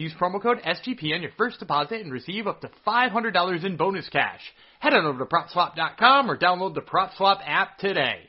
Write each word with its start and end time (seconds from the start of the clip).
Use 0.00 0.14
promo 0.18 0.40
code 0.40 0.62
SGP 0.62 1.14
on 1.14 1.20
your 1.20 1.32
first 1.36 1.58
deposit 1.58 2.00
and 2.00 2.10
receive 2.10 2.46
up 2.46 2.62
to 2.62 2.70
$500 2.86 3.64
in 3.66 3.76
bonus 3.76 4.08
cash. 4.08 4.40
Head 4.78 4.94
on 4.94 5.04
over 5.04 5.18
to 5.18 5.26
PropSwap.com 5.26 6.30
or 6.30 6.38
download 6.38 6.74
the 6.74 6.80
PropSwap 6.80 7.42
app 7.44 7.76
today. 7.76 8.20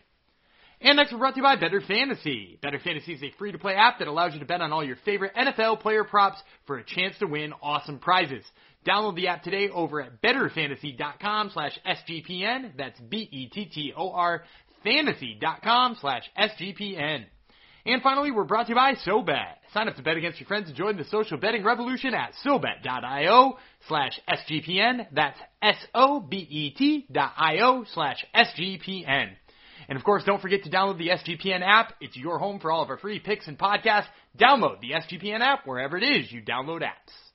And 0.81 0.97
next, 0.97 1.13
we're 1.13 1.19
brought 1.19 1.35
to 1.35 1.37
you 1.37 1.43
by 1.43 1.55
Bettor 1.55 1.79
Fantasy. 1.87 2.59
Bettor 2.61 2.81
Fantasy 2.83 3.13
is 3.13 3.23
a 3.23 3.31
free-to-play 3.39 3.73
app 3.73 3.99
that 3.99 4.09
allows 4.09 4.33
you 4.33 4.41
to 4.41 4.45
bet 4.45 4.59
on 4.59 4.73
all 4.73 4.83
your 4.83 4.97
favorite 5.05 5.33
NFL 5.33 5.79
player 5.79 6.03
props 6.03 6.39
for 6.67 6.77
a 6.77 6.83
chance 6.83 7.17
to 7.19 7.25
win 7.25 7.53
awesome 7.61 7.99
prizes. 7.99 8.43
Download 8.85 9.15
the 9.15 9.29
app 9.29 9.43
today 9.43 9.69
over 9.69 10.01
at 10.01 10.21
bettorfantasy.com 10.21 11.51
slash 11.53 11.79
SGPN. 11.87 12.75
That's 12.75 12.99
B-E-T-T-O-R 12.99 14.43
fantasy.com 14.83 15.97
slash 16.01 16.23
SGPN. 16.37 17.27
And 17.85 18.01
finally, 18.01 18.31
we're 18.31 18.43
brought 18.43 18.67
to 18.67 18.69
you 18.69 18.75
by 18.75 18.93
SoBet. 18.93 19.55
Sign 19.73 19.87
up 19.87 19.95
to 19.95 20.03
bet 20.03 20.17
against 20.17 20.39
your 20.39 20.47
friends 20.47 20.67
and 20.67 20.77
join 20.77 20.97
the 20.97 21.05
social 21.05 21.37
betting 21.37 21.63
revolution 21.63 22.13
at 22.13 22.33
SoBet.io 22.45 23.57
slash 23.87 24.19
SGPN. 24.29 25.07
That's 25.11 25.39
S-O-B-E-T 25.61 27.07
dot 27.11 27.33
I-O 27.37 27.85
slash 27.93 28.23
SGPN. 28.35 29.29
And 29.89 29.97
of 29.97 30.03
course, 30.03 30.23
don't 30.25 30.41
forget 30.41 30.63
to 30.63 30.69
download 30.69 30.99
the 30.99 31.09
SGPN 31.09 31.61
app. 31.63 31.93
It's 32.01 32.15
your 32.15 32.37
home 32.37 32.59
for 32.59 32.71
all 32.71 32.83
of 32.83 32.89
our 32.89 32.97
free 32.97 33.19
picks 33.19 33.47
and 33.47 33.57
podcasts. 33.57 34.05
Download 34.39 34.79
the 34.79 34.91
SGPN 34.91 35.41
app 35.41 35.65
wherever 35.65 35.97
it 35.97 36.03
is 36.03 36.31
you 36.31 36.41
download 36.41 36.81
apps. 36.81 37.30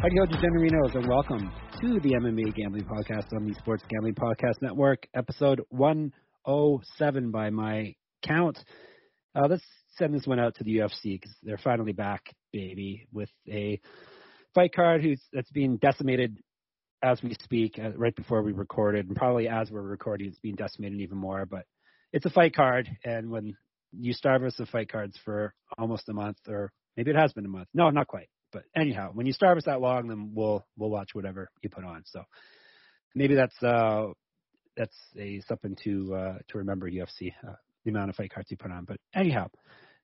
Howdy 0.00 0.14
ho, 0.16 0.26
DeGenerinos, 0.26 0.94
and 0.94 1.08
welcome 1.08 1.50
to 1.80 1.98
the 1.98 2.10
MMA 2.10 2.54
Gambling 2.54 2.84
Podcast 2.84 3.34
on 3.34 3.44
the 3.44 3.54
Sports 3.54 3.82
Gambling 3.88 4.14
Podcast 4.14 4.62
Network, 4.62 5.08
episode 5.12 5.60
107 5.70 7.32
by 7.32 7.50
my 7.50 7.96
count. 8.24 8.56
Uh, 9.34 9.48
let's 9.50 9.64
send 9.96 10.14
this 10.14 10.24
one 10.24 10.38
out 10.38 10.54
to 10.54 10.62
the 10.62 10.76
UFC 10.76 11.20
because 11.20 11.34
they're 11.42 11.58
finally 11.58 11.90
back, 11.90 12.32
baby, 12.52 13.08
with 13.12 13.28
a 13.48 13.80
fight 14.54 14.72
card 14.72 15.02
who's 15.02 15.20
that's 15.32 15.50
being 15.50 15.78
decimated 15.78 16.38
as 17.02 17.20
we 17.20 17.34
speak, 17.42 17.76
uh, 17.82 17.90
right 17.96 18.14
before 18.14 18.44
we 18.44 18.52
recorded, 18.52 19.08
and 19.08 19.16
probably 19.16 19.48
as 19.48 19.68
we're 19.68 19.82
recording, 19.82 20.28
it's 20.28 20.38
being 20.38 20.54
decimated 20.54 21.00
even 21.00 21.18
more. 21.18 21.44
But 21.44 21.64
it's 22.12 22.24
a 22.24 22.30
fight 22.30 22.54
card, 22.54 22.88
and 23.04 23.30
when 23.30 23.56
you 23.90 24.12
starve 24.12 24.44
us 24.44 24.60
of 24.60 24.68
fight 24.68 24.92
cards 24.92 25.18
for 25.24 25.54
almost 25.76 26.08
a 26.08 26.12
month, 26.12 26.38
or 26.46 26.70
maybe 26.96 27.10
it 27.10 27.16
has 27.16 27.32
been 27.32 27.46
a 27.46 27.48
month. 27.48 27.66
No, 27.74 27.90
not 27.90 28.06
quite. 28.06 28.28
But 28.52 28.64
anyhow, 28.74 29.10
when 29.12 29.26
you 29.26 29.32
starve 29.32 29.58
us 29.58 29.64
that 29.66 29.80
long, 29.80 30.08
then 30.08 30.32
we'll 30.34 30.64
we'll 30.76 30.90
watch 30.90 31.10
whatever 31.12 31.50
you 31.62 31.70
put 31.70 31.84
on. 31.84 32.02
So 32.06 32.22
maybe 33.14 33.34
that's 33.34 33.62
uh 33.62 34.08
that's 34.76 34.96
a 35.18 35.40
something 35.48 35.76
to 35.84 36.14
uh 36.14 36.38
to 36.48 36.58
remember 36.58 36.90
UFC 36.90 37.32
uh, 37.46 37.52
the 37.84 37.90
amount 37.90 38.10
of 38.10 38.16
fight 38.16 38.32
cards 38.32 38.50
you 38.50 38.56
put 38.56 38.70
on. 38.70 38.84
But 38.84 38.98
anyhow, 39.14 39.48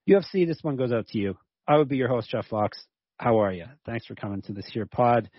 UFC, 0.09 0.47
this 0.47 0.59
one 0.63 0.77
goes 0.77 0.93
out 0.93 1.09
to 1.09 1.19
you. 1.19 1.37
I 1.67 1.77
would 1.79 1.89
be 1.89 1.97
your 1.97 2.09
host, 2.09 2.29
Jeff 2.31 2.47
Fox. 2.47 2.83
How 3.19 3.41
are 3.41 3.53
you? 3.53 3.67
Thanks 3.87 4.07
for 4.07 4.15
coming 4.15 4.43
to 4.43 4.53
this 4.53 4.67
here 4.73 4.87
pod, 4.87 5.31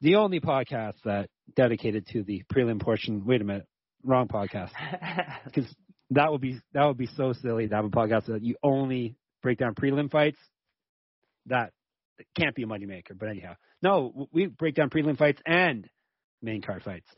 the 0.00 0.16
only 0.16 0.40
podcast 0.40 0.94
that 1.04 1.30
dedicated 1.54 2.06
to 2.08 2.22
the 2.22 2.42
prelim 2.52 2.80
portion. 2.80 3.24
Wait 3.24 3.40
a 3.40 3.44
minute, 3.44 3.66
wrong 4.04 4.28
podcast. 4.28 4.70
Because 5.44 5.66
that 6.10 6.30
would 6.30 6.40
be 6.40 6.58
that 6.74 6.84
would 6.84 6.98
be 6.98 7.08
so 7.16 7.32
silly 7.32 7.68
to 7.68 7.74
have 7.74 7.84
a 7.84 7.90
podcast 7.90 8.26
that 8.26 8.42
you 8.42 8.56
only 8.62 9.16
break 9.42 9.58
down 9.58 9.74
prelim 9.74 10.10
fights. 10.10 10.38
That 11.46 11.72
can't 12.36 12.54
be 12.54 12.62
a 12.62 12.66
moneymaker. 12.66 13.18
But 13.18 13.28
anyhow, 13.28 13.54
no, 13.82 14.28
we 14.32 14.46
break 14.46 14.74
down 14.74 14.90
prelim 14.90 15.16
fights 15.16 15.40
and 15.46 15.88
main 16.40 16.62
card 16.62 16.82
fights, 16.82 17.08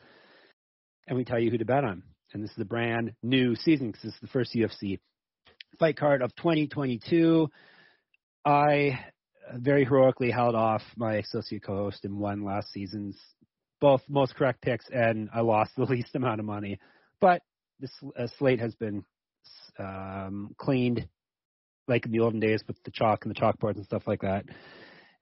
and 1.07 1.17
we 1.17 1.25
tell 1.25 1.39
you 1.39 1.51
who 1.51 1.59
to 1.59 1.65
bet 1.65 1.85
on. 1.85 2.03
And 2.33 2.43
this 2.43 2.51
is 2.51 2.59
a 2.59 2.65
brand 2.65 3.13
new 3.23 3.55
season 3.55 3.89
because 3.89 4.03
this 4.03 4.15
is 4.15 4.21
the 4.21 4.27
first 4.29 4.55
UFC 4.55 4.99
fight 5.79 5.97
card 5.97 6.21
of 6.21 6.35
2022. 6.37 7.49
I 8.45 8.99
very 9.55 9.85
heroically 9.85 10.31
held 10.31 10.55
off 10.55 10.83
my 10.97 11.17
associate 11.17 11.63
co-host 11.63 12.05
and 12.05 12.19
won 12.19 12.45
last 12.45 12.73
season's 12.73 13.19
both 13.81 14.03
most 14.09 14.35
correct 14.35 14.63
picks, 14.63 14.87
and 14.91 15.29
I 15.35 15.41
lost 15.41 15.73
the 15.77 15.85
least 15.89 16.15
amount 16.15 16.41
of 16.41 16.47
money. 16.47 16.79
But 17.21 17.43
this 17.81 17.91
uh, 18.19 18.27
slate 18.39 18.61
has 18.61 18.75
been 18.75 19.05
um, 19.79 20.55
cleaned 20.57 21.07
like 21.87 22.07
in 22.07 22.13
the 22.13 22.21
olden 22.21 22.41
days 22.41 22.63
with 22.67 22.83
the 22.85 22.91
chalk 22.91 23.25
and 23.25 23.35
the 23.35 23.39
chalkboards 23.39 23.77
and 23.77 23.85
stuff 23.85 24.05
like 24.07 24.23
that. 24.23 24.47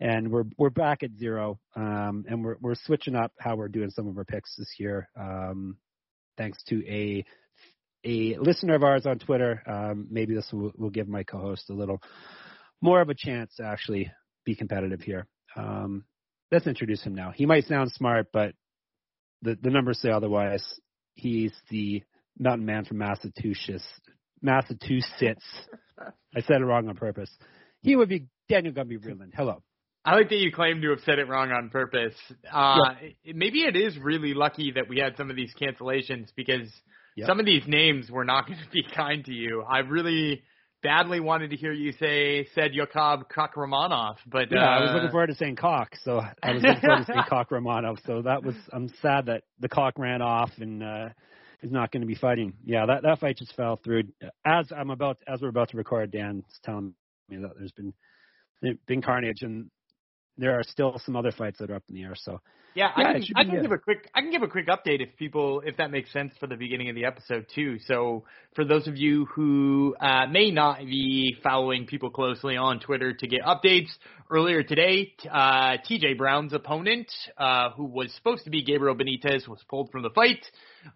And 0.03 0.33
we're 0.33 0.47
we're 0.59 0.71
back 0.71 1.05
at 1.05 1.11
zero, 1.17 1.61
um, 1.77 2.25
and 2.29 2.45
we're 2.45 2.57
we're 2.61 2.75
switching 2.75 3.15
up 3.15 3.31
how 3.39 3.55
we're 3.55 3.69
doing 3.69 3.91
some 3.91 4.09
of 4.09 4.19
our 4.19 4.25
picks 4.25 4.57
this 4.57 4.75
year, 4.77 5.09
um, 5.17 5.77
thanks 6.37 6.61
to 6.65 6.85
a 6.89 7.25
a 8.05 8.37
listener 8.39 8.75
of 8.75 8.83
ours 8.83 9.07
on 9.07 9.21
Twitter. 9.21 9.63
Um, 9.65 10.09
maybe 10.11 10.35
this 10.35 10.49
will, 10.53 10.73
will 10.77 10.91
give 10.91 11.07
my 11.07 11.23
co-host 11.23 11.71
a 11.71 11.75
little 11.75 12.03
more 12.81 13.01
of 13.01 13.11
a 13.11 13.15
chance 13.15 13.55
to 13.59 13.65
actually 13.65 14.11
be 14.45 14.57
competitive 14.57 15.03
here. 15.03 15.29
Um, 15.55 16.03
let's 16.51 16.67
introduce 16.67 17.01
him 17.05 17.15
now. 17.15 17.31
He 17.31 17.47
might 17.47 17.67
sound 17.67 17.93
smart, 17.93 18.27
but 18.33 18.57
the 19.43 19.57
the 19.63 19.71
numbers 19.71 20.01
say 20.01 20.11
otherwise. 20.11 20.65
He's 21.15 21.53
the 21.71 22.03
mountain 22.37 22.67
man 22.67 22.87
from 22.87 22.99
Massachusetts. 22.99 23.87
Massachusetts. 24.41 25.45
I 26.37 26.41
said 26.41 26.61
it 26.61 26.65
wrong 26.65 26.89
on 26.89 26.97
purpose. 26.97 27.31
He 27.83 27.95
would 27.95 28.09
be 28.09 28.27
Daniel 28.49 28.75
Gumby 28.75 28.99
Vreeland. 28.99 29.31
Hello. 29.33 29.63
I 30.05 30.15
like 30.17 30.29
that 30.31 30.37
you 30.37 30.51
claim 30.51 30.81
to 30.83 30.91
have 30.91 31.01
said 31.05 31.19
it 31.19 31.29
wrong 31.29 31.53
on 31.53 31.71
purpose. 31.71 32.15
Uh, 32.53 32.77
Yep. 33.25 33.37
Maybe 33.37 33.61
it 33.61 33.77
is 33.77 33.97
really 33.99 34.35
lucky 34.35 34.73
that 34.73 34.89
we 34.89 34.99
had 34.99 35.17
some 35.17 35.31
of 35.31 35.37
these 35.37 35.55
cancellations 35.61 36.29
because 36.35 36.69
Yep. 37.15 37.29
some 37.29 37.39
of 37.41 37.47
these 37.47 37.63
names 37.67 38.11
were 38.11 38.25
not 38.25 38.47
going 38.49 38.59
to 38.59 38.71
be 38.71 38.83
kind 38.95 39.25
to 39.27 39.33
you. 39.33 39.63
I 39.63 39.79
really 39.81 40.43
badly 40.83 41.21
wanted 41.21 41.51
to 41.51 41.57
hear 41.57 41.73
you 41.73 41.93
say 41.93 42.49
Saidyokub 42.57 43.25
Kakhramonov, 43.31 44.17
but 44.27 44.51
Yeah, 44.51 44.65
uh, 44.65 44.71
I 44.71 44.81
was 44.81 44.91
looking 44.95 45.11
forward 45.11 45.29
to 45.29 45.35
saying 45.37 45.57
cock, 45.61 45.95
so 46.03 46.21
I 46.43 46.53
was 46.53 46.63
looking 46.63 46.81
forward 46.81 47.07
to 47.07 47.13
saying 47.13 47.25
"cockramanov." 47.31 48.05
So 48.05 48.23
that 48.23 48.43
was 48.43 48.57
I'm 48.73 48.89
sad 49.01 49.27
that 49.27 49.45
the 49.61 49.69
cock 49.69 49.99
ran 49.99 50.21
off 50.21 50.51
and 50.59 50.83
uh 50.83 51.09
is 51.63 51.71
not 51.71 51.93
going 51.93 52.01
to 52.01 52.09
be 52.09 52.17
fighting. 52.17 52.55
Yeah, 52.65 52.87
that 52.87 53.03
that 53.05 53.21
fight 53.21 53.37
just 53.39 53.55
fell 53.55 53.77
through. 53.85 54.05
As 54.45 54.73
I'm 54.77 54.91
about 54.91 55.19
as 55.29 55.41
we're 55.41 55.49
about 55.49 55.69
to 55.71 55.77
record, 55.77 56.11
Dan's 56.11 56.45
telling 56.65 56.95
me 57.29 57.37
that 57.37 57.53
there's 57.57 57.71
been 57.73 57.95
been 58.87 59.03
carnage 59.03 59.43
and 59.43 59.71
there 60.37 60.59
are 60.59 60.63
still 60.63 60.99
some 60.99 61.17
other 61.17 61.33
fights 61.33 61.59
that 61.59 61.71
are 61.71 61.77
up 61.77 61.85
in 61.89 61.95
the 61.95 62.03
air. 62.03 62.15
So 62.15 62.41
Yeah, 62.75 62.91
Yeah, 62.97 63.09
I 63.09 63.13
can, 63.13 63.25
I 63.37 63.45
can 63.45 63.63
give 63.63 63.73
a 63.73 63.79
quick 63.79 64.11
I 64.15 64.21
can 64.21 64.31
give 64.31 64.43
a 64.43 64.49
quick 64.49 64.67
update 64.69 65.01
if 65.01 65.17
people 65.17 65.63
if 65.65 65.77
that 65.77 65.91
makes 65.91 66.13
sense 66.13 66.33
for 66.41 66.47
the 66.47 66.57
beginning 66.57 66.89
of 66.89 66.95
the 66.95 67.05
episode 67.05 67.47
too. 67.55 67.79
So 67.87 68.25
for 68.55 68.65
those 68.65 68.87
of 68.87 68.97
you 68.97 69.27
who 69.27 69.95
uh, 70.01 70.27
may 70.27 70.51
not 70.51 70.79
be 70.79 71.37
following 71.43 71.87
people 71.87 72.11
closely 72.11 72.57
on 72.57 72.81
Twitter 72.81 73.13
to 73.15 73.27
get 73.27 73.43
updates, 73.43 73.89
earlier 74.33 74.63
today, 74.63 75.13
uh, 75.31 75.77
TJ 75.89 76.17
Brown's 76.17 76.55
opponent, 76.55 77.07
uh, 77.37 77.71
who 77.71 77.85
was 77.85 78.11
supposed 78.15 78.45
to 78.45 78.51
be 78.51 78.63
Gabriel 78.63 78.97
Benitez, 78.97 79.47
was 79.47 79.59
pulled 79.69 79.91
from 79.91 80.03
the 80.03 80.11
fight. 80.11 80.43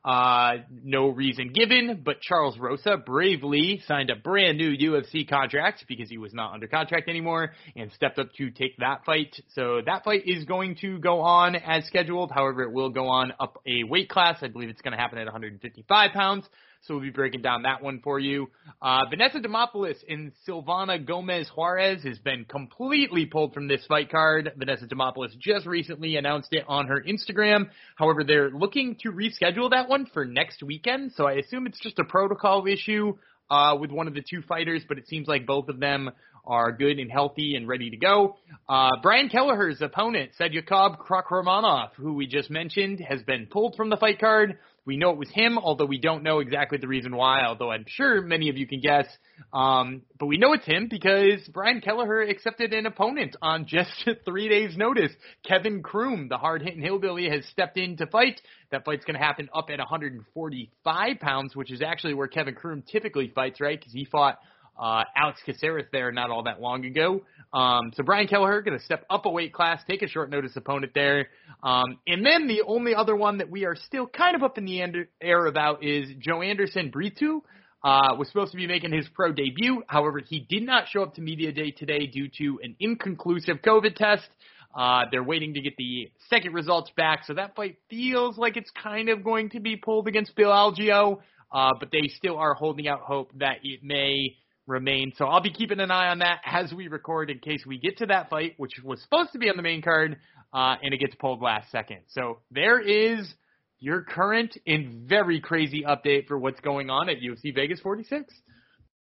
Uh, 0.04 0.62
no 0.82 1.08
reason 1.08 1.52
given, 1.52 2.00
but 2.02 2.20
Charles 2.20 2.58
Rosa 2.58 2.96
bravely 2.96 3.82
signed 3.86 4.10
a 4.10 4.16
brand 4.16 4.56
new 4.56 4.74
UFC 4.76 5.28
contract 5.28 5.84
because 5.86 6.08
he 6.08 6.16
was 6.16 6.32
not 6.32 6.54
under 6.54 6.66
contract 6.66 7.08
anymore 7.08 7.52
and 7.76 7.92
stepped 7.92 8.18
up 8.18 8.32
to 8.38 8.50
take 8.50 8.76
that 8.78 9.04
fight. 9.04 9.36
So 9.54 9.80
that 9.84 10.02
fight 10.04 10.22
is 10.24 10.44
going 10.44 10.76
to 10.80 10.98
go 10.98 11.20
on 11.20 11.54
as 11.66 11.84
scheduled. 11.86 12.30
However, 12.30 12.62
it 12.62 12.72
will 12.72 12.90
go 12.90 13.08
on 13.08 13.32
up 13.40 13.60
a 13.66 13.82
weight 13.84 14.08
class. 14.08 14.38
I 14.40 14.48
believe 14.48 14.68
it's 14.68 14.80
going 14.80 14.92
to 14.92 14.98
happen 14.98 15.18
at 15.18 15.26
155 15.26 16.12
pounds. 16.12 16.46
So 16.82 16.94
we'll 16.94 17.02
be 17.02 17.10
breaking 17.10 17.42
down 17.42 17.62
that 17.62 17.82
one 17.82 18.00
for 18.02 18.20
you. 18.20 18.48
Uh, 18.80 19.00
Vanessa 19.10 19.40
Demopoulos 19.40 19.96
and 20.08 20.30
Silvana 20.46 21.04
Gomez 21.04 21.50
Juarez 21.56 22.04
has 22.04 22.18
been 22.20 22.44
completely 22.44 23.26
pulled 23.26 23.54
from 23.54 23.66
this 23.66 23.84
fight 23.86 24.08
card. 24.08 24.52
Vanessa 24.56 24.86
Demopoulos 24.86 25.36
just 25.38 25.66
recently 25.66 26.16
announced 26.16 26.50
it 26.52 26.64
on 26.68 26.86
her 26.86 27.02
Instagram. 27.02 27.70
However, 27.96 28.22
they're 28.22 28.50
looking 28.50 28.96
to 29.02 29.10
reschedule 29.10 29.70
that 29.70 29.88
one 29.88 30.06
for 30.14 30.24
next 30.24 30.62
weekend. 30.62 31.12
So 31.16 31.26
I 31.26 31.32
assume 31.32 31.66
it's 31.66 31.80
just 31.80 31.98
a 31.98 32.04
protocol 32.04 32.66
issue 32.68 33.14
uh, 33.50 33.76
with 33.80 33.90
one 33.90 34.06
of 34.06 34.14
the 34.14 34.22
two 34.22 34.42
fighters, 34.42 34.82
but 34.88 34.98
it 34.98 35.08
seems 35.08 35.26
like 35.26 35.46
both 35.46 35.68
of 35.68 35.80
them 35.80 36.10
are 36.46 36.72
good 36.72 36.98
and 36.98 37.10
healthy 37.10 37.54
and 37.56 37.68
ready 37.68 37.90
to 37.90 37.96
go. 37.96 38.36
Uh, 38.68 38.90
Brian 39.02 39.28
Kelleher's 39.28 39.80
opponent, 39.80 40.32
Saidyokub 40.38 40.98
Kakhramonov, 40.98 41.90
who 41.96 42.14
we 42.14 42.26
just 42.26 42.50
mentioned, 42.50 43.00
has 43.00 43.22
been 43.22 43.46
pulled 43.46 43.74
from 43.76 43.90
the 43.90 43.96
fight 43.96 44.18
card 44.18 44.58
We 44.84 44.96
know 44.96 45.10
it 45.10 45.18
was 45.18 45.28
him, 45.30 45.58
although 45.58 45.84
we 45.84 45.98
don't 45.98 46.22
know 46.22 46.38
exactly 46.38 46.78
the 46.78 46.86
reason 46.86 47.14
why, 47.16 47.44
although 47.44 47.72
I'm 47.72 47.84
sure 47.88 48.22
many 48.22 48.48
of 48.48 48.56
you 48.56 48.68
can 48.68 48.80
guess. 48.80 49.06
Um, 49.52 50.02
but 50.18 50.26
we 50.26 50.38
know 50.38 50.52
it's 50.52 50.64
him 50.64 50.86
because 50.88 51.40
Brian 51.52 51.80
Kelleher 51.80 52.22
accepted 52.22 52.72
an 52.72 52.86
opponent 52.86 53.34
on 53.42 53.66
just 53.66 53.90
three 54.24 54.48
days' 54.48 54.76
notice. 54.76 55.10
Kevin 55.44 55.82
Croom, 55.82 56.28
the 56.28 56.38
hard-hitting 56.38 56.80
hillbilly, 56.80 57.28
has 57.28 57.44
stepped 57.46 57.76
in 57.76 57.96
to 57.96 58.06
fight. 58.06 58.40
That 58.70 58.84
fight's 58.84 59.04
going 59.04 59.18
to 59.18 59.24
happen 59.24 59.48
up 59.52 59.70
at 59.70 59.78
145 59.78 61.20
pounds, 61.20 61.56
which 61.56 61.72
is 61.72 61.82
actually 61.82 62.14
where 62.14 62.28
Kevin 62.28 62.54
Croom 62.54 62.82
typically 62.82 63.32
fights, 63.34 63.60
right? 63.60 63.78
Because 63.78 63.92
he 63.92 64.04
fought 64.04 64.38
uh, 64.78 65.04
Alex 65.16 65.40
Caceres 65.44 65.86
there 65.92 66.12
not 66.12 66.30
all 66.30 66.44
that 66.44 66.60
long 66.60 66.84
ago. 66.84 67.22
Um, 67.52 67.92
so 67.94 68.02
Brian 68.02 68.26
Kelleher 68.26 68.60
going 68.62 68.78
to 68.78 68.84
step 68.84 69.04
up 69.08 69.24
a 69.24 69.30
weight 69.30 69.52
class, 69.52 69.82
take 69.88 70.02
a 70.02 70.08
short 70.08 70.30
notice 70.30 70.52
opponent 70.56 70.92
there. 70.94 71.28
Um, 71.62 71.98
and 72.06 72.24
then 72.24 72.48
the 72.48 72.62
only 72.66 72.94
other 72.94 73.16
one 73.16 73.38
that 73.38 73.50
we 73.50 73.64
are 73.64 73.76
still 73.76 74.06
kind 74.06 74.36
of 74.36 74.42
up 74.42 74.58
in 74.58 74.64
the 74.64 75.06
air 75.22 75.46
about 75.46 75.82
is 75.82 76.10
Joanderson 76.26 76.92
Brito. 76.92 77.42
Uh, 77.84 78.16
was 78.18 78.26
supposed 78.26 78.50
to 78.50 78.56
be 78.56 78.66
making 78.66 78.90
his 78.92 79.06
pro 79.14 79.30
debut. 79.30 79.80
However, 79.86 80.18
he 80.18 80.40
did 80.40 80.64
not 80.64 80.88
show 80.88 81.02
up 81.02 81.14
to 81.14 81.20
media 81.20 81.52
day 81.52 81.70
today 81.70 82.06
due 82.06 82.28
to 82.38 82.58
an 82.64 82.74
inconclusive 82.80 83.58
COVID 83.64 83.94
test. 83.94 84.26
Uh, 84.74 85.04
they're 85.12 85.22
waiting 85.22 85.54
to 85.54 85.60
get 85.60 85.76
the 85.76 86.10
second 86.28 86.52
results 86.52 86.90
back, 86.96 87.24
so 87.26 87.34
that 87.34 87.54
fight 87.54 87.76
feels 87.88 88.36
like 88.36 88.56
it's 88.56 88.70
kind 88.82 89.08
of 89.08 89.22
going 89.22 89.50
to 89.50 89.60
be 89.60 89.76
pulled 89.76 90.08
against 90.08 90.34
Bill 90.34 90.50
Algeo, 90.50 91.18
uh, 91.52 91.70
but 91.78 91.90
they 91.92 92.08
still 92.08 92.38
are 92.38 92.54
holding 92.54 92.88
out 92.88 93.00
hope 93.00 93.30
that 93.38 93.58
it 93.62 93.84
may 93.84 94.36
remain. 94.66 95.12
So 95.16 95.26
I'll 95.26 95.40
be 95.40 95.52
keeping 95.52 95.80
an 95.80 95.90
eye 95.90 96.08
on 96.08 96.18
that 96.20 96.40
as 96.44 96.72
we 96.72 96.88
record 96.88 97.30
in 97.30 97.38
case 97.38 97.64
we 97.66 97.78
get 97.78 97.98
to 97.98 98.06
that 98.06 98.30
fight, 98.30 98.54
which 98.56 98.72
was 98.82 99.00
supposed 99.02 99.32
to 99.32 99.38
be 99.38 99.48
on 99.48 99.56
the 99.56 99.62
main 99.62 99.82
card, 99.82 100.16
uh, 100.52 100.76
and 100.82 100.92
it 100.92 100.98
gets 100.98 101.14
pulled 101.14 101.42
last 101.42 101.70
second. 101.70 102.00
So 102.08 102.38
there 102.50 102.80
is 102.80 103.32
your 103.78 104.02
current 104.02 104.56
and 104.66 105.08
very 105.08 105.40
crazy 105.40 105.84
update 105.86 106.26
for 106.26 106.38
what's 106.38 106.60
going 106.60 106.90
on 106.90 107.08
at 107.08 107.16
UFC 107.18 107.54
Vegas 107.54 107.80
46. 107.80 108.32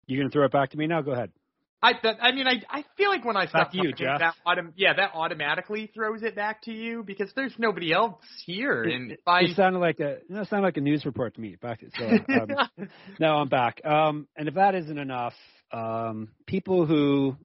You're 0.06 0.22
gonna 0.22 0.30
throw 0.30 0.44
it 0.44 0.52
back 0.52 0.70
to 0.70 0.78
me 0.78 0.86
now? 0.86 1.02
Go 1.02 1.12
ahead. 1.12 1.30
I 1.82 1.92
that, 2.02 2.16
I 2.20 2.32
mean 2.32 2.46
I 2.46 2.62
I 2.70 2.84
feel 2.96 3.10
like 3.10 3.24
when 3.24 3.36
I 3.36 3.46
stop 3.46 3.74
you, 3.74 3.92
Jeff. 3.92 4.18
that 4.18 4.34
autom- 4.46 4.72
yeah 4.76 4.94
that 4.94 5.10
automatically 5.14 5.90
throws 5.94 6.22
it 6.22 6.34
back 6.34 6.62
to 6.62 6.72
you 6.72 7.02
because 7.02 7.30
there's 7.36 7.54
nobody 7.58 7.92
else 7.92 8.22
here 8.44 8.84
It, 8.84 8.94
and 8.94 9.12
it, 9.12 9.20
I 9.26 9.40
it 9.42 9.56
sounded 9.56 9.78
like 9.80 10.00
a 10.00 10.18
you 10.28 10.34
know, 10.34 10.42
it 10.42 10.48
sounded 10.48 10.64
like 10.64 10.76
a 10.76 10.80
news 10.80 11.04
report 11.04 11.34
to 11.34 11.40
me. 11.40 11.56
Back 11.60 11.80
to, 11.80 11.90
so 11.96 12.06
um, 12.06 12.88
now 13.20 13.38
I'm 13.38 13.48
back. 13.48 13.84
Um, 13.84 14.26
and 14.36 14.48
if 14.48 14.54
that 14.54 14.74
isn't 14.74 14.98
enough, 14.98 15.34
um, 15.72 16.28
people 16.46 16.86
who 16.86 17.36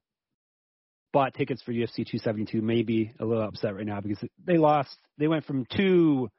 bought 1.14 1.34
tickets 1.34 1.62
for 1.62 1.74
UFC 1.74 1.98
272 1.98 2.62
may 2.62 2.84
be 2.84 3.12
a 3.20 3.26
little 3.26 3.44
upset 3.44 3.76
right 3.76 3.86
now 3.86 4.00
because 4.00 4.24
they 4.46 4.58
lost. 4.58 4.98
They 5.18 5.28
went 5.28 5.46
from 5.46 5.66
two 5.66 6.30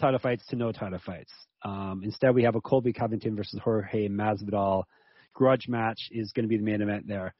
title 0.00 0.18
fights 0.18 0.44
to 0.48 0.56
no 0.56 0.72
title 0.72 0.98
fights. 1.04 1.32
Um, 1.64 2.02
instead, 2.04 2.34
we 2.34 2.42
have 2.42 2.56
a 2.56 2.60
Colby 2.60 2.92
Covington 2.92 3.36
versus 3.36 3.60
Jorge 3.62 4.08
Masvidal 4.08 4.84
grudge 5.34 5.68
match 5.68 6.08
is 6.10 6.32
going 6.32 6.44
to 6.44 6.48
be 6.48 6.56
the 6.56 6.62
main 6.64 6.80
event 6.82 7.06
there. 7.06 7.34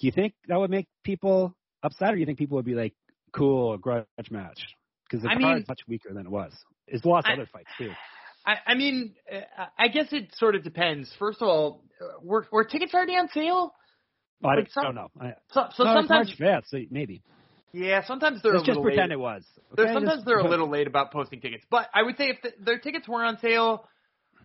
Do 0.00 0.06
you 0.06 0.12
think 0.12 0.34
that 0.48 0.58
would 0.58 0.70
make 0.70 0.86
people 1.04 1.54
upset, 1.82 2.10
or 2.10 2.14
do 2.14 2.20
you 2.20 2.26
think 2.26 2.38
people 2.38 2.56
would 2.56 2.64
be 2.64 2.74
like, 2.74 2.94
"Cool, 3.32 3.76
grudge 3.78 4.06
match"? 4.30 4.64
Because 5.08 5.22
the 5.22 5.28
I 5.30 5.34
card 5.34 5.42
mean- 5.42 5.58
is 5.62 5.68
much 5.68 5.80
weaker 5.86 6.12
than 6.12 6.26
it 6.26 6.30
was. 6.30 6.52
It's 6.86 7.04
lost 7.04 7.26
other 7.28 7.46
fights 7.46 7.70
too. 7.78 7.90
I, 8.46 8.56
I 8.66 8.74
mean, 8.74 9.14
uh, 9.32 9.66
I 9.78 9.88
guess 9.88 10.12
it 10.12 10.34
sort 10.34 10.54
of 10.54 10.62
depends. 10.62 11.10
First 11.18 11.40
of 11.40 11.48
all, 11.48 11.82
were 12.22 12.46
were 12.52 12.64
tickets 12.64 12.92
already 12.92 13.14
on 13.16 13.28
sale? 13.28 13.72
But 14.40 14.48
I 14.48 14.54
Like 14.56 14.70
some- 14.70 14.84
don't 14.84 14.94
know. 14.96 15.08
I, 15.18 15.34
So, 15.52 15.68
so 15.74 15.84
no, 15.84 15.90
it's 15.98 16.08
sometimes, 16.08 16.38
March 16.40 16.60
fifth, 16.62 16.68
so 16.68 16.78
maybe. 16.90 17.22
yeah, 17.72 18.02
sometimes 18.04 18.42
they're 18.42 18.52
Let's 18.52 18.64
a 18.64 18.66
just 18.66 18.76
little 18.76 18.82
pretend 18.82 19.08
late. 19.10 19.14
it 19.14 19.20
was. 19.20 19.46
They're, 19.74 19.86
sometimes 19.94 20.16
just- 20.18 20.26
they're 20.26 20.40
a 20.40 20.48
little 20.50 20.68
late 20.68 20.86
about 20.86 21.10
posting 21.12 21.40
tickets, 21.40 21.64
but 21.70 21.88
I 21.94 22.02
would 22.02 22.18
say 22.18 22.28
if 22.30 22.42
the, 22.42 22.52
their 22.62 22.78
tickets 22.78 23.08
were 23.08 23.24
on 23.24 23.38
sale, 23.38 23.88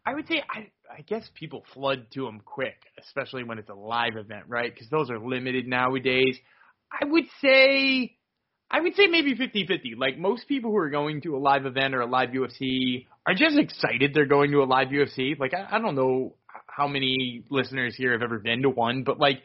I 0.06 0.14
would 0.14 0.28
say 0.28 0.42
I 0.50 0.70
I 0.90 1.02
guess 1.02 1.30
people 1.36 1.64
flood 1.74 2.08
to 2.14 2.26
them 2.26 2.42
quick, 2.44 2.76
especially 3.00 3.44
when 3.44 3.60
it's 3.60 3.70
a 3.70 3.76
live 3.76 4.18
event, 4.18 4.46
right? 4.48 4.74
Because 4.74 4.90
those 4.90 5.10
are 5.10 5.20
limited 5.20 5.68
nowadays. 5.68 6.38
I 6.92 7.06
would 7.06 7.26
say 7.42 8.16
I 8.72 8.82
would 8.82 8.96
say 8.96 9.08
maybe 9.08 9.36
50-50. 9.36 9.98
Like 9.98 10.18
most 10.18 10.48
people 10.48 10.72
who 10.72 10.78
are 10.78 10.90
going 10.90 11.22
to 11.22 11.36
a 11.36 11.40
live 11.40 11.66
event 11.66 11.96
or 11.96 12.02
a 12.02 12.06
live 12.06 12.30
UFC 12.30 13.08
are 13.26 13.34
just 13.34 13.58
excited 13.58 14.14
they're 14.14 14.26
going 14.26 14.52
to 14.52 14.62
a 14.62 14.66
live 14.66 14.90
UFC. 14.90 15.40
Like 15.40 15.54
I, 15.54 15.78
I 15.78 15.80
don't 15.80 15.96
know 15.96 16.36
how 16.68 16.88
many 16.88 17.44
listeners 17.50 17.96
here 17.96 18.12
have 18.12 18.22
ever 18.22 18.40
been 18.40 18.62
to 18.62 18.70
one, 18.70 19.04
but 19.04 19.20
like 19.20 19.42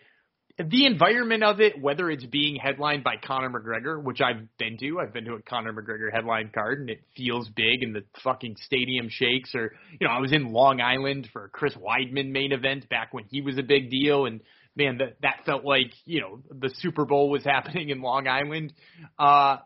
the 0.56 0.86
environment 0.86 1.42
of 1.42 1.60
it, 1.60 1.80
whether 1.80 2.08
it's 2.10 2.24
being 2.26 2.56
headlined 2.56 3.02
by 3.02 3.16
Conor 3.16 3.50
McGregor, 3.50 4.00
which 4.00 4.20
I've 4.20 4.46
been 4.56 4.78
to, 4.78 5.00
I've 5.00 5.12
been 5.12 5.24
to 5.24 5.34
a 5.34 5.42
Conor 5.42 5.72
McGregor 5.72 6.12
headline 6.12 6.50
card 6.54 6.78
and 6.78 6.90
it 6.90 7.02
feels 7.16 7.48
big 7.48 7.82
and 7.82 7.94
the 7.94 8.04
fucking 8.22 8.56
stadium 8.64 9.08
shakes 9.10 9.52
or, 9.56 9.72
you 9.98 10.06
know, 10.06 10.12
I 10.12 10.20
was 10.20 10.32
in 10.32 10.52
Long 10.52 10.80
Island 10.80 11.28
for 11.32 11.46
a 11.46 11.48
Chris 11.48 11.74
Weidman 11.74 12.30
main 12.30 12.52
event 12.52 12.88
back 12.88 13.12
when 13.12 13.24
he 13.30 13.40
was 13.40 13.58
a 13.58 13.64
big 13.64 13.90
deal 13.90 14.26
and 14.26 14.40
man, 14.76 14.98
that, 14.98 15.16
that 15.22 15.38
felt 15.44 15.64
like, 15.64 15.92
you 16.04 16.20
know, 16.20 16.40
the 16.50 16.72
Super 16.78 17.04
Bowl 17.04 17.30
was 17.30 17.42
happening 17.44 17.90
in 17.90 18.00
Long 18.00 18.28
Island. 18.28 18.72
Uh, 19.18 19.56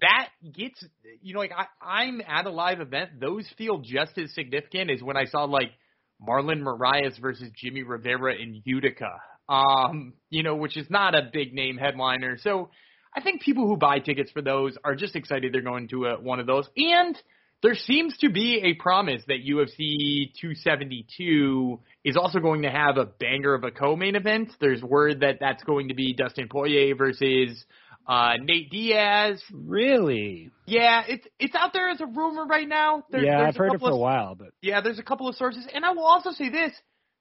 that 0.00 0.28
gets, 0.52 0.84
you 1.22 1.34
know, 1.34 1.40
like 1.40 1.52
I, 1.56 1.66
I'm 1.80 2.20
at 2.20 2.46
a 2.46 2.50
live 2.50 2.80
event. 2.80 3.20
Those 3.20 3.48
feel 3.56 3.78
just 3.78 4.18
as 4.18 4.34
significant 4.34 4.90
as 4.90 5.00
when 5.02 5.16
I 5.16 5.26
saw 5.26 5.44
like 5.44 5.70
Marlon 6.20 6.62
Moraes 6.62 7.20
versus 7.20 7.48
Jimmy 7.56 7.84
Rivera 7.84 8.34
in 8.34 8.60
Utica 8.64 9.20
um, 9.48 10.14
you 10.30 10.42
know, 10.42 10.56
which 10.56 10.76
is 10.76 10.86
not 10.90 11.14
a 11.14 11.22
big 11.32 11.54
name 11.54 11.76
headliner. 11.76 12.38
So 12.38 12.70
I 13.14 13.20
think 13.20 13.42
people 13.42 13.66
who 13.66 13.76
buy 13.76 13.98
tickets 13.98 14.30
for 14.30 14.42
those 14.42 14.76
are 14.84 14.94
just 14.94 15.16
excited 15.16 15.52
they're 15.52 15.62
going 15.62 15.88
to 15.88 16.06
a, 16.06 16.20
one 16.20 16.40
of 16.40 16.46
those. 16.46 16.68
And 16.76 17.16
there 17.62 17.74
seems 17.74 18.16
to 18.18 18.28
be 18.30 18.60
a 18.62 18.74
promise 18.74 19.22
that 19.28 19.38
UFC 19.48 20.32
272 20.40 21.80
is 22.04 22.16
also 22.16 22.38
going 22.38 22.62
to 22.62 22.70
have 22.70 22.98
a 22.98 23.06
banger 23.06 23.54
of 23.54 23.64
a 23.64 23.70
co-main 23.70 24.14
event. 24.14 24.52
There's 24.60 24.82
word 24.82 25.20
that 25.20 25.38
that's 25.40 25.64
going 25.64 25.88
to 25.88 25.94
be 25.94 26.12
Dustin 26.12 26.48
Poirier 26.48 26.94
versus 26.94 27.64
uh, 28.06 28.34
Nate 28.40 28.70
Diaz. 28.70 29.42
Really? 29.52 30.50
Yeah, 30.66 31.02
it's 31.08 31.26
it's 31.38 31.54
out 31.54 31.72
there 31.72 31.88
as 31.88 32.00
a 32.00 32.06
rumor 32.06 32.44
right 32.44 32.68
now. 32.68 33.04
Yeah, 33.10 33.20
there's 33.20 33.48
I've 33.48 33.56
heard 33.56 33.74
it 33.74 33.80
for 33.80 33.88
of 33.88 33.94
a 33.94 33.98
while, 33.98 34.34
but 34.34 34.48
yeah, 34.60 34.80
there's 34.82 34.98
a 34.98 35.02
couple 35.02 35.28
of 35.28 35.36
sources, 35.36 35.66
and 35.72 35.84
I 35.84 35.92
will 35.92 36.04
also 36.04 36.32
say 36.32 36.50
this: 36.50 36.72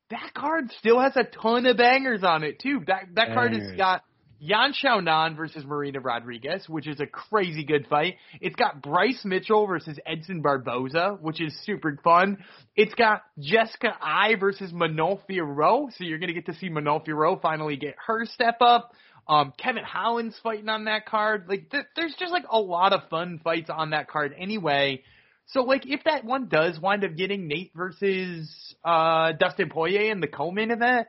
that 0.10 0.34
card 0.36 0.72
still 0.80 1.00
has 1.00 1.16
a 1.16 1.24
ton 1.24 1.66
of 1.66 1.78
bangers 1.78 2.24
on 2.24 2.44
it 2.44 2.60
too. 2.60 2.82
That 2.88 3.06
that 3.16 3.34
card 3.34 3.54
has 3.54 3.72
got 3.78 4.04
Yan 4.40 4.74
Xiaonan 4.74 5.36
versus 5.36 5.66
Marina 5.66 6.00
Rodriguez, 6.00 6.68
which 6.68 6.88
is 6.88 7.00
a 7.00 7.08
crazy 7.08 7.64
good 7.64 7.88
fight. 7.88 8.16
It's 8.42 8.56
got 8.56 8.82
Bryce 8.82 9.22
Mitchell 9.24 9.66
versus 9.66 9.98
Edson 10.06 10.42
Barboza, 10.42 11.18
which 11.22 11.42
is 11.42 11.58
super 11.64 11.98
fun. 12.04 12.44
It's 12.76 12.94
got 12.94 13.24
Jessica 13.40 13.96
Eye 14.02 14.36
versus 14.40 14.72
Manon 14.72 15.20
Fiorot, 15.30 15.94
so 15.98 16.04
you're 16.04 16.20
gonna 16.20 16.34
get 16.34 16.46
to 16.48 16.54
see 16.56 16.70
Manon 16.70 17.00
Fiorot 17.00 17.42
finally 17.42 17.78
get 17.78 17.96
her 18.06 18.26
step 18.26 18.58
up. 18.62 18.94
Um, 19.28 19.54
Kevin 19.58 19.84
Holland's 19.84 20.38
fighting 20.44 20.70
on 20.70 20.86
that 20.86 21.08
card. 21.08 21.46
Like, 21.48 21.72
th- 21.72 21.86
there's 21.96 22.14
just 22.20 22.32
like 22.32 22.46
a 22.48 22.60
lot 22.60 22.94
of 22.94 23.10
fun 23.10 23.40
fights 23.44 23.72
on 23.72 23.90
that 23.90 24.08
card 24.08 24.36
anyway. 24.38 25.02
So 25.48 25.62
like 25.62 25.86
if 25.86 26.04
that 26.06 26.26
one 26.26 26.48
does 26.48 26.80
wind 26.80 27.04
up 27.04 27.16
getting 27.16 27.48
Nate 27.48 27.72
versus 27.76 28.76
uh 28.84 29.34
Dustin 29.34 29.70
Poirier 29.70 30.12
in 30.12 30.20
the 30.20 30.28
co-main 30.28 30.72
event, 30.72 31.08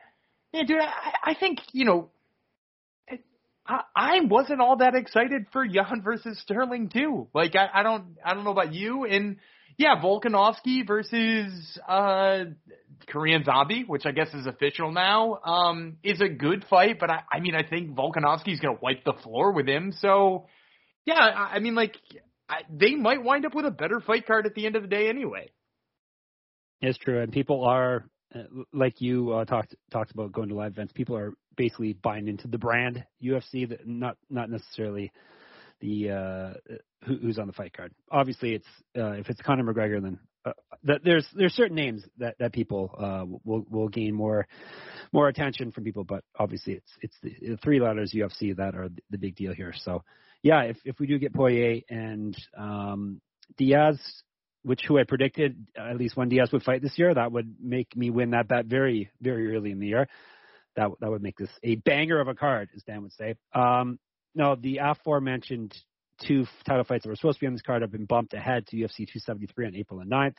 yeah, 0.53 0.63
dude, 0.65 0.81
I, 0.81 1.31
I 1.33 1.35
think 1.35 1.61
you 1.73 1.85
know, 1.85 2.11
I, 3.67 3.81
I 3.95 4.21
wasn't 4.21 4.61
all 4.61 4.77
that 4.79 4.95
excited 4.95 5.47
for 5.53 5.65
Yan 5.65 6.03
versus 6.03 6.39
Sterling 6.43 6.89
too. 6.89 7.29
Like 7.35 7.55
I, 7.57 7.81
I 7.81 7.83
don't 7.83 8.17
I 8.25 8.35
don't 8.35 8.45
know 8.45 8.53
about 8.53 8.75
you, 8.75 9.05
and 9.05 9.37
yeah, 9.79 10.01
Volkanovski 10.03 10.87
versus 10.87 11.79
uh 11.89 12.45
Korean 13.09 13.45
Zombie, 13.45 13.85
which 13.87 14.05
I 14.07 14.13
guess 14.13 14.33
is 14.35 14.47
official 14.47 14.91
now, 14.91 15.39
um, 15.45 15.97
is 16.03 16.21
a 16.21 16.29
good 16.29 16.65
fight. 16.69 16.99
But 16.99 17.11
I, 17.11 17.23
I 17.33 17.41
mean, 17.41 17.55
I 17.55 17.63
think 17.63 17.95
Volkanovski's 17.95 18.61
gonna 18.61 18.79
wipe 18.81 19.05
the 19.05 19.15
floor 19.23 19.53
with 19.53 19.69
him. 19.69 19.93
So 20.01 20.47
yeah, 21.05 21.15
I, 21.15 21.57
I 21.57 21.59
mean, 21.61 21.75
like 21.75 21.97
I, 22.49 22.63
they 22.71 22.95
might 22.95 23.23
wind 23.23 23.45
up 23.45 23.55
with 23.55 23.67
a 23.67 23.71
better 23.71 24.01
fight 24.01 24.27
card 24.27 24.47
at 24.47 24.55
the 24.55 24.67
end 24.67 24.77
of 24.77 24.83
the 24.83 24.89
day 24.89 25.09
anyway. 25.09 25.51
it's 26.81 26.99
true. 26.99 27.21
And 27.21 27.33
people 27.33 27.65
are, 27.65 28.05
uh, 28.35 28.43
like 28.73 29.01
you 29.01 29.33
uh, 29.33 29.45
talked 29.45 29.75
talked 29.91 30.13
about 30.13 30.33
going 30.33 30.49
to 30.49 30.55
live 30.55 30.73
events. 30.73 30.93
People 30.93 31.17
are 31.17 31.33
basically 31.57 31.95
buying 31.95 32.29
into 32.29 32.49
the 32.49 32.59
brand 32.59 33.05
UFC, 33.23 33.69
that 33.69 33.87
not 33.87 34.17
not 34.31 34.51
necessarily 34.51 35.13
the 35.81 36.11
uh, 36.11 36.55
who, 37.05 37.17
who's 37.17 37.39
on 37.39 37.47
the 37.47 37.53
fight 37.53 37.73
card. 37.73 37.93
Obviously, 38.11 38.55
it's 38.55 38.67
uh, 38.97 39.13
if 39.13 39.29
it's 39.29 39.41
Conor 39.41 39.65
McGregor, 39.65 40.03
then 40.03 40.19
uh, 40.45 40.53
that 40.85 41.03
there's 41.05 41.27
there's 41.35 41.55
certain 41.55 41.77
names 41.77 42.05
that 42.19 42.37
that 42.39 42.53
people 42.53 42.95
uh, 42.99 43.25
will 43.45 43.65
will 43.71 43.89
gain 43.89 44.15
more 44.15 44.47
more 45.13 45.29
attention 45.29 45.73
from 45.73 45.85
people. 45.85 46.05
But 46.05 46.25
obviously, 46.39 46.75
it's 46.75 46.91
it's 47.01 47.17
the, 47.23 47.35
the 47.51 47.57
three 47.59 47.81
letters 47.81 48.13
UFC 48.15 48.57
that 48.57 48.75
are 48.75 48.89
the 49.11 49.19
big 49.19 49.37
deal 49.37 49.55
here. 49.55 49.75
So 49.77 50.03
yeah, 50.47 50.63
if 50.63 50.77
if 50.85 51.01
we 51.01 51.09
do 51.09 51.19
get 51.19 51.35
Poirier 51.35 51.83
and 51.91 52.37
um, 52.57 53.21
Diaz, 53.57 53.99
which 54.63 54.83
who 54.87 54.97
I 54.97 55.03
predicted 55.03 55.67
at 55.77 55.97
least 55.97 56.17
one 56.17 56.29
Diaz 56.29 56.51
would 56.53 56.63
fight 56.63 56.83
this 56.83 56.97
year, 56.97 57.13
that 57.13 57.33
would 57.33 57.57
make 57.61 57.97
me 57.97 58.11
win 58.11 58.31
that 58.31 58.47
bet 58.47 58.67
very 58.67 59.11
very 59.21 59.57
early 59.57 59.73
in 59.73 59.81
the 59.81 59.89
year. 59.89 60.07
That 60.77 60.91
that 61.01 61.11
would 61.11 61.23
make 61.23 61.37
this 61.37 61.51
a 61.65 61.75
banger 61.75 62.21
of 62.21 62.29
a 62.29 62.35
card, 62.35 62.69
as 62.77 62.85
Dan 62.85 63.03
would 63.03 63.13
say. 63.15 63.35
Um, 63.57 63.99
no, 64.37 64.55
the 64.55 64.79
aforementioned 64.79 65.75
two 66.25 66.47
title 66.65 66.85
fights 66.85 67.03
that 67.03 67.09
were 67.09 67.17
supposed 67.17 67.39
to 67.39 67.41
be 67.41 67.49
on 67.49 67.55
this 67.55 67.63
card 67.63 67.83
have 67.83 67.91
been 67.91 68.05
bumped 68.05 68.33
ahead 68.33 68.69
to 68.69 68.77
UFC 68.77 68.99
273 68.99 69.67
on 69.67 69.75
April 69.75 69.99
the 69.99 70.07
9th. 70.07 70.37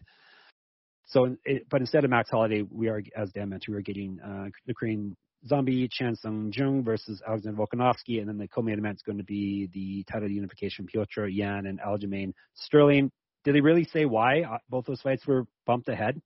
So, 1.07 1.35
but 1.69 1.81
instead 1.81 2.03
of 2.03 2.09
Max 2.09 2.29
Holloway, 2.29 2.63
we 2.69 2.87
are, 2.89 3.01
as 3.15 3.31
Dan 3.31 3.49
mentioned, 3.49 3.75
we 3.75 3.79
are 3.79 3.83
getting 3.83 4.19
uh, 4.19 4.45
the 4.65 4.73
Korean 4.73 5.15
Zombie 5.45 5.87
Chan 5.91 6.15
Sung 6.15 6.51
Jung 6.55 6.83
versus 6.83 7.21
Alexander 7.27 7.57
Volkanovski, 7.61 8.19
and 8.19 8.27
then 8.27 8.37
the 8.37 8.47
co-main 8.47 8.79
event 8.79 8.95
is 8.95 9.01
going 9.01 9.17
to 9.17 9.23
be 9.23 9.69
the 9.73 10.03
title 10.11 10.29
unification 10.29 10.85
Piotr 10.85 11.25
Yan 11.27 11.65
and 11.65 11.79
Aljamain 11.79 12.33
Sterling. 12.55 13.11
Did 13.43 13.55
they 13.55 13.61
really 13.61 13.85
say 13.93 14.05
why 14.05 14.41
uh, 14.41 14.57
both 14.69 14.85
those 14.85 15.01
fights 15.01 15.25
were 15.27 15.45
bumped 15.65 15.87
ahead? 15.89 16.21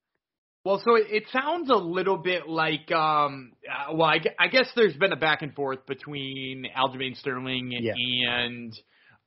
Well, 0.64 0.82
so 0.86 0.96
it, 0.96 1.08
it 1.10 1.24
sounds 1.32 1.70
a 1.72 1.76
little 1.76 2.18
bit 2.18 2.48
like, 2.48 2.92
um, 2.92 3.54
uh, 3.68 3.94
well, 3.94 4.08
I, 4.08 4.20
I 4.40 4.48
guess 4.48 4.70
there's 4.76 4.96
been 4.96 5.12
a 5.12 5.16
back 5.18 5.42
and 5.42 5.56
forth 5.56 5.86
between 5.88 6.66
Aljamain 6.78 7.16
Sterling 7.18 7.72
Yeah. 7.72 7.94
and 7.96 8.72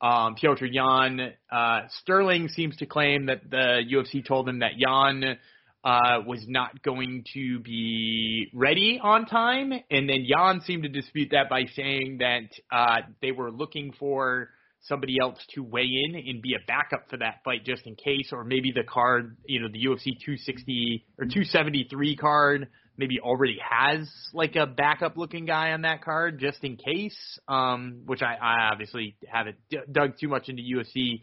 um, 0.01 0.37
Piotr 0.37 0.67
Yan. 0.67 1.33
Uh, 1.51 1.81
Sterling 2.03 2.49
seems 2.49 2.77
to 2.77 2.87
claim 2.87 3.27
that 3.27 3.51
the 3.51 3.81
UFC 3.93 4.25
told 4.25 4.49
him 4.49 4.61
that 4.61 4.73
Yan 4.77 5.39
uh, 5.85 6.21
was 6.27 6.45
not 6.49 6.83
going 6.83 7.25
to 7.35 7.61
be 7.61 8.51
ready 8.55 8.99
on 9.03 9.27
time, 9.27 9.73
and 9.91 10.09
then 10.09 10.25
Yan 10.25 10.63
seemed 10.63 10.85
to 10.85 10.89
dispute 10.89 11.29
that 11.33 11.51
by 11.51 11.65
saying 11.77 12.19
that 12.19 12.49
uh, 12.75 13.03
they 13.21 13.33
were 13.33 13.51
looking 13.51 13.93
for 13.99 14.49
somebody 14.81 15.17
else 15.21 15.39
to 15.55 15.63
weigh 15.63 15.91
in 16.05 16.15
and 16.15 16.43
be 16.43 16.55
a 16.55 16.67
backup 16.67 17.09
for 17.09 17.17
that 17.19 17.41
fight 17.45 17.65
just 17.65 17.87
in 17.87 17.95
case, 17.97 18.31
or 18.33 18.45
maybe 18.45 18.73
the 18.75 18.83
card, 18.83 19.37
you 19.47 19.61
know, 19.61 19.69
the 19.69 19.85
UFC 19.87 20.19
260 20.25 21.05
or 21.19 21.25
273 21.25 22.17
card 22.17 22.69
maybe 22.97 23.19
already 23.21 23.59
has 23.59 24.09
like 24.33 24.57
a 24.57 24.67
backup 24.67 25.17
looking 25.17 25.47
guy 25.47 25.73
on 25.73 25.83
that 25.83 26.03
card 26.03 26.39
just 26.39 26.63
in 26.63 26.77
case, 26.77 27.17
um, 27.49 28.03
which 28.07 28.23
I, 28.23 28.35
I 28.35 28.71
obviously 28.73 29.17
haven't 29.27 29.57
d- 29.69 29.79
dug 29.91 30.19
too 30.21 30.29
much 30.29 30.49
into 30.49 30.63
UFC 30.63 31.23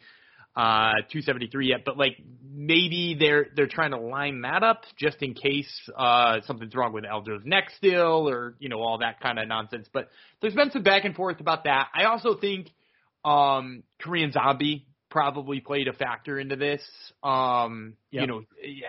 uh 0.56 0.94
273 1.12 1.70
yet, 1.70 1.80
but 1.86 1.98
like 1.98 2.18
maybe 2.44 3.16
they're 3.20 3.48
they're 3.56 3.68
trying 3.68 3.92
to 3.92 4.00
line 4.00 4.42
that 4.42 4.64
up 4.64 4.84
just 4.98 5.18
in 5.22 5.34
case 5.34 5.72
uh 5.98 6.42
something's 6.46 6.76
wrong 6.76 6.92
with 6.94 7.06
Aljo's 7.06 7.46
neck 7.46 7.70
still 7.78 8.28
or 8.30 8.56
you 8.60 8.68
know 8.70 8.82
all 8.82 8.98
that 9.00 9.20
kind 9.22 9.40
of 9.40 9.48
nonsense. 9.48 9.88
But 9.94 10.10
there's 10.42 10.54
been 10.54 10.72
some 10.72 10.84
back 10.84 11.06
and 11.06 11.16
forth 11.16 11.40
about 11.40 11.64
that. 11.64 11.88
I 11.96 12.06
also 12.06 12.36
think 12.36 12.70
um 13.24 13.84
Korean 14.02 14.32
Zombie 14.32 14.88
probably 15.10 15.60
played 15.60 15.88
a 15.88 15.94
factor 15.94 16.40
into 16.40 16.56
this. 16.56 16.82
Um 17.24 17.94
Yep. 18.12 18.22
you 18.22 18.28
know 18.28 18.42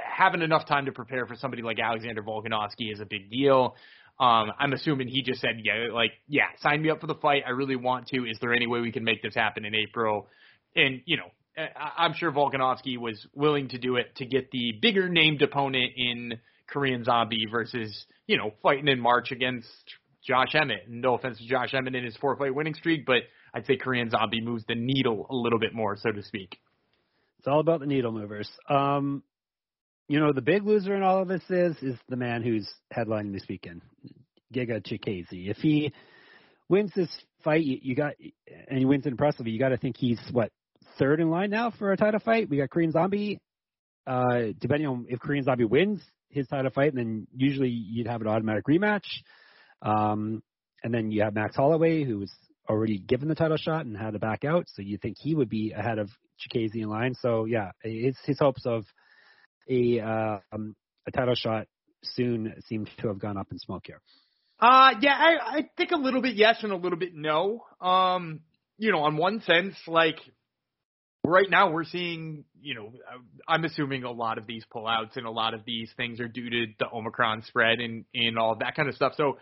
having 0.05 0.43
enough 0.43 0.67
time 0.67 0.87
to 0.87 0.93
prepare 0.93 1.27
for 1.27 1.37
somebody 1.37 1.63
like 1.63 1.79
Alexander 1.79 2.23
Volkanovski 2.23 2.93
is 2.93 3.01
a 3.01 3.07
big 3.07 3.31
deal. 3.31 3.77
Um, 4.21 4.53
I'm 4.59 4.73
assuming 4.73 5.09
he 5.09 5.23
just 5.23 5.41
said, 5.41 5.61
yeah, 5.65 5.89
like, 5.93 6.13
yeah, 6.29 6.45
sign 6.61 6.83
me 6.83 6.91
up 6.91 7.01
for 7.01 7.07
the 7.09 7.15
fight. 7.15 7.43
I 7.47 7.51
really 7.51 7.75
want 7.77 8.09
to. 8.09 8.25
Is 8.29 8.39
there 8.41 8.53
any 8.53 8.67
way 8.69 8.81
we 8.81 8.93
can 8.93 9.03
make 9.03 9.21
this 9.23 9.35
happen 9.35 9.65
in 9.65 9.75
April? 9.75 10.29
And, 10.77 11.01
you 11.07 11.17
know, 11.17 11.31
I'm 11.57 12.15
sure 12.15 12.33
Volkanovski 12.33 12.99
was 12.99 13.27
willing 13.35 13.69
to 13.69 13.79
do 13.79 13.97
it 13.97 14.17
to 14.17 14.27
get 14.27 14.51
the 14.51 14.73
bigger 14.81 15.09
named 15.09 15.43
opponent 15.43 15.93
in 15.97 16.35
Korean 16.67 17.05
Zombie 17.05 17.47
versus, 17.51 18.07
you 18.27 18.39
know, 18.39 18.53
fighting 18.63 18.89
in 18.89 18.99
March 18.99 19.33
against 19.33 19.69
Josh 20.27 20.55
Emmett. 20.55 20.89
No 20.89 21.15
offense 21.15 21.39
to 21.39 21.47
Josh 21.47 21.75
Emmett 21.75 21.95
in 21.95 22.05
his 22.05 22.17
four 22.17 22.37
fight 22.37 22.55
winning 22.55 22.75
streak, 22.75 23.05
but 23.05 23.23
I'd 23.53 23.67
say 23.67 23.77
Korean 23.77 24.09
Zombie 24.09 24.41
moves 24.41 24.65
the 24.67 24.75
needle 24.75 25.27
a 25.29 25.35
little 25.35 25.59
bit 25.59 25.75
more, 25.75 25.97
so 25.97 26.11
to 26.11 26.23
speak. 26.23 26.59
It's 27.39 27.49
all 27.49 27.61
about 27.61 27.81
the 27.81 27.87
needle 27.87 28.13
movers. 28.13 28.49
Um, 28.69 29.23
you 30.09 30.21
know, 30.21 30.33
the 30.33 30.41
big 30.41 30.65
loser 30.65 30.95
in 30.95 31.03
all 31.03 31.23
of 31.23 31.29
this 31.29 31.43
is 31.51 31.77
is 31.83 31.97
the 32.09 32.17
man 32.17 32.43
who's 32.43 32.71
headlining 32.97 33.33
this 33.33 33.45
weekend, 33.49 33.83
Giga 34.55 34.81
Chikadze. 34.81 35.51
If 35.51 35.59
he 35.59 35.93
wins 36.69 36.93
this 36.95 37.11
fight, 37.43 37.63
you, 37.63 37.79
you 37.83 37.95
got 37.95 38.15
and 38.69 38.79
he 38.79 38.85
wins 38.85 39.07
impressively. 39.07 39.53
You 39.53 39.59
got 39.59 39.71
to 39.71 39.77
think 39.77 39.97
he's 39.97 40.21
what 40.33 40.53
third 40.99 41.21
in 41.21 41.31
line 41.31 41.51
now 41.51 41.71
for 41.71 41.93
a 41.93 41.97
title 41.97 42.21
fight. 42.21 42.49
We 42.49 42.59
got 42.59 42.71
Korean 42.71 42.93
Zombie. 42.93 43.41
Uh, 44.07 44.53
depending 44.59 44.89
on 44.89 45.07
if 45.09 45.21
Korean 45.21 45.45
Zombie 45.45 45.65
wins 45.65 46.01
his 46.29 46.47
title 46.49 46.71
fight, 46.71 46.95
then 46.95 47.27
usually 47.35 47.69
you'd 47.69 48.09
have 48.09 48.21
an 48.21 48.27
automatic 48.27 48.65
rematch. 48.67 49.07
Um, 49.81 50.43
and 50.83 50.93
then 50.93 51.11
you 51.11 51.23
have 51.23 51.35
Max 51.35 51.55
Holloway, 51.57 52.05
who 52.05 52.19
was 52.19 52.33
already 52.69 52.99
given 52.99 53.29
the 53.29 53.35
title 53.35 53.57
shot 53.57 53.85
and 53.85 53.97
had 53.97 54.13
to 54.13 54.19
back 54.19 54.45
out. 54.45 54.67
So 54.75 54.83
you 54.83 54.99
think 54.99 55.17
he 55.19 55.35
would 55.35 55.49
be 55.49 55.73
ahead 55.73 55.99
of 55.99 56.11
Chikadze 56.41 56.75
in 56.75 56.89
line. 56.89 57.15
So 57.21 57.45
yeah, 57.45 57.73
his 57.83 58.17
his 58.25 58.39
hopes 58.39 58.65
of 58.67 58.85
a 59.69 60.01
uh, 60.01 60.39
um, 60.53 60.75
a 61.07 61.11
title 61.11 61.35
shot 61.35 61.67
soon 62.03 62.55
seem 62.67 62.87
to 63.01 63.09
have 63.09 63.19
gone 63.19 63.37
up 63.37 63.49
in 63.53 63.59
smoke 63.59 63.85
here. 63.87 64.01
Uh, 64.61 64.95
yeah, 65.01 65.15
I, 65.15 65.59
I 65.59 65.71
think 65.77 65.91
a 65.91 65.97
little 65.97 66.23
bit 66.23 66.37
yes 66.37 66.59
and 66.63 66.73
a 66.73 66.77
little 66.77 66.99
bit 66.99 67.15
no. 67.15 67.65
Um, 67.81 68.41
you 68.79 68.93
know, 68.93 69.01
on 69.01 69.17
one 69.17 69.41
sense, 69.43 69.75
like 69.87 70.19
right 71.25 71.49
now 71.49 71.71
we're 71.71 71.85
seeing, 71.85 72.45
you 72.61 72.75
know, 72.75 72.93
I'm 73.47 73.65
assuming 73.65 74.05
a 74.05 74.11
lot 74.11 74.39
of 74.39 74.47
these 74.47 74.65
pullouts 74.75 75.17
and 75.17 75.27
a 75.27 75.31
lot 75.31 75.55
of 75.55 75.65
these 75.65 75.91
things 75.97 76.21
are 76.21 76.29
due 76.29 76.51
to 76.51 76.67
the 76.79 76.87
Omicron 76.93 77.43
spread 77.47 77.81
and 77.81 78.05
and 78.15 78.39
all 78.39 78.57
that 78.57 78.75
kind 78.75 78.89
of 78.89 78.95
stuff. 78.95 79.13
So 79.17 79.39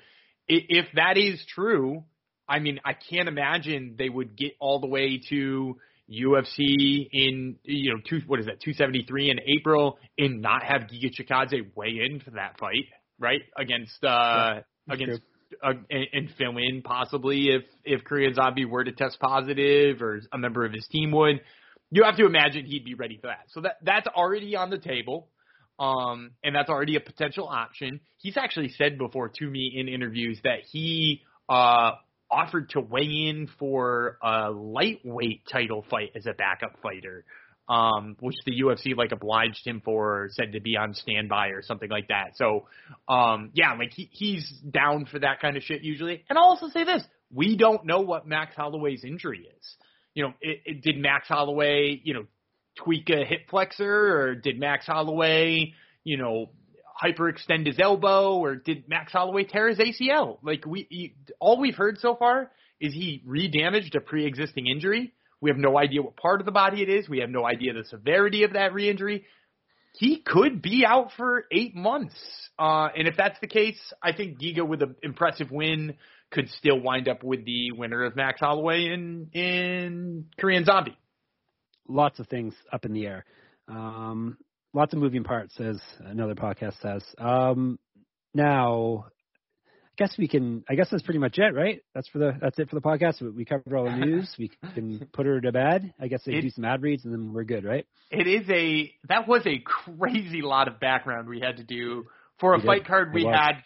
if 0.48 0.86
that 0.94 1.16
is 1.16 1.44
true, 1.54 2.04
I 2.48 2.58
mean, 2.58 2.80
I 2.84 2.94
can't 2.94 3.28
imagine 3.28 3.94
they 3.96 4.08
would 4.08 4.36
get 4.36 4.52
all 4.58 4.80
the 4.80 4.88
way 4.88 5.20
to 5.30 5.76
UFC 6.10 7.08
in 7.12 7.56
you 7.62 7.94
know 7.94 8.00
two 8.08 8.20
what 8.26 8.40
is 8.40 8.46
that 8.46 8.60
273 8.60 9.30
in 9.30 9.40
April 9.46 9.98
and 10.18 10.42
not 10.42 10.64
have 10.64 10.82
Giga 10.82 11.14
Chikadze 11.14 11.70
weigh 11.76 12.00
in 12.04 12.20
for 12.20 12.32
that 12.32 12.58
fight, 12.58 12.86
right? 13.18 13.42
Against 13.56 14.02
uh 14.04 14.60
that's 14.86 15.00
against 15.00 15.22
uh, 15.62 15.72
and, 15.90 16.06
and 16.12 16.30
fill 16.36 16.56
in 16.58 16.82
possibly 16.82 17.48
if 17.50 17.62
if 17.84 18.04
Korean 18.04 18.34
Zombie 18.34 18.64
were 18.64 18.84
to 18.84 18.92
test 18.92 19.18
positive 19.20 20.02
or 20.02 20.20
a 20.32 20.38
member 20.38 20.64
of 20.64 20.72
his 20.72 20.86
team 20.88 21.12
would. 21.12 21.40
You 21.90 22.04
have 22.04 22.16
to 22.16 22.26
imagine 22.26 22.64
he'd 22.66 22.84
be 22.84 22.94
ready 22.94 23.18
for 23.20 23.28
that. 23.28 23.46
So 23.48 23.62
that 23.62 23.78
that's 23.82 24.06
already 24.06 24.56
on 24.56 24.70
the 24.70 24.78
table. 24.78 25.28
Um, 25.78 26.32
and 26.44 26.54
that's 26.54 26.68
already 26.68 26.96
a 26.96 27.00
potential 27.00 27.48
option. 27.48 28.00
He's 28.18 28.36
actually 28.36 28.68
said 28.76 28.98
before 28.98 29.30
to 29.30 29.46
me 29.46 29.72
in 29.74 29.88
interviews 29.88 30.38
that 30.44 30.60
he 30.70 31.22
uh 31.48 31.92
offered 32.30 32.70
to 32.70 32.80
weigh 32.80 33.28
in 33.28 33.48
for 33.58 34.18
a 34.22 34.50
lightweight 34.50 35.42
title 35.50 35.84
fight 35.90 36.12
as 36.14 36.26
a 36.26 36.32
backup 36.32 36.76
fighter, 36.82 37.24
um, 37.68 38.16
which 38.20 38.36
the 38.46 38.52
UFC 38.62 38.96
like 38.96 39.12
obliged 39.12 39.66
him 39.66 39.82
for, 39.84 40.24
or 40.24 40.28
said 40.30 40.52
to 40.52 40.60
be 40.60 40.76
on 40.76 40.94
standby 40.94 41.48
or 41.48 41.62
something 41.62 41.90
like 41.90 42.08
that. 42.08 42.36
So, 42.36 42.66
um, 43.08 43.50
yeah, 43.54 43.74
like 43.74 43.92
he, 43.92 44.08
he's 44.12 44.48
down 44.70 45.06
for 45.06 45.18
that 45.18 45.40
kind 45.40 45.56
of 45.56 45.62
shit 45.62 45.82
usually. 45.82 46.24
And 46.28 46.38
I'll 46.38 46.44
also 46.44 46.68
say 46.68 46.84
this: 46.84 47.02
we 47.32 47.56
don't 47.56 47.84
know 47.84 48.00
what 48.00 48.26
Max 48.26 48.54
Holloway's 48.56 49.04
injury 49.04 49.48
is. 49.58 49.76
You 50.14 50.24
know, 50.24 50.34
it, 50.40 50.62
it, 50.64 50.82
did 50.82 50.98
Max 50.98 51.28
Holloway, 51.28 52.00
you 52.02 52.14
know, 52.14 52.26
tweak 52.76 53.10
a 53.10 53.24
hip 53.24 53.48
flexor, 53.48 54.18
or 54.18 54.34
did 54.34 54.58
Max 54.58 54.86
Holloway, 54.86 55.74
you 56.04 56.16
know, 56.16 56.50
hyperextend 57.02 57.66
his 57.66 57.78
elbow, 57.78 58.38
or 58.38 58.56
did 58.56 58.88
Max 58.88 59.12
Holloway 59.12 59.44
tear 59.44 59.68
his 59.68 59.78
ACL? 59.78 60.38
Like 60.42 60.66
we, 60.66 60.86
he, 60.90 61.14
all 61.38 61.58
we've 61.60 61.76
heard 61.76 61.98
so 61.98 62.14
far 62.16 62.50
is 62.80 62.92
he 62.92 63.22
re-damaged 63.26 63.94
a 63.94 64.00
pre-existing 64.00 64.66
injury. 64.66 65.12
We 65.40 65.50
have 65.50 65.58
no 65.58 65.78
idea 65.78 66.02
what 66.02 66.16
part 66.16 66.40
of 66.40 66.46
the 66.46 66.52
body 66.52 66.82
it 66.82 66.88
is. 66.88 67.08
We 67.08 67.20
have 67.20 67.30
no 67.30 67.46
idea 67.46 67.72
the 67.72 67.84
severity 67.84 68.44
of 68.44 68.52
that 68.54 68.74
re-injury. 68.74 69.24
He 69.94 70.22
could 70.24 70.62
be 70.62 70.84
out 70.86 71.10
for 71.16 71.46
eight 71.50 71.74
months, 71.74 72.14
uh, 72.58 72.88
and 72.96 73.08
if 73.08 73.16
that's 73.16 73.38
the 73.40 73.48
case, 73.48 73.78
I 74.02 74.12
think 74.12 74.38
Giga 74.38 74.66
with 74.66 74.82
an 74.82 74.94
impressive 75.02 75.50
win 75.50 75.94
could 76.30 76.48
still 76.50 76.80
wind 76.80 77.08
up 77.08 77.22
with 77.24 77.44
the 77.44 77.72
winner 77.72 78.04
of 78.04 78.16
Max 78.16 78.40
Holloway 78.40 78.86
in 78.86 79.28
in 79.32 80.26
Korean 80.38 80.64
Zombie. 80.64 80.96
Lots 81.88 82.18
of 82.20 82.28
things 82.28 82.54
up 82.72 82.84
in 82.84 82.92
the 82.92 83.06
air. 83.06 83.24
Um, 83.68 84.36
lots 84.72 84.92
of 84.92 84.98
moving 85.00 85.24
parts, 85.24 85.58
as 85.60 85.80
another 86.00 86.34
podcast 86.34 86.80
says. 86.80 87.02
Um, 87.18 87.78
now, 88.32 89.06
I 89.86 89.92
guess 90.04 90.14
we 90.16 90.28
can. 90.28 90.62
I 90.68 90.76
guess 90.76 90.88
that's 90.90 91.02
pretty 91.02 91.18
much 91.18 91.38
it, 91.38 91.52
right? 91.54 91.80
That's 91.94 92.08
for 92.08 92.18
the. 92.18 92.32
That's 92.40 92.58
it 92.58 92.68
for 92.70 92.76
the 92.76 92.80
podcast. 92.80 93.20
We- 93.34 93.44
covered 93.44 93.74
all 93.76 93.84
the 93.84 93.96
news. 94.06 94.32
We 94.38 94.50
can 94.74 95.08
put 95.12 95.26
her 95.26 95.40
to 95.40 95.50
bed. 95.52 95.92
I 96.00 96.06
guess 96.08 96.22
they 96.24 96.34
It- 96.34 96.42
do 96.42 96.50
some 96.50 96.64
ad 96.64 96.80
reads, 96.82 97.04
and 97.04 97.12
then 97.12 97.32
we're 97.32 97.44
good, 97.44 97.64
right? 97.64 97.86
It 98.10 98.26
is 98.28 98.48
a 98.48 98.92
that 99.08 99.26
was 99.28 99.42
a 99.46 99.58
crazy 99.64 100.42
lot 100.42 100.68
of 100.68 100.78
background 100.80 101.28
we 101.28 101.40
had 101.40 101.56
to 101.56 101.64
do 101.64 102.04
for 102.38 102.54
a 102.54 102.56
We 102.56 102.62
did. 102.62 102.66
fight 102.66 102.86
card 102.86 103.12
we 103.14 103.24
had 103.24 103.62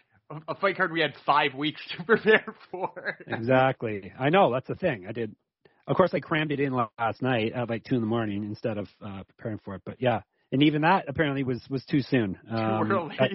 a 0.49 0.55
fight 0.55 0.77
card 0.77 0.93
we 0.93 1.01
had 1.01 1.15
five 1.27 1.55
weeks 1.55 1.81
to 1.97 2.05
prepare 2.07 2.55
for. 2.71 3.19
Exactly. 3.27 4.13
I 4.19 4.31
know 4.31 4.53
that's 4.53 4.69
the 4.69 4.75
thing. 4.75 5.07
I 5.09 5.13
did. 5.13 5.35
Of 5.87 5.97
course, 5.97 6.11
I 6.15 6.21
crammed 6.21 6.51
it 6.51 6.61
in 6.61 6.73
last 6.73 7.21
night 7.21 7.53
at 7.53 7.69
like 7.69 7.85
two 7.85 7.95
in 7.97 8.01
the 8.01 8.07
morning 8.07 8.45
instead 8.45 8.79
of 8.79 8.89
uh, 9.05 9.23
preparing 9.25 9.59
for 9.65 9.75
it. 9.75 9.83
But 9.85 10.01
yeah, 10.01 10.23
and 10.51 10.63
even 10.63 10.83
that 10.83 11.05
apparently 11.09 11.45
was 11.45 11.61
was 11.69 11.85
too 11.85 12.01
soon. 12.01 12.39
Um, 12.51 12.89
Too 12.89 12.95
early. 12.95 13.17
I- 13.21 13.29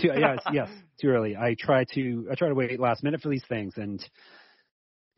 too, 0.00 0.10
yes, 0.16 0.38
yes, 0.52 0.68
too 1.00 1.08
early. 1.08 1.36
I 1.36 1.56
try 1.58 1.84
to 1.94 2.28
I 2.30 2.34
try 2.36 2.48
to 2.48 2.54
wait 2.54 2.78
last 2.78 3.02
minute 3.02 3.20
for 3.20 3.30
these 3.30 3.44
things 3.48 3.74
and 3.76 4.00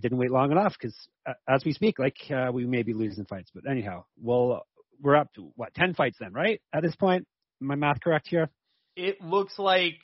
didn't 0.01 0.17
wait 0.17 0.31
long 0.31 0.53
enough 0.53 0.75
because 0.81 0.97
uh, 1.27 1.35
as 1.47 1.63
we 1.67 1.73
speak, 1.73 1.99
like 1.99 2.17
uh, 2.35 2.51
we 2.51 2.65
may 2.67 2.83
be 2.83 2.95
losing 2.95 3.27
fights. 3.27 3.51
But 3.55 3.69
anyhow, 3.71 4.05
well, 4.19 4.67
we're 5.03 5.17
up 5.17 5.35
to 5.35 5.53
what 5.57 5.75
ten 5.75 5.93
fights 5.93 6.17
then, 6.19 6.33
right? 6.33 6.63
At 6.73 6.83
this 6.83 6.97
point, 6.97 7.27
Am 7.61 7.67
my 7.67 7.75
math 7.75 8.01
correct 8.01 8.29
here? 8.29 8.49
It 8.97 9.21
looks 9.21 9.59
like 9.59 9.99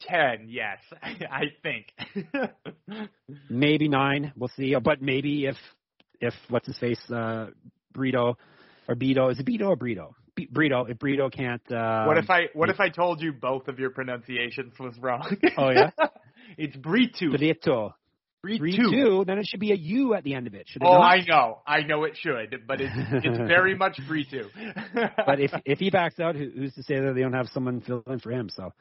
ten. 0.00 0.46
Yes, 0.48 0.78
I 1.02 1.44
think. 1.62 1.92
Maybe 3.50 3.88
nine. 3.88 4.32
We'll 4.36 4.50
see. 4.56 4.74
But 4.82 5.02
maybe 5.02 5.46
if 5.46 5.56
if 6.20 6.34
what's 6.48 6.66
his 6.66 6.78
face, 6.78 7.00
uh, 7.10 7.46
Brito 7.92 8.36
or 8.88 8.94
Beto, 8.94 9.30
is 9.30 9.38
it 9.38 9.46
Beto 9.46 9.68
or 9.68 9.76
Brito? 9.76 10.14
B- 10.34 10.48
Brito, 10.50 10.84
if 10.84 10.98
Brito 10.98 11.28
can't. 11.30 11.62
Uh, 11.70 12.04
what 12.04 12.18
if 12.18 12.30
I 12.30 12.46
what 12.54 12.68
if 12.70 12.80
I 12.80 12.88
told 12.88 13.20
you 13.20 13.32
both 13.32 13.68
of 13.68 13.78
your 13.78 13.90
pronunciations 13.90 14.72
was 14.78 14.94
wrong? 14.98 15.36
Oh 15.56 15.70
yeah, 15.70 15.90
it's 16.58 16.76
Brito. 16.76 17.30
Brito. 17.36 17.94
Brito. 18.42 19.24
Then 19.24 19.38
it 19.38 19.46
should 19.46 19.60
be 19.60 19.72
a 19.72 19.76
U 19.76 20.14
at 20.14 20.24
the 20.24 20.32
end 20.34 20.46
of 20.46 20.54
it. 20.54 20.66
Should 20.66 20.80
it 20.82 20.86
Oh, 20.88 20.94
not? 20.94 21.02
I 21.12 21.18
know, 21.28 21.58
I 21.66 21.82
know 21.82 22.04
it 22.04 22.16
should, 22.16 22.62
but 22.66 22.80
it's 22.80 22.94
it's 23.22 23.36
very 23.36 23.74
much 23.76 24.00
Brito. 24.08 24.44
but 25.26 25.40
if 25.40 25.50
if 25.66 25.78
he 25.78 25.90
backs 25.90 26.18
out, 26.18 26.36
who, 26.36 26.48
who's 26.56 26.74
to 26.74 26.82
say 26.82 26.98
that 27.00 27.12
they 27.14 27.20
don't 27.20 27.34
have 27.34 27.48
someone 27.52 27.82
fill 27.82 28.02
in 28.06 28.18
for 28.18 28.32
him? 28.32 28.48
So 28.48 28.72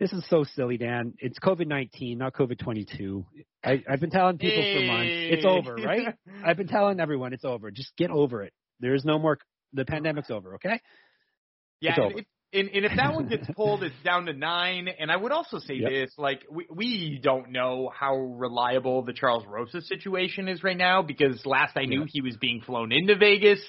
this 0.00 0.12
is 0.12 0.24
so 0.28 0.44
silly, 0.56 0.76
Dan. 0.76 1.14
It's 1.18 1.38
COVID 1.38 1.66
nineteen, 1.66 2.18
not 2.18 2.34
COVID 2.34 2.58
twenty 2.58 2.84
two. 2.84 3.24
I've 3.64 4.00
been 4.00 4.10
telling 4.10 4.38
people 4.38 4.62
for 4.62 4.80
months 4.86 5.10
it's 5.12 5.44
over, 5.46 5.76
right? 5.76 6.14
I've 6.44 6.56
been 6.56 6.68
telling 6.68 7.00
everyone 7.00 7.32
it's 7.32 7.44
over. 7.44 7.70
Just 7.70 7.96
get 7.96 8.10
over 8.10 8.42
it. 8.42 8.52
There 8.80 8.94
is 8.94 9.04
no 9.04 9.18
more. 9.18 9.38
The 9.72 9.84
pandemic's 9.84 10.30
over. 10.30 10.56
Okay. 10.56 10.80
Yeah, 11.80 11.96
over. 12.00 12.18
it, 12.18 12.26
and, 12.52 12.68
and 12.72 12.84
if 12.84 12.92
that 12.96 13.14
one 13.14 13.28
gets 13.28 13.46
pulled, 13.56 13.82
it's 13.82 13.94
down 14.04 14.26
to 14.26 14.32
nine. 14.32 14.88
And 14.88 15.10
I 15.10 15.16
would 15.16 15.32
also 15.32 15.58
say 15.58 15.74
Yep. 15.74 15.90
this: 15.90 16.12
like 16.18 16.42
we 16.50 16.66
we 16.70 17.20
don't 17.22 17.50
know 17.50 17.90
how 17.92 18.16
reliable 18.16 19.02
the 19.02 19.12
Charles 19.12 19.44
Rosa 19.46 19.80
situation 19.80 20.48
is 20.48 20.62
right 20.62 20.76
now 20.76 21.02
because 21.02 21.44
last 21.46 21.76
I 21.76 21.84
knew 21.84 22.00
Yeah. 22.00 22.06
he 22.10 22.20
was 22.20 22.36
being 22.36 22.60
flown 22.60 22.92
into 22.92 23.16
Vegas. 23.16 23.60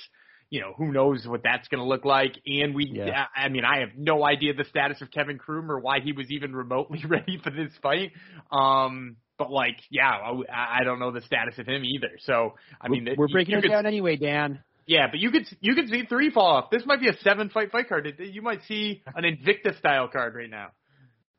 You 0.56 0.62
know, 0.62 0.74
who 0.78 0.94
knows 0.94 1.28
what 1.28 1.42
that's 1.44 1.68
going 1.68 1.82
to 1.84 1.86
look 1.86 2.06
like? 2.06 2.40
And 2.46 2.74
we, 2.74 2.86
Yeah. 2.94 3.26
I 3.36 3.50
mean, 3.50 3.66
I 3.66 3.80
have 3.82 3.90
no 3.98 4.26
idea 4.26 4.54
the 4.54 4.64
status 4.64 5.02
of 5.02 5.12
Kevin 5.12 5.38
Croom 5.38 5.70
or 5.70 5.80
why 5.82 6.00
he 6.00 6.14
was 6.14 6.32
even 6.32 6.56
remotely 6.56 7.04
ready 7.10 7.38
for 7.44 7.50
this 7.50 7.74
fight. 7.84 8.14
Um, 8.54 9.18
but 9.38 9.52
like, 9.52 9.76
yeah, 9.92 10.10
I, 10.10 10.80
I 10.80 10.84
don't 10.86 11.00
know 11.00 11.12
the 11.12 11.20
status 11.24 11.58
of 11.58 11.68
him 11.68 11.84
either. 11.84 12.12
So, 12.20 12.54
I 12.80 12.88
mean, 12.88 13.06
we're 13.18 13.28
you- 13.28 13.34
breaking 13.34 13.56
it 13.58 13.64
could 13.64 13.68
down 13.72 13.86
anyway, 13.86 14.16
Dan. 14.16 14.60
yeah, 14.88 15.08
but 15.12 15.20
you 15.20 15.30
could 15.30 15.46
you 15.60 15.76
could 15.76 15.90
see 15.90 16.04
three 16.08 16.30
fall 16.32 16.48
off. 16.56 16.70
This 16.72 16.84
might 16.86 17.02
be 17.02 17.10
a 17.10 17.18
seven 17.18 17.50
fight 17.50 17.72
fight 17.74 17.90
card. 17.90 18.08
You 18.18 18.42
might 18.42 18.62
see 18.66 19.04
an 19.14 19.26
Invicta 19.26 19.78
style 19.78 20.08
card 20.08 20.36
right 20.36 20.50
now. 20.50 20.70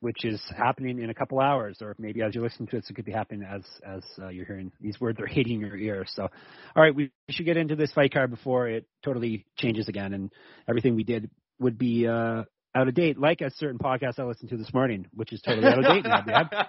Which 0.00 0.24
is 0.24 0.40
happening 0.56 1.00
in 1.00 1.10
a 1.10 1.14
couple 1.14 1.40
hours, 1.40 1.78
or 1.80 1.94
maybe 1.98 2.22
as 2.22 2.34
you 2.34 2.42
listen 2.42 2.66
to 2.66 2.76
it, 2.76 2.84
it 2.88 2.94
could 2.94 3.04
be 3.04 3.12
happening 3.12 3.46
as 3.48 3.62
as 3.86 4.02
uh, 4.20 4.28
you're 4.28 4.44
hearing 4.44 4.70
these 4.80 5.00
words 5.00 5.18
are 5.20 5.26
hitting 5.26 5.60
your 5.60 5.76
ear. 5.76 6.04
So, 6.08 6.22
all 6.22 6.82
right, 6.82 6.94
we 6.94 7.10
should 7.30 7.46
get 7.46 7.56
into 7.56 7.76
this 7.76 7.92
fight 7.92 8.12
card 8.12 8.30
before 8.30 8.68
it 8.68 8.86
totally 9.04 9.46
changes 9.56 9.88
again, 9.88 10.12
and 10.12 10.32
everything 10.68 10.96
we 10.96 11.04
did 11.04 11.30
would 11.58 11.78
be 11.78 12.06
uh, 12.06 12.44
out 12.76 12.88
of 12.88 12.94
date, 12.94 13.18
like 13.18 13.40
a 13.40 13.50
certain 13.50 13.78
podcast 13.78 14.18
I 14.18 14.24
listened 14.24 14.50
to 14.50 14.56
this 14.56 14.72
morning, 14.74 15.06
which 15.14 15.32
is 15.32 15.40
totally 15.40 15.66
out 15.66 15.78
of 15.78 15.84
date 15.84 16.04
now. 16.04 16.48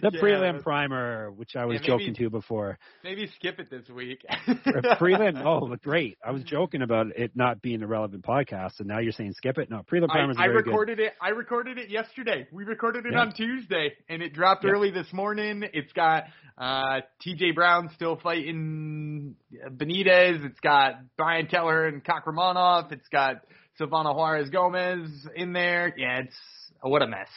The 0.00 0.10
Yeah, 0.14 0.20
prelim 0.20 0.62
primer, 0.62 1.30
which 1.32 1.56
I 1.56 1.64
was 1.66 1.74
Yeah, 1.74 1.80
maybe- 1.80 2.04
joking 2.04 2.14
to 2.24 2.30
before. 2.30 2.78
Maybe 3.02 3.26
skip 3.36 3.58
it 3.58 3.68
this 3.70 3.88
week. 3.90 4.24
Prelim, 4.46 5.42
oh, 5.44 5.74
great! 5.82 6.16
I 6.24 6.30
was 6.30 6.42
joking 6.44 6.80
about 6.82 7.08
it 7.16 7.32
not 7.34 7.60
being 7.60 7.82
a 7.82 7.86
relevant 7.86 8.24
podcast, 8.24 8.78
and 8.78 8.88
now 8.88 8.98
you're 9.00 9.12
saying 9.12 9.34
skip 9.36 9.58
it. 9.58 9.70
No, 9.70 9.82
prelim 9.90 10.08
primer 10.08 10.30
is 10.32 10.36
I, 10.38 10.44
I 10.44 10.46
very 10.48 10.62
good. 10.62 10.70
recorded 10.70 11.00
it. 11.00 11.12
I 11.20 11.30
recorded 11.30 11.78
it 11.78 11.90
yesterday. 11.90 12.46
We 12.52 12.64
recorded 12.64 13.04
it 13.06 13.12
Yeah. 13.12 13.20
on 13.20 13.32
Tuesday, 13.34 13.92
and 14.08 14.22
it 14.22 14.32
dropped 14.32 14.64
early 14.64 14.90
this 14.90 15.12
morning. 15.12 15.64
It's 15.72 15.92
got 15.92 16.24
uh, 16.56 17.00
T.J. 17.20 17.50
Brown 17.52 17.90
still 17.94 18.16
fighting 18.22 19.34
Benitez. 19.68 20.44
It's 20.44 20.60
got 20.60 20.94
Brian 21.18 21.46
Kelleher 21.46 21.86
and 21.88 22.02
Kakhramonov. 22.04 22.92
It's 22.92 23.08
got 23.08 23.36
Silvana 23.80 24.14
Juarez 24.14 24.50
Gomez 24.50 25.08
in 25.34 25.52
there. 25.52 25.92
Yeah, 25.96 26.20
it's 26.20 26.36
what 26.80 27.02
a 27.02 27.06
mess. 27.06 27.28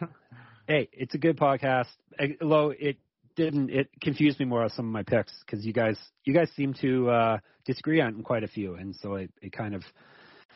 hey, 0.66 0.88
it's 0.92 1.14
a 1.14 1.18
good 1.18 1.38
podcast. 1.38 1.86
Eh, 2.18 2.28
Although 2.42 2.70
it 2.78 2.96
didn't, 3.36 3.70
it 3.70 3.88
confused 4.00 4.38
me 4.40 4.46
more 4.46 4.62
on 4.64 4.70
some 4.70 4.86
of 4.86 4.92
my 4.92 5.02
picks 5.02 5.32
because 5.46 5.64
you 5.64 5.72
guys, 5.72 5.96
you 6.24 6.34
guys 6.34 6.50
seem 6.56 6.74
to 6.80 7.08
uh, 7.10 7.38
disagree 7.64 8.00
on 8.00 8.22
quite 8.22 8.42
a 8.44 8.48
few, 8.48 8.74
and 8.74 8.96
so 8.96 9.14
it, 9.14 9.30
it 9.40 9.52
kind 9.52 9.74
of 9.74 9.82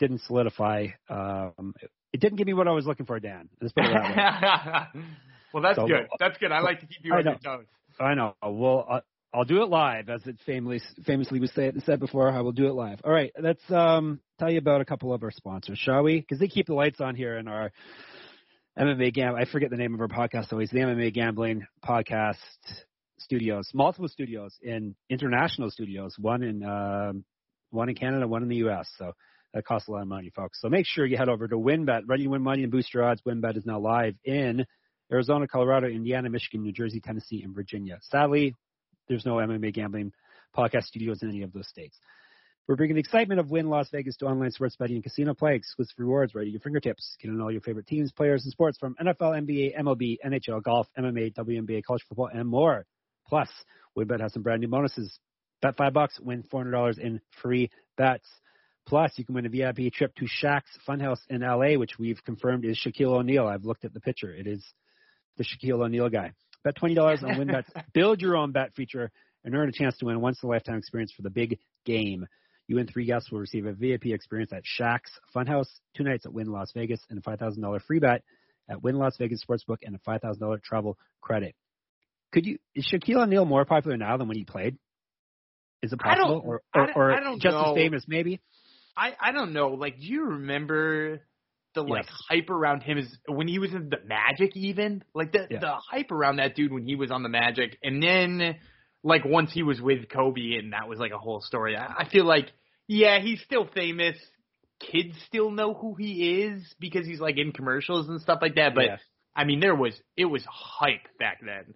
didn't 0.00 0.20
solidify. 0.26 0.88
Um, 1.08 1.74
it, 1.80 1.90
it 2.12 2.20
didn't 2.20 2.36
give 2.38 2.46
me 2.46 2.54
what 2.54 2.68
I 2.68 2.72
was 2.72 2.84
looking 2.86 3.06
for, 3.06 3.18
Dan. 3.20 3.48
Let's 3.60 3.72
put 3.72 3.84
it 3.84 3.92
that 3.92 4.94
way. 4.94 5.02
well, 5.54 5.62
that's 5.62 5.76
So- 5.76 5.86
good. 5.86 6.08
That's 6.18 6.36
good. 6.38 6.52
I 6.52 6.60
like 6.60 6.80
to 6.80 6.86
keep 6.86 6.98
you 7.04 7.12
on 7.14 7.24
your 7.24 7.36
toes. 7.36 7.66
I 8.00 8.14
know. 8.14 8.34
Well, 8.42 8.86
uh, 8.90 9.00
I'll 9.34 9.44
do 9.44 9.62
it 9.62 9.70
live, 9.70 10.10
as 10.10 10.26
it 10.26 10.36
famously 10.44 10.80
famously 11.06 11.40
was 11.40 11.50
said, 11.54 11.82
said 11.86 12.00
before. 12.00 12.30
I 12.30 12.42
will 12.42 12.52
do 12.52 12.66
it 12.66 12.74
live. 12.74 13.00
All 13.02 13.12
right, 13.12 13.32
let's 13.40 13.62
um, 13.70 14.20
tell 14.38 14.50
you 14.50 14.58
about 14.58 14.82
a 14.82 14.84
couple 14.84 15.14
of 15.14 15.22
our 15.22 15.30
sponsors, 15.30 15.78
shall 15.78 16.02
we? 16.02 16.20
Because 16.20 16.38
they 16.38 16.48
keep 16.48 16.66
the 16.66 16.74
lights 16.74 17.00
on 17.00 17.14
here 17.14 17.38
in 17.38 17.48
our 17.48 17.72
MMA 18.78 19.14
Gam. 19.14 19.34
I 19.34 19.46
forget 19.46 19.70
the 19.70 19.78
name 19.78 19.94
of 19.94 20.00
our 20.02 20.08
podcast 20.08 20.52
always. 20.52 20.68
The 20.68 20.80
MMA 20.80 21.14
Gambling 21.14 21.66
Podcast 21.82 22.36
Studios, 23.18 23.70
multiple 23.72 24.08
studios 24.08 24.54
in 24.62 24.94
international 25.08 25.70
studios. 25.70 26.14
One 26.18 26.42
in 26.42 26.62
um, 26.62 27.24
one 27.70 27.88
in 27.88 27.94
Canada, 27.94 28.28
one 28.28 28.42
in 28.42 28.50
the 28.50 28.56
U.S. 28.56 28.86
So 28.98 29.12
that 29.54 29.64
costs 29.64 29.88
a 29.88 29.92
lot 29.92 30.02
of 30.02 30.08
money, 30.08 30.30
folks. 30.36 30.60
So 30.60 30.68
make 30.68 30.84
sure 30.86 31.06
you 31.06 31.16
head 31.16 31.30
over 31.30 31.48
to 31.48 31.56
WynnBET. 31.56 32.02
Ready 32.06 32.24
to 32.24 32.28
win 32.28 32.42
money 32.42 32.64
and 32.64 32.72
boost 32.72 32.92
your 32.92 33.04
odds. 33.04 33.22
WynnBET 33.26 33.56
is 33.56 33.64
now 33.64 33.78
live 33.78 34.14
in 34.24 34.66
Arizona, 35.10 35.48
Colorado, 35.48 35.86
Indiana, 35.86 36.28
Michigan, 36.28 36.62
New 36.62 36.72
Jersey, 36.72 37.00
Tennessee, 37.00 37.42
and 37.42 37.54
Virginia. 37.54 37.98
Sadly, 38.02 38.54
there's 39.12 39.26
no 39.26 39.36
MMA 39.36 39.74
gambling 39.74 40.12
podcast 40.56 40.84
studios 40.84 41.22
in 41.22 41.28
any 41.28 41.42
of 41.42 41.52
those 41.52 41.68
states. 41.68 41.98
We're 42.68 42.76
bringing 42.76 42.94
the 42.94 43.00
excitement 43.00 43.40
of 43.40 43.50
Wynn 43.50 43.68
Las 43.68 43.88
Vegas 43.90 44.16
to 44.18 44.26
online 44.26 44.52
sports 44.52 44.76
betting 44.76 44.96
and 44.96 45.02
casino 45.02 45.34
play. 45.34 45.56
Exclusive 45.56 45.94
rewards 45.98 46.34
right 46.34 46.46
at 46.46 46.50
your 46.50 46.60
fingertips. 46.60 47.16
Get 47.20 47.28
in 47.30 47.40
all 47.40 47.50
your 47.50 47.60
favorite 47.60 47.86
teams, 47.86 48.12
players, 48.12 48.44
and 48.44 48.52
sports 48.52 48.78
from 48.78 48.94
NFL, 49.00 49.46
NBA, 49.46 49.76
MLB, 49.78 50.18
NHL, 50.24 50.62
golf, 50.62 50.86
MMA, 50.96 51.34
WNBA, 51.34 51.82
college 51.84 52.04
football, 52.08 52.30
and 52.32 52.48
more. 52.48 52.86
Plus, 53.26 53.48
WynnBET 53.98 54.20
has 54.20 54.32
some 54.32 54.42
brand 54.42 54.60
new 54.60 54.68
bonuses. 54.68 55.18
Bet 55.60 55.76
five 55.76 55.92
bucks, 55.92 56.18
win 56.20 56.44
four 56.50 56.60
hundred 56.60 56.72
dollars 56.72 56.98
in 56.98 57.20
free 57.42 57.70
bets. 57.96 58.28
Plus, 58.86 59.12
you 59.16 59.24
can 59.24 59.34
win 59.34 59.46
a 59.46 59.48
VIP 59.48 59.92
trip 59.92 60.14
to 60.16 60.26
Shaq's 60.26 60.78
Funhouse 60.88 61.20
in 61.28 61.40
LA, 61.40 61.78
which 61.78 61.98
we've 61.98 62.22
confirmed 62.24 62.64
is 62.64 62.78
Shaquille 62.78 63.18
O'Neal. 63.18 63.46
I've 63.46 63.64
looked 63.64 63.84
at 63.84 63.92
the 63.92 64.00
picture. 64.00 64.32
It 64.32 64.46
is 64.46 64.64
the 65.36 65.44
Shaquille 65.44 65.84
O'Neal 65.84 66.08
guy. 66.08 66.32
Bet 66.64 66.76
twenty 66.76 66.94
dollars 66.94 67.22
on 67.22 67.38
win 67.38 67.48
WynnBET's 67.48 67.70
Build 67.94 68.20
Your 68.20 68.36
Own 68.36 68.52
Bet 68.52 68.74
feature 68.74 69.10
and 69.44 69.54
earn 69.54 69.68
a 69.68 69.72
chance 69.72 69.96
to 69.98 70.06
win 70.06 70.20
once 70.20 70.38
in 70.42 70.48
a 70.48 70.50
lifetime 70.50 70.76
experience 70.78 71.12
for 71.12 71.22
the 71.22 71.30
big 71.30 71.58
game. 71.84 72.26
You 72.68 72.78
and 72.78 72.88
three 72.88 73.04
guests 73.06 73.30
will 73.30 73.40
receive 73.40 73.66
a 73.66 73.72
VIP 73.72 74.06
experience 74.06 74.52
at 74.52 74.62
Shaq's 74.62 75.10
Funhouse, 75.34 75.66
two 75.96 76.04
nights 76.04 76.24
at 76.26 76.32
Wynn 76.32 76.46
Las 76.46 76.70
Vegas, 76.74 77.00
and 77.10 77.18
a 77.18 77.22
five 77.22 77.38
thousand 77.38 77.62
dollar 77.62 77.80
free 77.80 77.98
bet 77.98 78.22
at 78.70 78.82
Wynn 78.82 78.96
Las 78.96 79.16
Vegas 79.18 79.44
Sportsbook, 79.44 79.78
and 79.82 79.94
a 79.94 79.98
five 80.04 80.20
thousand 80.20 80.40
dollar 80.40 80.60
travel 80.62 80.96
credit. 81.20 81.54
Could 82.32 82.46
you 82.46 82.58
is 82.74 82.88
Shaquille 82.92 83.22
O'Neal 83.22 83.44
more 83.44 83.64
popular 83.64 83.96
now 83.96 84.16
than 84.16 84.28
when 84.28 84.36
he 84.36 84.44
played? 84.44 84.78
Is 85.82 85.92
it 85.92 85.98
possible, 85.98 86.40
or 86.44 86.62
I 86.72 86.78
or, 86.78 86.86
don't- 86.86 86.96
or 86.96 87.34
just 87.40 87.44
know. 87.54 87.72
as 87.72 87.74
famous 87.74 88.04
maybe? 88.06 88.40
I 88.96 89.14
I 89.20 89.32
don't 89.32 89.52
know. 89.52 89.70
Like, 89.70 89.98
do 89.98 90.06
you 90.06 90.24
remember 90.24 91.20
the 91.74 91.82
like 91.82 92.06
Yes. 92.06 92.14
hype 92.28 92.50
around 92.50 92.82
him 92.82 92.98
is 92.98 93.18
when 93.26 93.48
he 93.48 93.58
was 93.58 93.72
in 93.72 93.88
the 93.88 93.98
Magic? 94.06 94.56
Even 94.56 95.02
like 95.14 95.32
the 95.32 95.46
Yeah. 95.50 95.60
the 95.60 95.72
hype 95.90 96.10
around 96.10 96.36
that 96.36 96.54
dude 96.54 96.72
when 96.72 96.84
he 96.84 96.96
was 96.96 97.10
on 97.10 97.22
the 97.22 97.28
Magic, 97.28 97.78
and 97.82 98.02
then 98.02 98.56
like 99.02 99.24
once 99.24 99.52
he 99.52 99.62
was 99.62 99.80
with 99.80 100.08
Kobe, 100.08 100.56
and 100.58 100.72
that 100.72 100.88
was 100.88 100.98
like 100.98 101.12
a 101.12 101.18
whole 101.18 101.40
story. 101.40 101.76
I, 101.76 102.02
I 102.04 102.08
feel 102.08 102.24
like 102.24 102.52
yeah, 102.88 103.20
he's 103.20 103.40
still 103.42 103.66
famous. 103.74 104.16
Kids 104.80 105.14
still 105.26 105.50
know 105.50 105.74
who 105.74 105.94
he 105.94 106.42
is 106.42 106.62
because 106.80 107.06
he's 107.06 107.20
like 107.20 107.38
in 107.38 107.52
commercials 107.52 108.08
and 108.08 108.20
stuff 108.20 108.40
like 108.42 108.56
that. 108.56 108.74
But 108.74 108.84
Yes. 108.84 109.00
I 109.34 109.44
mean, 109.44 109.60
there 109.60 109.74
was 109.76 109.94
it 110.16 110.24
was 110.26 110.44
hype 110.50 111.06
back 111.18 111.40
then. 111.44 111.74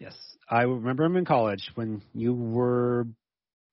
Yes, 0.00 0.14
I 0.50 0.62
remember 0.62 1.04
him 1.04 1.16
in 1.16 1.24
college 1.24 1.70
when 1.74 2.02
you 2.14 2.32
were 2.34 3.06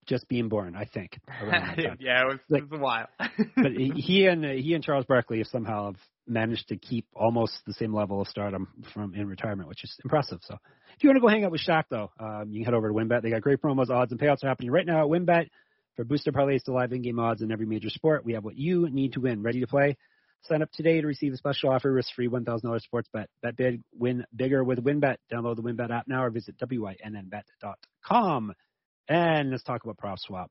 just 0.08 0.28
being 0.28 0.50
born. 0.50 0.76
I 0.76 0.86
think. 0.86 1.20
around 1.42 1.78
that 1.78 1.84
time. 1.84 1.98
yeah, 2.00 2.22
it 2.22 2.28
was, 2.28 2.40
Like- 2.50 2.64
it 2.64 2.72
was 2.72 2.80
a 2.80 2.84
while. 2.84 3.08
but 3.56 3.72
he- 3.72 3.92
he 3.96 4.26
and 4.28 4.46
uh, 4.46 4.50
he 4.56 4.74
and 4.74 4.84
Charles 4.84 5.06
Barkley 5.06 5.40
have 5.40 5.48
somehow 5.48 5.88
have 5.88 5.96
managed 6.28 6.70
to 6.70 6.78
keep 6.78 7.06
almost 7.16 7.54
the 7.68 7.74
same 7.74 7.94
level 7.94 8.20
of 8.22 8.28
stardom 8.28 8.68
from 8.94 9.14
in 9.14 9.28
retirement, 9.28 9.70
which 9.70 9.84
is 9.84 9.96
impressive. 10.04 10.40
So, 10.44 10.56
if 10.98 11.04
you 11.04 11.10
want 11.10 11.18
to 11.18 11.22
go 11.22 11.28
hang 11.28 11.44
out 11.46 11.52
with 11.52 11.62
Shaq, 11.62 11.84
though, 11.90 12.12
um, 12.20 12.46
you 12.50 12.60
can 12.60 12.66
head 12.66 12.74
over 12.74 12.88
to 12.88 12.94
WynnBET. 12.94 13.22
They 13.22 13.30
got 13.30 13.42
great 13.42 13.62
promos, 13.62 13.90
odds, 13.90 14.12
and 14.12 14.20
payouts 14.20 14.44
are 14.44 14.48
happening 14.48 14.72
right 14.72 14.86
now 14.86 15.02
at 15.02 15.08
WynnBET 15.10 15.50
for 15.96 16.04
booster 16.04 16.32
parlays 16.32 16.64
to 16.64 16.74
live 16.74 16.92
in-game 16.94 17.20
odds 17.20 17.42
in 17.42 17.52
every 17.52 17.66
major 17.66 17.90
sport. 17.90 18.26
We 18.26 18.34
have 18.34 18.44
what 18.44 18.58
you 18.58 18.90
need 18.90 19.14
to 19.14 19.20
win. 19.22 19.44
Ready 19.44 19.60
to 19.62 19.68
play? 19.68 19.98
Sign 20.48 20.62
up 20.62 20.70
today 20.74 21.00
to 21.02 21.08
receive 21.08 21.34
a 21.34 21.38
special 21.38 21.70
offer, 21.72 21.92
risk-free 21.92 22.28
$1,000 22.28 22.82
sports 22.82 23.10
bet. 23.14 23.30
Bet 23.42 23.56
big, 23.56 23.82
win 23.98 24.26
bigger 24.36 24.64
with 24.64 24.84
WynnBET. 24.84 25.16
Download 25.34 25.56
the 25.56 25.62
WynnBET 25.64 25.90
app 25.92 26.08
now 26.08 26.24
or 26.24 26.30
visit 26.30 26.56
wynnbet.com. 26.60 28.54
And 29.08 29.52
let's 29.52 29.64
talk 29.64 29.84
about 29.84 29.98
PropSwap. 29.98 30.48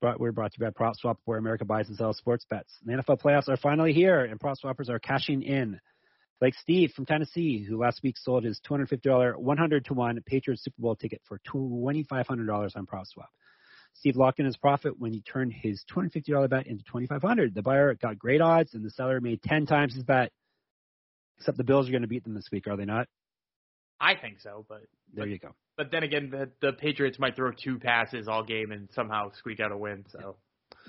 Brought, 0.00 0.20
we're 0.20 0.30
brought 0.30 0.52
to 0.52 0.58
you 0.60 0.70
by 0.70 0.70
PropSwap, 0.70 1.16
where 1.24 1.38
America 1.38 1.64
buys 1.64 1.88
and 1.88 1.96
sells 1.96 2.18
sports 2.18 2.46
bets. 2.48 2.72
The 2.84 2.92
NFL 2.92 3.20
playoffs 3.20 3.48
are 3.48 3.56
finally 3.56 3.92
here, 3.92 4.24
and 4.24 4.38
PropSwappers 4.38 4.88
are 4.88 5.00
cashing 5.00 5.42
in. 5.42 5.80
Like 6.40 6.54
Steve 6.54 6.92
from 6.94 7.04
Tennessee, 7.04 7.64
who 7.68 7.78
last 7.78 8.00
week 8.04 8.16
sold 8.16 8.44
his 8.44 8.60
$250 8.68 9.36
100 9.36 9.84
to 9.86 9.94
1 9.94 10.20
Patriots 10.24 10.62
Super 10.62 10.80
Bowl 10.80 10.94
ticket 10.94 11.20
for 11.26 11.40
$2,500 11.52 12.76
on 12.76 12.86
PropSwap. 12.86 13.26
Steve 13.94 14.16
locked 14.16 14.38
in 14.38 14.46
his 14.46 14.56
profit 14.56 15.00
when 15.00 15.12
he 15.12 15.20
turned 15.22 15.52
his 15.52 15.84
$250 15.92 16.48
bet 16.48 16.68
into 16.68 16.84
$2,500. 16.84 17.52
The 17.52 17.62
buyer 17.62 17.94
got 17.94 18.18
great 18.18 18.40
odds, 18.40 18.74
and 18.74 18.84
the 18.84 18.90
seller 18.90 19.20
made 19.20 19.42
10 19.42 19.66
times 19.66 19.94
his 19.94 20.04
bet. 20.04 20.30
Except 21.38 21.58
the 21.58 21.64
Bills 21.64 21.88
are 21.88 21.92
going 21.92 22.02
to 22.02 22.08
beat 22.08 22.22
them 22.22 22.34
this 22.34 22.48
week, 22.52 22.68
are 22.68 22.76
they 22.76 22.84
not? 22.84 23.08
I 24.00 24.14
think 24.14 24.40
so, 24.40 24.64
but 24.68 24.82
There 25.12 25.26
you 25.26 25.38
go. 25.38 25.54
But 25.78 25.92
then 25.92 26.02
again, 26.02 26.28
the, 26.30 26.50
the 26.60 26.72
Patriots 26.72 27.18
might 27.18 27.36
throw 27.36 27.52
two 27.52 27.78
passes 27.78 28.26
all 28.26 28.42
game 28.42 28.72
and 28.72 28.88
somehow 28.94 29.30
squeak 29.38 29.60
out 29.60 29.70
a 29.70 29.76
win. 29.76 30.04
So 30.10 30.36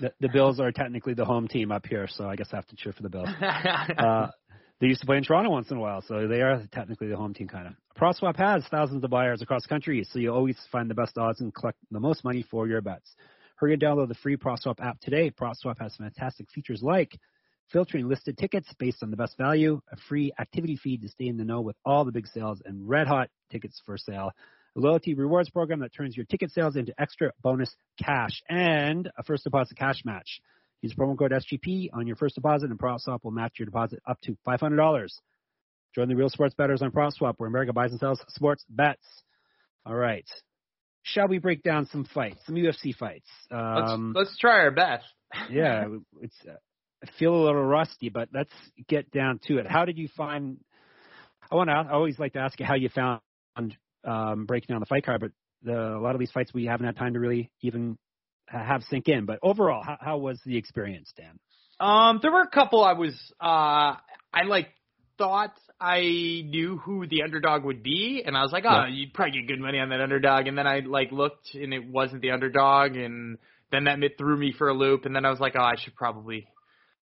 the, 0.00 0.12
the 0.20 0.28
Bills 0.28 0.58
are 0.58 0.72
technically 0.72 1.14
the 1.14 1.24
home 1.24 1.46
team 1.46 1.70
up 1.70 1.86
here, 1.86 2.08
so 2.10 2.28
I 2.28 2.34
guess 2.34 2.48
I 2.52 2.56
have 2.56 2.66
to 2.66 2.76
cheer 2.76 2.92
for 2.92 3.04
the 3.04 3.08
Bills. 3.08 3.28
uh, 3.98 4.26
they 4.80 4.88
used 4.88 5.00
to 5.00 5.06
play 5.06 5.16
in 5.16 5.22
Toronto 5.22 5.50
once 5.50 5.70
in 5.70 5.76
a 5.76 5.80
while, 5.80 6.02
so 6.02 6.26
they 6.26 6.42
are 6.42 6.64
technically 6.72 7.06
the 7.06 7.16
home 7.16 7.32
team 7.32 7.46
kind 7.46 7.68
of. 7.68 7.74
PropSwap 7.96 8.36
has 8.36 8.64
thousands 8.68 9.04
of 9.04 9.10
buyers 9.10 9.42
across 9.42 9.62
the 9.62 9.68
country, 9.68 10.04
so 10.10 10.18
you 10.18 10.34
always 10.34 10.58
find 10.72 10.90
the 10.90 10.94
best 10.94 11.16
odds 11.16 11.40
and 11.40 11.54
collect 11.54 11.78
the 11.92 12.00
most 12.00 12.24
money 12.24 12.44
for 12.50 12.66
your 12.66 12.80
bets. 12.80 13.14
Hurry 13.56 13.74
and 13.74 13.82
download 13.82 14.08
the 14.08 14.14
free 14.14 14.36
PropSwap 14.36 14.80
app 14.80 14.98
today. 15.00 15.30
PropSwap 15.30 15.78
has 15.80 15.94
fantastic 15.96 16.50
features 16.50 16.80
like 16.82 17.16
filtering 17.70 18.08
listed 18.08 18.36
tickets 18.36 18.68
based 18.78 19.02
on 19.02 19.10
the 19.10 19.16
best 19.16 19.36
value, 19.38 19.80
a 19.92 19.96
free 20.08 20.32
activity 20.40 20.76
feed 20.76 21.02
to 21.02 21.08
stay 21.08 21.28
in 21.28 21.36
the 21.36 21.44
know 21.44 21.60
with 21.60 21.76
all 21.84 22.04
the 22.04 22.10
big 22.10 22.26
sales, 22.26 22.60
and 22.64 22.88
red 22.88 23.06
hot 23.06 23.28
tickets 23.52 23.80
for 23.86 23.96
sale. 23.96 24.32
A 24.76 24.80
loyalty 24.80 25.14
rewards 25.14 25.50
program 25.50 25.80
that 25.80 25.92
turns 25.92 26.16
your 26.16 26.26
ticket 26.26 26.52
sales 26.52 26.76
into 26.76 26.94
extra 27.00 27.32
bonus 27.42 27.74
cash 28.02 28.42
and 28.48 29.10
a 29.18 29.22
first 29.24 29.44
deposit 29.44 29.76
cash 29.76 30.02
match. 30.04 30.40
Use 30.80 30.94
promo 30.94 31.18
code 31.18 31.32
SGP 31.32 31.90
on 31.92 32.06
your 32.06 32.16
first 32.16 32.36
deposit, 32.36 32.70
and 32.70 32.78
PropSwap 32.78 33.22
will 33.22 33.32
match 33.32 33.54
your 33.58 33.66
deposit 33.66 34.00
up 34.06 34.18
to 34.22 34.36
$500. 34.46 35.08
Join 35.94 36.08
the 36.08 36.14
real 36.14 36.30
sports 36.30 36.54
bettors 36.54 36.82
on 36.82 36.90
PropSwap, 36.90 37.34
where 37.36 37.48
America 37.48 37.72
buys 37.72 37.90
and 37.90 38.00
sells 38.00 38.22
sports 38.28 38.64
bets. 38.68 39.04
All 39.84 39.94
right. 39.94 40.24
Shall 41.02 41.28
we 41.28 41.38
break 41.38 41.62
down 41.62 41.86
some 41.86 42.04
fights, 42.14 42.38
some 42.46 42.54
UFC 42.54 42.94
fights? 42.94 43.28
Um, 43.50 44.12
let's, 44.14 44.28
let's 44.28 44.38
try 44.38 44.60
our 44.60 44.70
best. 44.70 45.04
yeah, 45.50 45.86
it's. 46.20 46.36
Uh, 46.48 46.54
I 47.02 47.08
feel 47.18 47.34
a 47.34 47.42
little 47.44 47.64
rusty, 47.64 48.10
but 48.10 48.28
let's 48.32 48.52
get 48.86 49.10
down 49.10 49.40
to 49.46 49.56
it. 49.56 49.66
How 49.66 49.86
did 49.86 49.96
you 49.96 50.08
find? 50.16 50.58
I 51.50 51.54
want 51.54 51.70
to. 51.70 51.74
I 51.74 51.90
always 51.92 52.18
like 52.18 52.34
to 52.34 52.40
ask 52.40 52.60
you 52.60 52.66
how 52.66 52.74
you 52.74 52.90
found 52.90 53.20
um, 54.04 54.46
breaking 54.46 54.74
down 54.74 54.80
the 54.80 54.86
fight 54.86 55.04
card, 55.04 55.20
but 55.20 55.32
the, 55.62 55.96
a 55.96 56.00
lot 56.00 56.14
of 56.14 56.18
these 56.18 56.30
fights 56.30 56.52
we 56.54 56.66
haven't 56.66 56.86
had 56.86 56.96
time 56.96 57.14
to 57.14 57.20
really 57.20 57.50
even 57.62 57.98
have 58.46 58.82
sink 58.84 59.08
in. 59.08 59.26
But 59.26 59.38
overall, 59.42 59.82
how, 59.82 59.96
how 60.00 60.18
was 60.18 60.40
the 60.44 60.56
experience, 60.56 61.12
Dan? 61.16 61.38
Um, 61.78 62.18
there 62.22 62.30
were 62.30 62.42
a 62.42 62.50
couple 62.50 62.84
I 62.84 62.92
was 62.92 63.14
uh, 63.40 63.96
I 64.32 64.42
like 64.46 64.68
thought 65.16 65.54
I 65.80 66.00
knew 66.00 66.78
who 66.78 67.06
the 67.06 67.22
underdog 67.22 67.64
would 67.64 67.82
be, 67.82 68.22
and 68.24 68.36
I 68.36 68.42
was 68.42 68.52
like, 68.52 68.64
oh, 68.66 68.84
yeah. 68.84 68.88
you'd 68.88 69.14
probably 69.14 69.40
get 69.40 69.48
good 69.48 69.60
money 69.60 69.78
on 69.78 69.88
that 69.90 70.00
underdog. 70.00 70.46
And 70.46 70.56
then 70.56 70.66
I 70.66 70.80
like 70.80 71.10
looked, 71.10 71.54
and 71.54 71.72
it 71.72 71.86
wasn't 71.88 72.22
the 72.22 72.32
underdog, 72.32 72.96
and 72.96 73.38
then 73.70 73.84
that 73.84 73.98
threw 74.18 74.36
me 74.36 74.52
for 74.56 74.68
a 74.68 74.74
loop. 74.74 75.04
And 75.06 75.14
then 75.14 75.24
I 75.24 75.30
was 75.30 75.40
like, 75.40 75.54
oh, 75.56 75.62
I 75.62 75.76
should 75.78 75.94
probably 75.94 76.46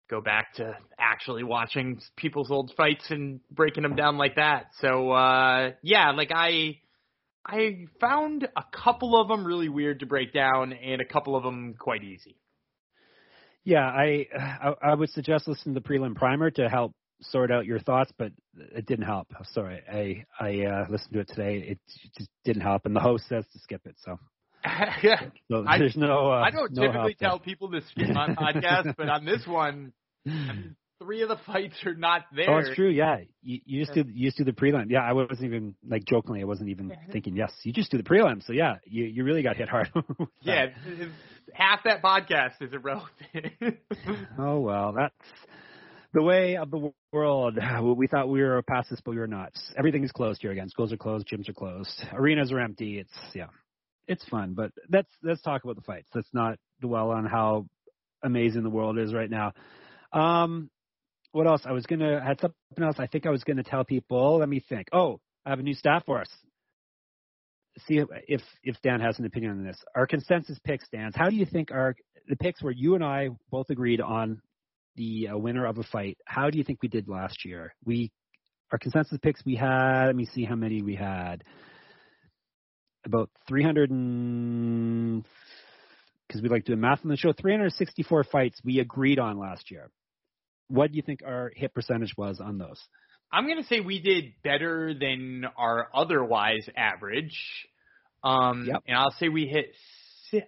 go 0.09 0.21
back 0.21 0.53
to 0.55 0.73
actually 1.17 1.43
watching 1.43 1.99
people's 2.15 2.51
old 2.51 2.71
fights 2.77 3.05
and 3.09 3.39
breaking 3.49 3.81
them 3.81 3.95
down 3.95 4.17
like 4.17 4.35
that. 4.35 4.67
So 4.81 5.11
uh 5.11 5.71
yeah, 5.81 6.11
like 6.11 6.31
I 6.31 6.79
I 7.43 7.85
found 7.99 8.47
a 8.55 8.63
couple 8.71 9.19
of 9.19 9.27
them 9.27 9.43
really 9.43 9.67
weird 9.67 10.01
to 10.01 10.05
break 10.05 10.31
down 10.31 10.73
and 10.73 11.01
a 11.01 11.05
couple 11.05 11.35
of 11.35 11.43
them 11.43 11.73
quite 11.79 12.03
easy. 12.03 12.35
Yeah, 13.63 13.85
I 13.85 14.27
I, 14.37 14.73
I 14.91 14.93
would 14.93 15.09
suggest 15.09 15.47
listening 15.47 15.73
to 15.73 15.81
the 15.81 15.87
prelim 15.87 16.15
primer 16.15 16.51
to 16.51 16.69
help 16.69 16.93
sort 17.21 17.51
out 17.51 17.65
your 17.65 17.79
thoughts, 17.79 18.11
but 18.19 18.31
it 18.55 18.85
didn't 18.85 19.05
help. 19.05 19.27
Sorry, 19.53 19.81
I 19.91 20.23
I 20.39 20.65
uh, 20.65 20.85
listened 20.87 21.13
to 21.13 21.21
it 21.21 21.29
today. 21.29 21.57
It 21.71 21.79
just 22.15 22.29
didn't 22.45 22.61
help, 22.61 22.85
and 22.85 22.95
the 22.95 22.99
host 22.99 23.23
says 23.27 23.43
to 23.53 23.59
skip 23.59 23.81
it. 23.85 23.95
So 24.05 24.19
yeah. 25.03 25.21
So 25.49 25.65
there's 25.77 25.97
I, 25.97 25.99
no. 25.99 26.31
Uh, 26.31 26.41
I 26.41 26.51
don't 26.51 26.73
no 26.73 26.83
typically 26.83 27.15
tell 27.15 27.39
people 27.39 27.71
to 27.71 27.81
skip 27.89 28.15
on 28.15 28.35
podcast, 28.35 28.95
but 28.95 29.09
on 29.09 29.25
this 29.25 29.47
one, 29.47 29.93
three 31.01 31.21
of 31.21 31.29
the 31.29 31.37
fights 31.45 31.75
are 31.85 31.95
not 31.95 32.25
there. 32.35 32.49
Oh, 32.49 32.57
it's 32.57 32.75
true. 32.75 32.89
Yeah, 32.89 33.17
you, 33.41 33.59
you 33.65 33.85
just 33.85 33.93
do 33.93 34.03
you 34.07 34.27
just 34.27 34.37
do 34.37 34.43
the 34.43 34.51
prelim. 34.51 34.89
Yeah, 34.89 35.01
I 35.01 35.13
wasn't 35.13 35.43
even 35.43 35.75
like 35.87 36.05
jokingly. 36.05 36.41
I 36.41 36.45
wasn't 36.45 36.69
even 36.69 36.91
thinking. 37.11 37.35
Yes, 37.35 37.51
you 37.63 37.73
just 37.73 37.91
do 37.91 37.97
the 37.97 38.03
prelim. 38.03 38.45
So 38.45 38.53
yeah, 38.53 38.75
you 38.85 39.05
you 39.05 39.23
really 39.23 39.43
got 39.43 39.57
hit 39.57 39.69
hard. 39.69 39.91
yeah, 40.41 40.67
half 41.53 41.83
that 41.85 42.01
podcast 42.01 42.61
is 42.61 42.73
irrelevant. 42.73 43.77
oh 44.39 44.59
well, 44.59 44.93
that's 44.93 45.15
the 46.13 46.23
way 46.23 46.57
of 46.57 46.71
the 46.71 46.91
world. 47.11 47.57
We 47.97 48.07
thought 48.07 48.29
we 48.29 48.41
were 48.41 48.61
past 48.63 48.89
this, 48.89 48.99
but 49.03 49.11
we 49.11 49.17
were 49.17 49.27
not. 49.27 49.53
Everything 49.77 50.03
is 50.03 50.11
closed 50.11 50.41
here 50.41 50.51
again. 50.51 50.69
Schools 50.69 50.91
are 50.91 50.97
closed, 50.97 51.27
gyms 51.27 51.49
are 51.49 51.53
closed, 51.53 52.03
arenas 52.13 52.51
are 52.51 52.59
empty. 52.59 52.99
It's 52.99 53.35
yeah, 53.35 53.47
it's 54.07 54.25
fun. 54.25 54.53
But 54.53 54.71
let's 54.91 55.09
let's 55.23 55.41
talk 55.41 55.63
about 55.63 55.75
the 55.75 55.81
fights. 55.81 56.09
Let's 56.13 56.29
not 56.33 56.57
dwell 56.81 57.11
on 57.11 57.25
how 57.25 57.67
amazing 58.23 58.63
the 58.63 58.69
world 58.69 58.97
is 58.97 59.13
right 59.13 59.29
now. 59.29 59.53
Um, 60.13 60.69
what 61.37 61.45
else? 61.45 61.61
I 61.65 61.71
was 61.71 61.85
gonna 61.85 62.19
had 62.19 62.41
something 62.41 62.83
else. 62.83 62.95
I 62.97 63.05
think 63.05 63.27
I 63.27 63.29
was 63.29 63.43
gonna 63.43 63.63
tell 63.63 63.85
people. 63.85 64.39
Let 64.39 64.49
me 64.49 64.59
think. 64.67 64.87
Oh, 64.91 65.21
I 65.45 65.51
have 65.51 65.59
a 65.59 65.63
new 65.63 65.75
staff 65.75 66.03
for 66.05 66.19
us. 66.19 66.29
See 67.87 68.01
if 68.27 68.41
if 68.63 68.75
Dan 68.81 68.99
has 69.01 69.19
an 69.19 69.25
opinion 69.25 69.51
on 69.51 69.63
this. 69.63 69.77
Our 69.95 70.07
consensus 70.07 70.57
picks, 70.63 70.89
Dan. 70.89 71.11
How 71.13 71.29
do 71.29 71.35
you 71.35 71.45
think 71.45 71.71
our 71.71 71.95
the 72.27 72.35
picks 72.35 72.63
where 72.63 72.73
you 72.73 72.95
and 72.95 73.03
I 73.03 73.29
both 73.51 73.69
agreed 73.69 74.01
on 74.01 74.41
the 74.95 75.29
uh, 75.31 75.37
winner 75.37 75.67
of 75.67 75.77
a 75.77 75.83
fight? 75.83 76.17
How 76.25 76.49
do 76.49 76.57
you 76.57 76.63
think 76.63 76.79
we 76.81 76.89
did 76.89 77.07
last 77.07 77.45
year? 77.45 77.75
We 77.85 78.11
our 78.71 78.79
consensus 78.79 79.19
picks 79.21 79.45
we 79.45 79.55
had. 79.55 80.07
Let 80.07 80.15
me 80.15 80.25
see 80.25 80.43
how 80.43 80.55
many 80.55 80.81
we 80.81 80.95
had. 80.95 81.43
About 83.05 83.29
300 83.47 83.91
and 83.91 85.23
because 86.27 86.41
we 86.41 86.49
like 86.49 86.65
doing 86.65 86.81
math 86.81 87.01
on 87.03 87.09
the 87.09 87.15
show, 87.15 87.31
364 87.31 88.23
fights 88.23 88.59
we 88.65 88.79
agreed 88.79 89.19
on 89.19 89.37
last 89.37 89.69
year. 89.69 89.91
What 90.69 90.91
do 90.91 90.97
you 90.97 91.03
think 91.03 91.21
our 91.25 91.51
hit 91.55 91.73
percentage 91.73 92.15
was 92.17 92.39
on 92.39 92.57
those? 92.57 92.81
I'm 93.31 93.45
going 93.45 93.61
to 93.61 93.67
say 93.67 93.79
we 93.79 94.01
did 94.01 94.33
better 94.43 94.93
than 94.93 95.45
our 95.57 95.89
otherwise 95.93 96.67
average. 96.75 97.37
Um, 98.23 98.65
yep. 98.67 98.83
And 98.87 98.97
I'll 98.97 99.15
say 99.19 99.29
we 99.29 99.45
hit. 99.45 99.73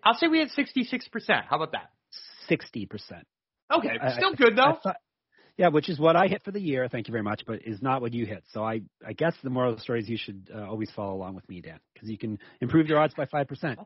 I'll 0.04 0.16
say 0.16 0.28
we 0.28 0.40
hit 0.40 0.52
66%. 0.58 1.02
How 1.50 1.58
about 1.58 1.74
that? 1.74 1.90
60%. 2.50 2.88
Okay, 3.72 3.90
still 4.16 4.32
I, 4.34 4.36
good 4.36 4.58
though. 4.58 4.78
Thought, 4.82 4.98
yeah, 5.58 5.68
which 5.68 5.90
is 5.90 6.00
what 6.00 6.16
I 6.16 6.28
hit 6.28 6.44
for 6.44 6.52
the 6.52 6.60
year. 6.60 6.88
Thank 6.90 7.08
you 7.08 7.12
very 7.12 7.24
much, 7.24 7.44
but 7.46 7.60
is 7.66 7.82
not 7.82 8.02
what 8.02 8.14
you 8.14 8.26
hit. 8.26 8.44
So 8.54 8.64
I, 8.64 8.82
I 9.06 9.14
guess 9.14 9.34
the 9.44 9.50
moral 9.50 9.72
of 9.72 9.78
the 9.78 9.84
story 9.84 10.00
is 10.00 10.10
you 10.10 10.18
should 10.18 10.50
uh, 10.54 10.66
always 10.66 10.90
follow 10.96 11.14
along 11.14 11.36
with 11.36 11.48
me, 11.50 11.62
Dan, 11.62 11.80
because 11.94 12.10
you 12.10 12.18
can 12.18 12.40
improve 12.62 12.88
your 12.88 12.98
odds 12.98 13.14
by 13.14 13.26
five 13.26 13.48
percent. 13.48 13.78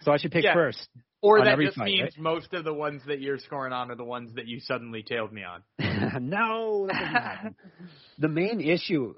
so 0.00 0.10
I 0.10 0.16
should 0.16 0.32
pick 0.32 0.44
yeah. 0.44 0.54
first. 0.54 0.88
Or 1.22 1.44
that 1.44 1.58
just 1.58 1.76
fight, 1.76 1.84
means 1.84 2.02
right? 2.02 2.18
most 2.18 2.52
of 2.52 2.64
the 2.64 2.74
ones 2.74 3.02
that 3.06 3.20
you're 3.20 3.38
scoring 3.38 3.72
on 3.72 3.90
are 3.92 3.94
the 3.94 4.04
ones 4.04 4.34
that 4.34 4.46
you 4.46 4.58
suddenly 4.60 5.04
tailed 5.04 5.32
me 5.32 5.42
on. 5.44 5.62
no, 6.28 6.88
the 8.18 8.28
main 8.28 8.60
issue 8.60 9.14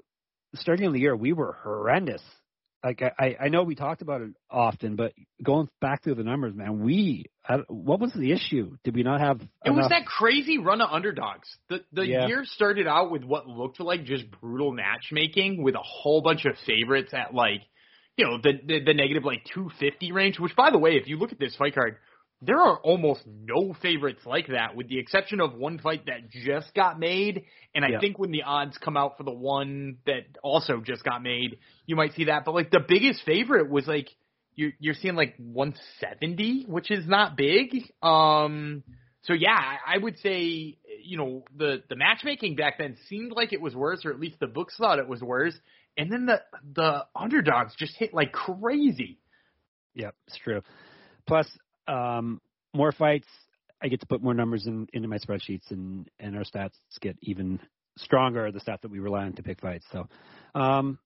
starting 0.53 0.85
in 0.85 0.93
the 0.93 0.99
year, 0.99 1.15
we 1.15 1.33
were 1.33 1.57
horrendous 1.63 2.21
like 2.85 3.01
I, 3.01 3.35
I 3.41 3.49
know 3.49 3.63
we 3.63 3.73
talked 3.73 4.03
about 4.03 4.21
it 4.21 4.29
often, 4.49 4.95
but 4.95 5.13
going 5.41 5.67
back 5.81 6.03
through 6.03 6.15
the 6.15 6.23
numbers, 6.23 6.53
man, 6.53 6.83
we 6.83 7.25
what 7.67 7.99
was 7.99 8.13
the 8.13 8.31
issue? 8.31 8.77
Did 8.83 8.95
we 8.95 9.01
not 9.01 9.21
have? 9.21 9.41
It 9.41 9.47
enough? 9.65 9.77
was 9.77 9.89
that 9.89 10.05
crazy 10.05 10.59
run 10.59 10.81
of 10.81 10.91
underdogs. 10.91 11.47
The 11.67 11.79
the 11.91 12.05
yeah. 12.05 12.27
year 12.27 12.43
started 12.45 12.85
out 12.85 13.11
with 13.11 13.23
what 13.23 13.47
looked 13.47 13.79
like 13.79 14.03
just 14.03 14.25
brutal 14.39 14.71
matchmaking 14.71 15.63
with 15.63 15.73
a 15.73 15.81
whole 15.81 16.21
bunch 16.21 16.45
of 16.45 16.55
favorites 16.67 17.11
at 17.11 17.33
like, 17.33 17.61
you 18.17 18.25
know, 18.25 18.37
the 18.41 18.53
the, 18.65 18.79
the 18.85 18.93
negative 18.93 19.23
like 19.23 19.43
250 19.53 20.11
range. 20.11 20.39
Which, 20.39 20.55
by 20.55 20.71
the 20.71 20.77
way, 20.77 20.91
if 20.91 21.07
you 21.07 21.17
look 21.17 21.31
at 21.31 21.39
this 21.39 21.55
fight 21.55 21.75
card, 21.75 21.97
there 22.41 22.59
are 22.59 22.77
almost 22.79 23.21
no 23.25 23.73
favorites 23.81 24.21
like 24.25 24.47
that, 24.47 24.75
with 24.75 24.87
the 24.87 24.99
exception 24.99 25.41
of 25.41 25.53
one 25.55 25.79
fight 25.79 26.05
that 26.07 26.29
just 26.29 26.73
got 26.73 26.99
made. 26.99 27.45
And 27.73 27.83
I 27.83 27.89
yeah. 27.89 27.99
think 27.99 28.19
when 28.19 28.31
the 28.31 28.43
odds 28.43 28.77
come 28.77 28.97
out 28.97 29.17
for 29.17 29.23
the 29.23 29.31
one 29.31 29.97
that 30.05 30.25
also 30.43 30.81
just 30.81 31.03
got 31.03 31.23
made, 31.23 31.57
you 31.85 31.95
might 31.95 32.13
see 32.13 32.25
that. 32.25 32.45
But 32.45 32.53
like 32.53 32.71
the 32.71 32.83
biggest 32.85 33.23
favorite 33.25 33.69
was 33.69 33.87
like 33.87 34.09
you're 34.55 34.71
you're 34.79 34.95
seeing 34.95 35.15
like 35.15 35.35
170, 35.37 36.65
which 36.67 36.91
is 36.91 37.07
not 37.07 37.35
big. 37.37 37.75
Um, 38.01 38.83
so 39.23 39.33
yeah, 39.33 39.57
I 39.85 39.97
would 39.97 40.17
say 40.19 40.77
you 41.03 41.17
know 41.17 41.43
the 41.55 41.83
the 41.89 41.95
matchmaking 41.95 42.55
back 42.55 42.77
then 42.77 42.97
seemed 43.07 43.31
like 43.31 43.53
it 43.53 43.61
was 43.61 43.75
worse, 43.75 44.05
or 44.05 44.11
at 44.11 44.19
least 44.19 44.39
the 44.39 44.47
books 44.47 44.75
thought 44.77 44.99
it 44.99 45.07
was 45.07 45.21
worse. 45.21 45.57
And 45.97 46.11
then 46.11 46.25
the 46.25 46.41
the 46.73 47.05
underdogs 47.15 47.75
just 47.77 47.95
hit 47.97 48.13
like 48.13 48.31
crazy. 48.31 49.19
Yep, 49.93 50.15
it's 50.27 50.37
true. 50.37 50.61
Plus, 51.25 51.47
um, 51.87 52.41
more 52.73 52.91
fights, 52.91 53.27
I 53.81 53.87
get 53.87 54.01
to 54.01 54.05
put 54.05 54.21
more 54.21 54.33
numbers 54.33 54.67
in, 54.67 54.87
into 54.93 55.07
my 55.07 55.17
spreadsheets, 55.17 55.71
and 55.71 56.09
and 56.19 56.35
our 56.35 56.43
stats 56.43 56.73
get 57.01 57.17
even 57.21 57.59
stronger. 57.97 58.51
The 58.51 58.59
stats 58.59 58.81
that 58.81 58.91
we 58.91 58.99
rely 58.99 59.23
on 59.23 59.33
to 59.33 59.43
pick 59.43 59.61
fights. 59.61 59.85
So, 59.91 60.07
um, 60.53 60.99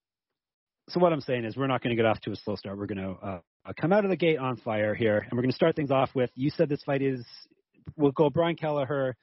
so 0.90 1.00
what 1.00 1.14
I'm 1.14 1.22
saying 1.22 1.46
is, 1.46 1.56
we're 1.56 1.68
not 1.68 1.84
going 1.84 1.96
to 1.96 2.02
get 2.02 2.06
off 2.06 2.20
to 2.22 2.32
a 2.32 2.36
slow 2.36 2.56
start. 2.56 2.78
We're 2.78 2.88
going 2.88 2.98
to 2.98 3.26
uh, 3.26 3.40
come 3.80 3.94
out 3.94 4.06
of 4.06 4.10
the 4.10 4.18
gate 4.18 4.40
on 4.40 4.58
fire 4.58 4.96
here, 4.96 5.20
and 5.20 5.32
we're 5.34 5.44
going 5.44 5.52
to 5.52 5.56
start 5.56 5.76
things 5.76 5.92
off 5.92 6.10
with. 6.16 6.32
You 6.36 6.50
said 6.50 6.70
this 6.70 6.84
fight 6.84 7.02
is. 7.02 7.26
We'll 7.96 8.12
go 8.12 8.30
Brian 8.30 8.56
Kelleher, 8.56 9.16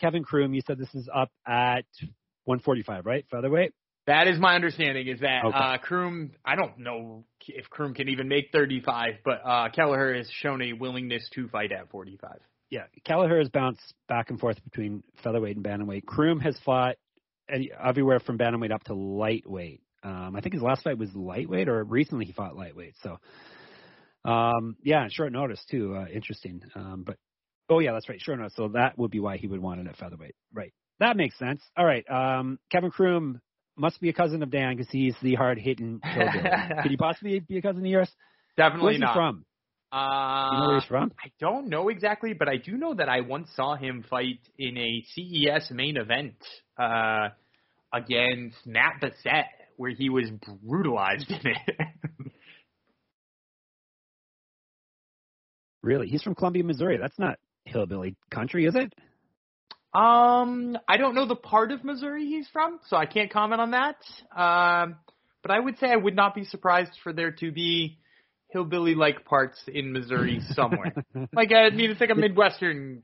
Kevin 0.00 0.22
Croom. 0.22 0.54
You 0.54 0.62
said 0.66 0.78
this 0.78 0.94
is 0.94 1.08
up 1.12 1.30
at 1.46 1.84
145, 2.44 3.06
right? 3.06 3.24
Featherweight. 3.30 3.72
That 4.12 4.28
is 4.28 4.38
my 4.38 4.56
understanding. 4.56 5.08
Is 5.08 5.20
that 5.20 5.42
okay. 5.42 5.56
uh, 5.56 5.78
Croom? 5.78 6.32
I 6.44 6.54
don't 6.54 6.76
know 6.76 7.24
if 7.48 7.70
Croom 7.70 7.94
can 7.94 8.10
even 8.10 8.28
make 8.28 8.50
35, 8.52 9.14
but 9.24 9.40
uh, 9.42 9.70
Kelleher 9.70 10.14
has 10.14 10.28
shown 10.42 10.60
a 10.60 10.74
willingness 10.74 11.26
to 11.34 11.48
fight 11.48 11.72
at 11.72 11.90
45. 11.90 12.32
Yeah, 12.68 12.82
Kelleher 13.06 13.38
has 13.38 13.48
bounced 13.48 13.80
back 14.08 14.28
and 14.28 14.38
forth 14.38 14.62
between 14.64 15.02
featherweight 15.24 15.56
and 15.56 15.64
bantamweight. 15.64 16.04
Croom 16.04 16.40
has 16.40 16.54
fought 16.62 16.96
everywhere 17.82 18.20
from 18.20 18.36
bantamweight 18.36 18.70
up 18.70 18.84
to 18.84 18.94
lightweight. 18.94 19.80
Um, 20.02 20.36
I 20.36 20.42
think 20.42 20.52
his 20.52 20.62
last 20.62 20.84
fight 20.84 20.98
was 20.98 21.08
lightweight, 21.14 21.70
or 21.70 21.82
recently 21.82 22.26
he 22.26 22.32
fought 22.32 22.54
lightweight. 22.54 22.96
So, 23.02 23.18
um, 24.30 24.76
yeah, 24.82 25.08
short 25.10 25.32
notice 25.32 25.64
too. 25.70 25.96
Uh, 25.96 26.06
interesting. 26.12 26.60
Um, 26.74 27.04
but 27.06 27.16
oh 27.70 27.78
yeah, 27.78 27.92
that's 27.92 28.10
right, 28.10 28.20
short 28.20 28.40
notice. 28.40 28.52
So 28.56 28.68
that 28.74 28.98
would 28.98 29.10
be 29.10 29.20
why 29.20 29.38
he 29.38 29.46
would 29.46 29.60
want 29.60 29.80
it 29.80 29.86
at 29.86 29.96
featherweight. 29.96 30.34
Right. 30.52 30.74
That 31.00 31.16
makes 31.16 31.38
sense. 31.38 31.62
All 31.78 31.86
right. 31.86 32.04
Um, 32.10 32.58
Kevin 32.70 32.90
Croom 32.90 33.40
must 33.76 34.00
be 34.00 34.08
a 34.08 34.12
cousin 34.12 34.42
of 34.42 34.50
Dan 34.50 34.76
because 34.76 34.90
he's 34.90 35.14
the 35.22 35.34
hard 35.34 35.58
hitting. 35.58 36.00
Could 36.82 36.90
he 36.90 36.96
possibly 36.96 37.40
be 37.40 37.58
a 37.58 37.62
cousin 37.62 37.80
of 37.84 37.86
yours? 37.86 38.10
Definitely 38.56 38.92
Where's 38.92 39.00
not. 39.00 39.14
he 39.14 39.18
from? 39.18 39.44
Uh, 39.92 40.48
you 40.52 40.58
know 40.58 40.66
where 40.68 40.80
he's 40.80 40.88
from? 40.88 41.12
I 41.22 41.30
don't 41.38 41.68
know 41.68 41.88
exactly, 41.88 42.32
but 42.32 42.48
I 42.48 42.56
do 42.56 42.76
know 42.76 42.94
that 42.94 43.08
I 43.08 43.20
once 43.20 43.48
saw 43.54 43.76
him 43.76 44.04
fight 44.08 44.40
in 44.58 44.76
a 44.78 45.04
CES 45.14 45.70
main 45.70 45.96
event 45.96 46.34
uh, 46.78 47.28
against 47.92 48.56
Matt 48.66 49.00
Bassett, 49.00 49.46
where 49.76 49.90
he 49.90 50.08
was 50.08 50.30
brutalized 50.62 51.30
in 51.30 51.40
it. 51.44 51.76
really? 55.82 56.08
He's 56.08 56.22
from 56.22 56.34
Columbia, 56.34 56.64
Missouri. 56.64 56.98
That's 56.98 57.18
not 57.18 57.38
hillbilly 57.64 58.16
country, 58.30 58.64
is 58.64 58.74
it? 58.74 58.92
Um, 59.94 60.78
I 60.88 60.96
don't 60.96 61.14
know 61.14 61.26
the 61.26 61.36
part 61.36 61.70
of 61.70 61.84
Missouri 61.84 62.26
he's 62.26 62.48
from, 62.48 62.80
so 62.88 62.96
I 62.96 63.06
can't 63.06 63.30
comment 63.30 63.60
on 63.60 63.72
that. 63.72 63.96
Um, 64.34 64.96
but 65.42 65.50
I 65.50 65.60
would 65.60 65.78
say 65.78 65.88
I 65.88 65.96
would 65.96 66.16
not 66.16 66.34
be 66.34 66.44
surprised 66.44 66.92
for 67.02 67.12
there 67.12 67.32
to 67.32 67.52
be 67.52 67.98
hillbilly 68.48 68.94
like 68.94 69.24
parts 69.24 69.60
in 69.66 69.92
Missouri 69.92 70.40
somewhere. 70.52 70.94
like 71.32 71.52
I 71.52 71.70
mean, 71.70 71.90
it's 71.90 72.00
like 72.00 72.10
a 72.10 72.14
midwestern 72.14 73.02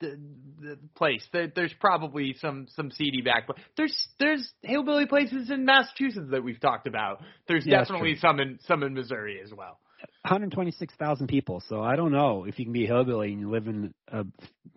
the, 0.00 0.18
the 0.60 0.78
place. 0.94 1.26
There, 1.32 1.50
there's 1.54 1.74
probably 1.80 2.34
some 2.40 2.66
some 2.74 2.90
seedy 2.90 3.22
back, 3.22 3.46
but 3.46 3.56
there's 3.76 4.08
there's 4.18 4.52
hillbilly 4.62 5.06
places 5.06 5.50
in 5.50 5.64
Massachusetts 5.64 6.28
that 6.30 6.42
we've 6.42 6.60
talked 6.60 6.86
about. 6.86 7.22
There's 7.48 7.66
Yeah, 7.66 7.78
definitely 7.78 8.16
some 8.16 8.40
in 8.40 8.58
some 8.66 8.82
in 8.82 8.94
Missouri 8.94 9.40
as 9.42 9.52
well. 9.52 9.78
126,000 10.22 11.26
people. 11.26 11.62
So 11.68 11.82
I 11.82 11.96
don't 11.96 12.12
know 12.12 12.44
if 12.44 12.58
you 12.58 12.64
can 12.64 12.72
be 12.72 12.84
a 12.84 12.86
hillbilly 12.86 13.32
and 13.32 13.40
you 13.40 13.50
live 13.50 13.66
in 13.66 13.92
a 14.08 14.24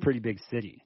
pretty 0.01 0.19
big 0.19 0.39
city. 0.49 0.83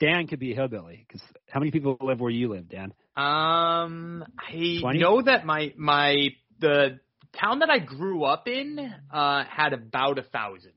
Dan 0.00 0.26
could 0.26 0.38
be 0.40 0.52
a 0.52 0.54
hillbilly 0.54 1.04
because 1.06 1.22
how 1.48 1.60
many 1.60 1.70
people 1.70 1.96
live 2.00 2.20
where 2.20 2.30
you 2.30 2.48
live, 2.48 2.68
Dan? 2.68 2.92
Um, 3.16 4.24
I 4.38 4.78
20? 4.80 4.98
know 4.98 5.22
that 5.22 5.44
my 5.44 5.72
my 5.76 6.28
the 6.58 7.00
town 7.40 7.60
that 7.60 7.70
I 7.70 7.78
grew 7.78 8.24
up 8.24 8.48
in 8.48 8.78
uh 9.12 9.44
had 9.44 9.72
about 9.74 10.18
a 10.18 10.22
thousand. 10.22 10.72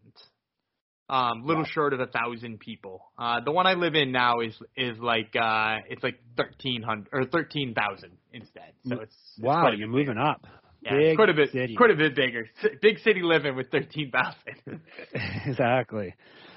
Um, 1.10 1.44
little 1.46 1.64
Wow. 1.64 1.70
short 1.74 1.94
of 1.94 2.00
a 2.00 2.08
thousand 2.08 2.60
people. 2.60 3.04
Uh, 3.18 3.42
the 3.44 3.52
one 3.52 3.68
I 3.68 3.74
live 3.74 3.94
in 3.94 4.12
now 4.12 4.40
is 4.40 4.56
is 4.76 4.98
like 5.00 5.36
uh, 5.40 5.78
it's 5.90 6.02
like 6.02 6.20
thirteen 6.38 6.82
hundred 6.82 7.10
or 7.12 7.26
thirteen 7.26 7.74
thousand 7.74 8.12
instead. 8.32 8.72
So 8.88 9.02
it's, 9.02 9.16
Wow, 9.40 9.70
you're 9.72 9.88
moving 9.90 10.16
bigger. 10.16 10.22
up. 10.22 10.48
Yeah, 10.82 10.98
Big 10.98 11.16
quite 11.18 11.30
a 11.30 11.34
bit, 11.34 11.52
city. 11.52 11.76
quite 11.76 11.92
a 11.92 11.96
bit 11.96 12.16
bigger. 12.16 12.50
Big 12.82 13.00
city 13.00 13.22
living 13.22 13.56
with 13.56 13.70
thirteen 13.70 14.12
thousand. 14.12 14.82
exactly. 15.46 16.16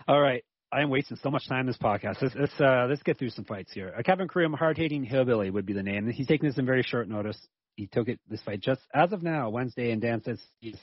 All 0.09 0.21
right. 0.21 0.45
I 0.73 0.83
am 0.83 0.91
wasting 0.91 1.17
so 1.23 1.31
much 1.31 1.49
time 1.49 1.61
in 1.61 1.67
this 1.67 1.77
podcast. 1.79 2.21
Let's 2.21 2.35
let's, 2.35 2.61
uh, 2.61 2.87
let's 2.89 3.03
get 3.03 3.19
through 3.19 3.31
some 3.31 3.45
fights 3.45 3.73
here. 3.73 3.95
Uh, 3.97 4.03
Kevin 4.03 4.29
Croom, 4.29 4.53
hard 4.53 4.77
hitting 4.77 5.05
hillbilly 5.05 5.51
would 5.51 5.65
be 5.67 5.73
the 5.73 5.83
name. 5.83 6.09
He's 6.11 6.27
taking 6.27 6.49
this 6.49 6.59
in 6.59 6.67
very 6.67 6.83
short 6.83 7.09
notice. 7.09 7.39
He 7.77 7.87
took 7.87 8.09
it 8.09 8.19
this 8.29 8.41
fight 8.43 8.61
just 8.61 8.81
as 8.95 9.13
of 9.13 9.23
now, 9.23 9.51
Wednesday, 9.51 9.91
and 9.93 10.01
Dan 10.03 10.23
says 10.25 10.41
he's 10.61 10.79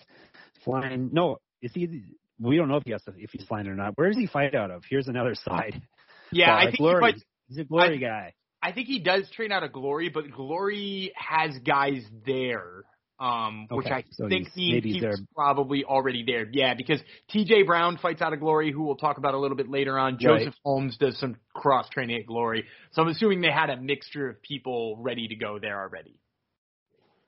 flying. 0.63 1.09
No, 1.11 1.37
is 1.61 1.71
he? 1.73 2.03
We 2.39 2.57
don't 2.57 2.67
know 2.69 2.77
if 2.77 2.83
he 2.85 2.91
has 2.91 3.03
to, 3.03 3.13
if 3.17 3.31
he's 3.31 3.45
flying 3.45 3.67
or 3.67 3.75
not. 3.75 3.97
Where 3.97 4.07
does 4.09 4.17
he 4.17 4.27
fight 4.27 4.55
out 4.55 4.71
of? 4.71 4.83
Here's 4.89 5.07
another 5.07 5.35
side. 5.45 5.81
yeah, 6.31 6.55
I 6.55 6.65
think 6.65 6.77
Glory. 6.77 6.95
he 6.95 7.11
fights. 7.11 7.23
He's 7.49 7.57
a 7.59 7.63
glory 7.65 7.99
guy. 7.99 8.33
I 8.61 8.71
think 8.71 8.87
he 8.87 8.99
does 8.99 9.29
train 9.31 9.51
out 9.51 9.63
of 9.63 9.73
Glory, 9.73 10.07
but 10.09 10.31
Glory 10.31 11.11
has 11.17 11.51
guys 11.65 12.03
there, 12.25 12.83
um, 13.19 13.67
which 13.69 13.87
I 13.87 14.03
so 14.11 14.27
think 14.27 14.49
he's- 14.53 14.83
he's 14.83 15.21
probably 15.35 15.85
already 15.85 16.23
there. 16.25 16.47
Yeah, 16.51 16.73
because 16.73 17.01
T.J. 17.29 17.63
Brown 17.63 17.97
fights 17.97 18.21
out 18.21 18.33
of 18.33 18.39
Glory, 18.39 18.71
who 18.71 18.83
we'll 18.83 18.95
talk 18.95 19.17
about 19.17 19.33
a 19.33 19.37
little 19.39 19.55
bit 19.57 19.69
later 19.69 19.97
on. 19.97 20.13
Right. 20.13 20.19
Joseph 20.19 20.55
Holmes 20.65 20.97
does 20.97 21.17
some 21.19 21.37
cross 21.53 21.87
training 21.89 22.17
at 22.19 22.25
Glory, 22.25 22.65
so 22.91 23.01
I'm 23.01 23.07
assuming 23.07 23.41
they 23.41 23.51
had 23.51 23.69
a 23.69 23.77
mixture 23.77 24.29
of 24.29 24.41
people 24.41 24.97
ready 24.97 25.27
to 25.27 25.35
go 25.35 25.59
there 25.59 25.79
already. 25.79 26.15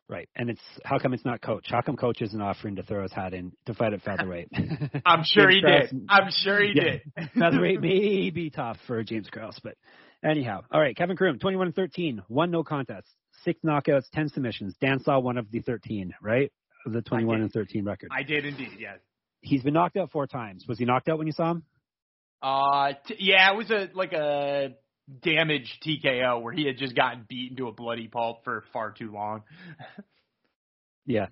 Right. 0.08 0.30
And 0.36 0.52
it's 0.52 0.62
how 0.84 1.00
come 1.00 1.14
it's 1.16 1.26
not 1.26 1.42
coach? 1.42 1.66
How 1.70 1.82
come 1.82 1.96
coach 1.98 2.22
isn't 2.22 2.40
offering 2.40 2.76
to 2.76 2.84
throw 2.84 3.02
his 3.02 3.12
hat 3.12 3.34
in 3.34 3.54
to 3.66 3.74
fight 3.74 3.94
at 3.94 4.04
featherweight? 4.04 4.50
I'm 5.06 5.24
sure 5.24 5.50
he 5.50 5.62
James 5.62 5.90
did. 5.90 6.06
I'm 6.10 6.30
sure 6.30 6.62
he 6.62 6.74
Yeah. 6.76 6.84
did. 7.18 7.30
featherweight 7.40 7.82
may 7.82 8.30
be 8.30 8.52
tough 8.52 8.78
for 8.86 9.04
James 9.04 9.28
Krause, 9.32 9.60
but 9.64 9.74
anyhow. 10.24 10.62
All 10.72 10.80
right, 10.80 10.96
Kevin 10.96 11.18
Croom, 11.18 11.40
21 11.40 11.68
and 11.68 11.76
13, 11.76 12.22
one 12.28 12.52
no 12.52 12.64
contest, 12.64 13.08
six 13.46 13.62
knockouts, 13.64 14.10
10 14.14 14.30
submissions. 14.30 14.76
Dan 14.82 15.00
saw 15.00 15.20
one 15.20 15.38
of 15.38 15.50
the 15.52 15.62
13, 15.62 16.14
right? 16.22 16.52
Of 16.86 16.92
The 16.92 17.02
21 17.02 17.42
and 17.42 17.52
13 17.52 17.86
record. 17.86 18.10
I 18.12 18.24
did 18.24 18.46
indeed. 18.46 18.74
Yes. 18.78 19.00
He's 19.42 19.64
been 19.64 19.74
knocked 19.74 19.96
out 19.96 20.12
four 20.12 20.28
times. 20.28 20.66
Was 20.68 20.78
he 20.78 20.86
knocked 20.86 21.08
out 21.08 21.18
when 21.18 21.28
you 21.28 21.34
saw 21.34 21.52
him? 21.52 21.64
Uh, 22.42 22.94
t- 23.08 23.16
yeah, 23.20 23.52
it 23.52 23.56
was 23.58 23.72
a 23.72 23.90
like 23.94 24.14
a 24.14 24.76
damaged 25.24 25.84
TKO 25.86 26.42
where 26.42 26.54
he 26.54 26.66
had 26.66 26.78
just 26.78 26.96
gotten 26.96 27.26
beaten 27.28 27.58
to 27.58 27.68
a 27.68 27.72
bloody 27.72 28.08
pulp 28.08 28.44
for 28.44 28.64
far 28.74 28.92
too 28.92 29.12
long. 29.12 29.44
Yeah. 31.06 31.28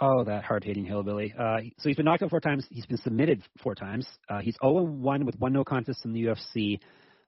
Oh, 0.00 0.24
that 0.24 0.44
hard-hitting 0.44 0.84
hillbilly. 0.84 1.34
Uh, 1.36 1.56
so 1.78 1.88
he's 1.88 1.96
been 1.96 2.04
knocked 2.04 2.22
out 2.22 2.30
four 2.30 2.40
times. 2.40 2.66
He's 2.70 2.86
been 2.86 2.98
submitted 2.98 3.42
four 3.62 3.74
times. 3.74 4.06
Uh, 4.28 4.38
he's 4.40 4.56
0-1 4.62 5.24
with 5.24 5.36
one 5.38 5.52
no 5.52 5.64
contest 5.64 6.04
in 6.04 6.12
the 6.12 6.26
UFC. 6.26 6.78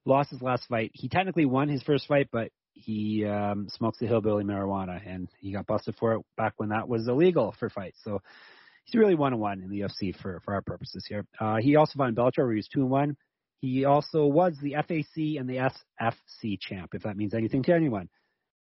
Lost 0.05 0.29
his 0.29 0.41
last 0.41 0.63
fight. 0.69 0.91
He 0.93 1.09
technically 1.09 1.45
won 1.45 1.67
his 1.67 1.81
first 1.83 2.07
fight, 2.07 2.29
but 2.31 2.51
he 2.79 3.25
um, 3.25 3.67
smokes 3.69 3.99
the 3.99 4.07
hillbilly 4.07 4.43
marijuana, 4.43 5.01
and 5.05 5.29
he 5.39 5.51
got 5.51 5.67
busted 5.67 5.95
for 5.97 6.13
it 6.13 6.21
back 6.37 6.53
when 6.57 6.69
that 6.69 6.87
was 6.87 7.07
illegal 7.07 7.53
for 7.59 7.69
fights. 7.69 7.99
So 8.03 8.21
he's 8.85 8.99
really 8.99 9.15
one 9.15 9.33
and 9.33 9.41
one 9.41 9.61
in 9.61 9.69
the 9.69 9.81
UFC 9.81 10.15
for 10.15 10.41
for 10.45 10.53
our 10.53 10.61
purposes 10.61 11.05
here. 11.07 11.25
Uh, 11.39 11.57
he 11.57 11.75
also 11.75 11.93
fought 11.97 12.09
in 12.09 12.15
Bellator, 12.15 12.39
where 12.39 12.51
he 12.51 12.57
was 12.57 12.67
two 12.67 12.81
and 12.81 12.89
one. 12.89 13.17
He 13.61 13.85
also 13.85 14.25
was 14.25 14.53
the 14.61 14.75
FAC 14.75 15.37
and 15.37 15.49
the 15.49 15.69
SFC 16.01 16.57
champ, 16.59 16.91
if 16.93 17.03
that 17.03 17.17
means 17.17 17.33
anything 17.33 17.63
to 17.63 17.73
anyone. 17.73 18.09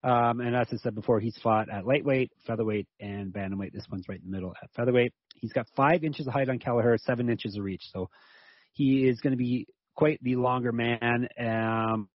Um, 0.04 0.40
and 0.40 0.56
as 0.56 0.68
I 0.72 0.78
said 0.78 0.96
before, 0.96 1.20
he's 1.20 1.38
fought 1.44 1.70
at 1.70 1.86
lightweight, 1.86 2.32
featherweight, 2.46 2.88
and 3.00 3.32
bantamweight. 3.32 3.74
This 3.74 3.86
one's 3.92 4.08
right 4.08 4.20
in 4.20 4.30
the 4.30 4.36
middle 4.36 4.54
at 4.62 4.72
featherweight. 4.76 5.14
He's 5.36 5.54
got 5.54 5.68
five 5.76 6.04
inches 6.04 6.28
of 6.28 6.34
height 6.34 6.50
on 6.50 6.60
Kelleher, 6.60 6.98
seven 6.98 7.30
inches 7.30 7.58
of 7.58 7.64
reach. 7.64 7.84
So 7.94 8.10
he 8.74 9.08
is 9.08 9.20
going 9.20 9.32
to 9.32 9.38
be 9.38 9.68
quite 9.96 10.20
the 10.24 10.36
longer 10.36 10.72
man. 10.72 11.28
Um, 11.40 12.10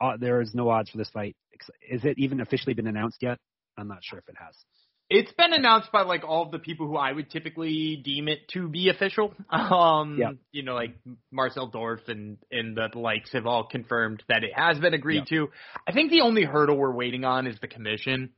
uh, 0.00 0.16
there 0.18 0.40
is 0.40 0.54
no 0.54 0.68
odds 0.68 0.90
for 0.90 0.98
this 0.98 1.10
fight. 1.10 1.36
Is 1.88 2.04
it 2.04 2.18
even 2.18 2.40
officially 2.40 2.74
been 2.74 2.86
announced 2.86 3.18
yet? 3.22 3.38
I'm 3.76 3.88
not 3.88 3.98
sure 4.02 4.18
if 4.18 4.28
it 4.28 4.36
has. 4.38 4.54
It's 5.10 5.32
been 5.32 5.52
announced 5.52 5.92
by 5.92 6.02
like 6.02 6.24
all 6.24 6.44
of 6.44 6.50
the 6.50 6.58
people 6.58 6.86
who 6.86 6.96
I 6.96 7.12
would 7.12 7.30
typically 7.30 8.00
deem 8.02 8.26
it 8.26 8.48
to 8.54 8.68
be 8.68 8.88
official. 8.88 9.34
Um, 9.50 10.16
Yeah. 10.18 10.32
you 10.50 10.62
know, 10.62 10.74
like 10.74 10.96
Marcel 11.30 11.70
Dorff 11.70 12.08
and 12.08 12.38
and 12.50 12.76
the 12.76 12.88
likes 12.98 13.32
have 13.32 13.46
all 13.46 13.64
confirmed 13.64 14.22
that 14.28 14.44
it 14.44 14.52
has 14.54 14.78
been 14.78 14.94
agreed 14.94 15.26
to. 15.28 15.48
I 15.86 15.92
think 15.92 16.10
the 16.10 16.22
only 16.22 16.44
hurdle 16.44 16.76
we're 16.76 16.90
waiting 16.94 17.24
on 17.24 17.46
is 17.46 17.58
the 17.60 17.68
commission. 17.68 18.30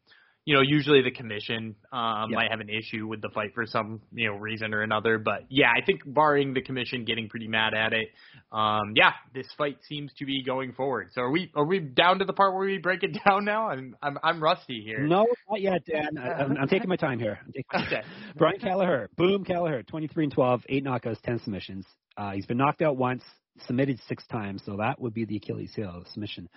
You 0.47 0.55
know, 0.55 0.63
usually 0.63 1.03
the 1.03 1.11
commission 1.11 1.75
um, 1.93 2.31
Yeah. 2.31 2.37
might 2.37 2.51
have 2.53 2.61
an 2.61 2.71
issue 2.71 3.07
with 3.09 3.21
the 3.21 3.29
fight 3.35 3.53
for 3.53 3.67
some 3.67 4.01
you 4.13 4.29
know 4.29 4.37
reason 4.37 4.73
or 4.73 4.83
another. 4.83 5.19
But 5.19 5.43
yeah, 5.51 5.71
I 5.77 5.85
think 5.85 6.03
barring 6.07 6.55
the 6.55 6.63
commission 6.63 7.05
getting 7.05 7.29
pretty 7.29 7.49
mad 7.49 7.75
at 7.75 7.93
it, 7.93 8.09
um, 8.53 8.93
yeah, 8.95 9.11
this 9.35 9.49
fight 9.59 9.79
seems 9.89 10.13
to 10.15 10.25
be 10.25 10.45
going 10.45 10.73
forward. 10.73 11.11
So 11.13 11.23
are 11.23 11.31
we 11.33 11.51
are 11.57 11.65
we 11.67 11.81
down 11.81 12.21
to 12.21 12.25
the 12.25 12.33
part 12.33 12.55
where 12.55 12.65
we 12.65 12.79
break 12.79 13.03
it 13.03 13.19
down 13.29 13.45
now? 13.45 13.69
I'm 13.69 13.97
I'm, 14.01 14.19
I'm 14.23 14.41
rusty 14.43 14.81
here. 14.83 15.01
No, 15.01 15.27
not 15.51 15.61
yet, 15.61 15.85
Dan. 15.85 16.17
I, 16.17 16.29
I'm, 16.45 16.57
I'm 16.57 16.69
taking 16.69 16.89
my 16.89 16.97
time 16.97 17.19
here. 17.19 17.41
My 17.73 17.79
time. 17.81 17.87
Okay. 17.89 18.03
Brian 18.37 18.61
Kelleher, 18.61 19.11
boom 19.17 19.45
Kelleher, 19.45 19.83
23 19.83 20.25
and 20.25 20.33
12, 20.33 20.63
eight 20.69 20.85
knockouts, 20.85 21.21
10 21.23 21.41
submissions. 21.41 21.85
Uh, 22.17 22.31
he's 22.31 22.47
been 22.47 22.57
knocked 22.57 22.83
out 22.83 22.97
once, 22.97 23.23
submitted 23.67 23.99
six 24.09 24.25
times, 24.29 24.63
so 24.65 24.77
that 24.77 25.01
would 25.01 25.13
be 25.13 25.25
the 25.25 25.37
Achilles 25.37 25.73
heel, 25.75 26.05
submission. 26.13 26.49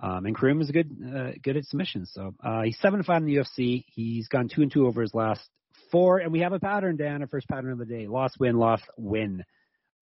Um, 0.00 0.26
and 0.26 0.34
Croom 0.34 0.60
is 0.60 0.70
good, 0.70 0.90
uh, 1.04 1.32
good 1.42 1.56
at 1.56 1.64
submissions. 1.64 2.10
So 2.14 2.34
uh, 2.44 2.62
he's 2.62 2.78
seven 2.80 3.02
five 3.02 3.22
in 3.22 3.26
the 3.26 3.36
UFC. 3.36 3.84
He's 3.88 4.28
gone 4.28 4.48
two 4.48 4.62
and 4.62 4.72
two 4.72 4.86
over 4.86 5.02
his 5.02 5.14
last 5.14 5.40
four, 5.90 6.18
and 6.18 6.32
we 6.32 6.40
have 6.40 6.52
a 6.52 6.60
pattern, 6.60 6.96
Dan. 6.96 7.20
Our 7.22 7.28
first 7.28 7.48
pattern 7.48 7.72
of 7.72 7.78
the 7.78 7.86
day: 7.86 8.06
loss, 8.06 8.32
win, 8.38 8.56
loss, 8.58 8.80
win. 8.96 9.44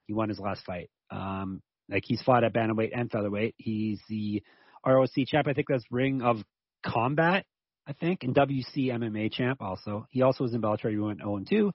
He 0.06 0.12
won 0.12 0.28
his 0.28 0.38
last 0.38 0.64
fight. 0.64 0.90
Um, 1.11 1.62
like 1.88 2.04
he's 2.04 2.22
fought 2.22 2.44
at 2.44 2.52
bantamweight 2.52 2.90
and 2.94 3.11
featherweight. 3.11 3.54
He's 3.56 4.00
the 4.09 4.42
ROC 4.85 5.11
champ. 5.26 5.48
I 5.48 5.52
think 5.52 5.68
that's 5.68 5.85
Ring 5.90 6.22
of 6.22 6.38
Combat. 6.85 7.44
I 7.88 7.92
think, 7.92 8.24
and 8.24 8.35
WC 8.35 8.88
MMA 8.88 9.32
champ 9.32 9.62
also. 9.62 10.06
He 10.11 10.22
also 10.22 10.42
was 10.42 10.54
in 10.54 10.61
Bellator. 10.61 10.90
He 10.90 10.98
went 10.98 11.20
0 11.20 11.37
and 11.37 11.48
2. 11.48 11.72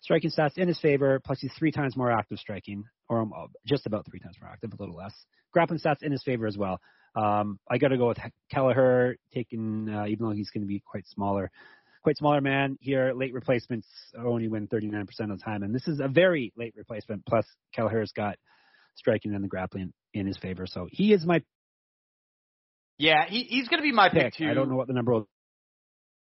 Striking 0.00 0.30
stats 0.30 0.56
in 0.56 0.68
his 0.68 0.78
favor, 0.80 1.20
plus 1.24 1.40
he's 1.40 1.52
three 1.58 1.70
times 1.70 1.96
more 1.96 2.10
active 2.10 2.38
striking, 2.38 2.84
or 3.08 3.20
um, 3.20 3.32
just 3.66 3.86
about 3.86 4.06
three 4.06 4.20
times 4.20 4.36
more 4.40 4.50
active, 4.50 4.72
a 4.72 4.82
little 4.82 4.96
less. 4.96 5.14
Grappling 5.52 5.80
stats 5.80 6.02
in 6.02 6.12
his 6.12 6.22
favor 6.22 6.46
as 6.46 6.56
well. 6.56 6.80
Um, 7.14 7.58
I 7.70 7.78
got 7.78 7.88
to 7.88 7.96
go 7.96 8.08
with 8.08 8.18
Kelleher, 8.50 9.16
taking 9.32 9.88
uh, 9.88 10.06
even 10.06 10.26
though 10.26 10.32
he's 10.34 10.50
going 10.50 10.62
to 10.62 10.68
be 10.68 10.82
quite 10.84 11.06
smaller, 11.06 11.50
quite 12.02 12.16
smaller 12.16 12.40
man 12.40 12.76
here. 12.80 13.12
Late 13.14 13.32
replacements 13.32 13.86
only 14.18 14.48
win 14.48 14.66
39% 14.66 15.02
of 15.02 15.38
the 15.38 15.44
time, 15.44 15.62
and 15.62 15.74
this 15.74 15.86
is 15.86 16.00
a 16.00 16.08
very 16.08 16.52
late 16.56 16.74
replacement. 16.76 17.24
Plus 17.26 17.46
Kelleher's 17.72 18.12
got 18.12 18.36
striking 18.96 19.34
and 19.34 19.44
the 19.44 19.48
grappling 19.48 19.92
in 20.12 20.26
his 20.26 20.36
favor, 20.38 20.66
so 20.66 20.88
he 20.90 21.12
is 21.12 21.24
my 21.24 21.42
Yeah, 22.98 23.26
he, 23.28 23.44
he's 23.44 23.68
going 23.68 23.80
to 23.80 23.84
be 23.84 23.92
my 23.92 24.08
pick, 24.08 24.22
pick. 24.22 24.34
too. 24.34 24.46
I 24.48 24.54
don't 24.54 24.68
know 24.68 24.76
what 24.76 24.88
the 24.88 24.94
number 24.94 25.12
will 25.12 25.28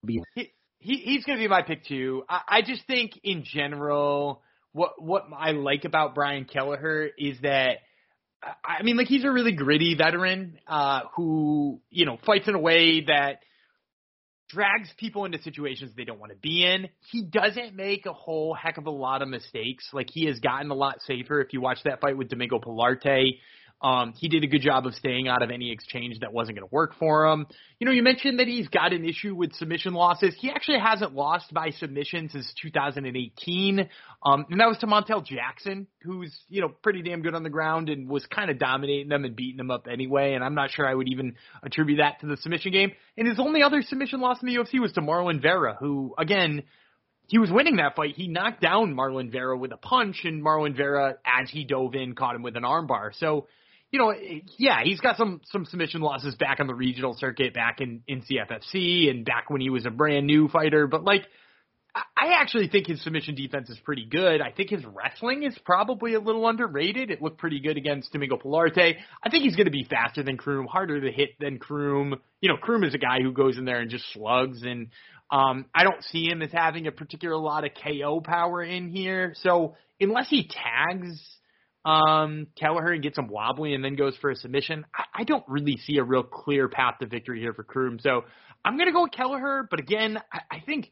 be. 0.06 0.22
He, 0.36 0.54
he 0.80 0.98
he's 0.98 1.26
going 1.26 1.38
to 1.38 1.44
be 1.44 1.50
my 1.50 1.64
pick 1.64 1.86
too. 1.86 2.24
I, 2.30 2.42
I 2.48 2.62
just 2.62 2.88
think 2.88 3.20
in 3.24 3.44
general, 3.44 4.42
what 4.72 5.02
what 5.02 5.26
I 5.38 5.52
like 5.52 5.84
about 5.84 6.16
Brian 6.16 6.46
Kelleher 6.46 7.10
is 7.18 7.40
that. 7.42 7.80
I 8.44 8.84
mean, 8.84 8.98
like 8.98 9.08
he's 9.08 9.26
a 9.26 9.32
really 9.32 9.54
gritty 9.54 9.96
veteran 9.96 10.60
uh, 10.68 11.02
who, 11.16 11.82
you 11.90 12.06
know, 12.06 12.18
fights 12.26 12.48
in 12.48 12.56
a 12.56 12.60
way 12.60 13.02
that 13.08 13.40
drags 14.50 14.90
people 14.98 15.26
into 15.26 15.42
situations 15.42 15.92
they 15.98 16.06
don't 16.06 16.20
want 16.20 16.32
to 16.32 16.38
be 16.38 16.64
in. 16.64 16.88
He 17.12 17.24
doesn't 17.24 17.76
make 17.76 18.06
a 18.06 18.14
whole 18.14 18.54
heck 18.54 18.78
of 18.78 18.86
a 18.86 18.92
lot 18.92 19.22
of 19.22 19.28
mistakes. 19.28 19.90
Like 19.92 20.08
he 20.12 20.26
has 20.28 20.40
gotten 20.40 20.72
a 20.72 20.76
lot 20.76 21.02
safer. 21.02 21.42
If 21.42 21.52
you 21.52 21.62
watch 21.62 21.80
that 21.84 22.00
fight 22.00 22.18
with 22.18 22.30
Domingo 22.30 22.60
Pilarte, 22.60 23.40
um, 23.82 24.14
he 24.18 24.28
did 24.28 24.44
a 24.44 24.48
good 24.48 24.62
job 24.62 24.88
of 24.88 24.96
staying 24.96 25.28
out 25.28 25.44
of 25.44 25.52
any 25.52 25.72
exchange 25.72 26.20
that 26.22 26.34
wasn't 26.34 26.58
going 26.58 26.68
to 26.68 26.74
work 26.74 26.96
for 26.98 27.28
him. 27.28 27.46
You 27.80 27.86
know, 27.86 27.92
you 27.92 28.02
mentioned 28.02 28.40
that 28.40 28.48
he's 28.48 28.68
got 28.70 28.92
an 28.92 29.06
issue 29.06 29.36
with 29.36 29.54
submission 29.54 29.94
losses. 29.94 30.36
He 30.40 30.50
actually 30.50 30.80
hasn't 30.80 31.14
lost 31.14 31.54
by 31.54 31.70
submission 31.70 32.30
since 32.30 32.52
2018. 32.60 33.88
Um, 34.26 34.46
and 34.50 34.60
that 34.60 34.68
was 34.68 34.80
to 34.80 34.88
Montel 34.88 35.24
Jackson, 35.24 35.86
who's, 36.02 36.36
you 36.50 36.62
know, 36.62 36.70
pretty 36.70 37.04
damn 37.04 37.22
good 37.22 37.36
on 37.36 37.44
the 37.44 37.52
ground 37.52 37.90
and 37.90 38.10
was 38.10 38.26
kind 38.26 38.50
of 38.50 38.58
dominating 38.58 39.10
them 39.10 39.26
and 39.26 39.36
beating 39.36 39.58
them 39.58 39.70
up 39.70 39.86
anyway. 39.88 40.34
And 40.34 40.44
I'm 40.44 40.56
not 40.56 40.72
sure 40.72 40.88
I 40.88 40.96
would 40.96 41.08
even 41.08 41.36
attribute 41.62 42.00
that 42.00 42.20
to 42.22 42.28
the 42.28 42.38
submission 42.38 42.72
game. 42.72 42.94
And 43.16 43.28
his 43.28 43.40
only 43.40 43.62
other 43.62 43.84
submission 43.84 44.22
loss 44.22 44.42
in 44.42 44.48
the 44.48 44.56
UFC 44.56 44.80
was 44.80 44.92
to 44.94 45.02
Marlon 45.02 45.40
Vera, 45.40 45.78
who, 45.80 46.16
again, 46.18 46.64
he 47.28 47.38
was 47.38 47.52
winning 47.52 47.76
that 47.76 47.96
fight. 47.96 48.16
He 48.16 48.28
knocked 48.28 48.62
down 48.62 48.96
Marlon 48.96 49.32
Vera 49.32 49.56
with 49.56 49.72
a 49.72 49.78
punch, 49.78 50.22
and 50.24 50.42
Marlon 50.42 50.76
Vera, 50.76 51.16
as 51.26 51.50
he 51.50 51.66
dove 51.66 51.94
in, 51.94 52.16
caught 52.16 52.36
him 52.36 52.42
with 52.42 52.56
an 52.56 52.64
armbar. 52.64 53.12
So, 53.20 53.48
you 53.92 54.00
know, 54.00 54.14
yeah, 54.58 54.84
he's 54.84 55.00
got 55.00 55.18
some 55.18 55.42
some 55.46 55.66
submission 55.66 56.02
losses 56.02 56.36
back 56.36 56.60
on 56.60 56.68
the 56.68 56.76
regional 56.76 57.16
circuit, 57.18 57.54
back 57.54 57.80
in 57.80 58.02
in 58.08 58.22
CFFC, 58.22 59.10
and 59.10 59.26
back 59.26 59.50
when 59.50 59.62
he 59.62 59.70
was 59.70 59.86
a 59.86 59.90
brand 59.90 60.28
new 60.28 60.50
fighter. 60.50 60.88
But 60.88 61.04
like, 61.04 61.24
I 61.96 62.34
actually 62.40 62.68
think 62.68 62.88
his 62.88 63.02
submission 63.02 63.36
defense 63.36 63.70
is 63.70 63.78
pretty 63.80 64.06
good. 64.06 64.42
I 64.42 64.52
think 64.52 64.70
his 64.70 64.84
wrestling 64.86 65.44
is 65.44 65.58
probably 65.66 66.16
a 66.16 66.20
little 66.20 66.48
underrated. 66.48 67.12
It 67.12 67.22
looked 67.22 67.38
pretty 67.38 67.60
good 67.60 67.78
against 67.78 68.12
Domingo 68.12 68.38
Pilarte. 68.38 68.96
I 69.24 69.30
think 69.30 69.44
he's 69.44 69.56
going 69.56 69.66
to 69.66 69.72
be 69.72 69.86
faster 69.90 70.22
than 70.22 70.38
Croom, 70.38 70.68
harder 70.68 71.00
to 71.00 71.12
hit 71.12 71.32
than 71.40 71.58
Croom. 71.58 72.16
You 72.42 72.50
know, 72.50 72.58
Croom 72.58 72.84
is 72.84 72.94
a 72.94 73.00
guy 73.00 73.22
who 73.22 73.32
goes 73.32 73.58
in 73.58 73.66
there 73.66 73.80
and 73.80 73.90
just 73.90 74.06
slugs, 74.14 74.64
and 74.64 74.90
um, 75.32 75.66
I 75.74 75.84
don't 75.84 76.04
see 76.04 76.30
him 76.30 76.42
as 76.42 76.52
having 76.52 76.88
a 76.88 76.92
particular 76.92 77.38
lot 77.38 77.66
of 77.66 77.72
KO 77.82 78.22
power 78.22 78.64
in 78.64 78.90
here. 78.90 79.34
So 79.42 79.76
unless 80.00 80.30
he 80.30 80.50
tags 80.50 81.22
um, 81.88 82.48
Kelleher 82.60 82.92
and 82.92 83.02
gets 83.02 83.18
him 83.18 83.30
wobbly 83.30 83.74
and 83.74 83.84
then 83.84 83.96
goes 83.96 84.16
for 84.18 84.30
a 84.30 84.36
submission. 84.36 84.86
I, 84.94 85.22
I 85.22 85.24
don't 85.24 85.46
really 85.48 85.78
see 85.78 85.98
a 85.98 86.04
real 86.04 86.24
clear 86.24 86.68
path 86.68 86.96
to 87.00 87.08
victory 87.08 87.40
here 87.40 87.54
for 87.54 87.64
Croom. 87.64 87.98
So 88.00 88.26
I'm 88.66 88.76
going 88.76 88.88
to 88.88 88.94
go 88.94 89.04
with 89.04 89.14
Kelleher, 89.14 89.66
but 89.70 89.80
again, 89.80 90.20
I, 90.32 90.40
I 90.52 90.60
think 90.66 90.92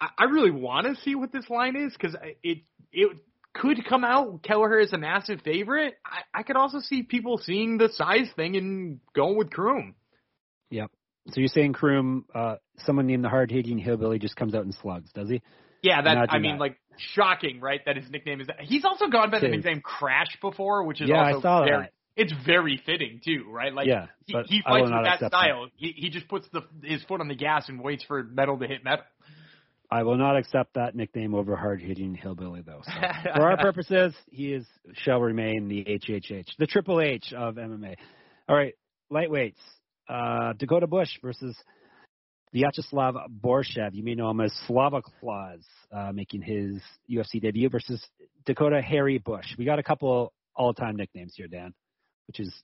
I, 0.00 0.08
I 0.18 0.24
really 0.24 0.50
want 0.50 0.88
to 0.88 1.00
see 1.02 1.14
what 1.14 1.30
this 1.30 1.48
line 1.48 1.76
is 1.76 1.92
because 1.92 2.16
it 2.42 2.58
it 2.92 3.16
could 3.54 3.84
come 3.88 4.02
out 4.02 4.42
Kelleher 4.42 4.80
is 4.80 4.92
a 4.92 4.98
massive 4.98 5.40
favorite. 5.42 5.94
I, 6.04 6.40
I 6.40 6.42
could 6.42 6.56
also 6.56 6.80
see 6.80 7.04
people 7.04 7.38
seeing 7.38 7.78
the 7.78 7.88
size 7.90 8.28
thing 8.34 8.56
and 8.56 8.98
going 9.14 9.38
with 9.38 9.50
Croom. 9.50 9.94
Yep. 10.70 10.90
So 11.28 11.40
you're 11.40 11.48
saying 11.48 11.74
Croom, 11.74 12.24
uh, 12.34 12.56
someone 12.78 13.06
named 13.06 13.22
the 13.22 13.28
hard 13.28 13.52
hitting 13.52 13.78
hillbilly 13.78 14.18
just 14.18 14.34
comes 14.34 14.52
out 14.52 14.64
and 14.64 14.74
slugs, 14.74 15.12
does 15.12 15.30
he? 15.30 15.42
Yeah, 15.84 16.02
that 16.02 16.32
I 16.32 16.38
mean, 16.38 16.52
that. 16.52 16.60
like 16.60 16.78
shocking, 16.98 17.60
right? 17.60 17.80
That 17.86 17.96
his 17.96 18.10
nickname 18.10 18.40
is 18.40 18.46
that. 18.48 18.60
He's 18.60 18.84
also 18.84 19.08
gone 19.08 19.30
by 19.30 19.40
the 19.40 19.48
nickname 19.48 19.80
Crash 19.80 20.36
before, 20.40 20.84
which 20.84 21.00
is 21.00 21.08
yeah, 21.08 21.26
also 21.26 21.38
I 21.38 21.42
saw 21.42 21.64
very, 21.64 21.82
that. 21.82 21.92
It's 22.16 22.32
very 22.46 22.80
fitting 22.84 23.20
too, 23.24 23.44
right? 23.50 23.72
Like 23.72 23.86
yeah, 23.86 24.06
he, 24.26 24.36
he 24.46 24.62
fights 24.62 24.90
with 24.90 25.04
that 25.04 25.28
style. 25.28 25.64
That. 25.64 25.70
He 25.76 25.92
he 25.96 26.10
just 26.10 26.28
puts 26.28 26.46
the 26.52 26.62
his 26.82 27.02
foot 27.04 27.20
on 27.20 27.28
the 27.28 27.34
gas 27.34 27.68
and 27.68 27.80
waits 27.80 28.04
for 28.04 28.22
metal 28.22 28.58
to 28.58 28.66
hit 28.66 28.84
metal. 28.84 29.04
I 29.90 30.02
will 30.02 30.16
not 30.16 30.36
accept 30.36 30.74
that 30.74 30.96
nickname 30.96 31.34
over 31.34 31.56
hard 31.56 31.80
hitting 31.80 32.14
hillbilly 32.14 32.62
though. 32.62 32.82
So. 32.84 32.92
For 33.36 33.42
our 33.42 33.56
purposes, 33.58 34.14
he 34.30 34.52
is 34.52 34.66
shall 34.94 35.20
remain 35.20 35.68
the 35.68 35.84
HHH, 35.84 36.56
the 36.58 36.66
Triple 36.66 37.00
H 37.00 37.32
of 37.36 37.56
MMA. 37.56 37.94
All 38.48 38.56
right, 38.56 38.74
lightweights. 39.12 39.54
Uh, 40.08 40.52
Dakota 40.54 40.86
Bush 40.86 41.10
versus 41.22 41.56
Vyacheslav 42.54 43.16
Borshev. 43.42 43.94
You 43.94 44.02
may 44.02 44.14
know 44.14 44.30
him 44.30 44.40
as 44.40 44.52
Slava 44.66 45.02
Claus, 45.02 45.60
uh, 45.92 46.12
making 46.12 46.42
his 46.42 46.80
UFC 47.10 47.40
debut 47.40 47.68
versus 47.68 48.04
Dakota 48.46 48.80
Harry 48.80 49.18
Bush. 49.18 49.46
We 49.58 49.64
got 49.64 49.78
a 49.78 49.82
couple 49.82 50.32
all-time 50.54 50.96
nicknames 50.96 51.34
here, 51.36 51.48
Dan, 51.48 51.74
which 52.26 52.38
is 52.40 52.54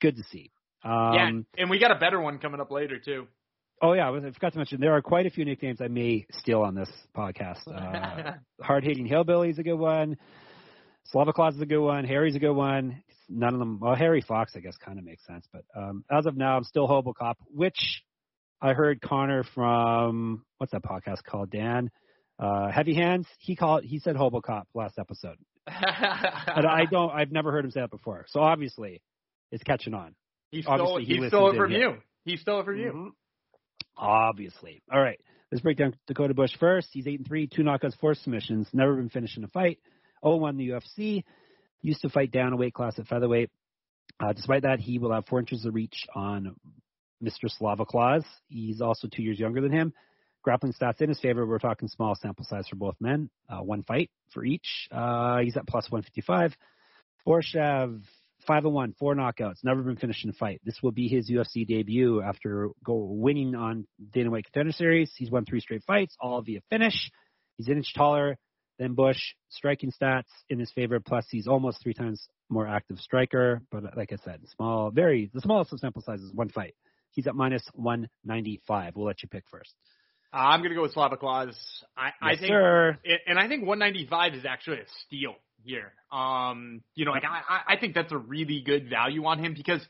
good 0.00 0.16
to 0.16 0.22
see. 0.24 0.50
Um, 0.82 1.12
yeah, 1.14 1.30
and 1.58 1.70
we 1.70 1.78
got 1.78 1.90
a 1.90 1.98
better 1.98 2.20
one 2.20 2.38
coming 2.38 2.60
up 2.60 2.70
later 2.70 2.98
too. 2.98 3.26
Oh 3.82 3.92
yeah, 3.94 4.10
I 4.10 4.30
forgot 4.32 4.52
to 4.52 4.58
mention 4.58 4.80
there 4.80 4.94
are 4.94 5.02
quite 5.02 5.26
a 5.26 5.30
few 5.30 5.44
nicknames 5.44 5.80
I 5.80 5.88
may 5.88 6.26
steal 6.32 6.60
on 6.62 6.74
this 6.74 6.90
podcast. 7.16 7.60
Uh, 7.66 8.32
Hard 8.62 8.84
hitting 8.84 9.06
hillbilly 9.06 9.50
is 9.50 9.58
a 9.58 9.62
good 9.62 9.78
one. 9.78 10.16
Slava 11.04 11.32
Claus 11.32 11.54
is 11.54 11.62
a 11.62 11.66
good 11.66 11.80
one. 11.80 12.04
Harry's 12.04 12.36
a 12.36 12.38
good 12.38 12.52
one. 12.52 13.02
None 13.28 13.54
of 13.54 13.58
them. 13.58 13.78
Well, 13.80 13.94
Harry 13.94 14.20
Fox, 14.20 14.52
I 14.54 14.60
guess, 14.60 14.76
kind 14.84 14.98
of 14.98 15.04
makes 15.04 15.26
sense. 15.26 15.46
But 15.52 15.64
um, 15.74 16.04
as 16.10 16.26
of 16.26 16.36
now, 16.36 16.56
I'm 16.56 16.64
still 16.64 16.86
Hobocop, 16.88 17.34
which 17.54 18.02
I 18.62 18.74
heard 18.74 19.00
Connor 19.00 19.44
from 19.54 20.44
what's 20.58 20.72
that 20.72 20.82
podcast 20.82 21.24
called? 21.24 21.50
Dan, 21.50 21.90
uh, 22.38 22.70
Heavy 22.70 22.94
Hands. 22.94 23.26
He 23.38 23.56
called. 23.56 23.84
He 23.84 23.98
said 23.98 24.16
Hobocop 24.16 24.64
last 24.74 24.98
episode. 24.98 25.36
and 25.66 26.66
I 26.66 26.84
don't. 26.90 27.10
I've 27.10 27.32
never 27.32 27.52
heard 27.52 27.64
him 27.64 27.70
say 27.70 27.80
that 27.80 27.90
before. 27.90 28.26
So 28.28 28.40
obviously, 28.40 29.00
it's 29.50 29.62
catching 29.62 29.94
on. 29.94 30.14
He 30.50 30.62
stole. 30.62 30.98
He, 30.98 31.16
he 31.16 31.28
stole 31.28 31.52
it 31.52 31.56
from 31.56 31.72
you. 31.72 31.96
He 32.24 32.36
stole 32.36 32.60
it 32.60 32.64
from 32.64 32.76
mm-hmm. 32.76 32.98
you. 32.98 33.14
Obviously. 33.96 34.82
All 34.92 35.00
right. 35.00 35.20
Let's 35.50 35.62
break 35.62 35.78
down 35.78 35.94
Dakota 36.06 36.34
Bush 36.34 36.52
first. 36.60 36.88
He's 36.92 37.06
eight 37.06 37.18
and 37.18 37.26
three, 37.26 37.48
two 37.48 37.62
knockouts, 37.62 37.98
four 37.98 38.14
submissions. 38.14 38.68
Never 38.72 38.94
been 38.94 39.08
finished 39.08 39.36
in 39.36 39.44
a 39.44 39.48
fight. 39.48 39.78
0-1 40.24 40.50
in 40.50 40.56
the 40.58 40.68
UFC. 40.68 41.24
Used 41.82 42.02
to 42.02 42.08
fight 42.08 42.30
down 42.30 42.52
a 42.52 42.56
weight 42.56 42.72
class 42.72 42.98
at 42.98 43.08
featherweight. 43.08 43.50
Uh, 44.22 44.32
despite 44.32 44.62
that, 44.62 44.78
he 44.78 44.98
will 44.98 45.12
have 45.12 45.26
four 45.26 45.40
inches 45.40 45.64
of 45.64 45.74
reach 45.74 46.06
on 46.14 46.54
Mr. 47.22 47.48
Slava 47.48 47.84
Claus. 47.84 48.24
He's 48.48 48.80
also 48.80 49.08
two 49.08 49.22
years 49.22 49.38
younger 49.38 49.60
than 49.60 49.72
him. 49.72 49.92
Grappling 50.42 50.72
stats 50.72 51.00
in 51.02 51.08
his 51.08 51.20
favor. 51.20 51.46
We're 51.46 51.58
talking 51.58 51.88
small 51.88 52.14
sample 52.14 52.44
size 52.44 52.66
for 52.68 52.76
both 52.76 52.96
men. 52.98 53.28
Uh, 53.48 53.58
one 53.58 53.82
fight 53.82 54.10
for 54.32 54.44
each. 54.44 54.88
Uh, 54.90 55.38
he's 55.38 55.56
at 55.56 55.66
plus 55.66 55.90
155. 55.90 56.56
Borshev, 57.26 58.00
5 58.46 58.64
and 58.64 58.74
1, 58.74 58.94
four 58.98 59.14
knockouts. 59.14 59.62
Never 59.62 59.82
been 59.82 59.96
finished 59.96 60.24
in 60.24 60.30
a 60.30 60.34
fight. 60.34 60.60
This 60.64 60.78
will 60.82 60.92
be 60.92 61.08
his 61.08 61.30
UFC 61.30 61.66
debut 61.66 62.22
after 62.22 62.70
go 62.84 62.94
winning 62.94 63.54
on 63.54 63.86
Dana 64.12 64.30
White 64.30 64.44
Contender 64.44 64.72
Series. 64.72 65.12
He's 65.16 65.30
won 65.30 65.44
three 65.44 65.60
straight 65.60 65.84
fights, 65.84 66.16
all 66.20 66.40
via 66.40 66.60
finish. 66.70 67.10
He's 67.58 67.68
an 67.68 67.76
inch 67.76 67.92
taller 67.94 68.38
than 68.78 68.94
Bush. 68.94 69.20
Striking 69.50 69.92
stats 69.92 70.30
in 70.48 70.58
his 70.58 70.70
favor. 70.72 71.00
Plus, 71.00 71.26
he's 71.30 71.46
almost 71.46 71.82
three 71.82 71.94
times 71.94 72.26
more 72.48 72.66
active 72.66 72.98
striker. 72.98 73.62
But 73.70 73.96
like 73.96 74.12
I 74.12 74.16
said, 74.24 74.40
small, 74.56 74.90
very 74.90 75.30
the 75.32 75.40
smallest 75.42 75.72
of 75.72 75.80
sample 75.80 76.02
sizes, 76.02 76.32
one 76.32 76.48
fight. 76.48 76.74
He's 77.12 77.26
at 77.26 77.34
minus 77.34 77.62
195. 77.74 78.96
We'll 78.96 79.06
let 79.06 79.22
you 79.22 79.28
pick 79.28 79.44
first. 79.50 79.74
Uh, 80.32 80.36
I'm 80.36 80.60
going 80.60 80.70
to 80.70 80.76
go 80.76 80.82
with 80.82 80.92
Slava 80.92 81.16
Claus. 81.16 81.56
I, 81.96 82.06
yes, 82.06 82.12
I 82.22 82.36
think, 82.36 82.48
sir. 82.48 82.98
and 83.26 83.38
I 83.38 83.48
think 83.48 83.66
195 83.66 84.34
is 84.34 84.44
actually 84.44 84.78
a 84.78 84.86
steal 85.06 85.34
here. 85.64 85.92
Um, 86.12 86.82
you 86.94 87.04
know, 87.04 87.10
like 87.10 87.24
I, 87.24 87.74
I 87.74 87.76
think 87.78 87.94
that's 87.94 88.12
a 88.12 88.18
really 88.18 88.62
good 88.64 88.88
value 88.88 89.24
on 89.24 89.42
him 89.42 89.54
because 89.54 89.80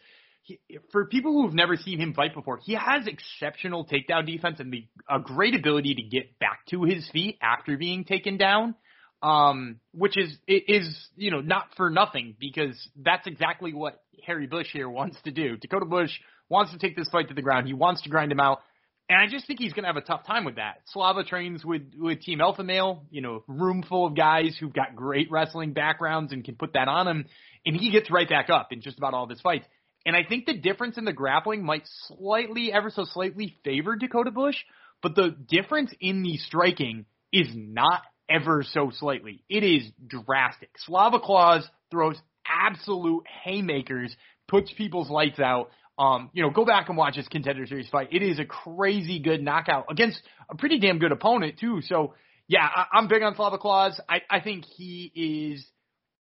he, 0.42 0.59
for 0.92 1.06
people 1.06 1.33
who've 1.33 1.54
never 1.54 1.76
seen 1.76 2.00
him 2.00 2.14
fight 2.14 2.35
before, 2.35 2.59
he 2.62 2.74
has 2.74 3.06
exceptional 3.06 3.87
takedown 3.87 4.26
defense 4.26 4.61
and 4.61 4.72
the, 4.72 4.87
a 5.09 5.20
great 5.20 5.54
ability 5.54 5.94
to 5.96 6.02
get 6.02 6.38
back 6.38 6.64
to 6.70 6.85
his 6.85 7.09
feet 7.11 7.38
after 7.42 7.76
being 7.76 8.04
taken 8.04 8.37
down. 8.37 8.74
Um, 9.22 9.80
which 9.92 10.16
is 10.16 10.35
is 10.48 10.96
you 11.14 11.30
know 11.30 11.42
not 11.42 11.66
for 11.76 11.90
nothing 11.90 12.37
because 12.40 12.74
that's 12.96 13.26
exactly 13.26 13.74
what 13.74 14.00
Harry 14.24 14.46
Bush 14.46 14.68
here 14.72 14.88
wants 14.88 15.18
to 15.24 15.30
do. 15.30 15.59
Dakota 15.59 15.85
Bush 15.85 16.11
wants 16.51 16.73
to 16.73 16.79
take 16.79 16.97
this 16.97 17.09
fight 17.09 17.29
to 17.29 17.35
the 17.35 17.43
ground. 17.43 17.67
He 17.67 17.73
wants 17.73 18.03
to 18.03 18.11
grind 18.11 18.31
him 18.31 18.41
out. 18.41 18.61
And 19.09 19.19
I 19.19 19.27
just 19.27 19.47
think 19.47 19.59
he's 19.59 19.73
going 19.73 19.83
to 19.83 19.89
have 19.89 19.97
a 19.97 20.03
tough 20.03 20.25
time 20.25 20.45
with 20.45 20.57
that. 20.57 20.83
Slava 20.93 21.25
trains 21.25 21.65
with 21.65 21.83
with 21.99 22.21
Team 22.21 22.41
Alpha 22.41 22.63
Male, 22.63 23.03
you 23.11 23.23
know, 23.23 23.42
room 23.48 23.83
full 23.83 24.07
of 24.07 24.17
guys 24.17 24.57
who've 24.61 24.73
got 24.73 24.94
great 24.94 25.31
wrestling 25.33 25.73
backgrounds 25.73 26.33
and 26.33 26.44
can 26.44 26.55
put 26.55 26.75
that 26.75 26.87
on 26.87 27.09
him, 27.09 27.25
and 27.67 27.75
he 27.75 27.90
gets 27.90 28.09
right 28.11 28.29
back 28.29 28.51
up 28.51 28.69
in 28.71 28.83
just 28.83 28.98
about 28.98 29.15
all 29.15 29.25
of 29.25 29.31
his 29.31 29.40
fights. 29.40 29.67
And 30.07 30.15
I 30.15 30.21
think 30.23 30.46
the 30.46 30.57
difference 30.57 30.96
in 30.96 31.05
the 31.05 31.13
grappling 31.13 31.65
might 31.65 31.83
slightly, 32.07 32.73
ever 32.73 32.90
so 32.90 33.05
slightly, 33.05 33.59
favor 33.65 33.96
Dakota 33.96 34.31
Bush, 34.31 34.57
but 35.03 35.17
the 35.17 35.35
difference 35.48 35.92
in 36.01 36.23
the 36.23 36.37
striking 36.37 37.05
is 37.33 37.48
not 37.53 38.03
ever 38.29 38.65
so 38.73 38.90
slightly. 38.92 39.42
It 39.48 39.65
is 39.65 39.90
drastic. 40.07 40.71
Slava 40.87 41.19
Claus 41.19 41.69
throws 41.90 42.17
absolute 42.46 43.25
haymakers, 43.44 44.15
puts 44.48 44.73
people's 44.73 45.11
lights 45.11 45.40
out, 45.40 45.71
um, 45.99 46.31
you 46.33 46.43
know, 46.43 46.51
go 46.51 46.65
back 46.65 46.88
and 46.88 46.97
watch 46.97 47.17
his 47.17 47.29
contender 47.29 47.67
series 47.67 47.88
fight. 47.88 48.09
It 48.13 48.23
is 48.23 48.38
a 48.38 48.45
crazy 48.45 49.19
good 49.19 49.43
knockout 49.43 49.87
against 49.91 50.21
a 50.51 50.57
pretty 50.57 50.79
damn 50.79 50.99
good 50.99 51.13
opponent 51.13 51.59
too. 51.59 51.81
So 51.83 52.15
yeah, 52.49 52.67
I, 52.67 52.87
I'm 52.93 53.09
big 53.09 53.23
on 53.23 53.35
Slava 53.37 53.59
Claus. 53.59 54.01
I, 54.09 54.23
I 54.29 54.41
think 54.41 54.65
he 54.65 55.13
is 55.15 55.67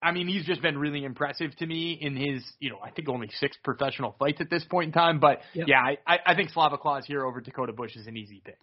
I 0.00 0.12
mean, 0.12 0.28
he's 0.28 0.44
just 0.44 0.62
been 0.62 0.78
really 0.78 1.04
impressive 1.04 1.56
to 1.56 1.66
me 1.66 1.98
in 2.00 2.16
his, 2.16 2.44
you 2.60 2.70
know, 2.70 2.78
I 2.84 2.90
think 2.90 3.08
only 3.08 3.28
six 3.40 3.56
professional 3.64 4.14
fights 4.18 4.40
at 4.40 4.48
this 4.48 4.64
point 4.64 4.88
in 4.88 4.92
time. 4.92 5.18
But 5.18 5.40
Yep. 5.54 5.66
yeah, 5.68 5.80
I, 5.80 5.98
I 6.06 6.18
I 6.26 6.34
think 6.36 6.50
Slava 6.50 6.78
Claus 6.78 7.04
here 7.04 7.24
over 7.24 7.40
Dakota 7.40 7.72
Bush 7.72 7.96
is 7.96 8.06
an 8.06 8.16
easy 8.16 8.40
pick. 8.44 8.58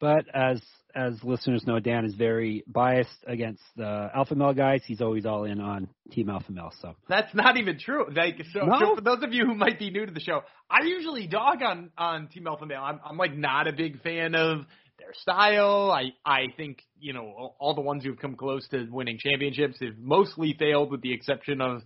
But 0.00 0.24
as 0.34 0.60
as 0.94 1.22
listeners 1.22 1.66
know, 1.66 1.78
Dan 1.78 2.04
is 2.06 2.14
very 2.14 2.64
biased 2.66 3.10
against 3.26 3.60
the 3.76 4.10
alpha 4.14 4.34
male 4.34 4.54
guys. 4.54 4.82
He's 4.86 5.02
always 5.02 5.26
all 5.26 5.44
in 5.44 5.60
on 5.60 5.88
Team 6.10 6.30
Alpha 6.30 6.50
Male. 6.52 6.72
So 6.80 6.94
That's 7.06 7.34
not 7.34 7.58
even 7.58 7.78
true. 7.78 8.06
Like, 8.14 8.40
so, 8.52 8.60
No? 8.60 8.78
so 8.78 8.94
for 8.94 9.00
those 9.02 9.22
of 9.22 9.34
you 9.34 9.44
who 9.44 9.54
might 9.54 9.78
be 9.78 9.90
new 9.90 10.06
to 10.06 10.12
the 10.12 10.20
show, 10.20 10.40
I 10.70 10.84
usually 10.84 11.26
dog 11.26 11.62
on 11.62 11.90
on 11.98 12.28
Team 12.28 12.46
Alpha 12.46 12.64
Male. 12.66 12.80
I'm, 12.82 13.00
I'm 13.04 13.16
like 13.18 13.36
not 13.36 13.68
a 13.68 13.72
big 13.72 14.00
fan 14.02 14.34
of 14.34 14.60
their 14.98 15.12
style. 15.14 15.90
I 15.90 16.12
I 16.24 16.46
think 16.56 16.82
you 16.98 17.12
know 17.12 17.54
all- 17.58 17.74
the 17.74 17.82
ones 17.82 18.02
who've 18.02 18.18
come 18.18 18.34
close 18.36 18.66
to 18.68 18.86
winning 18.90 19.18
championships 19.18 19.76
have 19.82 19.98
mostly 19.98 20.54
failed, 20.58 20.90
with 20.90 21.02
the 21.02 21.12
exception 21.12 21.60
of 21.60 21.82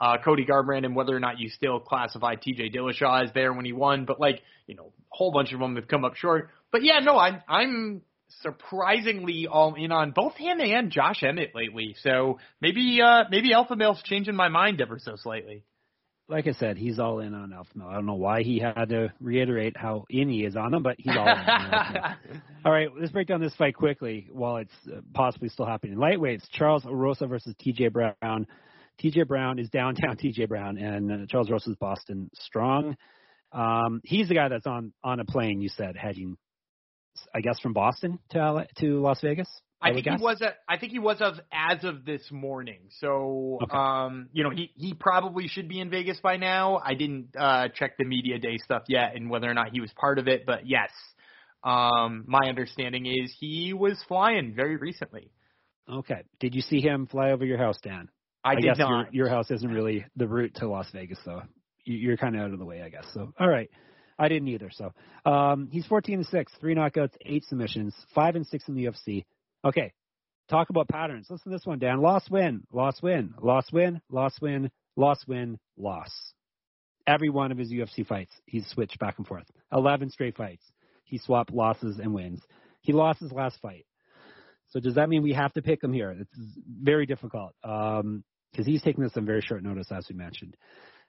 uh, 0.00 0.18
Cody 0.24 0.46
Garbrandt 0.46 0.84
and 0.84 0.94
whether 0.94 1.16
or 1.16 1.20
not 1.20 1.40
you 1.40 1.48
still 1.48 1.80
classify 1.80 2.36
T.J. 2.36 2.70
Dillashaw 2.70 3.24
as 3.24 3.32
there 3.34 3.52
when 3.52 3.64
he 3.64 3.72
won. 3.72 4.04
But 4.04 4.20
like 4.20 4.40
you 4.68 4.76
know, 4.76 4.84
a 4.86 4.90
whole 5.10 5.32
bunch 5.32 5.52
of 5.52 5.58
them 5.58 5.74
have 5.74 5.88
come 5.88 6.04
up 6.04 6.14
short. 6.14 6.50
But 6.72 6.82
yeah, 6.82 7.00
no, 7.00 7.18
I'm 7.18 7.42
I'm 7.48 8.02
surprisingly 8.40 9.46
all 9.46 9.74
in 9.74 9.92
on 9.92 10.12
both 10.12 10.34
him 10.36 10.58
and 10.60 10.90
Josh 10.90 11.22
Emmett 11.22 11.54
lately. 11.54 11.94
So 12.02 12.38
maybe 12.60 13.00
uh 13.02 13.24
maybe 13.30 13.52
Alpha 13.52 13.76
Male's 13.76 14.02
changing 14.04 14.34
my 14.34 14.48
mind 14.48 14.80
ever 14.80 14.98
so 14.98 15.16
slightly. 15.16 15.64
like 16.28 16.46
I 16.46 16.52
said, 16.52 16.78
he's 16.78 16.98
all 16.98 17.20
in 17.20 17.34
on 17.34 17.52
Alpha 17.52 17.70
Male. 17.74 17.88
I 17.88 17.94
don't 17.94 18.06
know 18.06 18.14
why 18.14 18.42
he 18.42 18.58
had 18.58 18.88
to 18.88 19.12
reiterate 19.20 19.76
how 19.76 20.06
in 20.08 20.28
he 20.30 20.44
is 20.44 20.56
on 20.56 20.72
him, 20.72 20.82
but 20.82 20.96
he's 20.98 21.14
all 21.14 21.24
in. 21.24 21.28
on 21.28 21.48
Alpha 21.48 22.18
All 22.64 22.72
right, 22.72 22.88
let's 22.98 23.12
break 23.12 23.28
down 23.28 23.40
this 23.40 23.54
fight 23.56 23.74
quickly 23.74 24.28
while 24.32 24.56
it's 24.56 24.72
uh, 24.88 25.00
possibly 25.12 25.48
still 25.50 25.66
happening. 25.66 25.96
Lightweights, 25.96 26.44
Charles 26.52 26.84
Rosa 26.86 27.26
versus 27.26 27.54
TJ 27.64 27.92
Brown. 27.92 28.46
TJ 29.02 29.26
Brown 29.26 29.58
is 29.58 29.68
downtown 29.68 30.16
TJ 30.22 30.48
Brown, 30.48 30.78
and 30.78 31.12
uh, 31.12 31.26
Charles 31.28 31.50
Rosa 31.50 31.70
is 31.70 31.76
Boston 31.76 32.30
Strong. 32.34 32.96
Um, 33.52 34.00
he's 34.04 34.28
the 34.28 34.34
guy 34.34 34.48
that's 34.48 34.66
on 34.66 34.92
on 35.04 35.20
a 35.20 35.24
plane. 35.24 35.60
You 35.60 35.68
said 35.68 35.96
heading, 35.96 36.36
I 37.34 37.40
guess, 37.40 37.58
from 37.60 37.72
Boston 37.72 38.18
to 38.30 38.66
to 38.78 39.00
Las 39.00 39.20
Vegas. 39.20 39.48
I 39.80 39.90
would 39.90 40.04
think 40.04 40.16
he 40.18 40.22
was 40.22 40.40
at, 40.42 40.58
I 40.68 40.78
think 40.78 40.92
he 40.92 41.00
was 41.00 41.20
of 41.20 41.34
as 41.52 41.82
of 41.82 42.04
this 42.04 42.22
morning. 42.30 42.82
So 43.00 43.58
Okay. 43.62 43.76
um 43.76 44.28
you 44.32 44.44
know 44.44 44.50
he 44.50 44.70
he 44.76 44.94
probably 44.94 45.48
should 45.48 45.68
be 45.68 45.80
in 45.80 45.90
Vegas 45.90 46.20
by 46.20 46.36
now. 46.36 46.80
I 46.84 46.94
didn't 46.94 47.34
uh 47.36 47.68
check 47.74 47.96
the 47.98 48.04
media 48.04 48.38
day 48.38 48.58
stuff 48.58 48.82
yet 48.88 49.16
and 49.16 49.28
whether 49.28 49.50
or 49.50 49.54
not 49.54 49.70
he 49.72 49.80
was 49.80 49.90
part 49.94 50.18
of 50.18 50.28
it, 50.28 50.44
but 50.46 50.66
yes. 50.66 50.90
Um 51.64 52.24
my 52.28 52.48
understanding 52.48 53.06
is 53.06 53.34
he 53.40 53.72
was 53.72 54.00
flying 54.06 54.54
very 54.54 54.76
recently. 54.76 55.32
Okay. 55.90 56.22
Did 56.38 56.54
you 56.54 56.62
see 56.62 56.80
him 56.80 57.06
fly 57.06 57.32
over 57.32 57.44
your 57.44 57.58
house, 57.58 57.78
Dan? 57.82 58.08
I, 58.44 58.54
did 58.54 58.64
guess 58.64 58.78
not. 58.78 59.12
Your, 59.12 59.26
your 59.26 59.28
house 59.28 59.50
isn't 59.50 59.70
really 59.70 60.04
the 60.16 60.26
route 60.26 60.54
to 60.56 60.68
Las 60.68 60.88
Vegas, 60.92 61.18
though. 61.24 61.42
You're 61.84 62.16
kind 62.16 62.34
of 62.36 62.42
out 62.42 62.52
of 62.52 62.58
the 62.58 62.64
way, 62.64 62.82
I 62.82 62.88
guess. 62.88 63.04
So, 63.14 63.32
all 63.38 63.48
right. 63.48 63.70
I 64.22 64.28
didn't 64.28 64.46
either. 64.46 64.70
So, 64.70 64.92
um, 65.28 65.68
he's 65.72 65.84
14 65.86 66.14
and 66.14 66.26
six, 66.26 66.52
three 66.60 66.76
knockouts, 66.76 67.14
eight 67.26 67.44
submissions, 67.44 67.92
five 68.14 68.36
and 68.36 68.46
six 68.46 68.68
in 68.68 68.76
the 68.76 68.84
UFC. 68.84 69.24
Okay. 69.64 69.92
Talk 70.48 70.70
about 70.70 70.86
patterns. 70.86 71.26
Listen 71.28 71.50
to 71.50 71.56
this 71.58 71.66
one, 71.66 71.80
Dan. 71.80 72.00
Loss, 72.00 72.30
win, 72.30 72.62
loss, 72.72 73.02
win, 73.02 73.34
loss, 73.40 73.72
win, 73.72 74.00
loss, 74.10 74.40
win, 74.40 74.70
loss, 74.94 75.26
win, 75.26 75.58
loss. 75.76 76.10
Every 77.04 77.30
one 77.30 77.50
of 77.50 77.58
his 77.58 77.72
UFC 77.72 78.06
fights, 78.06 78.32
he's 78.46 78.64
switched 78.68 79.00
back 79.00 79.18
and 79.18 79.26
forth. 79.26 79.46
11 79.72 80.10
straight 80.10 80.36
fights. 80.36 80.62
He 81.02 81.18
swapped 81.18 81.52
losses 81.52 81.98
and 81.98 82.14
wins. 82.14 82.40
He 82.80 82.92
lost 82.92 83.18
his 83.18 83.32
last 83.32 83.58
fight. 83.60 83.86
So 84.68 84.78
does 84.78 84.94
that 84.94 85.08
mean 85.08 85.22
we 85.22 85.32
have 85.32 85.52
to 85.54 85.62
pick 85.62 85.82
him 85.82 85.92
here? 85.92 86.12
It's 86.12 86.38
very 86.80 87.06
difficult 87.06 87.54
um, 87.64 88.22
because 88.52 88.66
he's 88.66 88.82
taking 88.82 89.02
this 89.02 89.16
on 89.16 89.26
very 89.26 89.40
short 89.40 89.64
notice, 89.64 89.90
as 89.90 90.06
we 90.08 90.14
mentioned. 90.14 90.56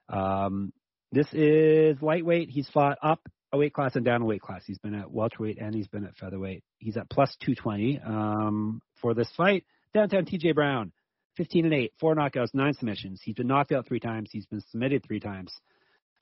Um, 0.09 0.74
this 1.14 1.32
is 1.32 2.01
lightweight. 2.01 2.49
He's 2.49 2.68
fought 2.70 2.97
up 3.03 3.20
a 3.51 3.57
weight 3.57 3.74
class 3.74 3.95
and 3.95 4.03
down 4.03 4.24
a 4.24 4.26
weight 4.26 4.41
class. 4.41 4.64
He's 4.66 4.80
been 4.80 4.95
at 4.95 5.11
welterweight 5.11 5.59
and 5.59 5.76
he's 5.76 5.88
been 5.88 6.05
at 6.05 6.18
featherweight. 6.18 6.64
He's 6.80 6.97
at 6.97 7.07
plus 7.07 7.36
220 7.45 8.01
um, 8.03 8.82
for 8.99 9.14
this 9.14 9.30
fight. 9.38 9.64
Downtown 9.93 10.26
TJ 10.26 10.55
Brown, 10.55 10.91
15 11.38 11.66
and 11.66 11.74
8, 11.74 11.93
four 11.99 12.16
knockouts, 12.16 12.55
nine 12.55 12.74
submissions. 12.74 13.22
He's 13.24 13.36
been 13.36 13.45
knocked 13.45 13.72
out 13.72 13.88
three 13.88 13.99
times. 13.99 14.30
He's 14.32 14.47
been 14.47 14.64
submitted 14.72 15.03
three 15.05 15.20
times. 15.20 15.53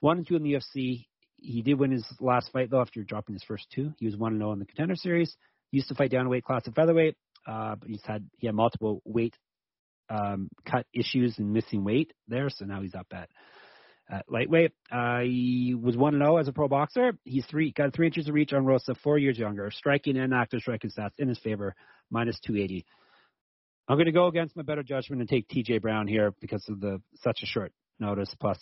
One 0.00 0.18
and 0.18 0.28
two 0.28 0.36
in 0.36 0.42
the 0.42 0.52
UFC. 0.52 1.06
He 1.36 1.62
did 1.62 1.78
win 1.78 1.90
his 1.90 2.04
last 2.20 2.52
fight 2.52 2.70
though 2.70 2.82
after 2.82 3.02
dropping 3.02 3.34
his 3.34 3.44
first 3.44 3.66
two. 3.74 3.94
He 3.98 4.04
was 4.04 4.16
one 4.16 4.32
and 4.32 4.42
zero 4.42 4.52
in 4.52 4.58
the 4.58 4.66
contender 4.66 4.94
series. 4.94 5.34
He 5.70 5.78
Used 5.78 5.88
to 5.88 5.94
fight 5.94 6.10
down 6.10 6.26
a 6.26 6.28
weight 6.28 6.44
class 6.44 6.62
at 6.66 6.74
featherweight, 6.74 7.16
uh, 7.46 7.76
but 7.76 7.88
he's 7.88 8.04
had 8.04 8.28
he 8.36 8.46
had 8.46 8.54
multiple 8.54 9.00
weight 9.06 9.34
um, 10.10 10.50
cut 10.70 10.86
issues 10.92 11.38
and 11.38 11.50
missing 11.52 11.82
weight 11.82 12.12
there, 12.28 12.50
so 12.50 12.66
now 12.66 12.82
he's 12.82 12.94
up 12.94 13.06
at 13.12 13.30
at 14.10 14.24
lightweight. 14.28 14.72
Uh, 14.90 15.20
he 15.20 15.74
was 15.80 15.96
one 15.96 16.14
and 16.14 16.22
zero 16.22 16.36
as 16.36 16.48
a 16.48 16.52
pro 16.52 16.68
boxer. 16.68 17.12
He's 17.24 17.46
three 17.46 17.72
got 17.72 17.94
three 17.94 18.06
inches 18.06 18.28
of 18.28 18.34
reach 18.34 18.52
on 18.52 18.64
Rosa, 18.64 18.94
four 19.02 19.18
years 19.18 19.38
younger. 19.38 19.70
Striking 19.70 20.16
and 20.16 20.34
active 20.34 20.60
striking 20.60 20.90
stats 20.90 21.18
in 21.18 21.28
his 21.28 21.38
favor, 21.38 21.74
minus 22.10 22.38
two 22.40 22.56
eighty. 22.56 22.84
I'm 23.88 23.96
going 23.96 24.06
to 24.06 24.12
go 24.12 24.26
against 24.26 24.56
my 24.56 24.62
better 24.62 24.82
judgment 24.82 25.20
and 25.20 25.28
take 25.28 25.48
T.J. 25.48 25.78
Brown 25.78 26.06
here 26.06 26.32
because 26.40 26.64
of 26.68 26.80
the 26.80 27.02
such 27.16 27.40
a 27.42 27.46
short 27.46 27.72
notice, 27.98 28.32
plus 28.40 28.58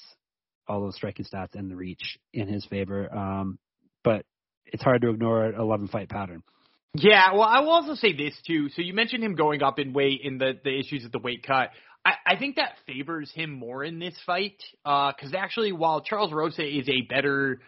all 0.67 0.81
those 0.81 0.97
striking 0.97 1.27
stats 1.27 1.55
and 1.55 1.71
the 1.71 1.77
reach 1.77 2.19
in 2.33 2.49
his 2.49 2.65
favor. 2.67 3.13
Um, 3.15 3.59
but 4.03 4.25
it's 4.67 4.83
hard 4.83 5.03
to 5.03 5.11
ignore 5.11 5.45
an 5.45 5.61
11 5.61 5.89
fight 5.89 6.09
pattern. 6.09 6.43
Yeah, 6.95 7.33
well, 7.35 7.43
I 7.43 7.61
will 7.61 7.71
also 7.71 7.95
say 7.95 8.13
this 8.13 8.35
too. 8.47 8.69
So 8.71 8.83
you 8.83 8.95
mentioned 8.95 9.23
him 9.23 9.35
going 9.35 9.63
up 9.63 9.79
in 9.79 9.93
weight 9.93 10.23
in 10.25 10.39
the 10.39 10.55
the 10.65 10.77
issues 10.77 11.05
of 11.05 11.13
the 11.13 11.21
weight 11.21 11.45
cut. 11.47 11.71
I, 12.05 12.13
I 12.27 12.37
think 12.37 12.57
that 12.57 12.73
favors 12.87 13.31
him 13.33 13.51
more 13.51 13.85
in 13.85 13.99
this 13.99 14.15
fight 14.25 14.57
uh, 14.85 15.13
because 15.15 15.35
actually, 15.35 15.73
while 15.73 16.01
Charles 16.01 16.33
Rosa 16.33 16.65
is 16.67 16.89
a 16.89 17.03
better 17.03 17.61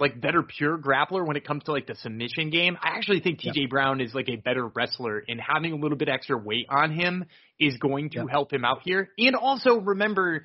like 0.00 0.20
better 0.20 0.42
pure 0.42 0.78
grappler 0.78 1.26
when 1.26 1.36
it 1.36 1.46
comes 1.46 1.64
to 1.64 1.72
like 1.72 1.86
the 1.86 1.94
submission 1.96 2.50
game, 2.50 2.78
I 2.82 2.96
actually 2.96 3.20
think 3.20 3.40
TJ 3.40 3.68
Brown 3.68 4.00
is 4.00 4.14
like 4.14 4.28
a 4.28 4.36
better 4.36 4.66
wrestler, 4.66 5.22
and 5.28 5.40
having 5.40 5.72
a 5.72 5.76
little 5.76 5.98
bit 5.98 6.08
extra 6.08 6.36
weight 6.38 6.66
on 6.70 6.92
him 6.92 7.24
is 7.60 7.76
going 7.78 8.10
to 8.10 8.18
Yep. 8.20 8.26
help 8.30 8.52
him 8.52 8.64
out 8.64 8.80
here. 8.84 9.10
And 9.18 9.36
also 9.36 9.76
remember. 9.80 10.44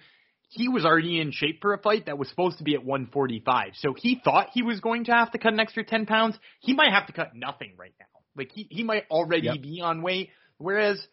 He 0.49 0.69
was 0.69 0.85
already 0.85 1.19
in 1.19 1.33
shape 1.33 1.59
for 1.61 1.73
a 1.73 1.77
fight 1.77 2.05
that 2.05 2.17
was 2.17 2.29
supposed 2.29 2.59
to 2.59 2.63
be 2.63 2.73
at 2.73 2.81
145. 2.81 3.71
So 3.79 3.93
he 3.93 4.21
thought 4.23 4.47
he 4.53 4.63
was 4.63 4.79
going 4.79 5.03
to 5.03 5.11
have 5.11 5.29
to 5.33 5.37
cut 5.37 5.51
an 5.51 5.59
extra 5.59 5.83
10 5.83 6.05
pounds. 6.05 6.37
He 6.61 6.73
might 6.73 6.93
have 6.93 7.05
to 7.07 7.11
cut 7.11 7.35
nothing 7.35 7.73
right 7.77 7.91
now. 7.99 8.05
Like 8.33 8.51
he, 8.53 8.65
he 8.71 8.81
might 8.83 9.03
already 9.11 9.57
be 9.57 9.81
on 9.83 10.01
weight. 10.01 10.29
Whereas 10.57 11.05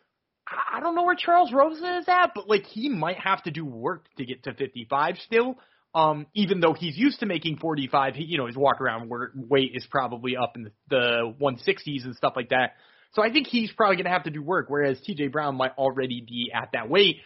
I 0.47 0.80
don't 0.80 0.95
know 0.95 1.05
where 1.05 1.14
Charles 1.14 1.53
Rosa 1.53 1.99
is 1.99 2.05
at, 2.09 2.32
but 2.34 2.49
like 2.49 2.64
he 2.64 2.88
might 2.88 3.18
have 3.18 3.42
to 3.45 3.51
do 3.51 3.64
work 3.64 4.07
to 4.16 4.24
get 4.24 4.45
to 4.45 4.55
55 4.55 5.16
still. 5.24 5.57
Um, 5.95 6.26
even 6.34 6.59
though 6.61 6.72
he's 6.72 6.97
used 6.97 7.20
to 7.20 7.26
making 7.26 7.59
45, 7.59 8.16
he, 8.16 8.24
you 8.24 8.36
know, 8.36 8.47
his 8.47 8.57
walk 8.57 8.80
around 8.80 9.11
weight 9.34 9.72
is 9.74 9.86
probably 9.88 10.36
up 10.36 10.55
in 10.57 10.64
the, 10.64 10.72
the 10.90 11.34
160s 11.40 12.05
and 12.05 12.16
stuff 12.16 12.32
like 12.34 12.49
that. 12.49 12.72
So 13.12 13.22
I 13.22 13.30
think 13.30 13.47
he's 13.47 13.70
probably 13.72 13.97
going 13.97 14.07
to 14.07 14.11
have 14.11 14.24
to 14.24 14.30
do 14.30 14.42
work, 14.42 14.66
whereas 14.68 14.99
TJ 15.09 15.30
Brown 15.30 15.55
might 15.55 15.70
already 15.78 16.20
be 16.20 16.51
at 16.53 16.70
that 16.72 16.90
weight. 16.90 17.18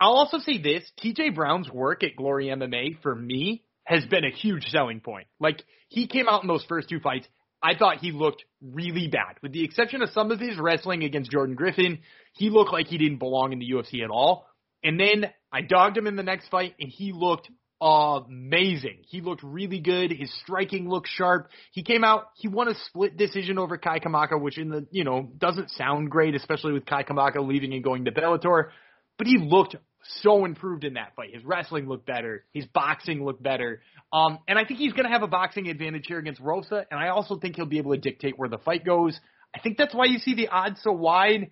I'll 0.00 0.14
also 0.14 0.38
say 0.38 0.56
this, 0.60 0.82
TJ 1.02 1.34
Brown's 1.34 1.70
work 1.70 2.02
at 2.02 2.16
Glory 2.16 2.46
MMA 2.46 3.02
for 3.02 3.14
me 3.14 3.62
has 3.84 4.04
been 4.06 4.24
a 4.24 4.30
huge 4.30 4.64
selling 4.68 5.00
point. 5.00 5.26
Like 5.38 5.62
he 5.88 6.06
came 6.06 6.26
out 6.28 6.42
in 6.42 6.48
those 6.48 6.64
first 6.64 6.88
two 6.88 7.00
fights, 7.00 7.28
I 7.64 7.74
thought 7.74 7.96
he 7.96 8.12
looked 8.12 8.44
really 8.60 9.08
bad. 9.08 9.36
With 9.42 9.52
the 9.52 9.64
exception 9.64 10.02
of 10.02 10.10
some 10.10 10.30
of 10.30 10.38
his 10.38 10.58
wrestling 10.58 11.02
against 11.02 11.30
Jordan 11.30 11.54
Griffin, 11.54 12.00
he 12.34 12.50
looked 12.50 12.74
like 12.74 12.88
he 12.88 12.98
didn't 12.98 13.18
belong 13.18 13.54
in 13.54 13.58
the 13.58 13.70
UFC 13.70 14.04
at 14.04 14.10
all. 14.10 14.46
And 14.82 15.00
then 15.00 15.30
I 15.50 15.62
dogged 15.62 15.96
him 15.96 16.06
in 16.06 16.14
the 16.14 16.22
next 16.22 16.50
fight 16.50 16.74
and 16.78 16.90
he 16.90 17.12
looked 17.14 17.48
amazing. 17.80 18.98
He 19.08 19.22
looked 19.22 19.42
really 19.42 19.80
good. 19.80 20.12
His 20.12 20.30
striking 20.42 20.90
looked 20.90 21.08
sharp. 21.08 21.48
He 21.72 21.82
came 21.82 22.04
out, 22.04 22.26
he 22.36 22.48
won 22.48 22.68
a 22.68 22.74
split 22.86 23.16
decision 23.16 23.58
over 23.58 23.78
Kai 23.78 23.98
Kamaka, 23.98 24.38
which 24.38 24.58
in 24.58 24.68
the, 24.68 24.86
you 24.90 25.04
know, 25.04 25.30
doesn't 25.38 25.70
sound 25.70 26.10
great, 26.10 26.34
especially 26.34 26.74
with 26.74 26.84
Kai 26.84 27.04
Kamaka 27.04 27.46
leaving 27.46 27.72
and 27.72 27.82
going 27.82 28.04
to 28.04 28.12
Bellator. 28.12 28.68
But 29.16 29.26
he 29.26 29.38
looked 29.38 29.76
so 30.22 30.44
improved 30.44 30.84
in 30.84 30.94
that 30.94 31.14
fight. 31.16 31.34
His 31.34 31.44
wrestling 31.44 31.88
looked 31.88 32.06
better. 32.06 32.44
His 32.52 32.66
boxing 32.66 33.24
looked 33.24 33.42
better. 33.42 33.80
Um, 34.12 34.38
and 34.46 34.58
I 34.58 34.64
think 34.64 34.78
he's 34.78 34.92
going 34.92 35.04
to 35.04 35.10
have 35.10 35.22
a 35.22 35.28
boxing 35.28 35.68
advantage 35.68 36.04
here 36.06 36.18
against 36.18 36.40
Rosa. 36.40 36.86
And 36.90 37.00
I 37.00 37.08
also 37.08 37.38
think 37.38 37.56
he'll 37.56 37.66
be 37.66 37.78
able 37.78 37.92
to 37.92 38.00
dictate 38.00 38.38
where 38.38 38.48
the 38.48 38.58
fight 38.58 38.84
goes. 38.84 39.18
I 39.54 39.60
think 39.60 39.78
that's 39.78 39.94
why 39.94 40.06
you 40.06 40.18
see 40.18 40.34
the 40.34 40.48
odds 40.48 40.80
so 40.82 40.92
wide. 40.92 41.50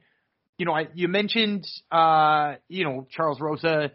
You 0.59 0.67
know, 0.67 0.73
I, 0.73 0.89
you 0.95 1.09
mentioned, 1.09 1.67
uh, 1.91 2.55
you 2.69 2.85
know, 2.85 3.07
Charles 3.11 3.41
Rosa 3.41 3.93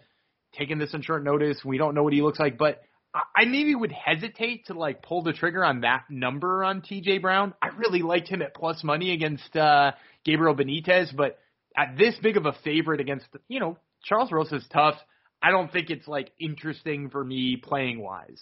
taking 0.57 0.79
this 0.79 0.93
on 0.93 1.01
short 1.01 1.23
notice. 1.23 1.59
We 1.63 1.77
don't 1.77 1.93
know 1.93 2.03
what 2.03 2.13
he 2.13 2.21
looks 2.21 2.39
like, 2.39 2.57
but 2.57 2.81
I, 3.13 3.21
I 3.35 3.45
maybe 3.45 3.75
would 3.75 3.91
hesitate 3.91 4.67
to 4.67 4.73
like 4.73 5.03
pull 5.03 5.23
the 5.23 5.33
trigger 5.33 5.63
on 5.63 5.81
that 5.81 6.05
number 6.09 6.63
on 6.63 6.81
TJ 6.81 7.21
Brown. 7.21 7.53
I 7.61 7.69
really 7.77 8.01
liked 8.01 8.27
him 8.27 8.41
at 8.41 8.55
plus 8.55 8.83
money 8.83 9.11
against 9.13 9.55
uh, 9.55 9.91
Gabriel 10.25 10.55
Benitez, 10.55 11.15
but 11.15 11.37
at 11.75 11.95
this 11.97 12.15
big 12.21 12.37
of 12.37 12.45
a 12.45 12.53
favorite 12.63 12.99
against, 12.99 13.27
you 13.47 13.59
know, 13.59 13.77
Charles 14.07 14.31
Rosa's 14.31 14.65
tough. 14.71 14.95
I 15.41 15.51
don't 15.51 15.71
think 15.71 15.89
it's 15.89 16.07
like 16.07 16.31
interesting 16.39 17.09
for 17.09 17.23
me 17.23 17.57
playing 17.61 18.01
wise. 18.01 18.41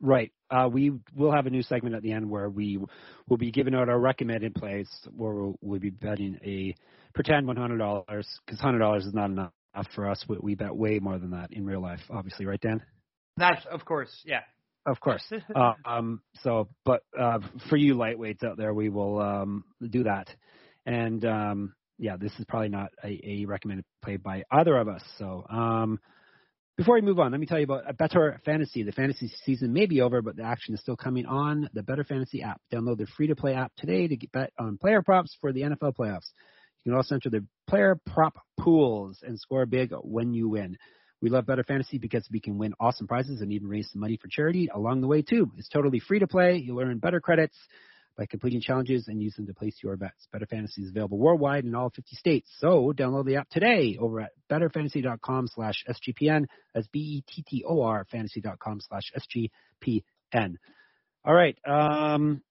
Right. 0.00 0.32
Uh, 0.50 0.68
we 0.72 0.92
will 1.14 1.32
have 1.32 1.46
a 1.46 1.50
new 1.50 1.62
segment 1.62 1.94
at 1.94 2.02
the 2.02 2.12
end 2.12 2.28
where 2.28 2.48
we 2.48 2.78
will 3.28 3.36
be 3.36 3.50
giving 3.50 3.74
out 3.74 3.88
our 3.88 4.00
recommended 4.00 4.54
plays, 4.54 4.88
where 5.14 5.34
we'll, 5.34 5.58
we'll 5.60 5.78
be 5.78 5.90
betting 5.90 6.38
a 6.44 6.74
pretend 7.14 7.46
$100 7.46 8.04
because 8.06 8.60
$100 8.60 8.98
is 9.06 9.14
not 9.14 9.30
enough 9.30 9.52
for 9.94 10.08
us. 10.08 10.24
We, 10.26 10.38
we 10.40 10.54
bet 10.54 10.74
way 10.74 10.98
more 11.00 11.18
than 11.18 11.30
that 11.32 11.52
in 11.52 11.66
real 11.66 11.82
life, 11.82 12.00
obviously, 12.10 12.46
right, 12.46 12.60
Dan? 12.60 12.82
That's 13.36 13.64
of 13.70 13.84
course, 13.84 14.10
yeah. 14.24 14.40
Of 14.86 14.98
course. 15.00 15.22
uh, 15.54 15.74
um, 15.84 16.22
so, 16.42 16.68
but 16.84 17.02
uh, 17.18 17.38
for 17.68 17.76
you 17.76 17.94
lightweights 17.94 18.42
out 18.42 18.56
there, 18.56 18.72
we 18.72 18.88
will 18.88 19.20
um, 19.20 19.64
do 19.90 20.04
that. 20.04 20.28
And 20.86 21.24
um, 21.26 21.74
yeah, 22.00 22.16
this 22.16 22.32
is 22.38 22.46
probably 22.46 22.70
not 22.70 22.90
a, 23.04 23.20
a 23.22 23.44
recommended 23.44 23.84
play 24.02 24.16
by 24.16 24.42
either 24.50 24.76
of 24.76 24.88
us. 24.88 25.02
So, 25.18 25.44
um, 25.48 26.00
before 26.78 26.94
we 26.94 27.02
move 27.02 27.18
on, 27.18 27.30
let 27.30 27.38
me 27.38 27.46
tell 27.46 27.58
you 27.58 27.64
about 27.64 27.98
Bettor 27.98 28.40
Fantasy. 28.46 28.82
The 28.82 28.92
fantasy 28.92 29.30
season 29.44 29.74
may 29.74 29.84
be 29.84 30.00
over, 30.00 30.22
but 30.22 30.36
the 30.36 30.44
action 30.44 30.72
is 30.72 30.80
still 30.80 30.96
coming 30.96 31.26
on 31.26 31.68
the 31.74 31.82
Bettor 31.82 32.04
Fantasy 32.04 32.42
app. 32.42 32.58
Download 32.72 32.96
the 32.96 33.06
free 33.18 33.26
to 33.26 33.36
play 33.36 33.52
app 33.52 33.72
today 33.76 34.08
to 34.08 34.16
get 34.16 34.32
bet 34.32 34.52
on 34.58 34.78
player 34.78 35.02
props 35.02 35.36
for 35.42 35.52
the 35.52 35.60
NFL 35.60 35.94
playoffs. 35.94 36.30
You 36.82 36.92
can 36.92 36.94
also 36.94 37.16
enter 37.16 37.28
the 37.28 37.44
player 37.68 38.00
prop 38.06 38.38
pools 38.58 39.18
and 39.22 39.38
score 39.38 39.66
big 39.66 39.92
when 40.00 40.32
you 40.32 40.48
win. 40.48 40.78
We 41.20 41.28
love 41.28 41.44
Bettor 41.44 41.64
Fantasy 41.64 41.98
because 41.98 42.26
we 42.32 42.40
can 42.40 42.56
win 42.56 42.72
awesome 42.80 43.06
prizes 43.06 43.42
and 43.42 43.52
even 43.52 43.68
raise 43.68 43.90
some 43.90 44.00
money 44.00 44.16
for 44.16 44.28
charity 44.28 44.70
along 44.74 45.02
the 45.02 45.06
way 45.06 45.20
too. 45.20 45.50
It's 45.58 45.68
totally 45.68 46.00
free 46.00 46.20
to 46.20 46.26
play. 46.26 46.56
You'll 46.56 46.80
earn 46.80 46.96
better 46.96 47.20
credits 47.20 47.58
by 48.16 48.26
completing 48.26 48.60
challenges 48.60 49.08
and 49.08 49.22
use 49.22 49.34
them 49.34 49.46
to 49.46 49.54
place 49.54 49.76
your 49.82 49.96
bets. 49.96 50.26
Bettor 50.32 50.46
Fantasy 50.46 50.82
is 50.82 50.90
available 50.90 51.18
worldwide 51.18 51.64
in 51.64 51.74
all 51.74 51.90
50 51.90 52.16
states. 52.16 52.50
So 52.58 52.92
download 52.96 53.26
the 53.26 53.36
app 53.36 53.48
today 53.50 53.96
over 54.00 54.20
at 54.20 54.32
bettorfantasy.com 54.50 55.48
slash 55.48 55.84
SGPN. 55.88 56.46
That's 56.74 56.86
B-E-T-T-O-R 56.88 58.06
fantasy.com 58.10 58.80
slash 58.88 59.12
SGPN. 59.16 60.56
All 61.24 61.34
right. 61.34 61.56
Um, 61.66 62.42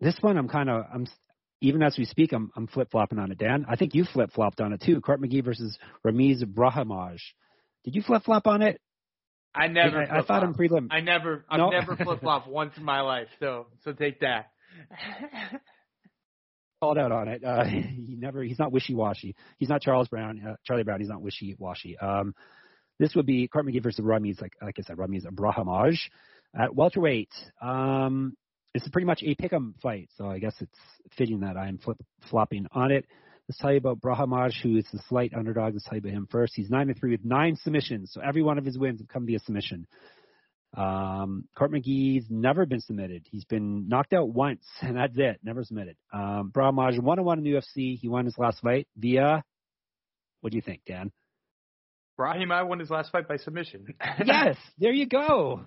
this 0.00 0.16
one 0.20 0.36
I'm 0.36 0.48
kind 0.48 0.70
of, 0.70 0.84
I'm, 0.92 1.06
even 1.60 1.82
as 1.82 1.96
we 1.98 2.04
speak, 2.04 2.32
I'm, 2.32 2.50
I'm 2.56 2.66
flip 2.66 2.90
flopping 2.90 3.18
on 3.18 3.32
it, 3.32 3.38
Dan. 3.38 3.66
I 3.68 3.76
think 3.76 3.94
you 3.94 4.04
flip 4.04 4.32
flopped 4.32 4.60
on 4.60 4.72
it 4.72 4.82
too. 4.84 5.00
Court 5.00 5.20
McGee 5.20 5.44
versus 5.44 5.78
Ramiz 6.06 6.42
Brahimaj. 6.44 7.18
Did 7.84 7.94
you 7.94 8.02
flip 8.02 8.24
flop 8.24 8.46
on 8.46 8.62
it? 8.62 8.80
I 9.54 9.68
never. 9.68 10.02
I, 10.02 10.22
thought 10.22 10.42
I'm 10.42 10.54
prelim. 10.54 10.88
I 10.90 11.00
never. 11.00 11.44
I've 11.48 11.58
No? 11.58 11.70
never 11.70 11.96
flip 12.04 12.20
flop 12.20 12.46
once 12.46 12.74
in 12.76 12.84
my 12.84 13.00
life. 13.00 13.28
So 13.40 13.66
so 13.84 13.92
take 13.92 14.20
that. 14.20 14.50
called 16.80 16.98
out 16.98 17.12
on 17.12 17.28
it. 17.28 17.44
Uh, 17.44 17.64
he 17.64 18.16
never. 18.18 18.42
He's 18.42 18.58
not 18.58 18.72
wishy 18.72 18.94
washy. 18.94 19.34
He's 19.58 19.68
not 19.68 19.82
Charles 19.82 20.08
Brown. 20.08 20.42
Uh, 20.46 20.56
Charlie 20.64 20.84
Brown. 20.84 21.00
He's 21.00 21.08
not 21.08 21.22
wishy 21.22 21.54
washy. 21.58 21.96
Um, 21.98 22.34
this 22.98 23.14
would 23.14 23.26
be 23.26 23.48
Court 23.48 23.66
McGee 23.66 23.82
versus 23.82 24.04
Ramiz. 24.04 24.40
Like 24.40 24.52
like 24.62 24.76
I 24.78 24.82
said, 24.82 24.96
Ramiz 24.96 25.26
Abrahamaj 25.26 25.98
at 26.58 26.74
welterweight. 26.74 27.30
Um, 27.60 28.34
this 28.74 28.82
is 28.82 28.90
pretty 28.90 29.06
much 29.06 29.22
a 29.22 29.34
pick'em 29.34 29.78
fight, 29.80 30.10
so 30.16 30.26
I 30.26 30.38
guess 30.38 30.54
it's 30.60 30.78
fitting 31.16 31.40
that 31.40 31.56
I'm 31.56 31.78
flip 31.78 31.98
flopping 32.28 32.66
on 32.72 32.90
it. 32.90 33.06
Let's 33.48 33.58
tell 33.58 33.70
you 33.70 33.78
about 33.78 34.00
Brahimaj, 34.00 34.54
who 34.62 34.76
is 34.76 34.84
the 34.92 34.98
slight 35.08 35.32
underdog. 35.32 35.72
Let's 35.74 35.84
tell 35.84 35.94
you 35.94 36.00
about 36.00 36.12
him 36.12 36.28
first. 36.30 36.54
He's 36.56 36.68
nine 36.68 36.88
and 36.88 36.98
three 36.98 37.12
with 37.12 37.24
nine 37.24 37.56
submissions, 37.56 38.10
so 38.12 38.20
every 38.20 38.42
one 38.42 38.58
of 38.58 38.64
his 38.64 38.76
wins 38.76 39.00
have 39.00 39.08
come 39.08 39.24
via 39.24 39.38
submission. 39.38 39.86
Um, 40.76 41.48
Court 41.56 41.72
McGee's 41.72 42.26
never 42.28 42.66
been 42.66 42.80
submitted. 42.80 43.26
He's 43.30 43.44
been 43.44 43.88
knocked 43.88 44.12
out 44.12 44.28
once, 44.28 44.62
and 44.82 44.96
that's 44.96 45.16
it. 45.16 45.40
Never 45.42 45.64
submitted. 45.64 45.96
Um, 46.12 46.52
Brahimaj 46.54 47.00
one 47.00 47.18
and 47.18 47.26
one 47.26 47.38
in 47.38 47.44
the 47.44 47.52
UFC. 47.52 47.98
He 47.98 48.08
won 48.08 48.26
his 48.26 48.36
last 48.38 48.60
fight 48.60 48.86
via. 48.96 49.42
What 50.42 50.52
do 50.52 50.56
you 50.56 50.62
think, 50.62 50.82
Dan? 50.86 51.10
Brahim, 52.16 52.50
I 52.50 52.62
won 52.62 52.78
his 52.78 52.90
last 52.90 53.10
fight 53.10 53.28
by 53.28 53.36
submission. 53.36 53.94
yes, 54.24 54.56
there 54.78 54.92
you 54.92 55.06
go. 55.06 55.66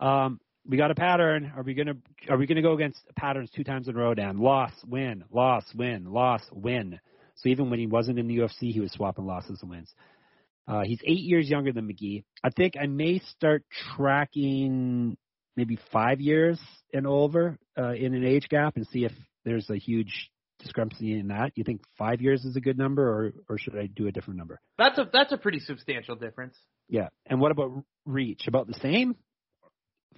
Um, 0.00 0.40
we 0.66 0.76
got 0.76 0.90
a 0.90 0.94
pattern. 0.94 1.52
Are 1.56 1.62
we 1.62 1.74
gonna 1.74 1.94
are 2.28 2.36
we 2.36 2.46
gonna 2.46 2.62
go 2.62 2.72
against 2.72 3.00
patterns 3.16 3.50
two 3.54 3.64
times 3.64 3.86
in 3.86 3.94
a 3.94 3.98
row, 3.98 4.14
Dan? 4.14 4.38
Loss, 4.38 4.72
win, 4.86 5.24
loss, 5.30 5.64
win, 5.74 6.12
loss, 6.12 6.42
win. 6.52 6.98
So 7.36 7.48
even 7.48 7.70
when 7.70 7.78
he 7.78 7.86
wasn't 7.86 8.18
in 8.18 8.28
the 8.28 8.38
UFC, 8.38 8.72
he 8.72 8.80
was 8.80 8.92
swapping 8.92 9.26
losses 9.26 9.60
and 9.60 9.70
wins. 9.70 9.92
Uh, 10.66 10.82
he's 10.82 11.00
eight 11.04 11.20
years 11.20 11.48
younger 11.48 11.72
than 11.72 11.88
McGee. 11.88 12.24
I 12.42 12.50
think 12.50 12.74
I 12.80 12.86
may 12.86 13.18
start 13.36 13.64
tracking 13.96 15.16
maybe 15.56 15.78
five 15.92 16.20
years 16.20 16.58
and 16.92 17.06
over 17.06 17.58
uh, 17.78 17.92
in 17.92 18.14
an 18.14 18.24
age 18.24 18.48
gap 18.48 18.76
and 18.76 18.86
see 18.88 19.04
if 19.04 19.12
there's 19.44 19.68
a 19.70 19.76
huge 19.76 20.30
discrepancy 20.60 21.18
in 21.18 21.28
that. 21.28 21.52
You 21.56 21.64
think 21.64 21.82
five 21.98 22.20
years 22.20 22.44
is 22.44 22.56
a 22.56 22.60
good 22.60 22.78
number, 22.78 23.02
or 23.02 23.32
or 23.48 23.58
should 23.58 23.76
I 23.76 23.86
do 23.86 24.06
a 24.06 24.12
different 24.12 24.38
number? 24.38 24.60
That's 24.78 24.98
a 24.98 25.08
that's 25.12 25.32
a 25.32 25.36
pretty 25.36 25.60
substantial 25.60 26.16
difference. 26.16 26.56
Yeah. 26.88 27.08
And 27.26 27.40
what 27.40 27.50
about 27.50 27.84
reach? 28.06 28.46
About 28.46 28.66
the 28.66 28.74
same? 28.80 29.16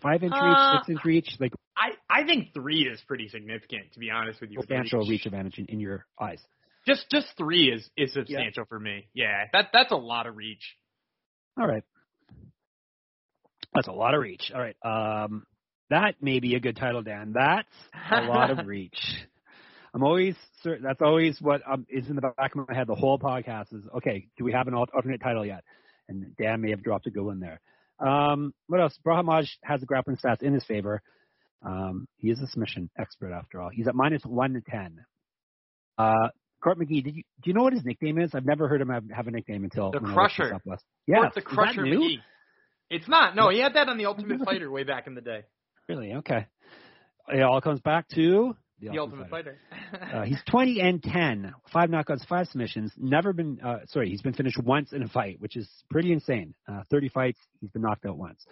Five 0.03 0.23
inch 0.23 0.33
Uh, 0.37 0.45
reach, 0.47 0.79
six 0.79 0.89
inch 0.91 1.05
reach, 1.05 1.37
like 1.41 1.53
I 1.77 1.93
I 2.09 2.25
think 2.25 2.53
three 2.53 2.83
is 2.87 3.01
pretty 3.07 3.29
significant 3.29 3.93
to 3.95 3.99
be 3.99 4.11
honest 4.11 4.41
with 4.41 4.51
you. 4.51 4.61
substantial 4.61 5.07
reach 5.07 5.27
advantage 5.27 5.59
in, 5.59 5.67
in 5.67 5.81
your 5.81 6.07
eyes. 6.21 6.41
Just 6.87 7.11
just 7.11 7.27
three 7.37 7.71
is 7.71 7.89
is 7.97 8.13
substantial 8.13 8.65
for 8.69 8.79
me. 8.79 9.09
Yeah, 9.13 9.45
that 9.53 9.71
that's 9.73 9.93
a 9.93 9.97
lot 9.97 10.27
of 10.27 10.37
reach. 10.37 10.63
All 11.59 11.67
right. 11.67 11.83
That's 13.75 13.89
a 13.89 13.93
lot 13.93 14.15
of 14.15 14.23
reach. 14.23 14.53
All 14.55 14.61
right. 14.61 14.77
Um, 14.85 15.45
that 15.91 16.17
may 16.21 16.41
be 16.41 16.55
a 16.55 16.61
good 16.61 16.77
title, 16.77 17.03
Dan. 17.03 17.33
That's 17.35 17.69
a 18.11 18.23
lot 18.23 18.51
of 18.51 18.67
reach. 18.67 18.99
I'm 19.95 20.03
always 20.03 20.37
that's 20.65 21.01
always 21.01 21.39
what 21.41 21.63
um, 21.71 21.87
is 21.89 22.09
in 22.09 22.17
the 22.17 22.21
back 22.21 22.55
of 22.55 22.69
my 22.69 22.75
head. 22.75 22.87
The 22.87 22.95
whole 22.95 23.19
podcast 23.19 23.73
is 23.73 23.85
okay. 23.97 24.29
Do 24.37 24.45
we 24.45 24.53
have 24.53 24.69
an 24.69 24.75
alternate 24.75 25.21
title 25.23 25.45
yet? 25.45 25.65
And 26.09 26.37
Dan 26.37 26.61
may 26.61 26.71
have 26.71 26.83
dropped 26.83 27.07
a 27.07 27.11
good 27.11 27.25
one 27.25 27.41
there. 27.41 27.61
Um, 27.99 28.53
what 28.67 28.81
else? 28.81 28.97
Brahimaj 29.05 29.49
has 29.63 29.81
the 29.81 29.87
grappling 29.87 30.19
stats 30.19 30.43
in 30.43 30.53
his 30.53 30.65
favor. 30.65 31.03
Um, 31.65 32.07
he 32.17 32.31
is 32.31 32.41
a 32.41 32.47
submission 32.49 32.91
expert 32.99 33.33
after 33.33 33.61
all. 33.61 33.71
He's 33.71 33.89
at 33.89 33.95
minus 33.95 34.23
one 34.25 34.53
to 34.53 34.61
ten. 34.61 34.99
Uh, 35.99 36.29
Court 36.67 36.81
McGee, 36.81 37.05
did 37.05 37.15
you 37.15 37.23
do 37.43 37.51
you 37.51 37.55
know 37.55 37.63
what 37.63 37.75
his 37.75 37.85
nickname 37.85 38.19
is? 38.19 38.35
I've 38.35 38.45
never 38.45 38.67
heard 38.67 38.81
him 38.81 38.89
have, 38.89 39.05
have 39.15 39.29
a 39.29 39.31
nickname 39.31 39.63
until 39.63 39.93
The 39.93 40.01
when 40.01 40.11
I 40.11 40.15
looked 40.23 40.37
this 40.37 40.49
Crusher. 40.49 40.61
last. 40.67 40.85
The 41.37 41.41
Crusher? 41.41 41.83
McGee. 41.83 42.17
It's 42.91 43.07
not. 43.07 43.37
No, 43.37 43.51
he 43.51 43.61
had 43.61 43.75
that 43.75 43.89
on 43.89 43.99
the 43.99 44.07
Ultimate 44.07 44.45
Fighter 44.45 44.69
way 44.69 44.83
back 44.83 45.07
in 45.07 45.15
the 45.15 45.21
day. 45.21 45.45
Really? 45.89 46.15
Okay. 46.15 46.47
It 47.29 47.43
all 47.43 47.61
comes 47.61 47.79
back 47.81 48.09
to 48.17 48.57
the, 48.81 48.89
The 48.89 48.99
Ultimate 48.99 49.31
Fighter. 49.31 49.59
Uh, 50.13 50.23
he's 50.23 50.41
20 50.51 50.81
and 50.81 51.01
10, 51.01 51.55
five 51.73 51.89
knockouts, 51.89 52.27
five 52.27 52.49
submissions. 52.49 52.93
Never 52.97 53.33
been, 53.33 53.61
uh, 53.65 53.79
sorry, 53.87 54.11
he's 54.11 54.23
been 54.23 54.35
finished 54.35 54.59
once 54.61 54.93
in 54.93 55.05
a 55.05 55.09
fight, 55.09 55.41
which 55.41 55.57
is 55.57 55.69
pretty 55.89 56.13
insane. 56.13 56.55
Uh, 56.69 56.83
30 56.91 57.11
fights, 57.11 57.39
he's 57.61 57.71
been 57.71 57.83
knocked 57.83 58.05
out 58.07 58.19
once. 58.19 58.45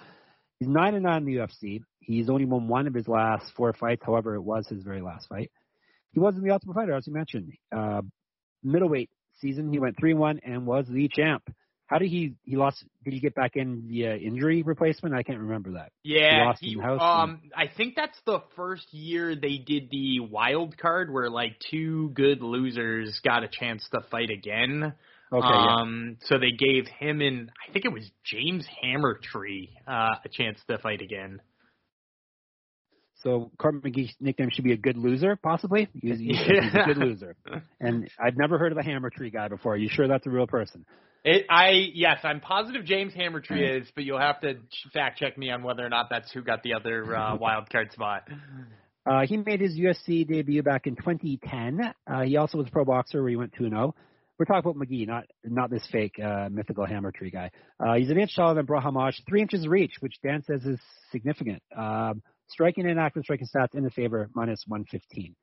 He's 0.61 0.69
nine 0.69 0.95
and 0.95 1.03
nine 1.03 1.23
in 1.23 1.25
the 1.27 1.35
UFC. 1.37 1.81
He's 1.99 2.31
only 2.31 2.45
won 2.45 2.69
one 2.69 2.87
of 2.87 2.95
his 2.95 3.09
last 3.09 3.51
four 3.57 3.73
fights. 3.73 4.03
However, 4.07 4.37
it 4.37 4.43
was 4.43 4.69
his 4.69 4.85
very 4.85 5.03
last 5.03 5.29
fight. 5.29 5.51
He 6.15 6.21
wasn't 6.21 6.45
the 6.45 6.51
Ultimate 6.51 6.75
Fighter, 6.75 6.95
as 6.95 7.07
you 7.07 7.12
mentioned. 7.12 7.53
Uh, 7.77 8.03
middleweight 8.62 9.11
season, 9.41 9.73
he 9.73 9.79
went 9.79 9.99
three 9.99 10.12
and 10.12 10.21
one 10.21 10.41
and 10.45 10.67
was 10.67 10.87
the 10.89 11.09
champ. 11.09 11.43
How 11.87 11.99
did 11.99 12.09
he? 12.09 12.35
He 12.45 12.57
lost. 12.57 12.83
Did 13.05 13.12
he 13.12 13.21
get 13.21 13.35
back 13.35 13.57
in 13.57 13.83
via 13.89 14.17
injury 14.17 14.62
replacement? 14.62 15.15
I 15.15 15.23
can't 15.23 15.41
remember 15.41 15.73
that. 15.73 15.93
Yeah, 16.03 16.55
he, 16.59 16.79
house 16.81 17.01
um, 17.03 17.43
I 17.55 17.67
think 17.77 17.95
that's 17.95 18.19
the 18.25 18.39
first 18.57 18.87
year 18.93 19.37
they 19.37 19.59
did 19.59 19.91
the 19.91 20.21
wild 20.21 20.79
card 20.79 21.12
where 21.12 21.29
like 21.29 21.57
two 21.71 22.09
good 22.11 22.41
losers 22.41 23.21
got 23.23 23.45
a 23.45 23.49
chance 23.49 23.87
to 23.93 24.01
fight 24.11 24.31
again. 24.31 24.95
Okay. 25.31 25.47
yeah. 25.47 25.77
um, 25.81 26.17
so 26.23 26.39
they 26.39 26.53
gave 26.53 26.87
him 26.87 27.21
and 27.21 27.51
I 27.69 27.73
think 27.73 27.85
it 27.85 27.93
was 27.93 28.09
James 28.25 28.67
Hammortree 28.83 29.71
uh, 29.87 30.17
a 30.25 30.29
chance 30.31 30.61
to 30.69 30.79
fight 30.79 31.03
again. 31.03 31.41
So 33.25 33.51
Corbin 33.59 33.81
McGee's 33.81 34.14
nickname 34.20 34.51
should 34.53 34.64
be 34.64 34.72
a 34.72 34.77
good 34.77 34.97
loser, 34.99 35.35
possibly. 35.35 35.89
He's, 35.95 36.18
he's, 36.18 36.39
he's 36.39 36.39
a 36.41 36.53
Yeah. 36.55 36.87
good 36.87 36.99
loser. 36.99 37.37
And 37.81 38.09
I've 38.22 38.37
never 38.37 38.59
heard 38.59 38.70
of 38.70 38.77
the 38.77 38.85
Hammortree 38.85 39.33
guy 39.33 39.49
before. 39.49 39.72
Are 39.75 39.77
you 39.77 39.89
sure 39.91 40.07
that's 40.07 40.27
a 40.27 40.31
real 40.31 40.47
person? 40.47 40.85
It, 41.25 41.47
I 41.49 41.70
yes, 41.95 42.18
I'm 42.22 42.41
positive 42.41 42.85
James 42.85 43.14
Hammortree 43.14 43.81
is, 43.81 43.89
but 43.95 44.05
you'll 44.05 44.20
have 44.20 44.41
to 44.43 44.57
fact 44.93 45.18
check 45.18 45.39
me 45.39 45.51
on 45.51 45.62
whether 45.62 45.85
or 45.85 45.89
not 45.89 46.09
that's 46.11 46.31
who 46.33 46.43
got 46.43 46.62
the 46.62 46.75
other 46.75 47.16
uh, 47.16 47.35
wild 47.41 47.70
card 47.70 47.93
spot. 47.93 48.29
Uh, 49.07 49.22
he 49.27 49.39
made 49.39 49.61
his 49.61 49.75
UFC 49.79 50.27
debut 50.29 50.62
back 50.62 50.87
in 50.87 50.97
2010. 50.97 51.81
Uh, 52.07 52.22
he 52.22 52.37
also 52.37 52.59
was 52.59 52.66
a 52.66 52.70
pro 52.70 52.85
boxer 52.85 53.22
where 53.22 53.31
he 53.31 53.37
went 53.37 53.55
2 53.55 53.70
0. 53.70 53.95
We're 54.39 54.45
talking 54.45 54.70
about 54.70 54.77
McGee, 54.77 55.07
not 55.07 55.25
not 55.45 55.70
this 55.70 55.87
fake 55.91 56.18
uh, 56.22 56.51
mythical 56.51 56.87
Hammortree 56.87 57.33
guy. 57.33 57.51
Uh, 57.81 57.95
he's 57.95 58.11
an 58.11 58.18
inch 58.18 58.37
taller 58.37 58.55
than 58.55 58.66
Brahimaj, 58.66 59.14
three 59.27 59.41
inches 59.41 59.64
of 59.64 59.70
reach, 59.70 59.95
which 60.01 60.16
Dan 60.22 60.43
says 60.43 60.62
is 60.66 60.79
significant. 61.11 61.62
Um, 61.75 62.22
striking 62.49 62.87
and 62.89 62.99
active 62.99 63.25
striking 63.25 63.47
stats 63.47 63.75
in 63.75 63.85
his 63.85 63.93
favor, 63.95 64.29
minus 64.35 64.65
115. 64.67 65.35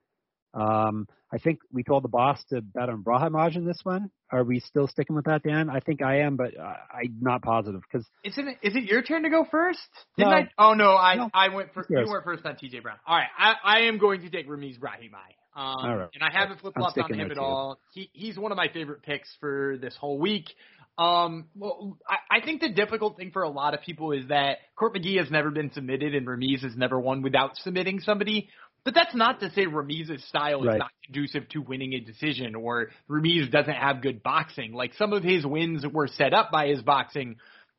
Um, 0.53 1.07
I 1.33 1.37
think 1.37 1.59
we 1.71 1.81
told 1.83 2.03
the 2.03 2.09
boss 2.09 2.43
to 2.49 2.61
bet 2.61 2.89
on 2.89 3.03
Brahimaj 3.03 3.55
in 3.55 3.65
this 3.65 3.79
one. 3.83 4.11
Are 4.31 4.43
we 4.43 4.59
still 4.59 4.87
sticking 4.87 5.15
with 5.15 5.25
that, 5.25 5.43
Dan? 5.43 5.69
I 5.69 5.79
think 5.79 6.01
I 6.01 6.19
am, 6.19 6.35
but 6.35 6.57
uh, 6.59 6.73
I'm 6.93 7.15
not 7.21 7.41
positive 7.41 7.81
because 7.89 8.05
Isn't 8.25 8.47
it? 8.49 8.57
Is 8.61 8.75
it 8.75 8.83
your 8.83 9.01
turn 9.01 9.23
to 9.23 9.29
go 9.29 9.45
first? 9.49 9.79
Didn't 10.17 10.31
No. 10.31 10.35
I? 10.35 10.49
Oh 10.57 10.73
no, 10.73 10.95
I 10.97 11.15
No. 11.15 11.29
I 11.33 11.47
went 11.49 11.73
first. 11.73 11.89
You 11.89 12.05
went 12.05 12.25
first 12.25 12.45
on 12.45 12.55
TJ 12.55 12.83
Brown. 12.83 12.97
All 13.07 13.15
right, 13.15 13.27
I 13.37 13.53
I 13.63 13.79
am 13.83 13.97
going 13.97 14.21
to 14.21 14.29
take 14.29 14.49
Ramiz 14.49 14.77
Brahimaj. 14.77 15.35
Um, 15.53 15.85
right. 15.85 16.09
and 16.13 16.23
I 16.23 16.31
haven't 16.31 16.61
flip 16.61 16.73
flopped 16.75 16.97
on 16.97 17.13
him 17.13 17.31
at 17.31 17.37
all. 17.37 17.79
He 17.93 18.09
he's 18.13 18.37
one 18.37 18.51
of 18.51 18.57
my 18.57 18.67
favorite 18.69 19.03
picks 19.03 19.29
for 19.39 19.77
this 19.81 19.95
whole 19.95 20.17
week. 20.17 20.45
Um, 20.97 21.45
well, 21.55 21.97
I, 22.07 22.37
I 22.39 22.45
think 22.45 22.61
the 22.61 22.69
difficult 22.69 23.17
thing 23.17 23.31
for 23.31 23.43
a 23.43 23.49
lot 23.49 23.73
of 23.73 23.81
people 23.81 24.11
is 24.11 24.27
that 24.27 24.57
Court 24.75 24.93
McGee 24.95 25.19
has 25.19 25.31
never 25.31 25.49
been 25.49 25.71
submitted 25.71 26.13
and 26.13 26.27
Ramiz 26.27 26.61
has 26.63 26.75
never 26.75 26.99
won 26.99 27.21
without 27.21 27.55
submitting 27.57 27.99
somebody. 28.01 28.49
But 28.83 28.95
that's 28.95 29.13
not 29.13 29.39
to 29.41 29.51
say 29.51 29.65
Ramiz's 29.65 30.23
style 30.27 30.61
is 30.61 30.67
Right. 30.67 30.79
not 30.79 30.91
conducive 31.05 31.47
to 31.49 31.59
winning 31.61 31.93
a 31.93 31.99
decision 31.99 32.55
or 32.55 32.89
Ramiz 33.09 33.51
doesn't 33.51 33.73
have 33.73 34.01
good 34.01 34.23
boxing. 34.23 34.73
Like 34.73 34.93
some 34.95 35.13
of 35.13 35.23
his 35.23 35.45
wins 35.45 35.85
were 35.85 36.07
set 36.07 36.33
up 36.33 36.51
by 36.51 36.67
his 36.67 36.81
boxing. 36.81 37.37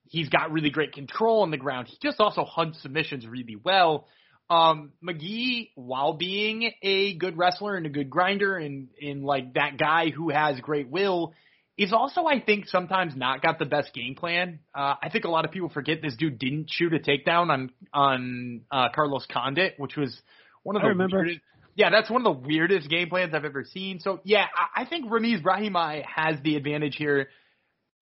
He's 0.08 0.28
got 0.28 0.52
really 0.52 0.70
great 0.70 0.92
control 0.92 1.42
on 1.42 1.50
the 1.50 1.56
ground. 1.56 1.88
He 1.88 1.98
just 2.02 2.20
also 2.20 2.44
hunts 2.44 2.82
submissions 2.82 3.26
really 3.26 3.56
well. 3.56 4.06
Um, 4.48 4.92
McGee, 5.02 5.70
while 5.74 6.12
being 6.12 6.72
a 6.82 7.14
good 7.14 7.38
wrestler 7.38 7.74
and 7.76 7.86
a 7.86 7.88
good 7.88 8.10
grinder 8.10 8.56
and, 8.56 8.88
and 9.00 9.24
like 9.24 9.54
that 9.54 9.78
guy 9.78 10.10
who 10.10 10.28
has 10.28 10.60
great 10.60 10.88
will, 10.88 11.32
is 11.78 11.92
also, 11.92 12.26
I 12.26 12.40
think, 12.40 12.68
sometimes 12.68 13.16
not 13.16 13.40
got 13.42 13.58
the 13.58 13.64
best 13.64 13.94
game 13.94 14.14
plan. 14.14 14.60
Uh, 14.74 14.94
I 15.02 15.08
think 15.10 15.24
a 15.24 15.30
lot 15.30 15.44
of 15.44 15.50
people 15.50 15.68
forget 15.70 16.02
this 16.02 16.14
dude 16.16 16.38
didn't 16.38 16.68
shoot 16.70 16.92
a 16.92 16.98
takedown 16.98 17.50
on 17.50 17.70
on 17.94 18.60
uh, 18.70 18.88
Carlos 18.94 19.26
Condit, 19.32 19.74
which 19.78 19.96
was 19.96 20.20
one 20.62 20.76
of 20.76 20.82
I 20.82 20.86
the 20.86 20.88
remember. 20.90 21.18
weirdest. 21.18 21.40
Yeah, 21.74 21.88
that's 21.88 22.10
one 22.10 22.26
of 22.26 22.42
the 22.42 22.46
weirdest 22.46 22.90
game 22.90 23.08
plans 23.08 23.32
I've 23.34 23.46
ever 23.46 23.64
seen. 23.64 24.00
So 24.00 24.20
yeah, 24.24 24.44
I, 24.54 24.82
I 24.82 24.84
think 24.84 25.06
Ramiz 25.06 25.42
Brahimaj 25.42 26.04
has 26.04 26.36
the 26.44 26.56
advantage 26.56 26.96
here 26.96 27.28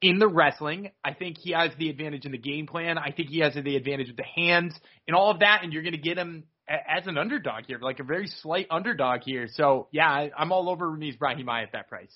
in 0.03 0.19
the 0.19 0.27
wrestling. 0.27 0.91
I 1.05 1.15
think 1.15 1.39
he 1.39 1.53
has 1.53 1.71
the 1.79 1.89
advantage 1.91 2.27
in 2.27 2.33
the 2.33 2.39
game 2.39 2.67
plan. 2.67 2.99
I 2.99 3.13
think 3.13 3.29
he 3.29 3.39
has 3.41 3.55
the 3.55 3.77
advantage 3.77 4.09
with 4.09 4.17
the 4.17 4.25
hands 4.25 4.75
and 5.07 5.15
all 5.15 5.31
of 5.31 5.41
that. 5.41 5.61
And 5.63 5.73
you're 5.73 5.83
going 5.83 5.93
to 5.93 5.99
get 5.99 6.19
him 6.19 6.45
a- 6.69 6.91
as 6.99 7.07
an 7.07 7.17
underdog 7.19 7.67
here, 7.69 7.79
like 7.81 8.01
a 8.01 8.05
very 8.05 8.27
slight 8.27 8.67
underdog 8.71 9.21
here. 9.25 9.47
So 9.53 9.87
yeah, 9.93 10.09
I, 10.09 10.31
I'm 10.37 10.51
all 10.51 10.69
over 10.69 10.89
Ramiz 10.89 11.17
Brahimaj 11.17 11.63
at 11.63 11.73
that 11.73 11.89
price. 11.89 12.13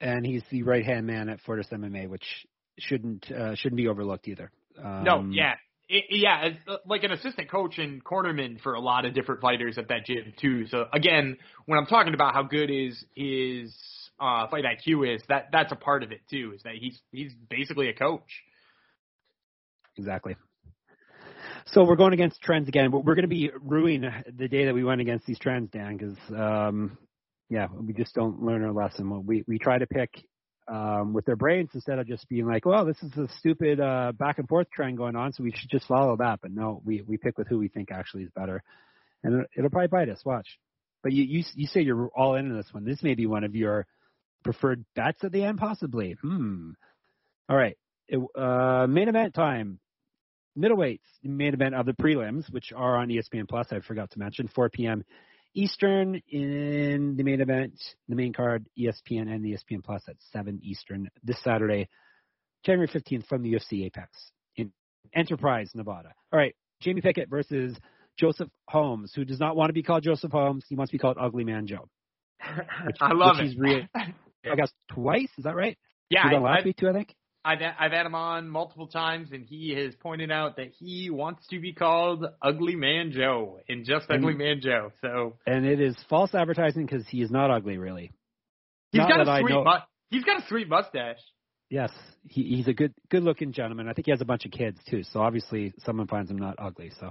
And 0.00 0.24
he's 0.24 0.42
the 0.50 0.62
right 0.62 0.84
hand 0.84 1.06
man 1.06 1.28
at 1.28 1.40
Fortis 1.40 1.68
MMA, 1.72 2.08
which 2.08 2.24
shouldn't 2.78 3.30
uh, 3.30 3.54
shouldn't 3.54 3.76
be 3.76 3.88
overlooked 3.88 4.28
either. 4.28 4.50
Um, 4.82 5.04
No, 5.04 5.26
yeah. 5.30 5.54
It, 5.88 6.06
yeah, 6.10 6.46
as, 6.46 6.52
uh, 6.66 6.78
like 6.84 7.04
an 7.04 7.12
assistant 7.12 7.48
coach 7.48 7.78
and 7.78 8.04
cornerman 8.04 8.60
for 8.60 8.74
a 8.74 8.80
lot 8.80 9.04
of 9.04 9.14
different 9.14 9.40
fighters 9.40 9.78
at 9.78 9.88
that 9.88 10.04
gym 10.04 10.32
too. 10.40 10.66
So 10.66 10.86
again, 10.92 11.36
when 11.66 11.78
I'm 11.78 11.86
talking 11.86 12.12
about 12.12 12.34
how 12.34 12.42
good 12.42 12.68
his 12.68 13.04
his 13.14 13.72
uh, 14.18 14.48
fight 14.48 14.64
IQ 14.64 15.14
is, 15.14 15.22
that 15.28 15.48
that's 15.52 15.70
a 15.70 15.76
part 15.76 16.02
of 16.02 16.10
it 16.10 16.22
too. 16.28 16.52
Is 16.56 16.62
that 16.64 16.74
he's 16.74 16.98
he's 17.12 17.32
basically 17.48 17.88
a 17.88 17.94
coach. 17.94 18.42
exactly. 19.96 20.36
So 21.66 21.84
we're 21.84 21.96
going 21.96 22.12
against 22.12 22.40
trends 22.40 22.68
again, 22.68 22.90
but 22.90 23.04
we're 23.04 23.14
going 23.14 23.24
to 23.24 23.28
be 23.28 23.50
ruining 23.60 24.08
the 24.36 24.48
day 24.48 24.66
that 24.66 24.74
we 24.74 24.84
went 24.84 25.00
against 25.00 25.26
these 25.26 25.38
trends, 25.38 25.70
Dan, 25.72 25.96
because 25.96 26.16
um, 26.36 26.96
yeah, 27.48 27.66
we 27.72 27.92
just 27.92 28.14
don't 28.14 28.42
learn 28.42 28.64
our 28.64 28.72
lesson. 28.72 29.24
We 29.26 29.44
we 29.46 29.58
try 29.58 29.78
to 29.78 29.86
pick 29.86 30.10
um, 30.68 31.12
with 31.12 31.24
their 31.24 31.36
brains 31.36 31.70
instead 31.74 31.98
of 31.98 32.06
just 32.06 32.28
being 32.28 32.46
like, 32.46 32.66
well, 32.66 32.84
this 32.84 33.00
is 33.02 33.16
a 33.16 33.28
stupid 33.38 33.80
uh, 33.80 34.12
back 34.12 34.38
and 34.38 34.48
forth 34.48 34.68
trend 34.70 34.96
going 34.96 35.14
on, 35.14 35.32
so 35.32 35.44
we 35.44 35.52
should 35.52 35.70
just 35.70 35.86
follow 35.86 36.16
that. 36.16 36.40
But 36.42 36.52
no, 36.52 36.82
we 36.84 37.02
we 37.06 37.16
pick 37.16 37.38
with 37.38 37.48
who 37.48 37.58
we 37.58 37.68
think 37.68 37.90
actually 37.92 38.24
is 38.24 38.30
better, 38.34 38.62
and 39.22 39.46
it'll, 39.56 39.70
probably 39.70 39.88
bite 39.88 40.08
us. 40.08 40.20
Watch. 40.24 40.58
But 41.02 41.12
you 41.12 41.22
you 41.22 41.44
you 41.54 41.66
say 41.68 41.82
you're 41.82 42.10
all 42.16 42.34
into 42.34 42.54
this 42.54 42.68
one. 42.72 42.84
This 42.84 43.02
may 43.02 43.14
be 43.14 43.26
one 43.26 43.44
of 43.44 43.54
your 43.54 43.86
preferred 44.42 44.84
bets 44.94 45.22
at 45.22 45.32
the 45.32 45.44
end, 45.44 45.58
possibly. 45.58 46.16
Hmm. 46.20 46.70
All 47.48 47.56
right. 47.56 47.76
It, 48.08 48.20
uh, 48.36 48.86
main 48.88 49.08
event 49.08 49.34
time. 49.34 49.78
Middleweights, 50.58 51.00
main 51.22 51.52
event 51.52 51.74
of 51.74 51.84
the 51.84 51.92
prelims, 51.92 52.50
which 52.50 52.72
are 52.74 52.96
on 52.96 53.08
ESPN 53.08 53.46
Plus. 53.46 53.66
I 53.70 53.80
forgot 53.80 54.10
to 54.12 54.18
mention 54.18 54.48
4 54.48 54.70
p.m. 54.70 55.04
Eastern 55.56 56.20
in 56.28 57.14
the 57.16 57.22
main 57.24 57.40
event, 57.40 57.80
the 58.08 58.14
main 58.14 58.32
card, 58.32 58.66
ESPN 58.78 59.22
and 59.32 59.44
ESPN 59.44 59.82
Plus 59.82 60.02
at 60.06 60.16
7 60.32 60.60
Eastern 60.62 61.08
this 61.24 61.42
Saturday, 61.42 61.88
January 62.64 62.88
15th 62.88 63.26
from 63.26 63.42
the 63.42 63.52
UFC 63.54 63.86
Apex 63.86 64.10
in 64.56 64.70
Enterprise, 65.14 65.70
Nevada. 65.74 66.12
All 66.32 66.38
right, 66.38 66.54
Jamie 66.80 67.00
Pickett 67.00 67.30
versus 67.30 67.74
Joseph 68.18 68.48
Holmes, 68.68 69.12
who 69.14 69.24
does 69.24 69.40
not 69.40 69.56
want 69.56 69.70
to 69.70 69.72
be 69.72 69.82
called 69.82 70.02
Joseph 70.02 70.30
Holmes. 70.30 70.64
He 70.68 70.76
wants 70.76 70.90
to 70.90 70.94
be 70.94 70.98
called 70.98 71.16
Ugly 71.18 71.44
Man 71.44 71.66
Joe. 71.66 71.88
Which, 72.86 72.96
I 73.00 73.14
love 73.14 73.36
which 73.38 73.46
it. 73.46 73.48
He's 73.48 73.58
re- 73.58 73.88
I 73.94 74.54
guess 74.54 74.70
twice. 74.92 75.30
Is 75.38 75.44
that 75.44 75.56
right? 75.56 75.76
yeah, 76.10 76.22
He 76.22 76.28
was 76.28 76.36
on 76.36 76.44
I, 76.46 76.50
last 76.50 76.58
I've, 76.60 76.64
week 76.66 76.76
too, 76.76 76.88
I 76.88 76.92
think. 76.92 77.14
I've 77.46 77.62
I've 77.78 77.92
had 77.92 78.04
him 78.06 78.14
on 78.16 78.48
multiple 78.48 78.88
times, 78.88 79.30
and 79.32 79.46
he 79.46 79.72
has 79.74 79.94
pointed 79.94 80.32
out 80.32 80.56
that 80.56 80.72
he 80.78 81.10
wants 81.10 81.46
to 81.48 81.60
be 81.60 81.72
called 81.72 82.24
Ugly 82.42 82.74
Man 82.74 83.12
Joe 83.12 83.60
and 83.68 83.84
just 83.84 84.10
Ugly 84.10 84.34
Mm. 84.34 84.38
Man 84.38 84.60
Joe. 84.60 84.90
So 85.00 85.34
And 85.46 85.64
it 85.64 85.80
is 85.80 85.96
false 86.10 86.34
advertising 86.34 86.86
because 86.86 87.06
he 87.08 87.22
is 87.22 87.30
not 87.30 87.50
ugly, 87.52 87.78
really. 87.78 88.10
he's 88.90 88.98
Not 88.98 89.10
got 89.10 89.20
a 89.20 89.40
sweet 89.40 89.52
mu- 89.54 89.72
he's 90.10 90.24
got 90.24 90.42
a 90.42 90.46
sweet 90.48 90.68
mustache. 90.68 91.20
Yes, 91.70 91.90
he, 92.28 92.42
he's 92.56 92.68
a 92.68 92.72
good, 92.72 92.94
good-looking 93.10 93.52
gentleman. 93.52 93.88
I 93.88 93.92
think 93.92 94.06
he 94.06 94.12
has 94.12 94.20
a 94.20 94.24
bunch 94.24 94.44
of 94.44 94.52
kids 94.52 94.78
too, 94.88 95.02
so 95.02 95.20
obviously 95.20 95.72
someone 95.84 96.06
finds 96.06 96.30
him 96.30 96.38
not 96.38 96.54
ugly. 96.58 96.92
So, 97.00 97.10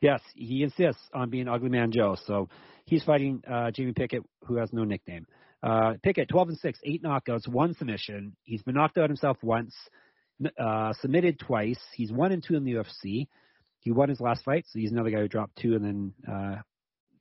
yes, 0.00 0.20
he 0.34 0.62
insists 0.62 1.02
on 1.12 1.28
being 1.30 1.48
Ugly 1.48 1.70
Man 1.70 1.90
Joe. 1.90 2.16
So 2.26 2.48
he's 2.84 3.02
fighting 3.02 3.42
uh, 3.50 3.70
Jamie 3.72 3.92
Pickett, 3.92 4.22
who 4.46 4.56
has 4.56 4.72
no 4.72 4.84
nickname. 4.84 5.26
Uh, 5.62 5.94
Pickett, 6.02 6.28
12 6.28 6.48
and 6.50 6.58
six, 6.58 6.78
eight 6.84 7.02
knockouts, 7.02 7.46
one 7.46 7.74
submission. 7.74 8.36
He's 8.44 8.62
been 8.62 8.74
knocked 8.74 8.96
out 8.98 9.10
himself 9.10 9.36
once, 9.42 9.74
uh, 10.58 10.92
submitted 11.00 11.38
twice. 11.38 11.80
He's 11.94 12.10
one 12.10 12.32
and 12.32 12.42
two 12.42 12.54
in 12.56 12.64
the 12.64 12.72
UFC. 12.72 13.28
He 13.80 13.90
won 13.92 14.08
his 14.08 14.20
last 14.20 14.44
fight, 14.44 14.64
so 14.68 14.78
he's 14.78 14.92
another 14.92 15.10
guy 15.10 15.20
who 15.20 15.28
dropped 15.28 15.56
two, 15.56 15.74
and 15.74 15.84
then 15.84 16.12
uh, 16.30 16.56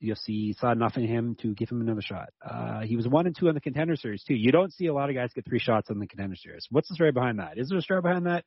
UFC 0.03 0.57
saw 0.57 0.71
enough 0.71 0.97
in 0.97 1.05
him 1.05 1.35
to 1.41 1.53
give 1.53 1.69
him 1.69 1.81
another 1.81 2.01
shot. 2.01 2.29
Uh, 2.45 2.81
he 2.81 2.95
was 2.95 3.07
one 3.07 3.25
and 3.25 3.35
two 3.37 3.47
in 3.47 3.55
the 3.55 3.61
contender 3.61 3.95
series 3.95 4.23
too. 4.23 4.33
You 4.33 4.51
don't 4.51 4.73
see 4.73 4.87
a 4.87 4.93
lot 4.93 5.09
of 5.09 5.15
guys 5.15 5.31
get 5.33 5.45
three 5.45 5.59
shots 5.59 5.89
in 5.89 5.99
the 5.99 6.07
contender 6.07 6.35
series. 6.35 6.65
What's 6.69 6.89
the 6.89 6.95
story 6.95 7.11
behind 7.11 7.39
that? 7.39 7.57
Is 7.57 7.69
there 7.69 7.77
a 7.77 7.81
story 7.81 8.01
behind 8.01 8.25
that? 8.25 8.45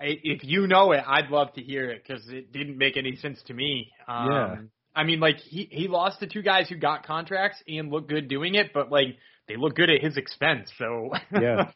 If 0.00 0.44
you 0.44 0.66
know 0.68 0.92
it, 0.92 1.02
I'd 1.04 1.30
love 1.30 1.52
to 1.54 1.62
hear 1.62 1.90
it 1.90 2.04
because 2.06 2.28
it 2.28 2.52
didn't 2.52 2.78
make 2.78 2.96
any 2.96 3.16
sense 3.16 3.42
to 3.46 3.54
me. 3.54 3.90
Um, 4.06 4.28
Yeah. 4.30 4.56
I 4.98 5.04
mean, 5.04 5.20
like 5.20 5.36
he 5.38 5.68
he 5.70 5.86
lost 5.86 6.18
to 6.18 6.26
two 6.26 6.42
guys 6.42 6.68
who 6.68 6.74
got 6.74 7.06
contracts 7.06 7.62
and 7.68 7.88
look 7.88 8.08
good 8.08 8.26
doing 8.26 8.56
it, 8.56 8.72
but 8.74 8.90
like 8.90 9.16
they 9.46 9.54
look 9.56 9.76
good 9.76 9.90
at 9.90 10.02
his 10.02 10.16
expense. 10.16 10.68
So 10.76 11.10
Yeah. 11.40 11.70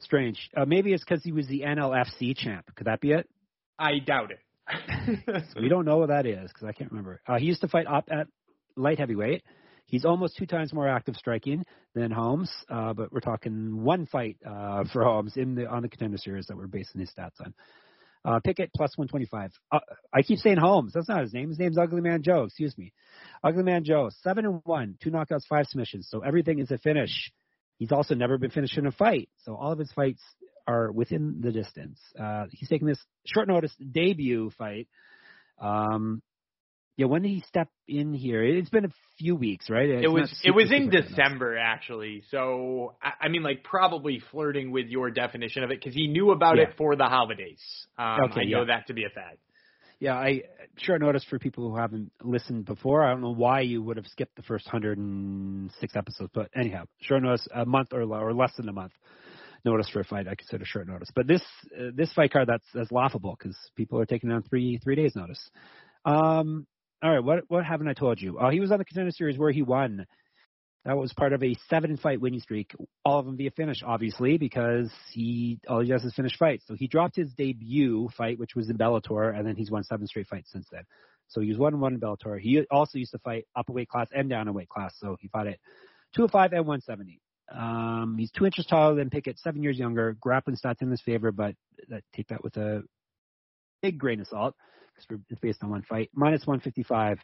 Strange. 0.00 0.48
Uh, 0.56 0.64
maybe 0.64 0.94
it's 0.94 1.04
because 1.04 1.22
he 1.22 1.30
was 1.30 1.46
the 1.46 1.60
NLFC 1.60 2.34
champ. 2.34 2.64
Could 2.74 2.86
that 2.86 3.02
be 3.02 3.12
it? 3.12 3.28
I 3.78 3.98
doubt 3.98 4.30
it. 4.30 4.38
So 5.26 5.60
we 5.60 5.68
don't 5.68 5.84
know 5.84 5.98
what 5.98 6.08
that 6.08 6.24
is 6.24 6.50
because 6.50 6.66
I 6.66 6.72
can't 6.72 6.90
remember. 6.90 7.20
Uh, 7.26 7.36
he 7.36 7.44
used 7.44 7.60
to 7.60 7.68
fight 7.68 7.86
up 7.86 8.08
at 8.10 8.28
light 8.76 8.98
heavyweight. 8.98 9.42
He's 9.84 10.06
almost 10.06 10.36
two 10.38 10.46
times 10.46 10.72
more 10.72 10.88
active 10.88 11.16
striking 11.16 11.64
than 11.94 12.10
Holmes, 12.10 12.50
uh, 12.70 12.94
but 12.94 13.12
we're 13.12 13.20
talking 13.20 13.82
one 13.82 14.06
fight 14.06 14.38
uh, 14.46 14.84
for 14.90 15.04
Holmes 15.04 15.36
in 15.36 15.54
the 15.54 15.66
on 15.66 15.82
the 15.82 15.88
contender 15.88 16.16
series 16.16 16.46
that 16.46 16.56
we're 16.56 16.66
basing 16.66 17.00
his 17.00 17.10
stats 17.10 17.40
on. 17.44 17.52
Uh, 18.28 18.40
Pickett 18.44 18.70
plus 18.76 18.90
125. 18.98 19.52
Uh, 19.72 19.78
I 20.12 20.20
keep 20.20 20.38
saying 20.38 20.58
Holmes. 20.58 20.92
That's 20.92 21.08
not 21.08 21.22
his 21.22 21.32
name. 21.32 21.48
His 21.48 21.58
name's 21.58 21.78
Ugly 21.78 22.02
Man 22.02 22.22
Joe. 22.22 22.44
Excuse 22.44 22.76
me. 22.76 22.92
Ugly 23.42 23.62
Man 23.62 23.84
Joe, 23.84 24.10
seven 24.22 24.44
and 24.44 24.60
one, 24.64 24.98
two 25.02 25.10
knockouts, 25.10 25.46
five 25.48 25.64
submissions. 25.66 26.08
So 26.10 26.20
everything 26.20 26.58
is 26.58 26.70
a 26.70 26.76
finish. 26.76 27.32
He's 27.78 27.90
also 27.90 28.14
never 28.14 28.36
been 28.36 28.50
finished 28.50 28.76
in 28.76 28.86
a 28.86 28.92
fight. 28.92 29.30
So 29.44 29.54
all 29.54 29.72
of 29.72 29.78
his 29.78 29.90
fights 29.92 30.20
are 30.66 30.92
within 30.92 31.40
the 31.40 31.52
distance. 31.52 31.98
Uh, 32.20 32.44
he's 32.52 32.68
taking 32.68 32.86
this 32.86 33.02
short 33.24 33.48
notice 33.48 33.72
debut 33.76 34.50
fight. 34.58 34.88
Um, 35.58 36.20
yeah, 36.98 37.06
when 37.06 37.22
did 37.22 37.28
he 37.28 37.44
step 37.46 37.68
in 37.86 38.12
here? 38.12 38.42
It's 38.42 38.70
been 38.70 38.84
a 38.84 38.92
few 39.18 39.36
weeks, 39.36 39.70
right? 39.70 39.88
It's 39.88 40.04
it 40.04 40.08
was 40.08 40.40
it 40.44 40.50
was 40.50 40.72
in. 40.72 40.90
December 40.90 41.56
actually. 41.56 42.24
So 42.28 42.96
I, 43.00 43.26
I 43.26 43.28
mean, 43.28 43.44
like 43.44 43.62
probably 43.62 44.20
flirting 44.32 44.72
with 44.72 44.86
your 44.88 45.08
definition 45.12 45.62
of 45.62 45.70
it 45.70 45.78
because 45.78 45.94
he 45.94 46.08
knew 46.08 46.32
about 46.32 46.56
Yeah. 46.56 46.64
it 46.64 46.70
for 46.76 46.96
the 46.96 47.04
holidays. 47.04 47.62
Um, 47.96 48.18
Okay, 48.24 48.40
I 48.40 48.44
know 48.46 48.64
that 48.66 48.88
to 48.88 48.94
be 48.94 49.04
a 49.04 49.10
fact. 49.10 49.38
Yeah, 50.00 50.14
I 50.14 50.42
short 50.78 51.00
notice 51.00 51.22
for 51.30 51.38
people 51.38 51.70
who 51.70 51.76
haven't 51.76 52.10
listened 52.24 52.64
before. 52.64 53.04
I 53.04 53.10
don't 53.10 53.20
know 53.20 53.34
why 53.34 53.60
you 53.60 53.80
would 53.80 53.96
have 53.96 54.06
skipped 54.08 54.34
the 54.34 54.42
first 54.42 54.66
106 54.66 55.94
episodes, 55.96 56.30
but 56.34 56.50
anyhow, 56.56 56.84
short 57.02 57.22
notice 57.22 57.46
a 57.54 57.64
month 57.64 57.92
or 57.92 58.02
or 58.02 58.34
less 58.34 58.52
than 58.56 58.68
a 58.68 58.72
month 58.72 58.92
notice 59.64 59.88
for 59.88 60.00
a 60.00 60.04
fight. 60.04 60.26
I 60.26 60.34
consider 60.34 60.64
short 60.64 60.88
notice. 60.88 61.10
But 61.14 61.28
this 61.28 61.42
uh, 61.78 61.90
this 61.94 62.12
fight 62.12 62.32
card 62.32 62.48
that's 62.48 62.66
that's 62.74 62.90
laughable 62.90 63.36
because 63.38 63.56
people 63.76 64.00
are 64.00 64.06
taking 64.06 64.32
on 64.32 64.42
three 64.42 64.80
three 64.82 64.96
days 64.96 65.12
notice. 65.14 65.48
Um, 66.04 66.66
all 67.02 67.10
right, 67.10 67.22
what 67.22 67.44
what 67.48 67.64
haven't 67.64 67.88
I 67.88 67.94
told 67.94 68.20
you? 68.20 68.38
Oh, 68.40 68.50
he 68.50 68.60
was 68.60 68.72
on 68.72 68.78
the 68.78 68.84
contender 68.84 69.12
series 69.12 69.38
where 69.38 69.52
he 69.52 69.62
won. 69.62 70.06
That 70.84 70.96
was 70.96 71.12
part 71.12 71.32
of 71.32 71.42
a 71.42 71.56
seven 71.68 71.96
fight 71.96 72.20
winning 72.20 72.40
streak. 72.40 72.74
All 73.04 73.18
of 73.18 73.26
them 73.26 73.36
via 73.36 73.50
finish, 73.50 73.82
obviously, 73.84 74.38
because 74.38 74.90
he 75.12 75.60
all 75.68 75.80
he 75.80 75.88
does 75.88 76.04
is 76.04 76.14
finish 76.14 76.36
fights. 76.36 76.64
So 76.66 76.74
he 76.74 76.88
dropped 76.88 77.16
his 77.16 77.32
debut 77.34 78.08
fight, 78.16 78.38
which 78.38 78.54
was 78.56 78.68
in 78.68 78.78
Bellator, 78.78 79.36
and 79.36 79.46
then 79.46 79.54
he's 79.54 79.70
won 79.70 79.84
seven 79.84 80.06
straight 80.06 80.26
fights 80.26 80.50
since 80.50 80.66
then. 80.72 80.82
So 81.28 81.40
he 81.40 81.48
was 81.48 81.58
one 81.58 81.78
one 81.78 81.94
in 81.94 82.00
Bellator. 82.00 82.40
He 82.40 82.64
also 82.70 82.98
used 82.98 83.12
to 83.12 83.18
fight 83.18 83.46
up 83.54 83.68
a 83.68 83.72
weight 83.72 83.88
class 83.88 84.08
and 84.12 84.28
down 84.28 84.48
a 84.48 84.52
weight 84.52 84.68
class. 84.68 84.94
So 84.98 85.16
he 85.20 85.28
fought 85.28 85.46
at 85.46 85.58
205 86.16 86.52
and 86.52 86.66
170. 86.66 87.20
Um, 87.54 88.16
he's 88.18 88.30
two 88.30 88.44
inches 88.46 88.66
taller 88.66 88.96
than 88.96 89.10
Pickett, 89.10 89.38
seven 89.38 89.62
years 89.62 89.78
younger. 89.78 90.16
Grappling 90.20 90.56
stats 90.56 90.82
in 90.82 90.90
his 90.90 91.02
favor, 91.02 91.30
but 91.30 91.54
take 92.14 92.28
that 92.28 92.42
with 92.42 92.56
a 92.56 92.82
big 93.82 93.98
grain 93.98 94.20
of 94.20 94.26
salt 94.26 94.54
because 95.06 95.22
it's 95.28 95.40
based 95.40 95.62
on 95.62 95.70
one 95.70 95.82
fight. 95.82 96.10
Minus 96.14 96.46
155. 96.46 97.18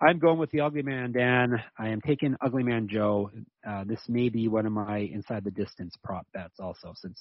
I'm 0.00 0.18
going 0.18 0.38
with 0.38 0.50
the 0.50 0.60
Ugly 0.60 0.82
Man, 0.82 1.12
Dan. 1.12 1.60
I 1.76 1.88
am 1.88 2.00
taking 2.00 2.36
Ugly 2.40 2.62
Man 2.62 2.88
Joe. 2.88 3.30
Uh, 3.68 3.84
this 3.84 4.00
may 4.08 4.28
be 4.28 4.46
one 4.46 4.64
of 4.66 4.72
my 4.72 4.98
inside 4.98 5.44
the 5.44 5.50
distance 5.50 5.94
prop 6.04 6.26
bets 6.32 6.60
also, 6.60 6.92
since 6.94 7.20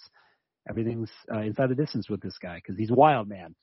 everything's 0.70 1.10
uh, 1.34 1.40
inside 1.40 1.70
the 1.70 1.76
distance 1.76 2.10
with 2.10 2.22
this 2.22 2.38
guy 2.38 2.58
because 2.58 2.78
he's 2.78 2.92
wild 2.92 3.28
man. 3.28 3.56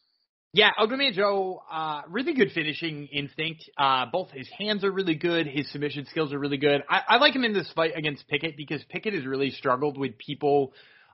Yeah, 0.53 0.71
Ugly 0.79 0.97
Man 0.97 1.13
Joe, 1.13 1.63
uh, 1.71 2.03
really 2.09 2.35
good 2.35 2.53
finishing 2.53 3.07
instinct. 3.07 3.69
Uh, 3.77 4.07
both 4.13 4.31
his 4.31 4.49
hands 4.57 4.85
are 4.85 4.91
really 4.91 5.17
good. 5.17 5.47
His 5.47 5.71
submission 5.71 6.07
skills 6.07 6.33
are 6.33 6.39
really 6.39 6.59
good. 6.59 6.83
I, 6.89 7.01
I 7.09 7.17
like 7.17 7.35
him 7.35 7.45
in 7.45 7.53
this 7.53 7.71
fight 7.75 7.93
against 7.97 8.27
Pickett 8.29 8.57
because 8.57 8.83
Pickett 8.89 9.15
has 9.15 9.27
really 9.27 9.51
struggled 9.51 9.99
with 9.99 10.17
people 10.17 10.73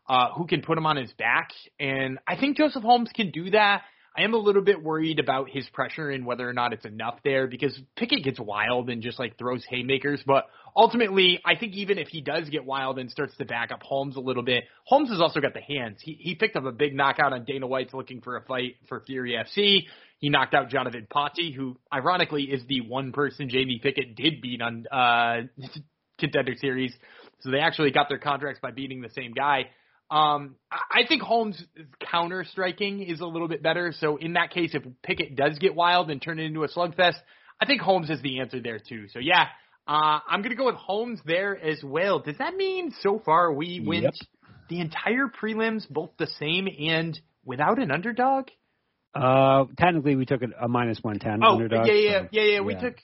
uh, 0.09 0.33
who 0.37 0.47
can 0.47 0.61
put 0.61 0.77
him 0.77 0.85
on 0.85 0.97
his 0.97 1.13
back. 1.15 1.51
And 1.79 2.19
I 2.27 2.37
think 2.37 2.57
Joseph 2.57 2.83
Holmes 2.83 3.11
can 3.15 3.31
do 3.31 3.51
that. 3.51 3.83
I 4.21 4.25
am 4.25 4.35
a 4.35 4.39
little 4.39 4.61
bit 4.61 4.83
worried 4.83 5.19
about 5.19 5.49
his 5.49 5.67
pressure 5.71 6.11
and 6.11 6.27
whether 6.27 6.47
or 6.47 6.53
not 6.53 6.75
it's 6.75 6.85
enough 6.85 7.15
there 7.25 7.47
because 7.47 7.79
Pickett 7.97 8.23
gets 8.23 8.39
wild 8.39 8.91
and 8.91 9.03
just 9.03 9.19
like 9.19 9.39
throws 9.39 9.65
haymakers. 9.67 10.23
But 10.27 10.45
ultimately, 10.77 11.41
I 11.43 11.57
think 11.57 11.73
even 11.73 11.97
if 11.97 12.09
he 12.09 12.21
does 12.21 12.47
get 12.51 12.67
wild 12.67 12.99
and 12.99 13.11
starts 13.11 13.35
to 13.39 13.47
back 13.47 13.73
up 13.73 13.83
Holmes 13.83 14.17
a 14.17 14.21
little 14.21 14.43
bit, 14.43 14.65
Holmes 14.85 15.09
has 15.09 15.23
also 15.23 15.41
got 15.41 15.55
the 15.55 15.63
hands. 15.63 16.01
He 16.03 16.19
he 16.21 16.35
picked 16.35 16.55
up 16.55 16.67
a 16.67 16.73
big 16.73 16.95
knockout 16.95 17.33
on 17.33 17.47
Dana 17.47 17.67
White's 17.67 17.95
looking 17.95 18.21
for 18.21 18.37
a 18.37 18.43
fight 18.43 18.77
for 18.91 19.01
Fury 19.07 19.39
FC. 19.43 19.87
He 20.19 20.29
knocked 20.29 20.53
out 20.53 20.69
Jonathan 20.69 21.07
Potty, 21.09 21.51
who 21.53 21.79
ironically 21.91 22.43
is 22.43 22.63
the 22.69 22.83
one 22.83 23.13
person 23.13 23.49
Jamie 23.49 23.81
Pickett 23.83 24.17
did 24.17 24.43
beat 24.43 24.61
on 24.61 24.87
uh 24.93 25.47
contender 26.19 26.55
series. 26.61 26.93
So 27.41 27.51
they 27.51 27.61
actually 27.61 27.91
got 27.91 28.11
their 28.11 28.19
contracts 28.19 28.61
by 28.61 28.71
beating 28.71 29.01
the 29.01 29.09
same 29.17 29.33
guy. 29.33 29.71
Um, 30.11 30.57
I 30.73 31.07
think 31.07 31.23
Holmes' 31.23 31.63
counter 32.11 32.45
striking 32.45 33.01
is 33.03 33.21
a 33.21 33.27
little 33.27 33.47
bit 33.47 33.63
better. 33.63 33.93
So 33.99 34.17
in 34.17 34.33
that 34.33 34.51
case, 34.51 34.75
if 34.75 34.83
Pickett 35.03 35.37
does 35.37 35.59
get 35.59 35.75
wild 35.75 36.11
and 36.11 36.21
turn 36.21 36.41
it 36.41 36.45
into 36.45 36.65
a 36.65 36.69
slugfest, 36.69 37.15
I 37.61 37.67
think 37.67 37.81
Holmes 37.81 38.11
is 38.11 38.21
the 38.21 38.41
answer 38.41 38.61
there 38.61 38.81
too. 38.81 39.07
So 39.13 39.21
yeah, 39.21 39.47
uh, 39.87 40.19
I'm 40.29 40.43
gonna 40.43 40.57
go 40.57 40.67
with 40.67 40.75
Holmes 40.75 41.21
there 41.25 41.57
as 41.57 41.83
well. 41.85 42.19
Does 42.19 42.39
that 42.39 42.55
mean 42.57 42.93
so 43.03 43.21
far 43.25 43.53
we 43.53 43.81
win 43.81 44.03
Yep. 44.05 44.15
the 44.69 44.81
entire 44.81 45.29
prelims 45.29 45.89
both 45.89 46.11
the 46.19 46.27
same 46.39 46.67
and 46.67 47.19
without 47.45 47.79
an 47.79 47.93
underdog? 47.93 48.49
Uh, 49.15 49.65
technically, 49.79 50.17
we 50.17 50.25
took 50.27 50.43
a, 50.43 50.65
a 50.65 50.69
minus 50.69 50.99
one 51.03 51.19
ten 51.19 51.41
Oh 51.43 51.55
underdog. 51.55 51.87
yeah, 51.87 51.93
yeah, 51.95 52.21
so, 52.23 52.29
yeah, 52.33 52.43
yeah. 52.43 52.61
We 52.61 52.75
took. 52.75 52.95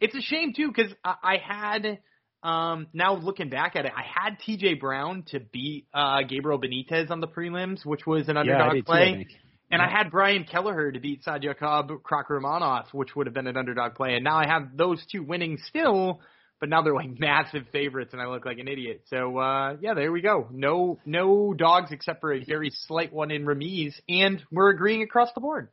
It's 0.00 0.14
a 0.14 0.20
shame 0.20 0.52
too 0.54 0.72
because 0.74 0.92
I, 1.04 1.14
I 1.22 1.36
had. 1.36 1.98
Um, 2.46 2.86
now 2.92 3.16
looking 3.16 3.48
back 3.48 3.74
at 3.74 3.86
it, 3.86 3.92
I 3.96 4.02
had 4.02 4.38
T.J. 4.38 4.74
Brown 4.74 5.24
to 5.32 5.40
beat 5.40 5.86
uh, 5.92 6.22
Gabriel 6.22 6.60
Benitez 6.60 7.10
on 7.10 7.18
the 7.18 7.26
prelims, 7.26 7.84
which 7.84 8.06
was 8.06 8.28
an 8.28 8.36
yeah, 8.36 8.42
I 8.42 8.68
underdog 8.68 8.72
too, 8.72 8.78
I 8.78 8.82
play. 8.82 9.26
And 9.68 9.82
I 9.82 9.90
had 9.90 10.12
Brian 10.12 10.44
Kelleher 10.44 10.92
to 10.92 11.00
beat 11.00 11.24
Saidyokub 11.24 11.90
Kakhramonov, 12.02 12.94
which 12.94 13.16
would 13.16 13.26
have 13.26 13.34
been 13.34 13.48
an 13.48 13.56
underdog 13.56 13.96
play. 13.96 14.14
And 14.14 14.22
now 14.22 14.36
I 14.36 14.46
have 14.46 14.76
those 14.76 15.04
two 15.10 15.24
winning 15.24 15.58
still, 15.66 16.20
but 16.60 16.68
now 16.68 16.82
they're 16.82 16.94
like 16.94 17.10
massive 17.18 17.64
favorites, 17.72 18.10
and 18.12 18.22
I 18.22 18.28
look 18.28 18.46
like 18.46 18.58
an 18.58 18.68
idiot. 18.68 19.02
So 19.06 19.38
uh, 19.38 19.76
yeah, 19.80 19.94
there 19.94 20.12
we 20.12 20.20
go. 20.20 20.46
No 20.52 21.00
no 21.04 21.52
dogs 21.52 21.90
except 21.90 22.20
for 22.20 22.32
a 22.32 22.44
very 22.44 22.70
slight 22.86 23.12
one 23.12 23.32
in 23.32 23.44
Ramiz, 23.44 23.94
and 24.08 24.40
we're 24.52 24.70
agreeing 24.70 25.02
across 25.02 25.30
the 25.34 25.40
board. 25.40 25.68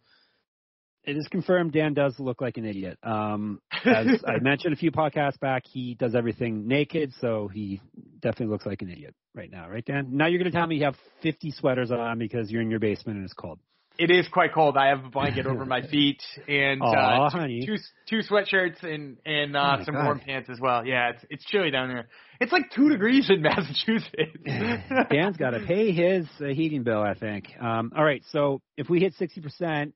It 1.06 1.18
is 1.18 1.28
confirmed 1.30 1.74
Dan 1.74 1.93
does 1.93 2.18
look 2.20 2.39
like 2.39 2.58
an 2.58 2.66
idiot. 2.66 2.97
Um, 3.04 3.60
as 3.84 4.08
I 4.28 4.39
mentioned 4.39 4.74
a 4.74 4.78
few 4.78 4.91
podcasts 4.91 5.39
back, 5.39 5.64
he 5.66 5.95
does 5.95 6.16
everything 6.16 6.68
naked, 6.68 7.14
so 7.20 7.49
he 7.54 7.82
definitely 8.22 8.47
looks 8.54 8.66
like 8.66 8.82
an 8.82 8.89
idiot 8.89 9.14
right 9.36 9.51
now, 9.51 9.70
right, 9.70 9.84
Dan? 9.84 10.10
Now 10.12 10.28
you're 10.28 10.39
going 10.39 10.51
to 10.51 10.58
tell 10.58 10.68
me 10.68 10.78
you 10.78 10.86
have 10.86 10.95
50 11.22 11.51
sweaters 11.51 11.91
on 11.91 12.20
because 12.20 12.49
you're 12.49 12.62
in 12.62 12.70
your 12.70 12.80
basement 12.80 13.18
and 13.18 13.26
it's 13.26 13.34
cold. 13.34 13.60
It 13.99 14.10
is 14.10 14.28
quite 14.30 14.54
cold. 14.56 14.76
I 14.76 14.88
have 14.88 15.06
a 15.06 15.10
blanket 15.10 15.45
over 15.45 15.66
my 15.66 15.82
feet 15.88 16.24
and 16.47 16.82
Aw, 16.82 17.28
uh, 17.28 17.30
honey. 17.30 17.64
two 17.64 17.76
two 18.10 18.22
sweatshirts 18.28 18.82
and 18.82 19.18
and 19.24 19.56
Oh 19.56 19.60
uh, 19.60 19.78
my 19.78 19.84
some 19.84 19.93
God. 19.93 20.06
warm 20.06 20.20
pants 20.20 20.49
as 20.49 20.60
well. 20.60 20.84
Yeah, 20.84 21.12
it's 21.12 21.24
it's 21.30 21.45
chilly 21.45 21.70
down 21.70 21.89
here. 21.91 22.08
It's 22.39 22.51
like 22.51 22.72
two 22.72 22.89
degrees 22.89 23.30
in 23.30 23.43
Massachusetts. 23.43 24.36
Dan's 25.12 25.38
got 25.38 25.51
to 25.51 25.60
pay 25.68 25.91
his 25.91 26.26
uh, 26.41 26.45
heating 26.45 26.82
bill, 26.84 27.01
I 27.04 27.14
think. 27.14 27.49
Um, 27.62 27.91
all 27.95 28.04
right, 28.04 28.24
so 28.32 28.62
if 28.78 28.89
we 28.89 28.99
hit 28.99 29.14
60%, 29.22 29.93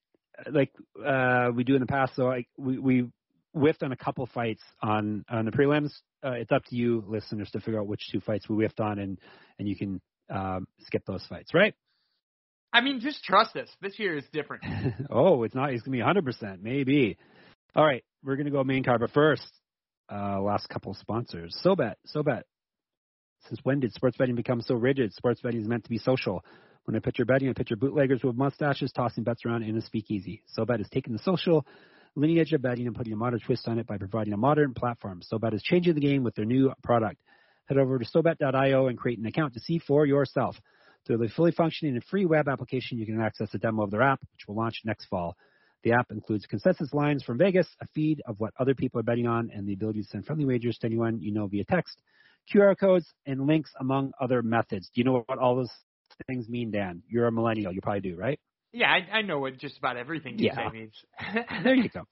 like 0.51 0.71
uh, 1.05 1.49
we 1.53 1.63
do 1.63 1.75
in 1.75 1.81
the 1.81 1.87
past, 1.87 2.15
so 2.15 2.29
I, 2.29 2.45
we, 2.57 2.77
we 2.77 3.09
whiffed 3.53 3.83
on 3.83 3.91
a 3.91 3.95
couple 3.95 4.25
fights 4.27 4.61
on 4.81 5.25
on 5.29 5.45
the 5.45 5.51
prelims. 5.51 5.91
Uh, 6.23 6.31
it's 6.31 6.51
up 6.51 6.63
to 6.65 6.75
you, 6.75 7.03
listeners, 7.07 7.49
to 7.51 7.59
figure 7.59 7.79
out 7.79 7.87
which 7.87 8.01
two 8.11 8.19
fights 8.19 8.47
we 8.49 8.55
whiffed 8.55 8.79
on, 8.79 8.99
and 8.99 9.19
and 9.59 9.67
you 9.67 9.75
can 9.75 10.01
um, 10.29 10.67
skip 10.81 11.03
those 11.05 11.25
fights, 11.27 11.53
right? 11.53 11.73
I 12.73 12.81
mean, 12.81 12.99
just 12.99 13.23
trust 13.23 13.55
us. 13.55 13.69
This 13.81 13.97
year 13.97 14.17
is 14.17 14.25
different. 14.33 14.63
oh, 15.09 15.43
it's 15.43 15.55
not. 15.55 15.71
It's 15.71 15.83
gonna 15.83 15.97
be 15.97 16.03
100%, 16.03 16.61
maybe. 16.61 17.17
All 17.75 17.85
right, 17.85 18.03
we're 18.23 18.35
gonna 18.35 18.51
go 18.51 18.63
main 18.63 18.83
card, 18.83 19.01
but 19.01 19.11
first, 19.11 19.47
uh, 20.11 20.39
last 20.41 20.67
couple 20.69 20.93
sponsors. 20.93 21.57
SoBet, 21.63 21.95
SoBet. 22.13 22.43
Since 23.47 23.59
when 23.63 23.79
did 23.79 23.93
sports 23.93 24.17
betting 24.17 24.35
become 24.35 24.61
so 24.61 24.75
rigid? 24.75 25.13
Sports 25.13 25.41
betting 25.41 25.61
is 25.61 25.67
meant 25.67 25.85
to 25.85 25.89
be 25.89 25.97
social. 25.97 26.43
When 26.87 26.95
I 26.95 26.99
picture 26.99 27.25
betting, 27.25 27.49
I 27.49 27.53
picture 27.53 27.75
bootleggers 27.75 28.23
with 28.23 28.37
mustaches 28.37 28.93
tossing 28.93 29.25
bets 29.25 29.45
around 29.45 29.63
in 29.63 29.75
a 29.75 29.81
speakeasy. 29.81 30.41
SoBet 30.57 30.79
is 30.79 30.87
taking 30.89 31.11
the 31.11 31.19
social 31.19 31.65
lineage 32.15 32.53
of 32.53 32.61
betting 32.61 32.87
and 32.87 32.95
putting 32.95 33.11
a 33.11 33.17
modern 33.17 33.41
twist 33.41 33.67
on 33.67 33.77
it 33.77 33.85
by 33.85 33.97
providing 33.97 34.31
a 34.31 34.37
modern 34.37 34.73
platform. 34.73 35.19
SoBet 35.29 35.53
is 35.53 35.61
changing 35.61 35.95
the 35.95 35.99
game 35.99 36.23
with 36.23 36.33
their 36.35 36.45
new 36.45 36.71
product. 36.83 37.19
Head 37.65 37.77
over 37.77 37.99
to 37.99 38.05
SoBet.io 38.05 38.87
and 38.87 38.97
create 38.97 39.19
an 39.19 39.25
account 39.25 39.55
to 39.55 39.59
see 39.59 39.79
for 39.79 40.05
yourself. 40.05 40.55
Through 41.05 41.17
the 41.17 41.27
fully 41.27 41.51
functioning 41.51 41.95
and 41.95 42.03
free 42.05 42.25
web 42.25 42.47
application, 42.47 42.99
you 42.99 43.05
can 43.05 43.19
access 43.19 43.53
a 43.53 43.57
demo 43.57 43.83
of 43.83 43.91
their 43.91 44.01
app, 44.01 44.21
which 44.21 44.47
will 44.47 44.55
launch 44.55 44.79
next 44.85 45.07
fall. 45.07 45.35
The 45.83 45.91
app 45.91 46.09
includes 46.09 46.45
consensus 46.45 46.93
lines 46.93 47.21
from 47.21 47.37
Vegas, 47.37 47.67
a 47.81 47.87
feed 47.87 48.21
of 48.25 48.39
what 48.39 48.53
other 48.57 48.75
people 48.75 49.01
are 49.01 49.03
betting 49.03 49.27
on, 49.27 49.51
and 49.53 49.67
the 49.67 49.73
ability 49.73 50.03
to 50.03 50.07
send 50.07 50.25
friendly 50.25 50.45
wagers 50.45 50.77
to 50.77 50.87
anyone 50.87 51.19
you 51.21 51.33
know 51.33 51.47
via 51.47 51.65
text, 51.65 52.01
QR 52.53 52.79
codes, 52.79 53.13
and 53.25 53.45
links, 53.45 53.71
among 53.77 54.13
other 54.21 54.41
methods. 54.41 54.89
Do 54.95 55.01
you 55.01 55.03
know 55.03 55.25
what 55.25 55.37
all 55.37 55.57
those 55.57 55.71
things 56.27 56.47
mean, 56.49 56.71
Dan? 56.71 57.03
You're 57.07 57.27
a 57.27 57.31
millennial. 57.31 57.71
You 57.71 57.81
probably 57.81 58.01
do, 58.01 58.15
right? 58.17 58.39
Yeah, 58.73 58.87
I, 58.91 59.17
I 59.17 59.21
know 59.21 59.39
what 59.39 59.57
just 59.57 59.77
about 59.77 59.97
everything 59.97 60.37
you 60.37 60.47
Yeah. 60.47 60.69
say 60.69 60.77
means. 60.77 60.93
there 61.63 61.73
you 61.73 61.89
go. 61.89 62.03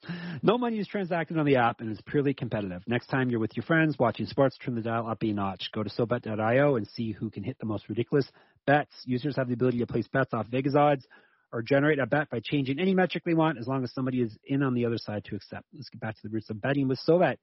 No 0.42 0.56
money 0.58 0.78
is 0.78 0.88
transacted 0.88 1.38
on 1.38 1.44
the 1.44 1.56
app 1.56 1.80
and 1.80 1.90
is 1.92 2.00
purely 2.06 2.32
competitive. 2.34 2.82
Next 2.86 3.08
time 3.08 3.30
you're 3.30 3.40
with 3.40 3.56
your 3.56 3.62
friends 3.64 3.96
watching 3.98 4.26
sports, 4.26 4.56
turn 4.64 4.74
the 4.74 4.80
dial 4.80 5.06
up 5.06 5.22
a 5.22 5.32
notch. 5.32 5.68
Go 5.72 5.82
to 5.82 5.90
SoBet.io 5.90 6.76
and 6.76 6.88
see 6.88 7.12
who 7.12 7.30
can 7.30 7.44
hit 7.44 7.58
the 7.60 7.66
most 7.66 7.88
ridiculous 7.88 8.26
bets. 8.66 8.90
Users 9.04 9.36
have 9.36 9.48
the 9.48 9.54
ability 9.54 9.78
to 9.78 9.86
place 9.86 10.08
bets 10.08 10.32
off 10.32 10.46
Vegas 10.48 10.74
odds 10.74 11.06
or 11.52 11.62
generate 11.62 11.98
a 11.98 12.06
bet 12.06 12.30
by 12.30 12.40
changing 12.42 12.80
any 12.80 12.94
metric 12.94 13.22
they 13.24 13.34
want 13.34 13.58
as 13.58 13.68
long 13.68 13.84
as 13.84 13.92
somebody 13.92 14.20
is 14.22 14.36
in 14.44 14.62
on 14.62 14.74
the 14.74 14.86
other 14.86 14.98
side 14.98 15.24
to 15.26 15.36
accept. 15.36 15.64
Let's 15.74 15.88
get 15.90 16.00
back 16.00 16.14
to 16.16 16.20
the 16.24 16.30
roots 16.30 16.50
of 16.50 16.60
betting 16.60 16.88
with 16.88 16.98
SoBet. 17.06 17.36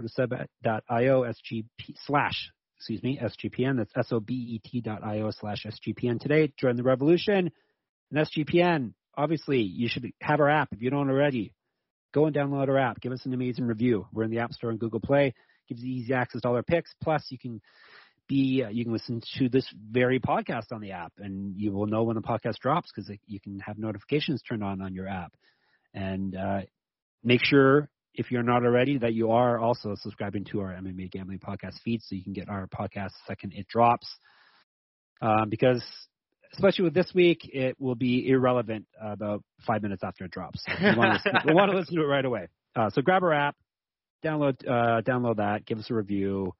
Go 0.00 0.06
to 0.06 0.08
SoBet.io 0.08 1.22
SGP 1.24 1.94
slash, 2.06 2.50
excuse 2.80 3.02
me, 3.02 3.20
SGPN. 3.22 3.76
That's 3.76 3.92
S-O-B-E-T 3.94 4.80
dot 4.80 5.04
I-O 5.04 5.30
slash 5.32 5.66
SGPN 5.66 6.18
today. 6.18 6.50
Join 6.56 6.76
the 6.76 6.82
revolution. 6.82 7.50
And 8.10 8.26
SGPN, 8.26 8.94
obviously, 9.14 9.58
you 9.60 9.86
should 9.86 10.10
have 10.22 10.40
our 10.40 10.48
app 10.48 10.72
if 10.72 10.80
you 10.80 10.88
don't 10.88 11.10
already. 11.10 11.52
Go 12.14 12.24
and 12.24 12.34
download 12.34 12.68
our 12.68 12.78
app. 12.78 12.98
Give 13.02 13.12
us 13.12 13.26
an 13.26 13.34
amazing 13.34 13.66
review. 13.66 14.06
We're 14.14 14.22
in 14.22 14.30
the 14.30 14.38
App 14.38 14.54
Store 14.54 14.70
and 14.70 14.80
Google 14.80 14.98
Play. 14.98 15.34
Gives 15.68 15.82
you 15.82 15.92
easy 15.92 16.14
access 16.14 16.40
to 16.40 16.48
all 16.48 16.56
our 16.56 16.62
picks. 16.62 16.90
Plus, 17.02 17.22
you 17.28 17.38
can 17.38 17.60
be 18.26 18.64
uh, 18.64 18.70
you 18.70 18.84
can 18.84 18.94
listen 18.94 19.20
to 19.36 19.50
this 19.50 19.70
very 19.90 20.18
podcast 20.18 20.72
on 20.72 20.80
the 20.80 20.92
app, 20.92 21.12
and 21.18 21.54
you 21.58 21.72
will 21.72 21.86
know 21.86 22.04
when 22.04 22.16
the 22.16 22.22
podcast 22.22 22.60
drops 22.62 22.90
because 22.90 23.12
you 23.26 23.40
can 23.40 23.60
have 23.60 23.76
notifications 23.76 24.40
turned 24.40 24.64
on 24.64 24.80
on 24.80 24.94
your 24.94 25.06
app. 25.06 25.34
And 25.92 26.34
uh, 26.34 26.60
make 27.22 27.44
sure 27.44 27.90
if 28.14 28.30
you're 28.30 28.42
not 28.42 28.64
already 28.64 28.98
that 28.98 29.14
you 29.14 29.30
are 29.30 29.58
also 29.58 29.94
subscribing 29.94 30.44
to 30.46 30.60
our 30.60 30.72
MMA 30.72 31.10
Gambling 31.10 31.38
Podcast 31.38 31.80
feed 31.84 32.02
so 32.02 32.14
you 32.14 32.24
can 32.24 32.32
get 32.32 32.48
our 32.48 32.66
podcast 32.66 33.10
the 33.10 33.28
second 33.28 33.52
it 33.54 33.68
drops. 33.68 34.06
Um, 35.22 35.48
because 35.48 35.82
especially 36.52 36.84
with 36.84 36.94
this 36.94 37.12
week, 37.14 37.48
it 37.52 37.76
will 37.78 37.94
be 37.94 38.28
irrelevant 38.28 38.86
uh, 39.02 39.12
about 39.12 39.42
five 39.66 39.82
minutes 39.82 40.02
after 40.02 40.24
it 40.24 40.30
drops. 40.30 40.62
So 40.66 40.72
we 40.82 40.96
want 40.96 41.22
to 41.22 41.30
listen, 41.30 41.32
we 41.46 41.54
want 41.54 41.70
to 41.70 41.76
listen 41.78 41.96
to 41.96 42.02
it 42.02 42.06
right 42.06 42.24
away. 42.24 42.48
Uh, 42.74 42.90
so 42.90 43.02
grab 43.02 43.22
our 43.22 43.32
app, 43.32 43.56
download 44.24 44.66
uh, 44.66 45.02
download 45.02 45.36
that, 45.36 45.66
give 45.66 45.78
us 45.78 45.90
a 45.90 45.94
review, 45.94 46.54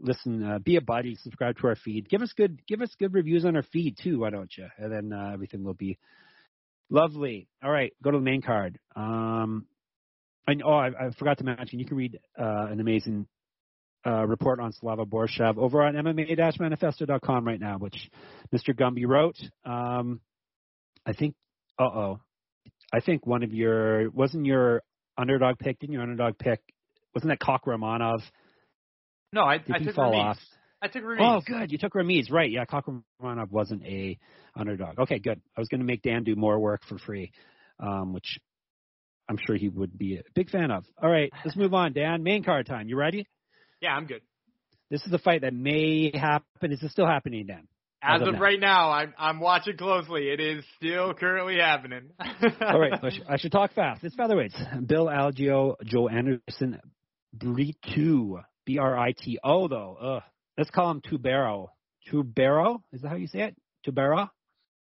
listen, 0.00 0.42
uh, 0.42 0.58
be 0.58 0.76
a 0.76 0.80
buddy, 0.80 1.16
subscribe 1.16 1.58
to 1.58 1.66
our 1.68 1.76
feed, 1.76 2.08
give 2.08 2.22
us 2.22 2.32
good 2.36 2.60
give 2.66 2.80
us 2.82 2.94
good 2.98 3.14
reviews 3.14 3.44
on 3.44 3.56
our 3.56 3.62
feed 3.62 3.96
too. 4.02 4.20
Why 4.20 4.30
don't 4.30 4.50
you? 4.56 4.66
And 4.78 4.92
then 4.92 5.12
uh, 5.12 5.30
everything 5.32 5.64
will 5.64 5.74
be 5.74 5.98
lovely. 6.90 7.48
All 7.62 7.70
right, 7.70 7.92
go 8.02 8.10
to 8.10 8.18
the 8.18 8.24
main 8.24 8.42
card. 8.42 8.78
Um, 8.96 9.66
and 10.46 10.62
oh, 10.64 10.72
I, 10.72 10.88
I 10.88 11.10
forgot 11.18 11.38
to 11.38 11.44
mention, 11.44 11.78
you 11.78 11.86
can 11.86 11.96
read 11.96 12.18
uh, 12.38 12.66
an 12.70 12.80
amazing 12.80 13.26
uh, 14.06 14.26
report 14.26 14.60
on 14.60 14.72
Slava 14.72 15.04
Borshev 15.04 15.58
over 15.58 15.82
on 15.82 15.94
MMA-manifesto.com 15.94 17.46
right 17.46 17.60
now, 17.60 17.78
which 17.78 18.10
Mr. 18.54 18.74
Gumby 18.74 19.06
wrote. 19.06 19.36
Um, 19.64 20.20
I 21.04 21.12
think, 21.12 21.34
uh 21.78 21.84
oh, 21.84 22.20
I 22.92 23.00
think 23.00 23.26
one 23.26 23.42
of 23.42 23.52
your 23.52 24.10
wasn't 24.10 24.46
your 24.46 24.82
underdog 25.16 25.58
pick, 25.58 25.78
didn't 25.78 25.92
your 25.92 26.02
underdog 26.02 26.38
pick? 26.38 26.60
Wasn't 27.14 27.30
that 27.30 27.40
Kakhramonov? 27.40 28.22
no, 29.32 29.42
I, 29.42 29.58
Did 29.58 29.76
I 29.76 29.78
he 29.80 29.84
took 29.86 29.94
fall 29.94 30.12
Ramiz. 30.12 30.24
off? 30.24 30.38
I 30.80 30.88
took 30.88 31.02
Ramiz. 31.02 31.18
Oh, 31.20 31.42
good. 31.44 31.72
You 31.72 31.78
took 31.78 31.94
Ramiz, 31.94 32.30
right? 32.30 32.50
Yeah, 32.50 32.64
Kok 32.64 32.86
Romanov 33.20 33.50
wasn't 33.50 33.84
a 33.84 34.18
underdog. 34.56 34.98
Okay, 35.00 35.18
good. 35.18 35.40
I 35.56 35.60
was 35.60 35.68
going 35.68 35.80
to 35.80 35.86
make 35.86 36.02
Dan 36.02 36.22
do 36.22 36.36
more 36.36 36.58
work 36.58 36.82
for 36.88 36.98
free, 36.98 37.32
um, 37.80 38.12
which 38.12 38.38
I'm 39.28 39.38
sure 39.46 39.56
he 39.56 39.68
would 39.68 39.96
be 39.98 40.16
a 40.16 40.22
big 40.34 40.50
fan 40.50 40.70
of. 40.70 40.84
All 41.02 41.10
right, 41.10 41.32
let's 41.44 41.56
move 41.56 41.74
on, 41.74 41.92
Dan. 41.92 42.22
Main 42.22 42.42
card 42.42 42.66
time. 42.66 42.88
You 42.88 42.96
ready? 42.96 43.26
Yeah, 43.80 43.90
I'm 43.90 44.06
good. 44.06 44.22
This 44.90 45.04
is 45.06 45.12
a 45.12 45.18
fight 45.18 45.42
that 45.42 45.52
may 45.52 46.10
happen. 46.16 46.72
Is 46.72 46.82
it 46.82 46.90
still 46.90 47.06
happening, 47.06 47.46
Dan? 47.46 47.68
As, 48.02 48.22
As 48.22 48.28
of 48.28 48.34
now. 48.34 48.40
right 48.40 48.60
now, 48.60 48.90
I'm 48.90 49.12
I'm 49.18 49.40
watching 49.40 49.76
closely. 49.76 50.28
It 50.28 50.40
is 50.40 50.64
still 50.76 51.14
currently 51.14 51.56
happening. 51.56 52.10
All 52.60 52.78
right, 52.78 52.92
I, 53.02 53.10
should, 53.10 53.26
I 53.28 53.36
should 53.36 53.52
talk 53.52 53.74
fast. 53.74 54.04
It's 54.04 54.14
featherweights. 54.16 54.86
Bill 54.86 55.06
Algeo, 55.06 55.74
Joe 55.84 56.08
Anderson, 56.08 56.80
Brito, 57.34 58.40
B 58.64 58.78
R 58.78 58.96
I 58.96 59.12
T 59.12 59.38
O 59.42 59.68
though. 59.68 59.96
Ugh. 60.00 60.22
Let's 60.56 60.70
call 60.70 60.90
him 60.90 61.00
Tubero. 61.00 61.68
Tubero? 62.10 62.80
Is 62.92 63.02
that 63.02 63.08
how 63.08 63.16
you 63.16 63.26
say 63.26 63.40
it? 63.40 63.56
Tubero? 63.86 64.28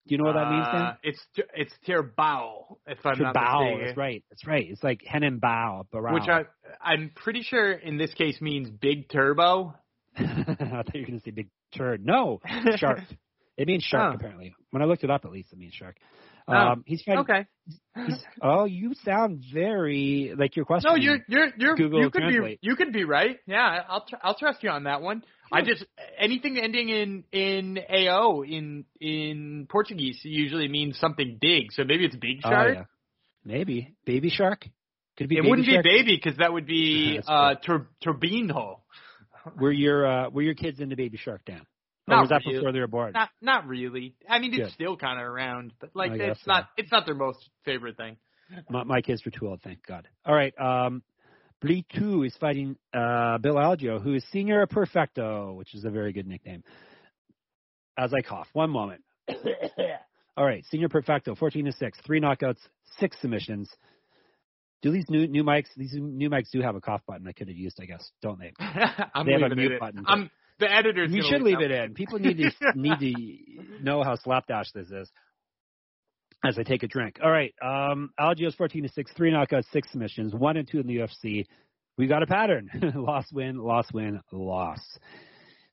Do 0.06 0.14
you 0.14 0.18
know 0.18 0.24
what 0.24 0.34
that 0.34 0.50
means, 0.50 0.66
Uh, 0.68 0.72
Dan? 0.72 0.96
It's 1.04 1.26
it's 1.54 1.72
Tubarão, 1.86 2.76
if 2.86 2.98
I'm 3.04 3.18
not 3.20 3.34
mistaken. 3.34 3.84
That's 3.86 3.96
right. 3.96 4.24
That's 4.30 4.46
right. 4.46 4.66
It's 4.68 4.82
like 4.82 5.00
Henenbao, 5.08 5.86
Barao. 5.94 6.14
Which 6.14 6.28
I 6.28 6.44
I'm 6.80 7.10
pretty 7.14 7.42
sure 7.42 7.70
in 7.72 7.98
this 7.98 8.12
case 8.14 8.40
means 8.40 8.68
big 8.68 9.08
turbo. 9.08 9.74
I 10.16 10.22
thought 10.24 10.94
you 10.94 11.02
were 11.02 11.06
going 11.06 11.18
to 11.18 11.24
say 11.24 11.30
big 11.30 11.48
turd. 11.76 12.04
No, 12.04 12.40
shark. 12.76 13.00
It 13.58 13.68
means 13.68 13.82
shark, 13.84 14.14
Oh. 14.14 14.16
apparently. 14.16 14.54
When 14.70 14.82
I 14.82 14.86
looked 14.86 15.04
it 15.04 15.10
up, 15.10 15.26
at 15.26 15.30
least 15.30 15.52
it 15.52 15.58
means 15.58 15.74
shark. 15.74 15.96
Oh, 16.48 16.52
Um, 16.52 16.84
he's 16.86 17.02
fighting. 17.02 17.20
Okay. 17.20 17.46
He's, 18.06 18.18
oh, 18.42 18.64
you 18.64 18.94
sound 19.04 19.44
very 19.52 20.34
like 20.36 20.56
your 20.56 20.64
question. 20.64 20.90
No, 20.90 20.96
you're 20.96 21.18
you're 21.28 21.48
you're 21.56 21.76
Google 21.76 22.00
you 22.00 22.10
could 22.10 22.22
Translate. 22.22 22.60
be 22.60 22.66
you 22.68 22.74
could 22.76 22.92
be 22.92 23.04
right. 23.04 23.38
Yeah, 23.46 23.82
I'll 23.88 24.04
tr- 24.04 24.16
I'll 24.22 24.34
trust 24.34 24.62
you 24.64 24.70
on 24.70 24.84
that 24.84 25.02
one. 25.02 25.22
I 25.52 25.62
just 25.62 25.84
anything 26.18 26.58
ending 26.58 26.88
in 26.88 27.24
in 27.30 27.78
ao 27.88 28.42
in 28.42 28.84
in 29.00 29.66
Portuguese 29.70 30.18
usually 30.24 30.66
means 30.68 30.98
something 30.98 31.38
big. 31.40 31.70
So 31.72 31.84
maybe 31.84 32.06
it's 32.06 32.16
big 32.16 32.40
Oh, 32.44 32.50
shark. 32.50 32.74
yeah. 32.74 32.84
Maybe 33.44 33.94
baby 34.04 34.30
shark. 34.30 34.66
Could 35.18 35.28
be 35.28 35.36
It 35.36 35.42
baby 35.42 35.50
wouldn't 35.50 35.68
shark? 35.68 35.84
be 35.84 35.90
baby 35.90 36.16
because 36.16 36.38
that 36.38 36.52
would 36.52 36.66
be 36.66 37.20
uh 37.26 37.54
tur- 37.56 37.88
turbino. 38.02 38.80
Were 39.60 39.72
your 39.72 40.06
uh, 40.06 40.30
were 40.30 40.42
your 40.42 40.54
kids 40.54 40.80
into 40.80 40.94
Baby 40.96 41.18
Shark, 41.18 41.44
Dan? 41.44 41.62
Or 42.08 42.16
Not 42.16 42.20
was 42.22 42.30
that 42.30 42.42
really. 42.44 42.58
before 42.58 42.72
they 42.72 42.80
were 42.80 42.88
born? 42.88 43.12
Not 43.12 43.30
not 43.40 43.66
really. 43.66 44.14
I 44.28 44.38
mean, 44.40 44.52
it's 44.54 44.64
Good. 44.64 44.72
still 44.72 44.96
kind 44.96 45.20
of 45.20 45.26
around, 45.26 45.72
but 45.80 45.90
like 45.94 46.12
I 46.12 46.30
it's 46.30 46.46
not 46.46 46.68
it's 46.76 46.90
not 46.90 47.06
their 47.06 47.14
most 47.14 47.48
favorite 47.64 47.96
thing. 47.96 48.16
My, 48.68 48.84
my 48.84 49.00
kids 49.00 49.24
were 49.24 49.30
too 49.30 49.48
old, 49.48 49.62
thank 49.62 49.86
God. 49.86 50.08
All 50.26 50.34
right. 50.34 50.52
Um, 50.60 51.02
Brito 51.60 52.22
is 52.24 52.36
fighting 52.40 52.76
uh, 52.92 53.38
Bill 53.38 53.54
Algeo, 53.54 54.02
who 54.02 54.14
is 54.14 54.24
Senior 54.32 54.66
Perfecto, 54.66 55.52
which 55.54 55.74
is 55.74 55.84
a 55.84 55.90
very 55.90 56.12
good 56.12 56.26
nickname. 56.26 56.64
As 57.96 58.12
I 58.12 58.20
cough, 58.20 58.48
one 58.52 58.70
moment. 58.70 59.02
All 60.36 60.44
right, 60.44 60.64
Senior 60.70 60.88
Perfecto, 60.88 61.34
14 61.34 61.66
to 61.66 61.72
6, 61.72 61.98
three 62.04 62.20
knockouts, 62.20 62.56
six 62.98 63.16
submissions. 63.20 63.70
Do 64.82 64.90
these 64.90 65.04
new 65.08 65.28
new 65.28 65.44
mics? 65.44 65.66
These 65.76 65.94
new 65.94 66.28
mics 66.28 66.50
do 66.50 66.60
have 66.60 66.74
a 66.74 66.80
cough 66.80 67.02
button. 67.06 67.28
I 67.28 67.32
could 67.32 67.46
have 67.48 67.56
used, 67.56 67.78
I 67.80 67.84
guess, 67.84 68.10
don't 68.20 68.40
they? 68.40 68.52
I'm 69.14 69.26
They 69.26 69.32
have 69.40 69.52
a 69.52 69.54
mute 69.54 69.72
it. 69.72 69.80
button. 69.80 70.02
I'm 70.06 70.30
the 70.62 70.72
editor's. 70.72 71.10
We 71.10 71.22
should 71.22 71.42
leave 71.42 71.60
it 71.60 71.70
in. 71.70 71.94
People 71.94 72.18
need 72.18 72.38
to 72.38 72.50
need 72.74 72.98
to 73.00 73.82
know 73.82 74.02
how 74.02 74.16
slapdash 74.16 74.72
this 74.72 74.90
is. 74.90 75.10
As 76.44 76.58
I 76.58 76.64
take 76.64 76.82
a 76.82 76.88
drink. 76.88 77.18
All 77.22 77.30
right. 77.30 77.54
Um, 77.62 78.10
Algeo's 78.18 78.56
14 78.56 78.82
to 78.82 78.88
6, 78.88 79.12
three 79.16 79.30
knockouts, 79.30 79.70
six 79.72 79.92
submissions, 79.92 80.34
one 80.34 80.56
and 80.56 80.66
two 80.66 80.80
in 80.80 80.88
the 80.88 80.96
UFC. 80.96 81.46
We 81.96 82.08
got 82.08 82.24
a 82.24 82.26
pattern. 82.26 82.68
loss, 82.96 83.26
win, 83.32 83.58
loss, 83.58 83.86
win, 83.92 84.20
loss. 84.32 84.80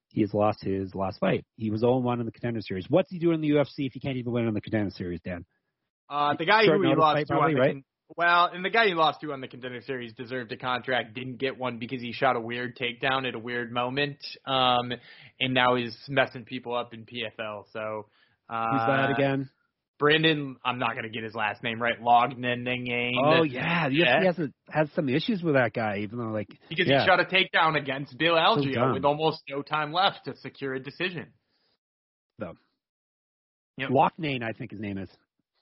He 0.09 0.21
has 0.21 0.31
lost 0.31 0.63
his 0.63 0.93
last 0.93 1.19
fight. 1.19 1.43
He 1.55 1.71
was 1.71 1.81
0 1.81 1.97
1 1.99 2.19
in 2.19 2.25
the 2.27 2.31
contender 2.31 2.61
series. 2.61 2.85
What's 2.87 3.09
he 3.09 3.17
doing 3.17 3.35
in 3.35 3.41
the 3.41 3.49
UFC 3.49 3.87
if 3.87 3.93
he 3.93 3.99
can't 3.99 4.17
even 4.17 4.31
win 4.31 4.47
in 4.47 4.53
the 4.53 4.61
contender 4.61 4.91
series, 4.91 5.21
Dan? 5.21 5.43
Uh, 6.07 6.35
the 6.37 6.45
guy 6.45 6.65
Short 6.65 6.77
who 6.77 6.89
he 6.89 6.95
lost 6.95 7.19
to 7.19 7.25
probably, 7.25 7.55
right? 7.55 7.83
Well, 8.17 8.49
and 8.51 8.65
the 8.65 8.69
guy 8.69 8.87
he 8.87 8.93
lost 8.95 9.21
to 9.21 9.31
on 9.33 9.41
the 9.41 9.47
contender 9.47 9.81
series 9.81 10.13
deserved 10.13 10.51
a 10.51 10.57
contract, 10.57 11.13
didn't 11.13 11.37
get 11.37 11.57
one 11.57 11.77
because 11.77 12.01
he 12.01 12.11
shot 12.11 12.35
a 12.35 12.39
weird 12.39 12.75
takedown 12.75 13.27
at 13.27 13.35
a 13.35 13.39
weird 13.39 13.71
moment, 13.71 14.17
um, 14.47 14.91
and 15.39 15.53
now 15.53 15.75
he's 15.75 15.95
messing 16.07 16.43
people 16.43 16.73
up 16.73 16.93
in 16.93 17.05
PFL. 17.05 17.65
So 17.71 18.07
uh, 18.49 18.65
Who's 18.71 18.87
that 18.87 19.11
again? 19.11 19.49
Brandon, 19.99 20.55
I'm 20.63 20.79
not 20.79 20.95
gonna 20.95 21.09
get 21.09 21.23
his 21.23 21.35
last 21.35 21.61
name 21.61 21.79
right. 21.81 22.01
Loughnane. 22.01 23.13
Oh, 23.21 23.43
yeah. 23.43 23.89
Yeah. 23.89 24.19
he 24.21 24.25
has, 24.25 24.39
a, 24.39 24.49
has 24.69 24.87
some 24.95 25.09
issues 25.09 25.43
with 25.43 25.55
that 25.55 25.73
guy, 25.73 25.99
even 25.99 26.17
though, 26.17 26.31
like, 26.31 26.47
because 26.69 26.87
yeah. 26.87 27.01
he 27.01 27.05
shot 27.05 27.19
a 27.19 27.25
takedown 27.25 27.77
against 27.77 28.17
Bill 28.17 28.35
Algeo 28.35 28.93
with 28.93 29.03
almost 29.03 29.43
no 29.49 29.61
time 29.61 29.91
left 29.91 30.25
to 30.25 30.37
secure 30.37 30.73
a 30.73 30.79
decision. 30.79 31.27
Yep. 33.77 33.89
Loughnane, 33.89 34.41
I 34.41 34.53
think 34.57 34.71
his 34.71 34.79
name 34.79 34.97
is. 34.97 35.09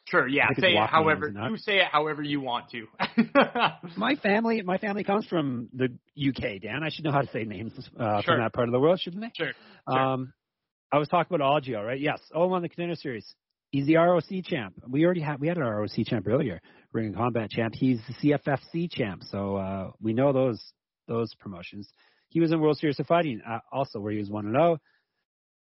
Sure, 0.10 0.28
yeah. 0.28 0.46
I 0.50 0.54
Say 0.60 0.74
it 0.74 0.90
however 0.90 1.28
is 1.28 1.36
it 1.36 1.38
not? 1.38 1.52
you 1.52 1.58
say 1.58 1.78
it 1.78 1.88
however 1.92 2.22
you 2.24 2.40
want 2.42 2.70
to. 2.72 2.88
My 3.98 4.16
family, 4.16 4.62
my 4.62 4.78
family 4.78 5.04
comes 5.04 5.26
from 5.28 5.68
the 5.74 5.86
UK, 6.18 6.62
Dan. 6.62 6.82
I 6.84 6.90
should 6.90 7.04
know 7.06 7.12
how 7.12 7.22
to 7.22 7.32
say 7.32 7.44
names 7.44 7.74
uh, 8.00 8.22
Sure. 8.22 8.36
from 8.36 8.40
that 8.44 8.54
part 8.54 8.68
of 8.70 8.72
the 8.72 8.80
world, 8.80 9.00
shouldn't 9.02 9.24
I? 9.24 9.32
sure. 9.36 9.52
Sure. 9.90 10.00
Um, 10.00 10.34
I 10.92 10.98
was 10.98 11.10
talking 11.10 11.36
about 11.36 11.64
Algeo, 11.64 11.86
right? 11.86 12.00
Yes. 12.00 12.20
Oh, 12.34 12.52
on 12.54 12.62
the 12.62 12.70
contender 12.70 12.96
series. 12.96 13.26
He's 13.72 13.86
the 13.86 13.96
ROC 13.98 14.24
champ. 14.46 14.76
We 14.88 15.04
already 15.04 15.20
had 15.20 15.42
we 15.42 15.50
had 15.50 15.58
an 15.58 15.64
ROC 15.64 15.92
champ 16.06 16.26
earlier, 16.26 16.62
Ring 16.94 17.10
of 17.10 17.16
Combat 17.16 17.50
champ. 17.50 17.74
He's 17.76 18.00
the 18.22 18.32
CFFC 18.32 18.90
champ, 18.90 19.24
so 19.30 19.58
uh, 19.58 19.92
we 20.02 20.14
know 20.14 20.32
those 20.32 20.62
those 21.10 21.34
promotions. 21.36 21.90
He 22.30 22.40
was 22.40 22.54
in 22.54 22.62
World 22.62 22.78
Series 22.78 22.98
of 23.02 23.08
Fighting 23.08 23.42
uh, 23.46 23.60
also, 23.72 24.00
where 24.00 24.14
he 24.14 24.20
was 24.20 24.30
one 24.30 24.46
and 24.46 24.56
zero. 24.56 24.78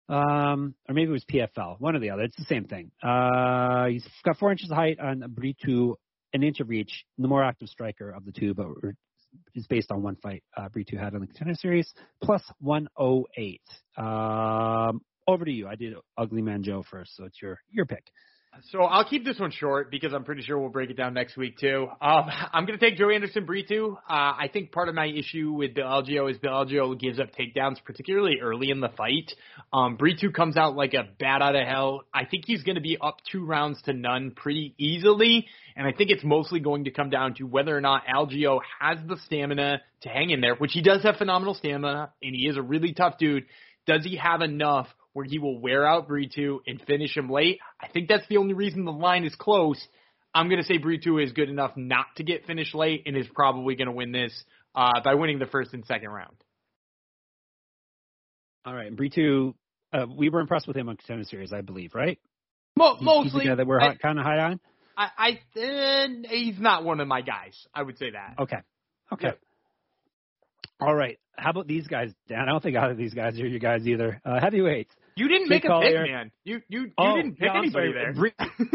Um, 0.07 0.75
or 0.87 0.93
maybe 0.93 1.09
it 1.09 1.13
was 1.13 1.25
PFL, 1.25 1.79
one 1.79 1.95
or 1.95 1.99
the 1.99 2.11
other. 2.11 2.23
It's 2.23 2.37
the 2.37 2.45
same 2.45 2.65
thing. 2.65 2.91
Uh, 3.01 3.87
he's 3.87 4.05
got 4.23 4.37
four 4.37 4.51
inches 4.51 4.69
of 4.69 4.77
height 4.77 4.99
on 4.99 5.23
Brito, 5.29 5.95
an 6.33 6.43
inch 6.43 6.59
of 6.59 6.69
reach, 6.69 7.05
the 7.17 7.27
more 7.27 7.43
active 7.43 7.69
striker 7.69 8.11
of 8.11 8.25
the 8.25 8.31
two, 8.31 8.53
but 8.53 8.67
is 9.55 9.67
based 9.67 9.91
on 9.91 10.01
one 10.01 10.15
fight 10.17 10.43
uh, 10.55 10.69
Brito 10.69 10.97
had 10.97 11.13
in 11.13 11.21
the 11.21 11.27
contender 11.27 11.55
series, 11.55 11.91
plus 12.23 12.43
108. 12.59 13.61
Um, 13.97 15.01
over 15.27 15.45
to 15.45 15.51
you. 15.51 15.67
I 15.67 15.75
did 15.75 15.95
Ugly 16.17 16.41
Man 16.41 16.63
Joe 16.63 16.83
first, 16.89 17.15
so 17.15 17.25
it's 17.25 17.41
your 17.41 17.59
your 17.71 17.85
pick. 17.85 18.05
So 18.71 18.81
I'll 18.81 19.05
keep 19.05 19.25
this 19.25 19.39
one 19.39 19.51
short 19.51 19.91
because 19.91 20.13
I'm 20.13 20.23
pretty 20.23 20.41
sure 20.41 20.57
we'll 20.57 20.69
break 20.69 20.89
it 20.89 20.97
down 20.97 21.13
next 21.13 21.37
week 21.37 21.57
too. 21.57 21.87
Um, 22.01 22.25
I'm 22.53 22.65
going 22.65 22.77
to 22.77 22.83
take 22.83 22.97
Joe 22.97 23.09
Anderson 23.09 23.45
Brito. 23.45 23.95
Uh, 24.09 24.13
I 24.13 24.49
think 24.51 24.71
part 24.71 24.89
of 24.89 24.95
my 24.95 25.07
issue 25.07 25.51
with 25.51 25.73
Bill 25.73 25.85
Algeo 25.85 26.31
is 26.31 26.37
Bill 26.37 26.51
Algeo 26.51 26.99
gives 26.99 27.19
up 27.19 27.29
takedowns, 27.35 27.83
particularly 27.83 28.37
early 28.41 28.69
in 28.69 28.79
the 28.79 28.89
fight. 28.89 29.31
Um, 29.73 29.97
Brito 29.97 30.31
comes 30.31 30.57
out 30.57 30.75
like 30.75 30.93
a 30.93 31.03
bat 31.19 31.41
out 31.41 31.55
of 31.55 31.67
hell. 31.67 32.03
I 32.13 32.25
think 32.25 32.45
he's 32.45 32.63
going 32.63 32.75
to 32.75 32.81
be 32.81 32.97
up 33.01 33.17
two 33.31 33.45
rounds 33.45 33.81
to 33.83 33.93
none 33.93 34.31
pretty 34.31 34.73
easily, 34.77 35.47
and 35.75 35.87
I 35.87 35.91
think 35.91 36.09
it's 36.09 36.23
mostly 36.23 36.59
going 36.59 36.85
to 36.85 36.91
come 36.91 37.09
down 37.09 37.35
to 37.35 37.43
whether 37.43 37.75
or 37.75 37.81
not 37.81 38.03
Algeo 38.07 38.59
has 38.79 38.97
the 39.07 39.17
stamina 39.25 39.81
to 40.01 40.09
hang 40.09 40.29
in 40.29 40.41
there, 40.41 40.55
which 40.55 40.71
he 40.71 40.81
does 40.81 41.03
have 41.03 41.17
phenomenal 41.17 41.53
stamina, 41.53 42.11
and 42.21 42.35
he 42.35 42.47
is 42.47 42.57
a 42.57 42.61
really 42.61 42.93
tough 42.93 43.17
dude. 43.17 43.45
Does 43.85 44.03
he 44.03 44.17
have 44.17 44.41
enough 44.41 44.87
where 45.15 45.25
he 45.25 45.39
will 45.39 45.57
wear 45.57 45.87
out 45.87 46.09
Brito 46.09 46.59
and 46.67 46.81
finish 46.81 47.15
him 47.15 47.29
late? 47.29 47.59
I 47.81 47.87
think 47.87 48.09
that's 48.09 48.27
the 48.27 48.35
only 48.35 48.53
reason 48.53 48.83
the 48.83 48.91
line 48.91 49.23
is 49.23 49.33
close. 49.33 49.81
I'm 50.33 50.49
going 50.49 50.61
to 50.61 50.67
say 50.67 50.77
Brito 50.77 51.17
is 51.19 51.31
good 51.31 51.49
enough 51.49 51.71
not 51.77 52.07
to 52.17 52.23
get 52.23 52.45
finished 52.45 52.75
late 52.75 53.03
and 53.05 53.15
is 53.15 53.25
probably 53.33 53.75
going 53.75 53.87
to 53.87 53.93
win 53.93 54.11
this 54.11 54.33
uh, 54.75 54.99
by 55.05 55.13
winning 55.13 55.39
the 55.39 55.45
first 55.45 55.73
and 55.73 55.85
second 55.85 56.09
round. 56.09 56.35
All 58.65 58.75
right, 58.75 58.91
and 58.91 59.53
uh, 59.93 60.05
we 60.13 60.27
were 60.27 60.41
impressed 60.41 60.67
with 60.67 60.75
him 60.75 60.89
on 60.89 60.97
contender 60.97 61.23
series, 61.23 61.53
I 61.53 61.61
believe, 61.61 61.95
right? 61.95 62.19
Mo- 62.75 62.95
He's, 62.95 62.99
he's 62.99 63.05
mostly, 63.05 63.45
guy 63.45 63.55
that 63.55 63.65
we're 63.65 63.79
kind 63.95 64.19
of 64.19 64.25
high 64.25 64.39
on. 64.39 64.59
I, 64.97 65.09
I 65.17 65.61
uh, 65.61 66.07
he's 66.29 66.59
not 66.59 66.83
one 66.83 66.99
of 66.99 67.07
my 67.07 67.21
guys. 67.21 67.55
I 67.73 67.83
would 67.83 67.97
say 67.97 68.11
that. 68.11 68.35
Okay, 68.37 68.57
okay. 69.13 69.27
Yep. 69.27 69.39
All 70.81 70.93
right. 70.93 71.17
How 71.37 71.51
about 71.51 71.67
these 71.67 71.87
guys, 71.87 72.11
Dan? 72.27 72.39
I 72.41 72.51
don't 72.51 72.61
think 72.61 72.75
either 72.75 72.91
of 72.91 72.97
these 72.97 73.13
guys 73.13 73.39
are 73.39 73.47
your 73.47 73.59
guys 73.59 73.87
either. 73.87 74.21
Uh, 74.25 74.41
heavyweights. 74.41 74.91
You 75.17 75.29
didn't 75.29 75.47
make 75.47 75.63
a 75.63 75.79
pick, 75.79 75.93
man. 75.93 76.31
You 76.43 76.61
you 76.67 76.81
you 76.81 76.91
oh, 76.97 77.15
didn't 77.15 77.37
pick 77.37 77.49
I'm 77.49 77.63
anybody 77.63 77.93
there. 77.93 78.13
Bree, 78.15 78.33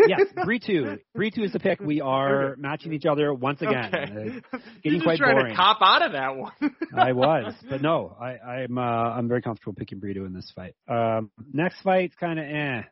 yes, 0.08 0.22
Brito. 0.42 0.96
Brito 1.14 1.42
is 1.42 1.52
the 1.52 1.60
pick. 1.60 1.80
We 1.80 2.00
are 2.04 2.56
matching 2.56 2.94
each 2.94 3.04
other 3.04 3.34
once 3.34 3.60
again. 3.60 3.90
Okay. 3.94 4.40
Uh, 4.50 4.58
getting 4.82 5.00
just 5.00 5.04
quite 5.04 5.18
trying 5.18 5.36
boring. 5.36 5.50
to 5.52 5.56
cop 5.56 5.78
out 5.82 6.00
of 6.02 6.12
that 6.12 6.36
one. 6.36 6.52
I 6.96 7.12
was, 7.12 7.52
but 7.68 7.82
no, 7.82 8.16
I, 8.18 8.38
I'm 8.38 8.78
uh, 8.78 8.80
I'm 8.80 9.28
very 9.28 9.42
comfortable 9.42 9.74
picking 9.74 9.98
Brito 9.98 10.24
in 10.24 10.32
this 10.32 10.50
fight. 10.56 10.74
Um, 10.88 11.30
next 11.52 11.82
fight's 11.82 12.14
kind 12.14 12.38
of 12.38 12.46
eh. 12.46 12.82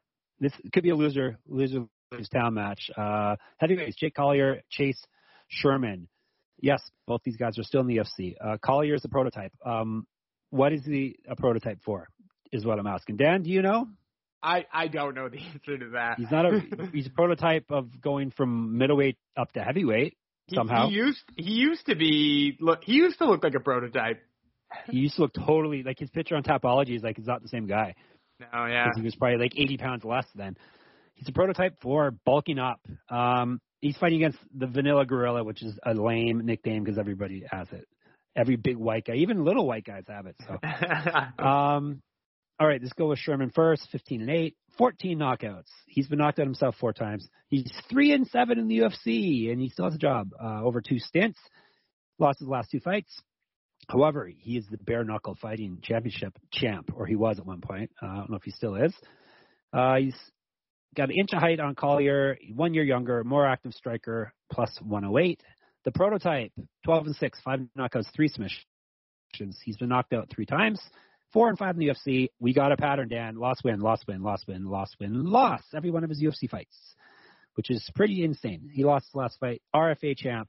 This 0.41 0.53
could 0.75 0.83
be 0.83 0.91
a 0.91 0.97
loser 0.97 1.39
loser 1.47 1.87
lose 2.13 2.29
town 2.29 2.53
match. 2.53 2.91
Uh, 2.99 3.37
heavyweights: 3.57 3.97
Jake 3.97 4.15
Collier, 4.15 4.61
Chase 4.71 5.03
Sherman. 5.49 6.09
Yes, 6.61 6.83
both 7.07 7.23
these 7.25 7.37
guys 7.39 7.59
are 7.59 7.63
still 7.63 7.81
in 7.81 7.87
the 7.87 7.97
UFC. 7.97 8.35
Uh, 8.39 8.59
Collier 8.63 8.95
is 8.95 9.03
the 9.03 9.09
prototype. 9.09 9.53
Um, 9.65 10.07
what 10.51 10.75
is 10.75 10.83
the 10.85 11.17
a 11.27 11.37
prototype 11.37 11.79
for? 11.83 12.09
Is 12.53 12.65
what 12.65 12.79
I'm 12.79 12.87
asking. 12.87 13.17
Dan, 13.17 13.43
do 13.43 13.51
you 13.51 13.63
know? 13.63 13.89
I 14.43 14.67
I 14.73 14.89
don't 14.89 15.15
know 15.15 15.29
the 15.29 15.39
answer 15.55 15.79
to 15.79 15.91
that. 15.95 16.19
He's 16.19 16.31
not 16.31 16.47
a 16.47 16.61
he's 16.93 17.07
a 17.07 17.11
prototype 17.11 17.67
of 17.71 18.01
going 18.01 18.31
from 18.31 18.79
middleweight 18.79 19.17
up 19.37 19.53
to 19.53 19.61
heavyweight. 19.61 20.17
Somehow. 20.55 20.89
he 20.89 20.95
used 20.95 21.23
he 21.37 21.53
used 21.53 21.87
to 21.87 21.95
be 21.97 22.57
look 22.61 22.83
he 22.83 22.95
used 22.95 23.19
to 23.19 23.27
look 23.27 23.43
like 23.45 23.55
a 23.55 23.61
prototype. 23.61 24.23
He 24.91 24.99
used 24.99 25.17
to 25.17 25.23
look 25.23 25.33
totally 25.35 25.83
like 25.83 25.99
his 25.99 26.11
picture 26.11 26.37
on 26.37 26.43
Tapology 26.43 26.97
is 26.97 27.03
like 27.03 27.17
he's 27.17 27.27
not 27.27 27.43
the 27.43 27.49
same 27.49 27.67
guy. 27.67 27.95
Oh 28.53 28.67
yeah. 28.67 28.87
he 28.95 29.03
was 29.03 29.15
probably 29.17 29.39
like 29.39 29.53
80 29.57 29.77
pounds 29.79 30.05
less 30.05 30.27
then. 30.35 30.57
He's 31.15 31.29
a 31.29 31.33
prototype 31.33 31.81
for 31.83 32.13
bulking 32.25 32.59
up. 32.59 32.81
Um, 33.11 33.61
he's 33.81 33.97
fighting 33.97 34.23
against 34.23 34.39
the 34.57 34.69
Vanilla 34.69 35.05
Gorilla, 35.05 35.43
which 35.43 35.63
is 35.63 35.77
a 35.85 35.93
lame 35.93 36.45
nickname 36.45 36.85
because 36.85 36.99
everybody 36.99 37.45
has 37.51 37.67
it. 37.73 37.89
Every 38.37 38.55
big 38.57 38.77
white 38.77 39.05
guy, 39.05 39.15
even 39.15 39.45
little 39.45 39.67
white 39.67 39.85
guys 39.85 40.05
have 40.07 40.27
it. 40.27 40.37
So, 40.47 41.45
um, 41.45 42.01
all 42.61 42.67
right, 42.67 42.81
let's 42.83 42.93
go 42.95 43.09
with 43.09 43.19
Sherman 43.19 43.51
first. 43.51 43.87
15 43.93 44.23
and 44.23 44.31
8, 44.31 44.57
14 44.79 45.19
knockouts. 45.19 45.71
He's 45.87 46.09
been 46.09 46.19
knocked 46.19 46.41
out 46.41 46.47
himself 46.47 46.75
four 46.81 46.93
times. 46.93 47.29
He's 47.49 47.71
3 47.91 48.13
and 48.13 48.27
7 48.27 48.59
in 48.59 48.69
the 48.69 48.79
UFC, 48.79 49.51
and 49.51 49.61
he 49.61 49.69
still 49.69 49.85
has 49.85 49.95
a 49.95 49.99
job 49.99 50.31
uh, 50.43 50.63
over 50.63 50.81
two 50.81 50.99
stints. 50.99 51.39
Lost 52.19 52.41
his 52.41 52.49
last 52.49 52.71
two 52.71 52.81
fights. 52.81 53.23
However, 53.89 54.27
he 54.27 54.57
is 54.57 54.67
the 54.71 54.77
bare 54.77 55.05
knuckle 55.05 55.37
fighting 55.41 55.79
championship 55.83 56.37
champ, 56.53 56.91
or 56.95 57.07
he 57.07 57.15
was 57.15 57.39
at 57.39 57.47
one 57.47 57.61
point. 57.61 57.91
Uh, 58.03 58.07
I 58.07 58.17
don't 58.17 58.31
know 58.31 58.37
if 58.37 58.43
he 58.43 58.51
still 58.51 58.75
is. 58.75 58.93
Uh, 59.73 59.97
he's 59.97 60.17
got 60.97 61.11
an 61.11 61.17
inch 61.17 61.33
of 61.33 61.41
height 61.41 61.61
on 61.61 61.75
Collier, 61.75 62.37
one 62.55 62.75
year 62.75 62.83
younger, 62.83 63.23
more 63.23 63.47
active 63.47 63.73
striker, 63.73 64.33
plus 64.53 64.71
108. 64.83 65.41
The 65.85 65.93
prototype, 65.93 66.53
12 66.85 67.07
and 67.07 67.17
6, 67.17 67.41
five 67.45 67.61
knockouts, 67.79 68.13
three 68.15 68.29
submissions. 68.29 68.65
He's 69.65 69.77
been 69.77 69.89
knocked 69.89 70.13
out 70.13 70.29
three 70.29 70.47
times. 70.47 70.81
Four 71.33 71.49
and 71.49 71.59
five 71.59 71.77
in 71.77 71.81
the 71.81 71.89
UFC. 71.89 72.29
We 72.41 72.55
got 72.55 72.73
a 72.73 72.77
pattern, 72.77 73.09
Dan. 73.09 73.37
Loss, 73.37 73.63
win, 73.65 73.81
loss, 73.81 74.01
win, 74.07 74.23
loss, 74.23 74.43
win, 74.47 74.65
loss, 74.65 74.91
win, 74.99 75.25
loss. 75.25 75.63
Every 75.75 75.91
one 75.91 76.05
of 76.05 76.11
his 76.11 76.23
UFC 76.23 76.49
fights, 76.49 76.77
which 77.55 77.71
is 77.71 77.89
pretty 77.95 78.25
insane. 78.25 78.71
He 78.73 78.85
lost 78.85 79.07
his 79.07 79.15
last 79.15 79.39
fight. 79.39 79.63
RFA 79.75 80.17
champ. 80.17 80.49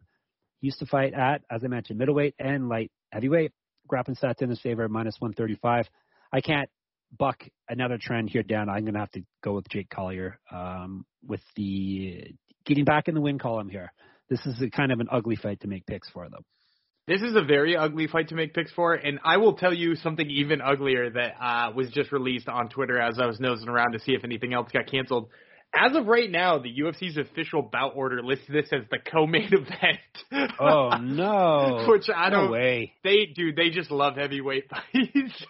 He 0.61 0.67
used 0.67 0.79
to 0.79 0.85
fight 0.85 1.13
at, 1.13 1.41
as 1.49 1.63
I 1.63 1.67
mentioned, 1.67 1.99
middleweight 1.99 2.35
and 2.39 2.69
light 2.69 2.91
heavyweight. 3.11 3.51
Grappling 3.87 4.15
stats 4.15 4.41
in 4.41 4.49
his 4.49 4.61
favor, 4.61 4.87
minus 4.87 5.15
135. 5.19 5.89
I 6.31 6.41
can't 6.41 6.69
buck 7.17 7.43
another 7.67 7.97
trend 7.99 8.29
here, 8.29 8.43
Dan. 8.43 8.69
I'm 8.69 8.83
going 8.83 8.93
to 8.93 8.99
have 8.99 9.11
to 9.11 9.23
go 9.43 9.53
with 9.53 9.67
Jake 9.69 9.89
Collier 9.89 10.39
um, 10.51 11.05
with 11.25 11.41
the 11.55 12.35
getting 12.65 12.85
back 12.85 13.07
in 13.07 13.15
the 13.15 13.21
win 13.21 13.39
column 13.39 13.69
here. 13.69 13.91
This 14.29 14.45
is 14.45 14.61
a 14.61 14.69
kind 14.69 14.91
of 14.91 14.99
an 14.99 15.07
ugly 15.11 15.35
fight 15.35 15.61
to 15.61 15.67
make 15.67 15.85
picks 15.87 16.09
for, 16.09 16.27
though. 16.29 16.43
This 17.09 17.23
is 17.23 17.35
a 17.35 17.41
very 17.41 17.75
ugly 17.75 18.05
fight 18.05 18.27
to 18.27 18.35
make 18.35 18.53
picks 18.53 18.71
for, 18.71 18.93
and 18.93 19.19
I 19.25 19.37
will 19.37 19.53
tell 19.53 19.73
you 19.73 19.95
something 19.95 20.29
even 20.29 20.61
uglier 20.61 21.09
that 21.09 21.33
uh, 21.41 21.71
was 21.73 21.89
just 21.89 22.11
released 22.11 22.47
on 22.47 22.69
Twitter 22.69 23.01
as 23.01 23.17
I 23.19 23.25
was 23.25 23.39
nosing 23.39 23.67
around 23.67 23.93
to 23.93 23.99
see 23.99 24.11
if 24.11 24.23
anything 24.23 24.53
else 24.53 24.69
got 24.71 24.85
canceled. 24.85 25.29
As 25.73 25.95
of 25.95 26.05
right 26.05 26.29
now, 26.29 26.59
the 26.59 26.69
UFC's 26.69 27.17
official 27.17 27.63
bout 27.63 27.93
order 27.95 28.21
lists 28.21 28.45
this 28.47 28.67
as 28.71 28.81
the 28.91 28.99
co-main 29.11 29.49
event. 29.51 30.53
Oh 30.59 30.97
no! 31.01 31.87
Which 31.89 32.05
I 32.15 32.29
don't. 32.29 32.45
No 32.45 32.51
way. 32.51 32.93
They 33.03 33.25
dude, 33.25 33.55
they 33.55 33.71
just 33.71 33.89
love 33.89 34.15
heavyweight 34.15 34.69
fights. 34.69 35.45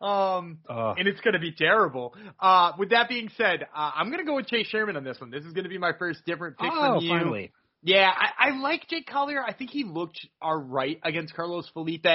um, 0.00 0.60
oh. 0.66 0.94
and 0.96 1.06
it's 1.06 1.20
gonna 1.20 1.40
be 1.40 1.52
terrible. 1.52 2.14
Uh, 2.40 2.72
with 2.78 2.88
that 2.90 3.10
being 3.10 3.28
said, 3.36 3.66
uh, 3.74 3.90
I'm 3.94 4.10
gonna 4.10 4.24
go 4.24 4.36
with 4.36 4.46
Chase 4.46 4.68
Sherman 4.68 4.96
on 4.96 5.04
this 5.04 5.20
one. 5.20 5.30
This 5.30 5.44
is 5.44 5.52
gonna 5.52 5.68
be 5.68 5.76
my 5.76 5.92
first 5.98 6.24
different 6.24 6.56
pick 6.56 6.70
oh, 6.72 6.94
from 6.94 7.04
you. 7.04 7.10
finally. 7.10 7.52
Yeah, 7.82 8.10
I, 8.10 8.48
I 8.48 8.58
like 8.58 8.88
Jake 8.88 9.06
Collier. 9.06 9.42
I 9.42 9.52
think 9.52 9.70
he 9.70 9.84
looked 9.84 10.26
all 10.40 10.56
right 10.56 10.98
against 11.04 11.34
Carlos 11.34 11.68
Felipe. 11.72 12.06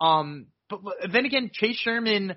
Um, 0.00 0.46
but 0.68 0.80
then 1.12 1.24
again, 1.24 1.50
Chase 1.52 1.76
Sherman, 1.76 2.34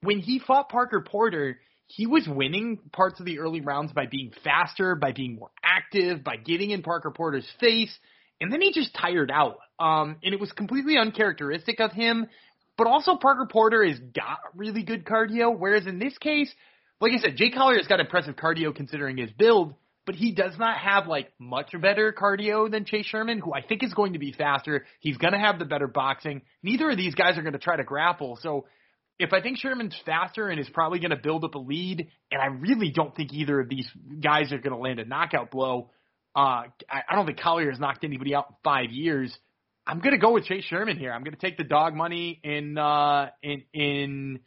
when 0.00 0.20
he 0.20 0.38
fought 0.38 0.68
Parker 0.68 1.04
Porter, 1.06 1.58
he 1.86 2.06
was 2.06 2.26
winning 2.28 2.78
parts 2.92 3.18
of 3.18 3.26
the 3.26 3.38
early 3.40 3.60
rounds 3.60 3.92
by 3.92 4.06
being 4.06 4.32
faster, 4.44 4.94
by 4.94 5.12
being 5.12 5.36
more 5.36 5.50
active, 5.62 6.22
by 6.22 6.36
getting 6.36 6.70
in 6.70 6.82
Parker 6.82 7.10
Porter's 7.10 7.48
face, 7.60 7.96
and 8.40 8.52
then 8.52 8.60
he 8.60 8.72
just 8.72 8.94
tired 8.94 9.30
out. 9.30 9.58
Um, 9.78 10.16
and 10.22 10.34
it 10.34 10.40
was 10.40 10.52
completely 10.52 10.96
uncharacteristic 10.98 11.80
of 11.80 11.92
him. 11.92 12.26
But 12.76 12.86
also, 12.86 13.16
Parker 13.16 13.46
Porter 13.50 13.84
has 13.84 13.98
got 13.98 14.38
really 14.54 14.82
good 14.82 15.04
cardio, 15.04 15.58
whereas 15.58 15.86
in 15.86 15.98
this 15.98 16.16
case, 16.18 16.52
like 17.00 17.12
I 17.12 17.18
said, 17.18 17.36
Jake 17.36 17.54
Collier 17.54 17.78
has 17.78 17.88
got 17.88 18.00
impressive 18.00 18.36
cardio 18.36 18.74
considering 18.74 19.16
his 19.16 19.30
build 19.32 19.74
but 20.08 20.14
he 20.14 20.32
does 20.32 20.56
not 20.58 20.78
have 20.78 21.06
like 21.06 21.30
much 21.38 21.70
better 21.78 22.14
cardio 22.18 22.70
than 22.70 22.86
Chase 22.86 23.04
Sherman, 23.04 23.40
who 23.40 23.52
I 23.52 23.60
think 23.60 23.82
is 23.82 23.92
going 23.92 24.14
to 24.14 24.18
be 24.18 24.32
faster. 24.32 24.86
He's 25.00 25.18
going 25.18 25.34
to 25.34 25.38
have 25.38 25.58
the 25.58 25.66
better 25.66 25.86
boxing. 25.86 26.40
Neither 26.62 26.90
of 26.90 26.96
these 26.96 27.14
guys 27.14 27.36
are 27.36 27.42
going 27.42 27.52
to 27.52 27.58
try 27.58 27.76
to 27.76 27.84
grapple. 27.84 28.38
So 28.40 28.64
if 29.18 29.34
I 29.34 29.42
think 29.42 29.58
Sherman's 29.58 29.94
faster 30.06 30.48
and 30.48 30.58
is 30.58 30.68
probably 30.70 30.98
going 30.98 31.10
to 31.10 31.18
build 31.18 31.44
up 31.44 31.56
a 31.56 31.58
lead, 31.58 32.08
and 32.32 32.40
I 32.40 32.46
really 32.46 32.90
don't 32.90 33.14
think 33.14 33.34
either 33.34 33.60
of 33.60 33.68
these 33.68 33.86
guys 34.18 34.50
are 34.50 34.56
going 34.56 34.72
to 34.72 34.78
land 34.78 34.98
a 34.98 35.04
knockout 35.04 35.50
blow. 35.50 35.90
Uh, 36.34 36.62
I, 36.88 37.02
I 37.10 37.14
don't 37.14 37.26
think 37.26 37.40
Collier 37.40 37.70
has 37.70 37.78
knocked 37.78 38.02
anybody 38.02 38.34
out 38.34 38.46
in 38.48 38.56
five 38.64 38.90
years. 38.90 39.36
I'm 39.86 39.98
going 39.98 40.14
to 40.14 40.18
go 40.18 40.32
with 40.32 40.44
Chase 40.44 40.64
Sherman 40.64 40.96
here. 40.96 41.12
I'm 41.12 41.22
going 41.22 41.34
to 41.34 41.40
take 41.40 41.58
the 41.58 41.64
dog 41.64 41.94
money 41.94 42.40
in 42.42 42.78
uh, 42.78 43.28
in 43.42 43.64
in 43.74 44.40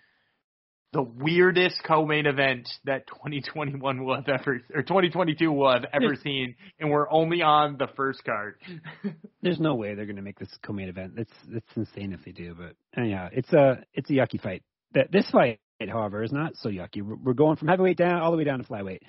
the 0.94 1.02
weirdest 1.02 1.82
co-main 1.86 2.26
event 2.26 2.68
that 2.84 3.08
2021 3.08 4.04
will 4.04 4.16
have 4.16 4.28
ever 4.28 4.62
or 4.74 4.82
2022 4.82 5.52
will 5.52 5.72
have 5.72 5.86
ever 5.94 6.16
seen, 6.24 6.56
and 6.80 6.90
we're 6.90 7.10
only 7.10 7.42
on 7.42 7.78
the 7.78 7.88
first 7.96 8.24
card. 8.26 8.56
There's 9.42 9.60
no 9.60 9.76
way 9.76 9.96
they're 9.96 10.06
going 10.06 10.18
to 10.18 10.22
make 10.22 10.40
this 10.40 10.50
co-main 10.64 10.90
event. 10.90 11.14
It's 11.18 11.32
it's 11.50 11.68
insane 11.76 12.14
if 12.14 12.24
they 12.26 12.32
do, 12.32 12.56
but 12.56 13.04
yeah, 13.04 13.30
it's 13.32 13.52
a 13.54 13.84
it's 13.94 14.10
a 14.10 14.14
yucky 14.14 14.42
fight. 14.42 14.64
That 14.94 15.12
this 15.12 15.30
fight, 15.32 15.60
however, 15.88 16.24
is 16.24 16.34
not 16.34 16.58
so 16.58 16.70
yucky. 16.70 17.02
We're 17.02 17.34
going 17.34 17.56
from 17.56 17.70
heavyweight 17.70 17.98
down 17.98 18.22
all 18.22 18.32
the 18.32 18.38
way 18.38 18.44
down 18.44 18.60
to 18.60 18.66
flyweight. 18.66 19.02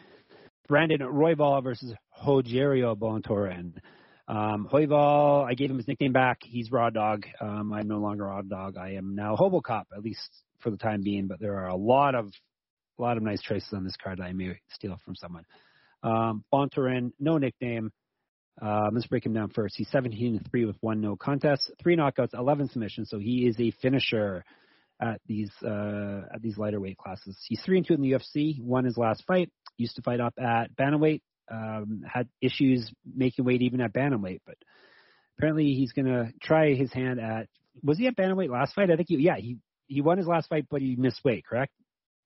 Brandon 0.68 1.00
Royval 1.00 1.62
versus 1.62 1.92
Rogerio 2.24 2.96
Bontorin. 2.96 3.74
Um, 4.32 4.66
Royval, 4.72 5.44
I 5.44 5.52
gave 5.52 5.70
him 5.70 5.76
his 5.76 5.86
nickname 5.86 6.14
back. 6.14 6.38
He's 6.42 6.72
Raw 6.72 6.88
Dog. 6.88 7.26
Um, 7.38 7.70
I'm 7.70 7.86
no 7.86 7.98
longer 7.98 8.24
Raw 8.24 8.40
Dog. 8.40 8.78
I 8.78 8.92
am 8.92 9.14
now 9.14 9.36
Hobocop, 9.36 9.84
at 9.94 10.02
least 10.02 10.26
for 10.60 10.70
the 10.70 10.78
time 10.78 11.02
being, 11.02 11.26
but 11.26 11.38
there 11.38 11.58
are 11.58 11.68
a 11.68 11.76
lot 11.76 12.14
of 12.14 12.32
a 12.98 13.02
lot 13.02 13.18
of 13.18 13.22
nice 13.22 13.42
choices 13.42 13.68
on 13.74 13.84
this 13.84 13.96
card 14.02 14.20
that 14.20 14.24
I 14.24 14.32
may 14.32 14.58
steal 14.70 14.98
from 15.04 15.16
someone. 15.16 15.44
Um, 16.02 16.44
Bontorin, 16.50 17.12
no 17.20 17.36
nickname. 17.36 17.90
Uh, 18.60 18.88
let's 18.90 19.06
break 19.06 19.26
him 19.26 19.34
down 19.34 19.50
first. 19.50 19.74
He's 19.76 19.90
17 19.90 20.36
and 20.36 20.50
3 20.50 20.64
with 20.64 20.76
one 20.80 21.02
no 21.02 21.14
contest, 21.14 21.70
three 21.82 21.96
knockouts, 21.96 22.32
11 22.32 22.70
submissions. 22.70 23.10
So 23.10 23.18
he 23.18 23.46
is 23.46 23.60
a 23.60 23.70
finisher 23.82 24.44
at 24.98 25.20
these 25.26 25.50
uh, 25.62 26.22
at 26.32 26.40
these 26.40 26.56
lighter 26.56 26.80
weight 26.80 26.96
classes. 26.96 27.36
He's 27.48 27.60
three 27.60 27.76
and 27.76 27.86
two 27.86 27.94
in 27.94 28.00
the 28.00 28.12
UFC. 28.12 28.62
Won 28.62 28.84
his 28.86 28.96
last 28.96 29.24
fight. 29.26 29.50
Used 29.76 29.96
to 29.96 30.02
fight 30.02 30.20
up 30.20 30.32
at 30.38 30.74
bantamweight. 30.74 31.20
Um, 31.52 32.02
had 32.10 32.28
issues 32.40 32.90
making 33.14 33.44
weight 33.44 33.60
even 33.60 33.82
at 33.82 33.92
bantamweight, 33.92 34.40
but 34.46 34.56
apparently 35.36 35.74
he's 35.74 35.92
going 35.92 36.06
to 36.06 36.32
try 36.42 36.74
his 36.74 36.92
hand 36.92 37.20
at. 37.20 37.48
Was 37.82 37.98
he 37.98 38.06
at 38.06 38.16
bantamweight 38.16 38.50
last 38.50 38.74
fight? 38.74 38.90
I 38.90 38.96
think 38.96 39.08
he. 39.08 39.16
Yeah, 39.16 39.36
he 39.36 39.58
he 39.86 40.00
won 40.00 40.18
his 40.18 40.26
last 40.26 40.48
fight, 40.48 40.66
but 40.70 40.80
he 40.80 40.96
missed 40.96 41.20
weight, 41.24 41.44
correct? 41.46 41.72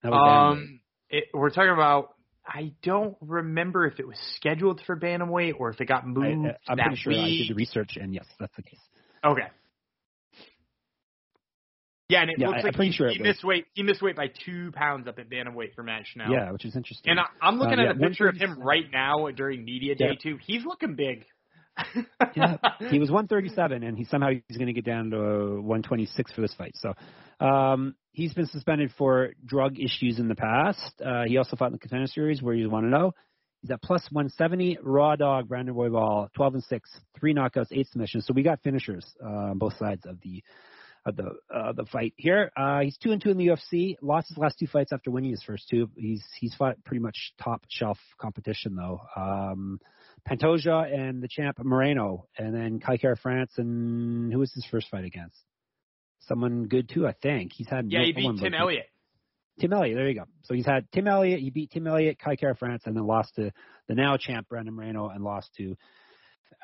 um, 0.04 0.80
it, 1.10 1.24
we're 1.34 1.50
talking 1.50 1.72
about. 1.72 2.14
I 2.46 2.74
don't 2.84 3.16
remember 3.20 3.86
if 3.86 3.98
it 3.98 4.06
was 4.06 4.16
scheduled 4.36 4.80
for 4.86 4.94
bantamweight 4.94 5.54
or 5.58 5.70
if 5.70 5.80
it 5.80 5.86
got 5.86 6.06
moved. 6.06 6.46
I, 6.68 6.72
am 6.72 6.76
that 6.76 6.86
pretty 6.86 6.96
sure 7.00 7.12
week. 7.12 7.20
I 7.20 7.28
did 7.28 7.48
the 7.48 7.54
research, 7.54 7.96
and 8.00 8.14
yes, 8.14 8.24
that's 8.38 8.54
the 8.54 8.62
case. 8.62 8.78
Okay. 9.24 9.48
Yeah, 12.08 12.22
and 12.22 12.30
it 12.30 12.38
Yeah, 12.38 12.48
looks 12.48 12.60
I- 12.62 12.66
like 12.68 12.76
he, 12.76 12.92
sure 12.92 13.08
he 13.08 13.18
missed 13.18 13.42
weight. 13.42 13.66
He 13.74 13.82
missed 13.82 14.00
weight 14.00 14.14
by 14.16 14.28
two 14.44 14.70
pounds 14.72 15.08
up 15.08 15.18
at 15.18 15.28
bantamweight 15.28 15.74
for 15.74 15.82
match 15.82 16.06
now. 16.16 16.30
Yeah, 16.30 16.52
which 16.52 16.64
is 16.64 16.76
interesting. 16.76 17.10
And 17.10 17.20
I, 17.20 17.24
I'm 17.42 17.58
looking 17.58 17.78
Uh, 17.80 17.82
at 17.82 17.96
yeah, 17.98 18.06
a 18.06 18.08
picture 18.08 18.28
of 18.28 18.36
him 18.36 18.60
right 18.60 18.84
now 18.92 19.28
during 19.34 19.64
media 19.64 19.94
day 19.96 20.10
Yeah. 20.10 20.14
too. 20.32 20.38
He's 20.46 20.64
looking 20.64 20.94
big. 20.94 21.24
yeah, 22.36 22.56
he 22.90 22.98
was 22.98 23.10
137, 23.10 23.82
and 23.82 23.98
he 23.98 24.04
somehow 24.04 24.28
he's 24.30 24.56
going 24.56 24.68
to 24.68 24.72
get 24.72 24.84
down 24.84 25.10
to 25.10 25.18
uh, 25.18 25.60
126 25.60 26.32
for 26.32 26.40
this 26.40 26.54
fight. 26.54 26.72
So 26.76 26.94
um, 27.44 27.94
he's 28.12 28.32
been 28.34 28.46
suspended 28.46 28.92
for 28.96 29.30
drug 29.44 29.78
issues 29.78 30.18
in 30.18 30.28
the 30.28 30.34
past. 30.36 31.02
Uh, 31.04 31.24
he 31.26 31.36
also 31.36 31.56
fought 31.56 31.66
in 31.66 31.72
the 31.72 31.78
contender 31.78 32.06
series 32.06 32.40
where 32.40 32.54
he's 32.54 32.68
1 32.68 32.88
0. 32.88 33.12
He's 33.62 33.70
at 33.72 33.82
plus 33.82 34.02
170. 34.12 34.78
Raw 34.82 35.16
dog, 35.16 35.48
Brandon 35.48 35.74
Royval, 35.74 36.32
12 36.34 36.54
and 36.54 36.64
6, 36.64 36.90
three 37.18 37.34
knockouts, 37.34 37.66
eight 37.72 37.88
submissions. 37.88 38.26
So 38.26 38.32
we 38.32 38.42
got 38.42 38.60
finishers 38.62 39.04
uh, 39.22 39.26
on 39.28 39.58
both 39.58 39.76
sides 39.76 40.06
of 40.06 40.20
the 40.22 40.42
of 41.06 41.16
the 41.16 41.30
uh, 41.54 41.72
the 41.72 41.86
fight 41.86 42.12
here. 42.16 42.50
Uh, 42.56 42.80
he's 42.80 42.98
two 42.98 43.12
and 43.12 43.22
two 43.22 43.30
in 43.30 43.38
the 43.38 43.46
UFC. 43.46 43.96
Lost 44.02 44.28
his 44.28 44.36
last 44.36 44.58
two 44.58 44.66
fights 44.66 44.92
after 44.92 45.10
winning 45.10 45.30
his 45.30 45.42
first 45.42 45.68
two. 45.68 45.88
He's 45.96 46.22
he's 46.38 46.54
fought 46.54 46.82
pretty 46.84 47.00
much 47.00 47.32
top 47.42 47.64
shelf 47.68 47.98
competition 48.18 48.76
though. 48.76 49.00
Um, 49.14 49.80
Pantoja 50.28 50.92
and 50.92 51.22
the 51.22 51.28
champ 51.28 51.58
Moreno, 51.62 52.26
and 52.36 52.54
then 52.54 52.80
Kai 52.80 52.96
Kara 52.96 53.16
France, 53.16 53.52
and 53.56 54.32
who 54.32 54.40
was 54.40 54.52
his 54.52 54.66
first 54.70 54.88
fight 54.90 55.04
against? 55.04 55.38
Someone 56.20 56.64
good 56.64 56.88
too, 56.88 57.06
I 57.06 57.12
think. 57.12 57.52
He's 57.54 57.68
had 57.68 57.90
yeah, 57.90 58.00
no 58.00 58.04
he 58.04 58.12
beat 58.12 58.38
Tim 58.40 58.54
Elliott. 58.54 58.86
Tim 59.60 59.72
Elliott, 59.72 59.96
there 59.96 60.08
you 60.08 60.14
go. 60.14 60.24
So 60.42 60.54
he's 60.54 60.66
had 60.66 60.90
Tim 60.92 61.06
Elliott, 61.06 61.40
he 61.40 61.50
beat 61.50 61.70
Tim 61.70 61.86
Elliott, 61.86 62.18
Kai 62.18 62.36
Kara 62.36 62.56
France, 62.56 62.82
and 62.84 62.96
then 62.96 63.06
lost 63.06 63.36
to 63.36 63.52
the 63.88 63.94
now 63.94 64.16
champ 64.16 64.48
Brandon 64.48 64.74
Moreno, 64.74 65.08
and 65.08 65.22
lost 65.22 65.50
to 65.58 65.76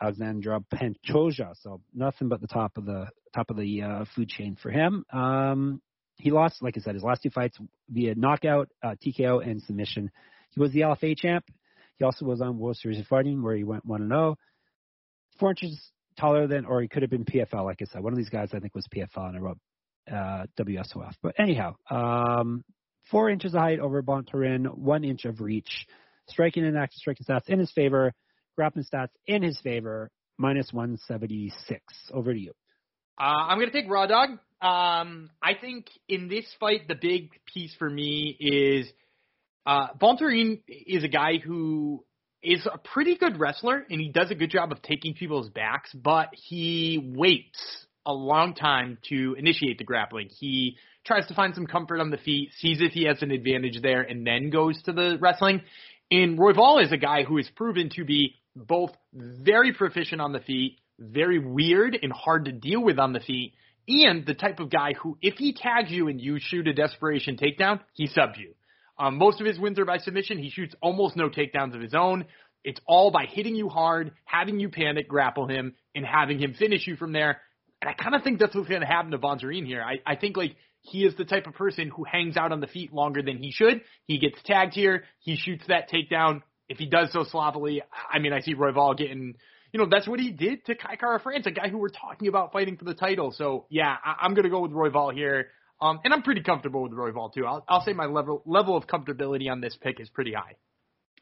Alexandre 0.00 0.58
Pantoja. 0.72 1.54
So 1.62 1.80
nothing 1.94 2.28
but 2.28 2.40
the 2.40 2.46
top 2.46 2.76
of 2.76 2.84
the 2.84 3.08
top 3.34 3.50
of 3.50 3.56
the 3.56 3.82
uh, 3.82 4.04
food 4.14 4.28
chain 4.28 4.56
for 4.60 4.70
him. 4.70 5.04
Um, 5.12 5.80
he 6.16 6.30
lost, 6.30 6.62
like 6.62 6.76
I 6.76 6.80
said, 6.80 6.94
his 6.94 7.02
last 7.02 7.22
two 7.22 7.30
fights 7.30 7.58
via 7.88 8.14
knockout, 8.14 8.68
uh, 8.82 8.94
TKO, 9.04 9.44
and 9.44 9.62
submission. 9.62 10.10
He 10.50 10.60
was 10.60 10.72
the 10.72 10.80
LFA 10.80 11.16
champ. 11.16 11.44
He 11.96 12.04
also 12.04 12.24
was 12.24 12.40
on 12.40 12.58
World 12.58 12.76
Series 12.76 13.00
of 13.00 13.06
Fighting, 13.06 13.42
where 13.42 13.56
he 13.56 13.64
went 13.64 13.84
1 13.84 14.08
0. 14.08 14.36
Four 15.38 15.50
inches 15.50 15.80
taller 16.18 16.46
than, 16.46 16.66
or 16.66 16.82
he 16.82 16.88
could 16.88 17.02
have 17.02 17.10
been 17.10 17.24
PFL. 17.24 17.64
Like 17.64 17.80
I 17.80 17.86
said, 17.86 18.02
one 18.02 18.12
of 18.12 18.18
these 18.18 18.28
guys 18.28 18.50
I 18.52 18.60
think 18.60 18.74
was 18.74 18.86
PFL, 18.94 19.28
and 19.28 19.36
I 19.36 19.40
wrote 19.40 19.58
uh, 20.10 20.46
WSOF. 20.58 21.14
But 21.22 21.34
anyhow, 21.38 21.74
um, 21.90 22.64
four 23.10 23.30
inches 23.30 23.54
of 23.54 23.60
height 23.60 23.80
over 23.80 24.02
Bontorin, 24.02 24.76
one 24.76 25.04
inch 25.04 25.24
of 25.24 25.40
reach, 25.40 25.86
striking 26.28 26.64
and 26.64 26.76
active 26.76 26.98
striking 26.98 27.26
stats 27.28 27.48
in 27.48 27.58
his 27.58 27.72
favor, 27.72 28.12
grappling 28.56 28.84
stats 28.84 29.10
in 29.26 29.42
his 29.42 29.58
favor, 29.60 30.10
minus 30.38 30.72
176. 30.72 31.80
Over 32.12 32.32
to 32.32 32.38
you. 32.38 32.52
Uh, 33.18 33.24
I'm 33.24 33.58
going 33.58 33.70
to 33.70 33.82
take 33.82 33.90
Raw 33.90 34.06
Dog. 34.06 34.30
Um, 34.60 35.30
I 35.42 35.54
think 35.60 35.86
in 36.08 36.28
this 36.28 36.46
fight, 36.60 36.88
the 36.88 36.94
big 36.94 37.30
piece 37.52 37.74
for 37.78 37.88
me 37.90 38.36
is 38.38 38.86
uh, 39.66 39.88
Bontorin 40.00 40.62
is 40.68 41.04
a 41.04 41.08
guy 41.08 41.38
who 41.38 42.04
is 42.42 42.66
a 42.66 42.78
pretty 42.78 43.16
good 43.16 43.38
wrestler, 43.38 43.84
and 43.88 44.00
he 44.00 44.08
does 44.08 44.30
a 44.30 44.34
good 44.34 44.50
job 44.50 44.72
of 44.72 44.82
taking 44.82 45.14
people's 45.14 45.48
backs, 45.50 45.90
but 45.94 46.28
he 46.32 47.12
waits 47.16 47.86
a 48.04 48.12
long 48.12 48.54
time 48.54 48.98
to 49.08 49.34
initiate 49.38 49.78
the 49.78 49.84
grappling. 49.84 50.28
He 50.28 50.76
tries 51.04 51.26
to 51.28 51.34
find 51.34 51.54
some 51.54 51.66
comfort 51.66 52.00
on 52.00 52.10
the 52.10 52.16
feet, 52.16 52.50
sees 52.58 52.80
if 52.80 52.92
he 52.92 53.04
has 53.04 53.22
an 53.22 53.30
advantage 53.30 53.80
there, 53.80 54.02
and 54.02 54.26
then 54.26 54.50
goes 54.50 54.80
to 54.82 54.92
the 54.92 55.18
wrestling. 55.20 55.62
And 56.10 56.38
Royval 56.38 56.82
is 56.84 56.92
a 56.92 56.96
guy 56.96 57.22
who 57.22 57.38
is 57.38 57.48
proven 57.56 57.90
to 57.94 58.04
be 58.04 58.34
both 58.54 58.90
very 59.12 59.72
proficient 59.72 60.20
on 60.20 60.32
the 60.32 60.40
feet, 60.40 60.78
very 60.98 61.38
weird 61.38 61.98
and 62.00 62.12
hard 62.12 62.46
to 62.46 62.52
deal 62.52 62.82
with 62.82 62.98
on 62.98 63.12
the 63.12 63.20
feet, 63.20 63.54
and 63.88 64.24
the 64.24 64.34
type 64.34 64.60
of 64.60 64.70
guy 64.70 64.92
who, 64.94 65.18
if 65.20 65.34
he 65.34 65.52
tags 65.52 65.90
you 65.90 66.08
and 66.08 66.20
you 66.20 66.38
shoot 66.40 66.68
a 66.68 66.72
desperation 66.72 67.36
takedown, 67.36 67.80
he 67.94 68.06
subs 68.06 68.38
you. 68.38 68.54
Um, 68.98 69.18
most 69.18 69.40
of 69.40 69.46
his 69.46 69.58
wins 69.58 69.78
are 69.78 69.84
by 69.84 69.98
submission. 69.98 70.38
He 70.38 70.50
shoots 70.50 70.74
almost 70.80 71.16
no 71.16 71.28
takedowns 71.28 71.74
of 71.74 71.80
his 71.80 71.94
own. 71.94 72.26
It's 72.62 72.80
all 72.86 73.10
by 73.10 73.26
hitting 73.26 73.56
you 73.56 73.68
hard, 73.68 74.12
having 74.24 74.60
you 74.60 74.68
panic, 74.68 75.08
grapple 75.08 75.48
him, 75.48 75.74
and 75.94 76.06
having 76.06 76.38
him 76.38 76.54
finish 76.54 76.86
you 76.86 76.96
from 76.96 77.12
there. 77.12 77.40
And 77.80 77.90
I 77.90 77.94
kind 77.94 78.14
of 78.14 78.22
think 78.22 78.38
that's 78.38 78.54
what's 78.54 78.68
going 78.68 78.82
to 78.82 78.86
happen 78.86 79.10
to 79.10 79.18
Bontorin 79.18 79.66
here. 79.66 79.82
I, 79.82 79.98
I 80.06 80.14
think 80.14 80.36
like 80.36 80.54
he 80.82 81.04
is 81.04 81.16
the 81.16 81.24
type 81.24 81.48
of 81.48 81.54
person 81.54 81.88
who 81.88 82.04
hangs 82.04 82.36
out 82.36 82.52
on 82.52 82.60
the 82.60 82.68
feet 82.68 82.92
longer 82.92 83.22
than 83.22 83.38
he 83.38 83.50
should. 83.50 83.80
He 84.06 84.18
gets 84.18 84.38
tagged 84.44 84.74
here. 84.74 85.04
He 85.18 85.36
shoots 85.36 85.64
that 85.66 85.90
takedown. 85.90 86.42
If 86.72 86.78
he 86.78 86.86
does 86.86 87.12
so 87.12 87.22
sloppily, 87.24 87.82
I 88.10 88.18
mean, 88.18 88.32
I 88.32 88.40
see 88.40 88.54
Royval 88.54 88.96
getting, 88.96 89.34
you 89.72 89.78
know, 89.78 89.86
that's 89.90 90.08
what 90.08 90.18
he 90.18 90.30
did 90.30 90.64
to 90.64 90.74
Kai 90.74 90.96
Kara 90.96 91.20
France, 91.20 91.46
a 91.46 91.50
guy 91.50 91.68
who 91.68 91.76
we're 91.76 91.90
talking 91.90 92.28
about 92.28 92.50
fighting 92.50 92.78
for 92.78 92.86
the 92.86 92.94
title. 92.94 93.30
So 93.30 93.66
yeah, 93.68 93.94
I, 94.02 94.16
I'm 94.22 94.32
going 94.32 94.44
to 94.44 94.50
go 94.50 94.60
with 94.60 94.70
Royval 94.70 95.12
here. 95.12 95.48
Um, 95.82 96.00
and 96.02 96.14
I'm 96.14 96.22
pretty 96.22 96.42
comfortable 96.42 96.82
with 96.82 96.92
Royval 96.92 97.30
too. 97.34 97.44
I'll, 97.44 97.62
I'll 97.68 97.84
say 97.84 97.92
my 97.92 98.06
level 98.06 98.42
level 98.46 98.74
of 98.74 98.86
comfortability 98.86 99.50
on 99.50 99.60
this 99.60 99.76
pick 99.82 100.00
is 100.00 100.08
pretty 100.08 100.32
high. 100.32 100.54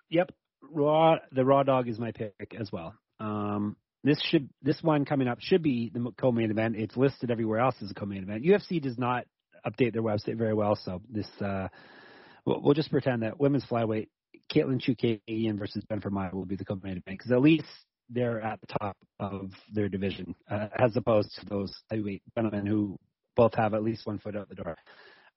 Yep, 0.08 0.30
raw 0.70 1.16
the 1.32 1.44
raw 1.44 1.64
dog 1.64 1.88
is 1.88 1.98
my 1.98 2.12
pick 2.12 2.54
as 2.56 2.70
well. 2.70 2.94
Um, 3.18 3.76
this 4.04 4.20
should 4.30 4.50
this 4.62 4.80
one 4.82 5.04
coming 5.04 5.26
up 5.26 5.38
should 5.40 5.64
be 5.64 5.90
the 5.92 6.12
co-main 6.16 6.52
event. 6.52 6.76
It's 6.76 6.96
listed 6.96 7.32
everywhere 7.32 7.58
else 7.58 7.74
as 7.82 7.90
a 7.90 7.94
co-main 7.94 8.22
event. 8.22 8.44
UFC 8.44 8.80
does 8.80 8.98
not 8.98 9.24
update 9.66 9.94
their 9.94 10.02
website 10.02 10.36
very 10.38 10.54
well, 10.54 10.78
so 10.84 11.02
this 11.10 11.26
uh, 11.40 11.66
we'll, 12.44 12.60
we'll 12.60 12.74
just 12.74 12.92
pretend 12.92 13.22
that 13.22 13.40
women's 13.40 13.64
flyweight 13.64 14.08
Katlyn 14.52 14.80
Chookagian 14.80 15.58
versus 15.58 15.84
Jennifer 15.88 16.10
Maia 16.10 16.30
will 16.32 16.46
be 16.46 16.56
the 16.56 16.64
co-main 16.64 16.92
event 16.92 17.18
because 17.18 17.30
at 17.30 17.40
least 17.40 17.66
they're 18.08 18.40
at 18.40 18.60
the 18.60 18.66
top 18.78 18.96
of 19.18 19.52
their 19.72 19.88
division 19.88 20.34
uh, 20.50 20.66
as 20.76 20.96
opposed 20.96 21.32
to 21.38 21.46
those 21.46 21.72
heavyweight 21.90 22.22
gentlemen 22.34 22.66
who 22.66 22.98
both 23.36 23.54
have 23.54 23.74
at 23.74 23.82
least 23.82 24.06
one 24.06 24.18
foot 24.18 24.36
out 24.36 24.48
the 24.48 24.54
door. 24.56 24.76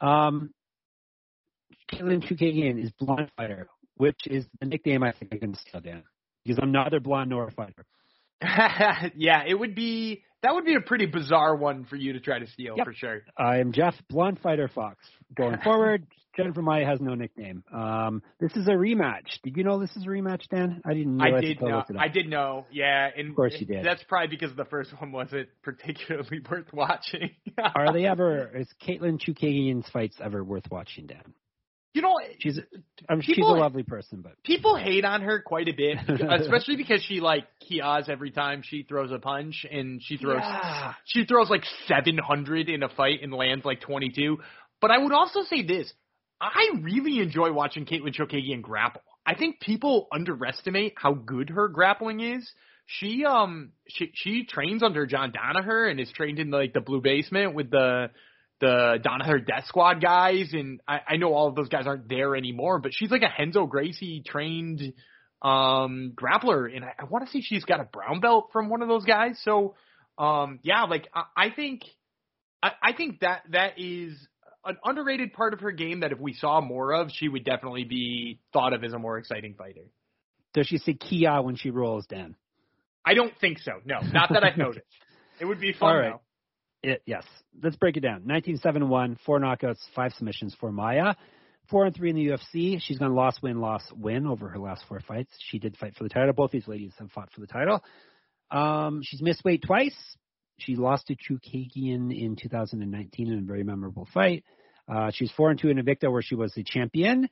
Um, 0.01 0.51
Katlyn 1.91 2.24
Chookagian 2.24 2.84
is 2.84 2.91
blonde 2.99 3.32
fighter, 3.38 3.68
which 3.97 4.20
is 4.26 4.45
the 4.59 4.66
nickname 4.66 5.03
I 5.03 5.11
think 5.11 5.34
I 5.34 5.38
can 5.38 5.55
steal, 5.55 5.82
Dan, 5.82 6.03
because 6.43 6.59
I'm 6.61 6.72
neither 6.72 6.99
blonde 6.99 7.30
nor 7.30 7.47
a 7.47 7.51
fighter. 7.51 7.86
yeah, 9.16 9.43
it 9.45 9.53
would 9.53 9.76
be 9.76 10.24
that 10.44 10.54
would 10.54 10.66
be 10.66 10.76
a 10.76 10.82
pretty 10.82 11.06
bizarre 11.06 11.56
one 11.56 11.86
for 11.86 11.96
you 11.96 12.14
to 12.14 12.20
try 12.20 12.38
to 12.38 12.48
steal 12.48 12.76
yep. 12.78 12.86
for 12.86 12.94
sure. 12.94 13.22
I 13.38 13.58
am 13.58 13.72
Jeff 13.72 13.96
Blonde 14.10 14.39
Fighter 14.44 14.68
Fox. 14.68 14.98
Going 15.36 15.58
forward, 15.64 16.06
Jennifer 16.36 16.62
Maia 16.62 16.86
has 16.86 17.00
no 17.00 17.16
nickname. 17.16 17.64
Um, 17.74 18.22
this 18.39 18.52
is 18.56 18.68
a 18.68 18.72
rematch. 18.72 19.41
Did 19.44 19.56
you 19.56 19.64
know 19.64 19.80
this 19.80 19.96
is 19.96 20.04
a 20.04 20.08
rematch, 20.08 20.48
Dan? 20.50 20.82
I 20.86 20.94
didn't 20.94 21.18
know. 21.18 21.24
I 21.24 21.41
did 21.41 21.62
know. 21.62 21.84
I 21.98 22.08
did 22.10 22.30
know. 22.30 22.66
Yeah, 22.72 23.10
and 23.16 23.30
of 23.30 23.36
course 23.36 23.56
you 23.58 23.66
did. 23.66 23.86
That's 23.86 24.04
probably 24.04 24.36
because 24.36 24.56
the 24.56 24.66
first 24.66 24.91
one 25.00 25.12
wasn't 25.12 25.48
particularly 25.64 26.41
worth 26.50 26.72
watching. 26.74 27.32
Are 27.58 27.94
they 27.94 28.06
ever? 28.08 28.52
Is 28.56 28.68
Katlyn 28.86 29.20
Chookagian's 29.20 29.89
fights 29.89 30.18
ever 30.24 30.44
worth 30.44 30.70
watching, 30.70 31.08
Dan? 31.08 31.34
You 31.94 32.02
know, 32.02 32.20
she's 32.39 32.60
I 33.08 33.14
mean, 33.14 33.22
people, 33.22 33.36
she's 33.36 33.46
a 33.46 33.62
lovely 33.62 33.84
person, 33.84 34.22
but 34.22 34.41
people 34.44 34.76
hate 34.76 35.06
on 35.06 35.22
her 35.22 35.41
quite 35.41 35.68
a 35.68 35.74
bit, 35.74 35.98
especially 36.41 36.76
because 36.76 37.04
she 37.04 37.20
like 37.20 37.46
kias 37.62 38.10
every 38.10 38.32
time 38.32 38.64
she 38.64 38.82
throws 38.82 39.12
a 39.12 39.20
punch, 39.20 39.64
and 39.70 40.02
she 40.04 40.18
throws 40.18 40.41
yeah. 40.41 40.94
she 41.06 41.26
throws 41.26 41.52
like 41.52 41.64
seven 41.88 42.18
hundred 42.18 42.68
in 42.68 42.82
a 42.82 42.89
fight 42.89 43.20
and 43.22 43.32
lands 43.32 43.64
like 43.64 43.82
twenty 43.82 44.10
two. 44.10 44.39
But 44.82 44.89
I 44.89 44.98
would 44.98 45.14
also 45.14 45.44
say 45.44 45.62
this: 45.62 45.94
I 46.41 46.70
really 46.82 47.20
enjoy 47.20 47.54
watching 47.54 47.86
Katlyn 47.86 48.16
Chookagian 48.16 48.64
grapple. 48.64 49.04
I 49.26 49.36
think 49.36 49.60
people 49.60 50.08
underestimate 50.12 50.94
how 50.98 51.14
good 51.14 51.52
her 51.52 51.68
grappling 51.68 52.22
is. 52.22 52.52
She 52.88 53.24
um 53.24 53.72
she 53.88 54.12
she 54.14 54.46
trains 54.46 54.84
under 54.84 55.06
John 55.06 55.32
Danaher 55.32 55.89
and 55.89 56.00
is 56.00 56.12
trained 56.12 56.39
in 56.39 56.50
like 56.50 56.74
the 56.74 56.82
blue 56.82 57.02
basement 57.02 57.54
with 57.54 57.70
the 57.70 58.10
the 58.60 58.97
Danaher 59.04 59.45
Death 59.45 59.66
Squad 59.68 60.01
guys, 60.01 60.54
and 60.54 60.80
I, 60.88 61.01
I 61.10 61.18
know 61.18 61.34
all 61.34 61.47
of 61.47 61.56
those 61.56 61.70
guys 61.70 61.86
aren't 61.88 62.08
there 62.08 62.36
anymore, 62.36 62.80
but 62.80 62.91
she's 62.93 63.12
like 63.12 63.22
a 63.22 63.30
Renzo 63.38 63.66
Gracie 63.66 64.24
trained 64.26 64.93
um 65.41 66.14
grappler, 66.16 66.74
and 66.74 66.86
I, 66.86 66.93
I 66.99 67.04
want 67.06 67.26
to 67.26 67.32
say 67.32 67.41
she's 67.41 67.66
got 67.66 67.82
a 67.82 67.84
brown 67.84 68.22
belt 68.22 68.49
from 68.54 68.70
one 68.70 68.82
of 68.82 68.88
those 68.88 69.04
guys. 69.04 69.39
So, 69.43 69.76
um, 70.18 70.60
yeah, 70.64 70.84
like 70.84 71.08
I, 71.14 71.24
I 71.36 71.49
think, 71.49 71.82
I, 72.62 72.72
I 72.82 72.93
think 72.93 73.20
that 73.20 73.41
that 73.49 73.74
is 73.78 74.16
an 74.66 74.78
underrated 74.84 75.34
part 75.34 75.54
of 75.54 75.60
her 75.60 75.72
game 75.72 75.99
that 75.99 76.14
if 76.14 76.20
we 76.20 76.34
saw 76.34 76.62
more 76.62 76.93
of, 76.93 77.10
she 77.12 77.28
would 77.28 77.43
definitely 77.43 77.84
be 77.84 78.39
thought 78.54 78.72
of 78.72 78.84
as 78.84 78.93
a 78.93 78.99
more 78.99 79.18
exciting 79.18 79.56
fighter. 79.56 79.84
Does 80.54 80.68
she 80.68 80.78
say 80.78 80.93
Kia 80.93 81.41
when 81.41 81.56
she 81.56 81.72
rolls, 81.72 82.06
Dan? 82.08 82.36
I 83.06 83.16
don't 83.16 83.34
think 83.41 83.60
so. 83.60 83.74
No, 83.84 83.99
not 84.14 84.30
that 84.32 84.43
I've 84.43 84.58
noticed. 84.58 84.86
It 85.39 85.45
would 85.45 85.60
be 85.60 85.74
fun 85.74 85.89
All 85.89 85.97
right. 85.97 86.12
though. 86.12 86.22
It, 86.84 87.02
yes. 87.06 87.24
Let's 87.62 87.78
break 87.78 87.98
it 87.98 88.02
down. 88.02 88.26
1971, 88.26 89.18
four 89.26 89.40
knockouts, 89.40 89.80
five 89.96 90.12
submissions 90.14 90.56
for 90.60 90.72
Maia. 90.72 91.16
Four 91.70 91.86
and 91.86 91.96
three 91.96 92.10
in 92.10 92.16
the 92.18 92.28
UFC. 92.28 92.82
She's 92.82 92.98
gone 92.98 93.16
loss, 93.16 93.42
win, 93.42 93.62
loss, 93.62 93.84
win 93.96 94.28
over 94.28 94.50
her 94.50 94.60
last 94.60 94.84
four 94.90 95.00
fights. 95.00 95.32
She 95.50 95.60
did 95.60 95.78
fight 95.78 95.96
for 95.96 96.04
the 96.04 96.10
title. 96.10 96.34
Both 96.34 96.52
these 96.52 96.68
ladies 96.68 96.92
have 97.00 97.10
fought 97.12 97.32
for 97.32 97.40
the 97.40 97.48
title. 97.48 97.82
Um, 98.52 99.02
she's 99.02 99.22
missed 99.22 99.46
weight 99.46 99.64
twice. 99.66 99.96
She 100.60 100.76
lost 100.76 101.08
to 101.08 101.16
Chookagian 101.16 102.12
in 102.12 102.36
2019 102.36 103.32
in 103.32 103.40
a 103.40 103.42
very 103.42 103.64
memorable 103.64 104.08
fight. 104.14 104.44
Uh, 104.94 105.12
she's 105.14 105.32
four 105.32 105.50
and 105.50 105.60
two 105.60 105.70
in 105.70 105.78
Invicta, 105.78 106.12
where 106.12 106.22
she 106.22 106.36
was 106.36 106.54
the 106.54 106.64
champion. 106.64 107.30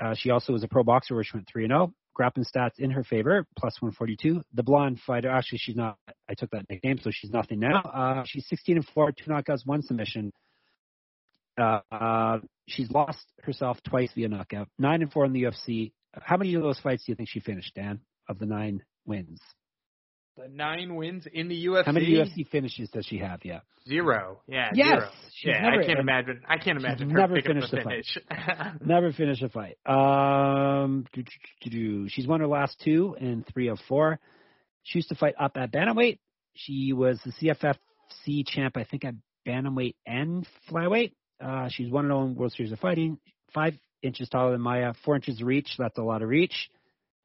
Uh, 0.00 0.14
she 0.14 0.30
also 0.30 0.52
was 0.52 0.62
a 0.62 0.68
pro 0.68 0.84
boxer, 0.84 1.14
where 1.14 1.24
she 1.24 1.36
went 1.36 1.48
three 1.50 1.64
and 1.64 1.72
zero. 1.72 1.94
Grappling 2.20 2.44
stats 2.44 2.78
in 2.78 2.90
her 2.90 3.02
favor, 3.02 3.46
plus 3.56 3.80
142. 3.80 4.42
The 4.52 4.62
blonde 4.62 5.00
fighter, 5.06 5.30
actually, 5.30 5.56
she's 5.56 5.74
not. 5.74 5.96
I 6.28 6.34
took 6.34 6.50
that 6.50 6.68
nickname, 6.68 6.98
so 7.02 7.10
she's 7.10 7.30
nothing 7.30 7.60
now. 7.60 7.80
Uh, 7.80 8.24
she's 8.26 8.46
16 8.48 8.76
and 8.76 8.86
four, 8.88 9.10
two 9.10 9.30
knockouts, 9.30 9.64
one 9.64 9.80
submission. 9.80 10.30
Uh, 11.58 11.80
uh, 11.90 12.38
she's 12.68 12.90
lost 12.90 13.24
herself 13.42 13.78
twice 13.88 14.10
via 14.14 14.28
knockout. 14.28 14.68
Nine 14.78 15.00
and 15.00 15.10
four 15.10 15.24
in 15.24 15.32
the 15.32 15.44
UFC. 15.44 15.92
How 16.12 16.36
many 16.36 16.52
of 16.52 16.62
those 16.62 16.78
fights 16.78 17.04
do 17.06 17.12
you 17.12 17.16
think 17.16 17.30
she 17.30 17.40
finished, 17.40 17.74
Dan? 17.74 18.00
Of 18.28 18.38
the 18.38 18.44
nine 18.44 18.82
wins, 19.06 19.40
The 20.40 20.48
nine 20.48 20.94
wins 20.94 21.26
in 21.32 21.48
the 21.48 21.66
UFC. 21.66 21.84
how 21.84 21.92
many 21.92 22.06
UFC 22.14 22.48
finishes 22.48 22.88
does 22.90 23.04
she 23.04 23.18
have? 23.18 23.40
Yeah, 23.44 23.60
Zero. 23.86 24.40
Yeah. 24.46 24.70
Yes, 24.74 24.88
Zero. 24.88 25.08
she's 25.34 25.46
Yeah, 25.54 25.60
never- 25.68 25.82
I 25.82 25.86
can't 25.86 25.98
imagine. 25.98 26.40
I 26.48 26.56
can't 26.58 26.78
imagine 26.78 27.10
her 27.10 27.18
never 27.18 27.34
picking 27.34 27.58
up 27.62 27.68
finished 27.68 27.70
the 27.72 27.80
a 27.80 27.84
fight. 27.84 28.04
finish. 28.56 28.80
never 28.86 29.12
finished 29.12 29.42
a 29.42 29.48
fight. 29.50 29.76
Um, 29.86 31.04
do, 31.12 31.22
do, 31.22 31.30
do, 31.62 31.70
do. 31.70 32.08
she's 32.08 32.26
won 32.26 32.40
her 32.40 32.46
last 32.46 32.80
two 32.82 33.16
and 33.20 33.46
three 33.52 33.68
of 33.68 33.78
four. 33.88 34.18
She 34.84 34.98
used 34.98 35.10
to 35.10 35.14
fight 35.14 35.34
up 35.38 35.52
at 35.56 35.72
bantamweight. 35.72 36.18
She 36.54 36.92
was 36.94 37.20
the 37.24 37.32
CFFC 37.32 38.46
champ, 38.46 38.76
I 38.78 38.84
think, 38.84 39.04
at 39.04 39.14
bantamweight 39.46 39.94
and 40.06 40.46
flyweight. 40.70 41.12
Uh, 41.38 41.68
she's 41.70 41.90
won 41.90 42.06
her 42.06 42.12
own 42.12 42.34
World 42.34 42.52
Series 42.52 42.72
of 42.72 42.78
Fighting. 42.78 43.18
Five 43.52 43.74
inches 44.02 44.28
taller 44.30 44.52
than 44.52 44.60
Maia, 44.62 44.94
four 45.04 45.16
inches 45.16 45.40
of 45.40 45.46
reach. 45.46 45.68
That's 45.78 45.98
a 45.98 46.02
lot 46.02 46.22
of 46.22 46.28
reach. 46.30 46.70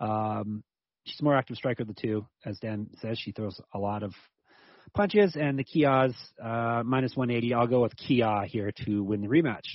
Um, 0.01 0.63
she's 1.05 1.21
more 1.21 1.35
active 1.35 1.57
striker 1.57 1.83
of 1.83 1.87
the 1.87 1.93
two, 1.93 2.25
as 2.45 2.59
Dan 2.59 2.89
says. 3.01 3.17
She 3.19 3.31
throws 3.31 3.59
a 3.73 3.79
lot 3.79 4.03
of 4.03 4.13
punches, 4.93 5.35
and 5.35 5.57
the 5.57 5.63
Kias 5.63 6.13
uh, 6.41 6.83
minus 6.83 7.15
180. 7.15 7.53
I'll 7.53 7.67
go 7.67 7.81
with 7.81 7.95
Kia 7.95 8.43
here 8.47 8.71
to 8.85 9.03
win 9.03 9.21
the 9.21 9.27
rematch. 9.27 9.65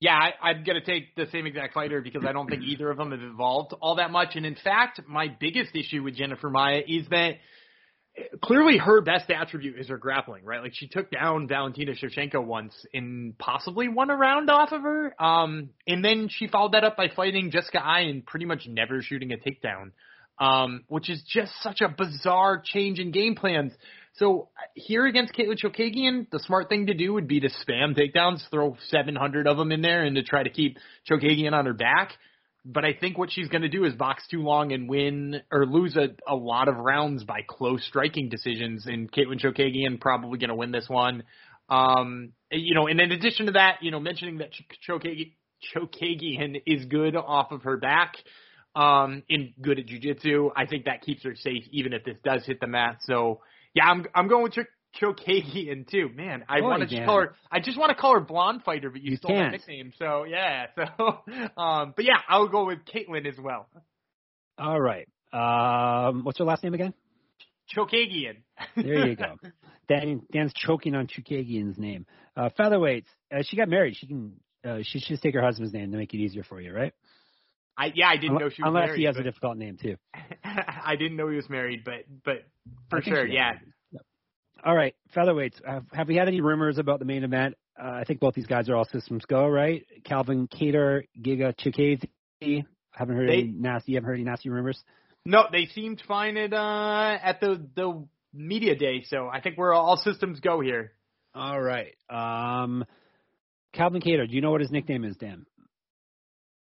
Yeah, 0.00 0.14
I, 0.14 0.50
I'm 0.50 0.62
going 0.62 0.80
to 0.80 0.84
take 0.84 1.16
the 1.16 1.26
same 1.32 1.46
exact 1.46 1.74
fighter 1.74 2.00
because 2.00 2.24
I 2.26 2.32
don't 2.32 2.48
think 2.48 2.62
either 2.66 2.90
of 2.90 2.98
them 2.98 3.10
have 3.10 3.22
evolved 3.22 3.74
all 3.80 3.96
that 3.96 4.10
much. 4.10 4.36
And 4.36 4.46
in 4.46 4.54
fact, 4.54 5.00
my 5.08 5.28
biggest 5.40 5.74
issue 5.74 6.02
with 6.02 6.14
Jennifer 6.14 6.50
Maia 6.50 6.82
is 6.86 7.08
that 7.10 7.34
clearly 8.42 8.78
her 8.78 9.00
best 9.00 9.30
attribute 9.30 9.78
is 9.78 9.88
her 9.88 9.98
grappling, 9.98 10.44
right? 10.44 10.62
Like 10.62 10.74
she 10.74 10.88
took 10.88 11.10
down 11.10 11.48
Valentina 11.48 11.92
Shevchenko 11.92 12.44
once 12.44 12.74
and 12.94 13.36
possibly 13.38 13.88
won 13.88 14.10
a 14.10 14.16
round 14.16 14.50
off 14.50 14.72
of 14.72 14.82
her. 14.82 15.22
Um, 15.22 15.70
and 15.86 16.04
then 16.04 16.28
she 16.30 16.46
followed 16.46 16.72
that 16.72 16.84
up 16.84 16.96
by 16.96 17.08
fighting 17.14 17.50
Jessica 17.50 17.84
Eye 17.84 18.02
and 18.02 18.24
pretty 18.24 18.46
much 18.46 18.66
never 18.68 19.02
shooting 19.02 19.32
a 19.32 19.36
takedown. 19.36 19.92
Um, 20.40 20.84
which 20.86 21.10
is 21.10 21.20
just 21.26 21.52
such 21.62 21.80
a 21.80 21.88
bizarre 21.88 22.62
change 22.64 23.00
in 23.00 23.10
game 23.10 23.34
plans. 23.34 23.72
So 24.18 24.48
here 24.74 25.06
against 25.06 25.34
Katlyn 25.34 25.58
Chookagian, 25.58 26.28
the 26.30 26.40
smart 26.40 26.68
thing 26.68 26.86
to 26.86 26.94
do 26.94 27.12
would 27.12 27.28
be 27.28 27.40
to 27.40 27.48
spam 27.48 27.96
takedowns, 27.96 28.48
throw 28.50 28.76
700 28.88 29.46
of 29.46 29.56
them 29.56 29.70
in 29.70 29.80
there, 29.80 30.04
and 30.04 30.16
to 30.16 30.22
try 30.22 30.42
to 30.42 30.50
keep 30.50 30.78
Chookagian 31.08 31.52
on 31.52 31.66
her 31.66 31.72
back. 31.72 32.12
But 32.64 32.84
I 32.84 32.92
think 32.92 33.16
what 33.16 33.30
she's 33.30 33.48
going 33.48 33.62
to 33.62 33.68
do 33.68 33.84
is 33.84 33.94
box 33.94 34.26
too 34.28 34.42
long 34.42 34.72
and 34.72 34.88
win 34.88 35.40
or 35.52 35.64
lose 35.64 35.96
a, 35.96 36.08
a 36.26 36.34
lot 36.34 36.68
of 36.68 36.76
rounds 36.76 37.24
by 37.24 37.40
close 37.46 37.84
striking 37.86 38.28
decisions. 38.28 38.86
And 38.86 39.10
Katlyn 39.10 39.40
Chookagian 39.40 40.00
probably 40.00 40.38
going 40.38 40.50
to 40.50 40.56
win 40.56 40.72
this 40.72 40.88
one. 40.88 41.22
Um, 41.68 42.32
you 42.50 42.74
know, 42.74 42.88
and 42.88 43.00
in 43.00 43.12
addition 43.12 43.46
to 43.46 43.52
that, 43.52 43.78
you 43.82 43.90
know, 43.90 44.00
mentioning 44.00 44.38
that 44.38 44.50
Ch- 44.52 45.30
Chookagian 45.74 46.62
is 46.66 46.86
good 46.86 47.14
off 47.14 47.52
of 47.52 47.62
her 47.62 47.76
back, 47.76 48.16
um, 48.74 49.22
and 49.28 49.52
good 49.60 49.78
at 49.78 49.86
jujitsu, 49.86 50.50
I 50.56 50.66
think 50.66 50.84
that 50.84 51.02
keeps 51.02 51.24
her 51.24 51.34
safe 51.34 51.64
even 51.70 51.92
if 51.92 52.04
this 52.04 52.16
does 52.24 52.44
hit 52.46 52.60
the 52.60 52.66
mat. 52.66 52.98
So 53.00 53.40
yeah, 53.74 53.84
I'm 53.84 54.04
I'm 54.14 54.28
going 54.28 54.44
with 54.44 54.52
Ch- 54.52 55.00
Chookagian 55.00 55.88
too. 55.88 56.08
Man, 56.14 56.44
I 56.48 56.60
want 56.60 56.88
to 56.88 57.04
call 57.04 57.20
her. 57.20 57.34
I 57.50 57.60
just 57.60 57.78
want 57.78 57.90
to 57.90 57.94
call 57.94 58.14
her 58.14 58.20
Blonde 58.20 58.62
Fighter, 58.64 58.90
but 58.90 59.02
you, 59.02 59.12
you 59.12 59.16
stole 59.16 59.32
can't. 59.32 59.46
my 59.46 59.52
nickname. 59.52 59.92
So 59.98 60.24
yeah. 60.24 60.66
So 60.76 61.60
um, 61.60 61.92
but 61.94 62.04
yeah, 62.04 62.18
I'll 62.28 62.48
go 62.48 62.66
with 62.66 62.78
Katlyn 62.84 63.26
as 63.26 63.38
well. 63.38 63.68
All 64.58 64.80
right. 64.80 65.08
Um, 65.32 66.24
what's 66.24 66.38
her 66.38 66.44
last 66.44 66.62
name 66.64 66.74
again? 66.74 66.94
Chookagian. 67.74 68.38
there 68.76 69.06
you 69.08 69.16
go. 69.16 69.36
Dan, 69.88 70.22
Dan's 70.32 70.52
choking 70.54 70.94
on 70.94 71.06
Chookagian's 71.06 71.78
name. 71.78 72.06
Uh, 72.36 72.50
featherweights. 72.58 73.06
Uh, 73.32 73.42
she 73.42 73.56
got 73.56 73.68
married. 73.68 73.96
She 73.96 74.06
can. 74.06 74.32
Uh, 74.64 74.78
she 74.82 74.98
should 74.98 75.08
just 75.08 75.22
take 75.22 75.34
her 75.34 75.42
husband's 75.42 75.72
name 75.72 75.92
to 75.92 75.96
make 75.96 76.12
it 76.12 76.18
easier 76.18 76.42
for 76.42 76.60
you, 76.60 76.72
right? 76.72 76.92
I 77.78 77.92
yeah, 77.94 78.08
I 78.08 78.16
didn't 78.16 78.38
know 78.38 78.48
she 78.50 78.60
was 78.62 78.72
married. 78.72 78.74
unless 78.74 78.86
married. 78.88 78.98
he 78.98 79.04
has 79.04 79.14
but, 79.14 79.20
a 79.20 79.24
difficult 79.24 79.56
name 79.56 79.78
too. 79.80 79.96
I 80.44 80.96
didn't 80.96 81.16
know 81.16 81.28
he 81.28 81.36
was 81.36 81.48
married, 81.48 81.84
but 81.84 82.04
but 82.24 82.44
for 82.90 83.00
sure, 83.00 83.24
yeah. 83.24 83.52
Yep. 83.92 84.02
All 84.64 84.74
right, 84.74 84.94
featherweights. 85.16 85.64
Have, 85.64 85.84
have 85.92 86.08
we 86.08 86.16
had 86.16 86.26
any 86.26 86.40
rumors 86.40 86.78
about 86.78 86.98
the 86.98 87.04
main 87.04 87.22
event? 87.22 87.54
Uh, 87.80 87.90
I 87.90 88.04
think 88.04 88.18
both 88.18 88.34
these 88.34 88.46
guys 88.46 88.68
are 88.68 88.74
all 88.74 88.86
systems 88.86 89.24
go, 89.26 89.46
right? 89.46 89.86
Calvin 90.04 90.48
Kattar, 90.48 91.04
Giga 91.22 91.54
Chikadze. 91.56 92.64
Haven't 92.90 93.16
heard 93.16 93.28
They- 93.28 93.34
any 93.34 93.52
nasty. 93.52 93.94
Haven't 93.94 94.08
heard 94.08 94.14
any 94.14 94.24
nasty 94.24 94.50
rumors? 94.50 94.82
No, 95.24 95.44
they 95.52 95.66
seemed 95.66 96.02
fine 96.08 96.36
at 96.36 96.52
uh 96.52 97.18
at 97.22 97.40
the 97.40 97.64
the 97.76 98.08
media 98.34 98.74
day, 98.74 99.04
so 99.04 99.28
I 99.28 99.40
think 99.40 99.56
we're 99.56 99.72
all 99.72 99.96
systems 99.96 100.40
go 100.40 100.60
here. 100.60 100.92
All 101.34 101.60
right. 101.60 101.94
Um, 102.10 102.84
Calvin 103.72 104.00
Kattar. 104.00 104.28
Do 104.28 104.34
you 104.34 104.40
know 104.40 104.50
what 104.50 104.62
his 104.62 104.72
nickname 104.72 105.04
is, 105.04 105.16
Dan? 105.16 105.46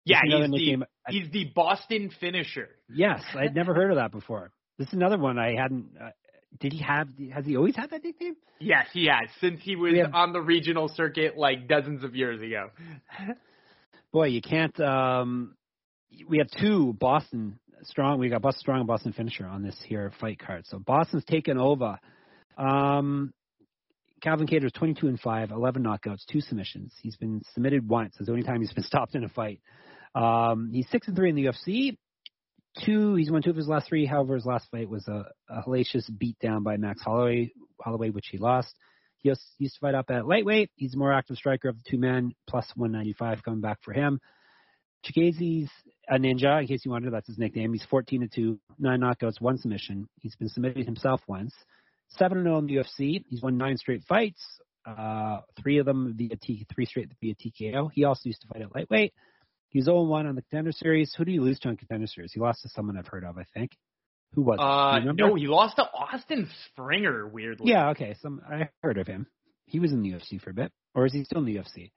Yeah, 0.05 0.21
he's 0.23 0.33
the, 0.33 0.49
nickname. 0.49 0.85
He's 1.09 1.31
the 1.31 1.51
Boston 1.55 2.11
finisher. 2.21 2.69
Yes, 2.89 3.23
I'd 3.35 3.55
never 3.55 3.75
heard 3.75 3.91
of 3.91 3.97
that 3.97 4.13
before. 4.13 4.51
This 4.79 4.89
is 4.89 4.95
another 4.95 5.19
one 5.19 5.39
I 5.39 5.55
hadn't. 5.55 5.91
Uh, 6.01 6.11
did 6.61 6.73
he 6.73 6.81
have? 6.83 7.09
Has 7.33 7.45
he 7.45 7.57
always 7.57 7.77
had 7.77 7.91
that 7.91 8.03
nickname? 8.05 8.37
Yes, 8.59 8.87
he 8.93 9.07
has 9.07 9.29
since 9.41 9.61
he 9.63 9.77
was 9.77 9.95
have- 9.97 10.15
on 10.15 10.33
the 10.33 10.41
regional 10.41 10.89
circuit 10.89 11.37
like 11.37 11.69
dozens 11.69 12.05
of 12.05 12.15
years 12.15 12.41
ago. 12.41 12.71
Boy, 14.13 14.29
you 14.29 14.41
can't. 14.41 14.79
Um, 14.81 15.57
we 16.29 16.39
have 16.39 16.49
two 16.61 16.95
Boston 16.99 17.59
strong. 17.83 18.19
We 18.19 18.29
got 18.29 18.43
Boston 18.43 18.61
strong 18.61 18.79
and 18.79 18.87
Boston 18.87 19.13
finisher 19.13 19.47
on 19.47 19.63
this 19.63 19.77
here 19.87 20.13
fight 20.21 20.39
card. 20.39 20.65
So 20.67 20.79
Boston's 20.79 21.25
taken 21.25 21.59
over. 21.59 21.99
Um, 22.57 23.35
Calvin 24.23 24.49
is 24.51 24.73
22 24.73 25.09
and 25.09 25.21
5, 25.21 25.51
11 25.51 25.83
knockouts, 25.85 26.25
two 26.31 26.41
submissions. 26.41 26.93
He's 27.03 27.17
been 27.17 27.43
submitted 27.53 27.87
once. 27.87 28.15
It's 28.19 28.27
the 28.27 28.33
only 28.33 28.45
time 28.45 28.61
he's 28.61 28.73
been 28.73 28.85
stopped 28.85 29.15
in 29.15 29.25
a 29.25 29.29
fight. 29.29 29.61
Um, 30.17 30.71
he's 30.73 30.89
six 30.91 31.07
and 31.07 31.17
three 31.17 31.29
in 31.29 31.37
the 31.37 31.45
UFC. 31.45 31.97
Two, 32.85 33.15
he's 33.15 33.31
won 33.31 33.43
two 33.43 33.51
of 33.51 33.57
his 33.57 33.69
last 33.69 33.89
three. 33.89 34.07
However, 34.07 34.35
his 34.35 34.47
last 34.47 34.67
fight 34.71 34.89
was 34.89 35.07
a, 35.09 35.25
a 35.49 35.63
hellacious 35.63 36.11
beatdown 36.11 36.63
by 36.63 36.77
Max 36.77 37.03
Holloway, 37.03 37.53
Holloway, 37.81 38.11
which 38.11 38.29
he 38.31 38.39
lost. 38.39 38.75
He 39.19 39.31
used 39.59 39.75
to 39.75 39.81
fight 39.81 39.95
up 39.95 40.11
at 40.11 40.27
lightweight. 40.27 40.71
He's 40.77 40.95
a 40.95 40.99
more 40.99 41.13
active 41.13 41.37
striker 41.37 41.69
of 41.69 41.77
the 41.77 41.85
two 41.91 41.99
men, 41.99 42.33
plus 42.49 42.67
195 42.77 43.43
coming 43.43 43.61
back 43.61 43.79
for 43.83 43.93
him. 43.93 44.21
Chikadze's 45.05 45.71
a 46.09 46.17
ninja, 46.17 46.61
in 46.61 46.67
case 46.67 46.83
you 46.85 46.91
wonder, 46.91 47.11
that's 47.11 47.27
his 47.27 47.39
nickname. 47.39 47.73
He's 47.73 47.85
14 47.91 48.23
and 48.23 48.33
2, 48.33 48.59
nine 48.79 49.01
knockouts, 49.01 49.41
one 49.41 49.59
submission. 49.59 50.09
He's 50.21 50.37
been 50.37 50.49
submitted 50.49 50.87
himself 50.87 51.21
once. 51.27 51.55
7 52.11 52.43
0 52.43 52.59
in 52.59 52.67
the 52.67 52.77
UFC. 52.77 53.25
He's 53.29 53.43
won 53.43 53.57
nine 53.57 53.77
straight 53.77 54.05
fights, 54.05 54.41
uh, 54.87 55.41
three 55.61 55.79
of 55.79 55.87
them 55.87 56.15
via 56.17 56.37
T, 56.37 56.67
three 56.73 56.87
straight 56.87 57.11
via 57.21 57.35
TKO. 57.35 57.91
He 57.93 58.05
also 58.05 58.23
used 58.25 58.43
to 58.43 58.49
fight 58.49 58.63
at 58.63 58.75
lightweight. 58.75 59.13
He's 59.71 59.85
0 59.85 60.03
1 60.03 60.27
on 60.27 60.35
the 60.35 60.43
contender 60.43 60.73
series. 60.73 61.13
Who 61.17 61.25
did 61.25 61.33
he 61.33 61.41
lose 61.41 61.59
to 61.61 61.69
on 61.69 61.77
contender 61.77 62.07
series? 62.07 62.33
He 62.33 62.41
lost 62.41 62.63
to 62.63 62.69
someone 62.71 62.97
I've 62.97 63.07
heard 63.07 63.25
of, 63.25 63.37
I 63.39 63.45
think. 63.55 63.73
Who 64.35 64.43
was 64.43 64.59
it? 64.59 65.01
Do 65.01 65.05
you 65.05 65.11
Uh, 65.11 65.29
no, 65.29 65.35
he 65.35 65.47
lost 65.47 65.77
to 65.77 65.83
Austin 65.85 66.49
Springer. 66.67 67.27
Weirdly, 67.29 67.71
Yeah, 67.71 67.91
okay. 67.91 68.15
Some 68.21 68.43
I 68.49 68.69
heard 68.83 68.99
of 68.99 69.07
him. 69.07 69.27
He 69.67 69.81
was 69.81 69.93
in 69.93 70.03
the 70.03 70.11
UFC 70.13 70.41
for 70.41 70.51
a 70.51 70.55
bit, 70.55 70.73
or 70.95 71.07
is 71.07 71.13
he 71.13 71.25
still 71.25 71.39
in 71.39 71.45
the 71.47 71.57
UFC? 71.57 71.91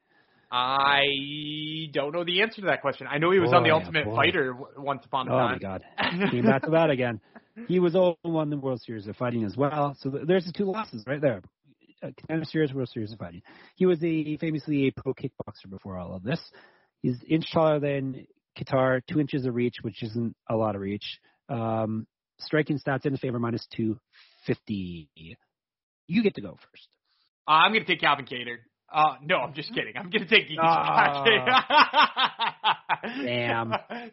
I 0.51 1.89
don't 1.93 2.11
know 2.13 2.23
the 2.23 2.41
answer 2.41 2.61
to 2.61 2.67
that 2.67 2.81
question. 2.81 3.05
I 3.09 3.19
know 3.19 3.29
he 3.31 3.39
was 3.39 3.53
on 3.53 3.63
the 3.63 3.71
Ultimate 3.71 4.05
boy. 4.05 4.15
Fighter 4.15 4.55
once 4.77 5.05
upon 5.05 5.27
a 5.27 5.31
Oh 5.33 5.37
time. 5.37 5.51
my 5.51 5.57
God, 5.59 5.83
came 6.31 6.43
back 6.45 6.63
to 6.63 6.71
that 6.71 6.89
again. 6.89 7.21
He 7.67 7.79
was 7.79 7.91
0 7.93 8.17
1 8.23 8.49
the 8.49 8.57
World 8.57 8.81
Series 8.81 9.05
of 9.07 9.15
Fighting 9.15 9.43
as 9.43 9.55
well. 9.55 9.95
So 9.99 10.09
th- 10.09 10.25
there's 10.25 10.45
the 10.45 10.51
two 10.53 10.65
losses 10.65 11.03
right 11.05 11.21
there. 11.21 11.41
Uh, 12.01 12.07
Contender 12.17 12.45
Series, 12.45 12.73
World 12.73 12.89
Series 12.89 13.11
of 13.11 13.19
Fighting. 13.19 13.41
He 13.75 13.85
was 13.85 14.01
a 14.03 14.37
famously 14.37 14.87
a 14.87 14.91
pro 14.91 15.13
kickboxer 15.13 15.69
before 15.69 15.97
all 15.97 16.15
of 16.15 16.23
this. 16.23 16.39
He's 17.01 17.17
inch 17.27 17.51
taller 17.51 17.80
than 17.80 18.27
Kattar, 18.57 19.01
two 19.09 19.19
inches 19.19 19.45
of 19.45 19.55
reach, 19.55 19.76
which 19.81 20.03
isn't 20.03 20.35
a 20.49 20.55
lot 20.55 20.76
of 20.76 20.81
reach. 20.81 21.19
Um, 21.47 22.05
striking 22.39 22.80
stats 22.80 23.05
in 23.05 23.15
favor 23.17 23.39
minus 23.39 23.65
two 23.76 23.99
fifty. 24.45 25.09
You 26.07 26.23
get 26.23 26.35
to 26.35 26.41
go 26.41 26.57
first. 26.71 26.88
Uh, 27.47 27.51
I'm 27.51 27.71
going 27.71 27.85
to 27.85 27.91
take 27.91 28.01
Calvin 28.01 28.26
Kattar. 28.26 28.57
Uh, 28.91 29.15
no, 29.23 29.38
I'm 29.38 29.53
just 29.53 29.69
kidding. 29.73 29.93
I'm 29.95 30.09
going 30.09 30.27
to 30.27 30.27
take 30.27 30.49
Geeky 30.49 30.57
Ah. 30.61 31.23
Chikadze. 31.23 33.23
Damn. 33.26 33.71
I 33.73 34.11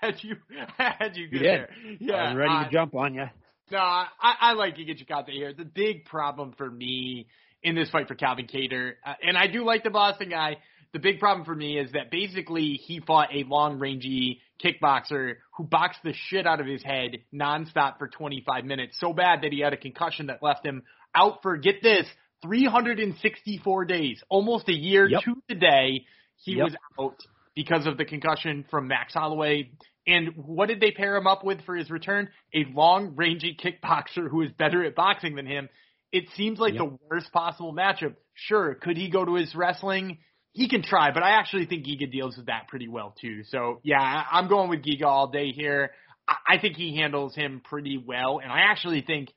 had 0.00 0.14
you, 0.22 0.36
I 0.78 0.94
had 0.98 1.16
you 1.16 1.24
You 1.24 1.30
good 1.30 1.38
did. 1.38 1.44
there. 1.44 1.68
Yeah, 1.98 2.14
I 2.14 2.28
was 2.28 2.36
ready 2.38 2.54
uh, 2.54 2.64
to 2.64 2.70
jump 2.70 2.94
on 2.94 3.14
you. 3.14 3.24
No, 3.70 3.78
I, 3.78 4.06
I 4.20 4.52
like 4.52 4.76
Giga 4.76 5.02
Chikadze 5.02 5.30
here. 5.30 5.54
The 5.54 5.64
big 5.64 6.04
problem 6.04 6.52
for 6.58 6.70
me 6.70 7.26
in 7.62 7.74
this 7.74 7.88
fight 7.90 8.06
for 8.08 8.14
Calvin 8.14 8.46
Kattar, 8.46 8.92
uh, 9.04 9.14
and 9.26 9.36
I 9.38 9.46
do 9.46 9.64
like 9.64 9.82
the 9.82 9.90
Boston 9.90 10.28
guy. 10.28 10.56
The 10.92 10.98
big 10.98 11.20
problem 11.20 11.44
for 11.46 11.54
me 11.54 11.78
is 11.78 11.92
that 11.92 12.10
basically 12.10 12.74
he 12.74 13.00
fought 13.00 13.30
a 13.34 13.44
long 13.44 13.78
rangey 13.78 14.40
kickboxer 14.62 15.36
who 15.56 15.64
boxed 15.64 16.00
the 16.04 16.12
shit 16.28 16.46
out 16.46 16.60
of 16.60 16.66
his 16.66 16.82
head 16.82 17.18
nonstop 17.34 17.98
for 17.98 18.08
25 18.08 18.64
minutes, 18.64 18.98
so 19.00 19.12
bad 19.14 19.40
that 19.42 19.52
he 19.52 19.60
had 19.60 19.72
a 19.72 19.78
concussion 19.78 20.26
that 20.26 20.42
left 20.42 20.64
him 20.66 20.82
out 21.14 21.40
for 21.42 21.56
get 21.56 21.82
this 21.82 22.06
364 22.42 23.84
days, 23.86 24.22
almost 24.28 24.68
a 24.68 24.74
year 24.74 25.08
Yep. 25.08 25.22
to 25.22 25.42
the 25.48 25.54
day. 25.54 26.04
He 26.36 26.56
Yep. 26.56 26.64
was 26.64 26.76
out 27.00 27.16
because 27.54 27.86
of 27.86 27.96
the 27.96 28.04
concussion 28.04 28.64
from 28.70 28.88
Max 28.88 29.14
Holloway. 29.14 29.70
And 30.06 30.34
what 30.36 30.66
did 30.66 30.80
they 30.80 30.90
pair 30.90 31.16
him 31.16 31.26
up 31.26 31.44
with 31.44 31.62
for 31.64 31.76
his 31.76 31.90
return? 31.90 32.28
A 32.54 32.64
long 32.64 33.14
rangy 33.14 33.54
kickboxer 33.54 34.28
who 34.28 34.42
is 34.42 34.52
better 34.52 34.84
at 34.84 34.94
boxing 34.94 35.36
than 35.36 35.46
him. 35.46 35.68
It 36.10 36.28
seems 36.30 36.58
like 36.58 36.74
Yep. 36.74 36.82
the 36.82 36.98
worst 37.08 37.32
possible 37.32 37.72
matchup. 37.72 38.16
Sure, 38.34 38.74
could 38.74 38.96
he 38.96 39.08
go 39.08 39.24
to 39.24 39.34
his 39.34 39.54
wrestling? 39.54 40.18
He 40.52 40.68
can 40.68 40.82
try, 40.82 41.12
but 41.12 41.22
I 41.22 41.38
actually 41.38 41.66
think 41.66 41.86
Giga 41.86 42.10
deals 42.10 42.36
with 42.36 42.46
that 42.46 42.68
pretty 42.68 42.88
well 42.88 43.14
too. 43.20 43.42
So 43.48 43.80
yeah, 43.82 43.98
I'm 44.30 44.48
going 44.48 44.68
with 44.68 44.82
Giga 44.84 45.04
all 45.04 45.28
day 45.28 45.50
here. 45.52 45.92
I 46.28 46.58
think 46.58 46.76
he 46.76 46.96
handles 46.96 47.34
him 47.34 47.62
pretty 47.64 47.98
well, 47.98 48.38
and 48.42 48.52
I 48.52 48.60
actually 48.70 49.02
think 49.02 49.30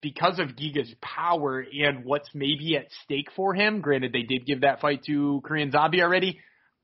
because 0.00 0.38
of 0.38 0.50
Giga's 0.50 0.94
power 1.00 1.60
and 1.60 2.04
what's 2.04 2.28
maybe 2.34 2.76
at 2.76 2.86
stake 3.04 3.28
for 3.34 3.54
him, 3.54 3.80
granted 3.80 4.12
they 4.12 4.22
did 4.22 4.46
give 4.46 4.60
that 4.60 4.80
fight 4.80 5.02
to 5.06 5.40
Korean 5.44 5.72
Zombie 5.72 6.02
already, 6.02 6.38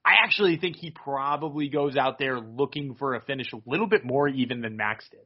I 0.05 0.15
actually 0.25 0.57
think 0.57 0.77
he 0.77 0.91
probably 0.91 1.69
goes 1.69 1.97
out 1.97 2.19
there 2.19 2.41
looking 2.41 2.95
for 2.95 3.15
a 3.15 3.21
finish 3.21 3.53
a 3.53 3.59
little 3.67 3.87
bit 3.87 4.05
more 4.05 4.29
even 4.29 4.61
than 4.61 4.77
Max 4.77 5.07
did. 5.11 5.21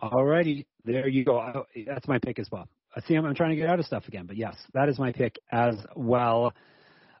Alrighty, 0.00 0.66
there 0.84 1.08
you 1.08 1.24
go. 1.24 1.38
Uh, 1.38 1.62
That's 1.86 2.06
my 2.06 2.18
pick 2.18 2.38
as 2.38 2.48
well. 2.50 2.68
I 2.94 3.00
see. 3.02 3.14
I'm, 3.14 3.24
I'm 3.24 3.34
trying 3.34 3.50
to 3.50 3.56
get 3.56 3.68
out 3.68 3.78
of 3.78 3.86
stuff 3.86 4.06
again, 4.06 4.26
but 4.26 4.36
yes, 4.36 4.56
that 4.74 4.88
is 4.88 4.98
my 4.98 5.12
pick 5.12 5.38
as 5.50 5.76
well. 5.96 6.52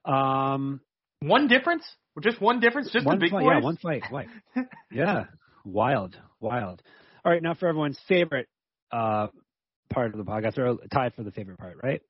Um, 0.04 0.80
One 1.20 1.48
difference? 1.48 1.84
Just 2.20 2.40
one 2.40 2.60
difference? 2.60 2.90
Just 2.92 3.06
one 3.06 3.18
the 3.18 3.24
big 3.24 3.30
fight, 3.30 3.42
boys? 3.42 3.52
yeah, 3.54 3.60
one 3.60 3.76
fight. 3.78 4.02
Why? 4.10 4.26
yeah, 4.92 5.24
wild, 5.64 6.16
wild. 6.40 6.82
All 7.24 7.32
right, 7.32 7.42
now 7.42 7.54
for 7.54 7.68
everyone's 7.68 7.98
favorite 8.06 8.48
uh, 8.90 9.28
part 9.90 10.12
of 10.12 10.18
the 10.18 10.24
podcast, 10.30 10.58
or 10.58 10.76
tied 10.92 11.14
for 11.14 11.22
the 11.22 11.30
favorite 11.30 11.58
part, 11.58 11.78
right? 11.82 12.02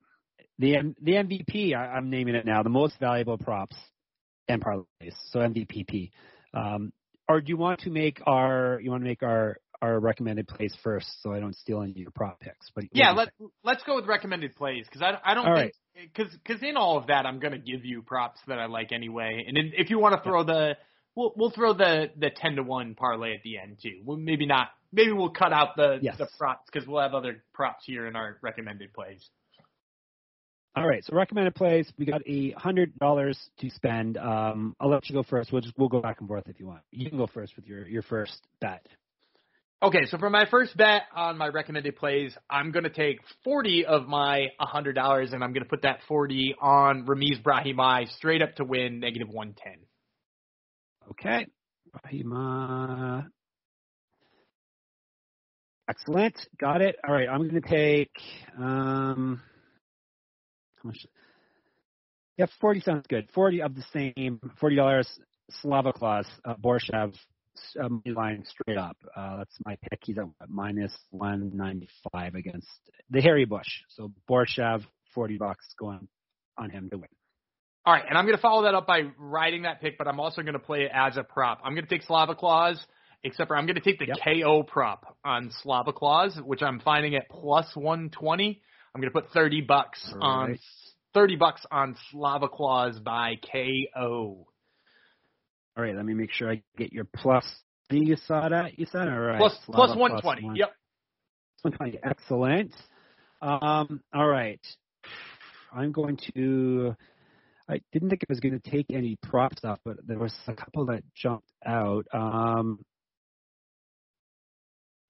The 0.59 0.75
M- 0.75 0.95
the 1.01 1.13
MVP. 1.13 1.73
I, 1.73 1.95
I'm 1.95 2.09
naming 2.09 2.35
it 2.35 2.45
now. 2.45 2.63
The 2.63 2.69
most 2.69 2.99
valuable 2.99 3.37
props 3.37 3.75
and 4.47 4.61
parlays. 4.61 5.15
So 5.31 5.39
MVPP. 5.39 6.11
Um, 6.53 6.91
or 7.29 7.39
do 7.39 7.47
you 7.47 7.57
want 7.57 7.81
to 7.81 7.89
make 7.89 8.21
our 8.25 8.79
you 8.83 8.91
want 8.91 9.03
to 9.03 9.07
make 9.07 9.23
our 9.23 9.57
our 9.83 9.99
recommended 9.99 10.47
plays 10.47 10.73
first, 10.81 11.07
so 11.21 11.33
I 11.33 11.39
don't 11.39 11.55
steal 11.55 11.81
any 11.81 11.91
of 11.91 11.97
your 11.97 12.11
prop 12.11 12.39
picks? 12.39 12.71
But 12.73 12.85
Yeah, 12.93 13.11
let 13.11 13.33
let's 13.63 13.83
go 13.83 13.95
with 13.95 14.05
recommended 14.05 14.55
plays 14.55 14.85
because 14.87 15.01
I 15.01 15.19
I 15.23 15.33
don't 15.33 15.45
All 15.45 15.55
think 15.55 15.73
because 15.95 16.31
because 16.31 16.63
in 16.63 16.77
all 16.77 16.97
of 16.97 17.07
that 17.07 17.25
I'm 17.25 17.39
gonna 17.39 17.59
give 17.59 17.83
you 17.83 18.01
props 18.01 18.39
that 18.47 18.59
I 18.59 18.67
like 18.67 18.93
anyway, 18.93 19.43
and 19.45 19.57
if 19.57 19.89
you 19.89 19.99
want 19.99 20.15
to 20.15 20.21
throw 20.27 20.43
the 20.43 20.77
we'll 21.15 21.33
we'll 21.35 21.51
throw 21.51 21.73
the 21.73 22.11
the 22.17 22.29
ten 22.29 22.55
to 22.55 22.63
one 22.63 22.95
parlay 22.95 23.35
at 23.35 23.43
the 23.43 23.57
end 23.57 23.79
too. 23.83 24.01
Well, 24.05 24.17
maybe 24.17 24.45
not. 24.45 24.69
Maybe 24.93 25.11
we'll 25.11 25.31
cut 25.31 25.51
out 25.51 25.75
the 25.75 25.99
Yes. 26.01 26.17
the 26.17 26.27
props 26.37 26.69
because 26.71 26.87
we'll 26.87 27.01
have 27.01 27.13
other 27.13 27.43
props 27.53 27.83
here 27.85 28.07
in 28.07 28.15
our 28.15 28.37
recommended 28.41 28.93
plays. 28.93 29.29
All 30.75 30.87
right, 30.87 31.03
so 31.05 31.15
recommended 31.15 31.53
plays. 31.53 31.91
We 31.99 32.05
got 32.05 32.21
a 32.25 32.51
hundred 32.51 32.97
dollars 32.97 33.37
to 33.59 33.69
spend. 33.69 34.17
Um, 34.17 34.75
I'll 34.79 34.89
let 34.89 35.07
you 35.07 35.13
go 35.13 35.21
first. 35.21 35.51
We'll 35.51 35.61
just 35.61 35.77
we'll 35.77 35.89
go 35.89 36.01
back 36.01 36.19
and 36.19 36.27
forth 36.27 36.47
if 36.47 36.59
you 36.59 36.65
want. 36.65 36.81
You 36.89 37.09
can 37.09 37.17
go 37.17 37.27
first 37.27 37.55
with 37.55 37.67
your 37.67 37.87
your 37.87 38.01
first 38.01 38.41
bet. 38.59 38.87
Okay, 39.83 40.05
so 40.05 40.17
for 40.17 40.29
my 40.29 40.45
first 40.49 40.77
bet 40.77 41.01
on 41.13 41.37
my 41.37 41.49
recommended 41.49 41.97
plays, 41.97 42.33
I'm 42.49 42.71
going 42.71 42.85
to 42.85 42.89
take 42.89 43.19
40 43.43 43.85
of 43.85 44.07
my 44.07 44.47
$100 44.57 45.33
and 45.33 45.43
I'm 45.43 45.51
going 45.51 45.63
to 45.63 45.69
put 45.69 45.81
that 45.81 45.99
40 46.07 46.55
on 46.61 47.05
Ramiz 47.05 47.43
Brahimaj 47.43 48.09
straight 48.15 48.41
up 48.41 48.55
to 48.55 48.63
win 48.63 49.01
negative 49.01 49.27
110. 49.27 49.85
Okay. 51.11 51.47
Brahimaj. 51.93 53.25
Excellent. 55.89 56.47
Got 56.61 56.81
it. 56.81 56.95
All 57.05 57.13
right. 57.13 57.27
I'm 57.27 57.49
going 57.49 57.61
to 57.61 57.69
take, 57.69 58.15
um, 58.57 59.41
how 60.81 60.87
much? 60.87 61.05
Yeah, 62.37 62.45
40 62.61 62.79
sounds 62.79 63.05
good. 63.09 63.27
40 63.35 63.63
of 63.63 63.75
the 63.75 63.83
same, 63.91 64.39
$40 64.61 65.05
Slava 65.61 65.91
Claus, 65.91 66.25
uh, 66.45 66.55
Borshchev, 66.55 67.13
uh, 67.81 67.89
line 68.05 68.43
straight 68.45 68.77
up. 68.77 68.97
Uh, 69.15 69.37
that's 69.37 69.55
my 69.65 69.77
pick. 69.89 69.99
He's 70.03 70.17
at 70.17 70.25
minus 70.47 70.93
195 71.11 72.35
against 72.35 72.67
the 73.09 73.21
Harry 73.21 73.45
Bush. 73.45 73.81
So 73.89 74.11
Borshchev, 74.29 74.83
40 75.13 75.37
bucks 75.37 75.65
going 75.79 76.07
on 76.57 76.69
him 76.69 76.89
to 76.89 76.97
win. 76.97 77.07
All 77.85 77.93
right, 77.93 78.03
and 78.07 78.17
I'm 78.17 78.25
going 78.25 78.37
to 78.37 78.41
follow 78.41 78.63
that 78.63 78.75
up 78.75 78.87
by 78.87 79.01
riding 79.17 79.63
that 79.63 79.81
pick, 79.81 79.97
but 79.97 80.07
I'm 80.07 80.19
also 80.19 80.41
going 80.41 80.53
to 80.53 80.59
play 80.59 80.83
it 80.83 80.91
as 80.93 81.17
a 81.17 81.23
prop. 81.23 81.59
I'm 81.63 81.73
going 81.73 81.85
to 81.85 81.89
take 81.89 82.03
Slava 82.03 82.33
Claus, 82.33 82.83
except 83.23 83.49
for 83.49 83.57
I'm 83.57 83.65
going 83.65 83.75
to 83.75 83.81
take 83.81 83.99
the 83.99 84.07
Yep. 84.07 84.17
KO 84.41 84.63
prop 84.63 85.17
on 85.25 85.51
Slava 85.61 85.91
Claus, 85.91 86.37
which 86.45 86.61
I'm 86.61 86.79
finding 86.79 87.15
at 87.15 87.29
plus 87.29 87.69
120. 87.75 88.61
I'm 88.95 89.01
going 89.01 89.11
to 89.11 89.21
put 89.21 89.31
30 89.31 89.61
bucks 89.61 90.13
All 90.13 90.23
on 90.23 90.59
30 91.13 91.35
bucks 91.35 91.65
on 91.71 91.95
Slava 92.09 92.47
Claus 92.47 92.97
by 92.99 93.35
KO. 93.51 94.47
All 95.75 95.83
right, 95.83 95.95
let 95.95 96.05
me 96.05 96.13
make 96.13 96.31
sure 96.31 96.51
I 96.51 96.61
get 96.77 96.93
your 96.93 97.05
plus. 97.15 97.45
You 97.89 98.15
saw 98.27 98.49
that? 98.49 98.77
You 98.79 98.85
said 98.91 99.07
all 99.07 99.19
right. 99.19 99.37
Plus, 99.37 99.57
plus 99.65 99.75
plus 99.75 99.97
120. 99.97 100.43
one. 100.45 100.55
Yep. 100.55 100.73
120. 101.63 101.99
Excellent. 102.03 102.73
Um, 103.41 104.01
all 104.13 104.27
right. 104.27 104.61
I'm 105.73 105.91
going 105.91 106.17
to. 106.35 106.95
I 107.67 107.81
didn't 107.91 108.09
think 108.09 108.23
I 108.23 108.25
was 108.29 108.39
going 108.39 108.59
to 108.59 108.69
take 108.69 108.87
any 108.91 109.17
prop 109.23 109.57
stuff, 109.57 109.79
but 109.85 109.97
there 110.05 110.19
was 110.19 110.33
a 110.47 110.53
couple 110.53 110.85
that 110.87 111.03
jumped 111.15 111.49
out. 111.65 112.05
Um, 112.13 112.83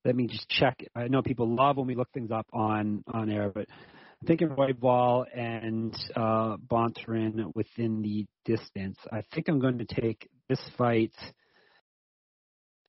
let 0.06 0.16
me 0.16 0.28
just 0.28 0.48
check. 0.50 0.84
I 0.96 1.08
know 1.08 1.22
people 1.22 1.54
love 1.54 1.78
when 1.78 1.88
we 1.88 1.96
look 1.96 2.12
things 2.14 2.32
up 2.32 2.48
on 2.54 3.04
on 3.12 3.30
air, 3.30 3.52
but 3.54 3.68
I'm 3.70 4.28
thinking 4.28 4.50
Royval 4.50 5.26
and 5.36 5.96
uh, 6.16 6.58
Bontorin 6.58 7.52
within 7.56 8.02
the 8.02 8.26
distance. 8.46 8.98
I 9.12 9.24
think 9.34 9.48
I'm 9.48 9.60
going 9.60 9.80
to 9.80 9.86
take 9.86 10.30
this 10.50 10.60
fight. 10.78 11.14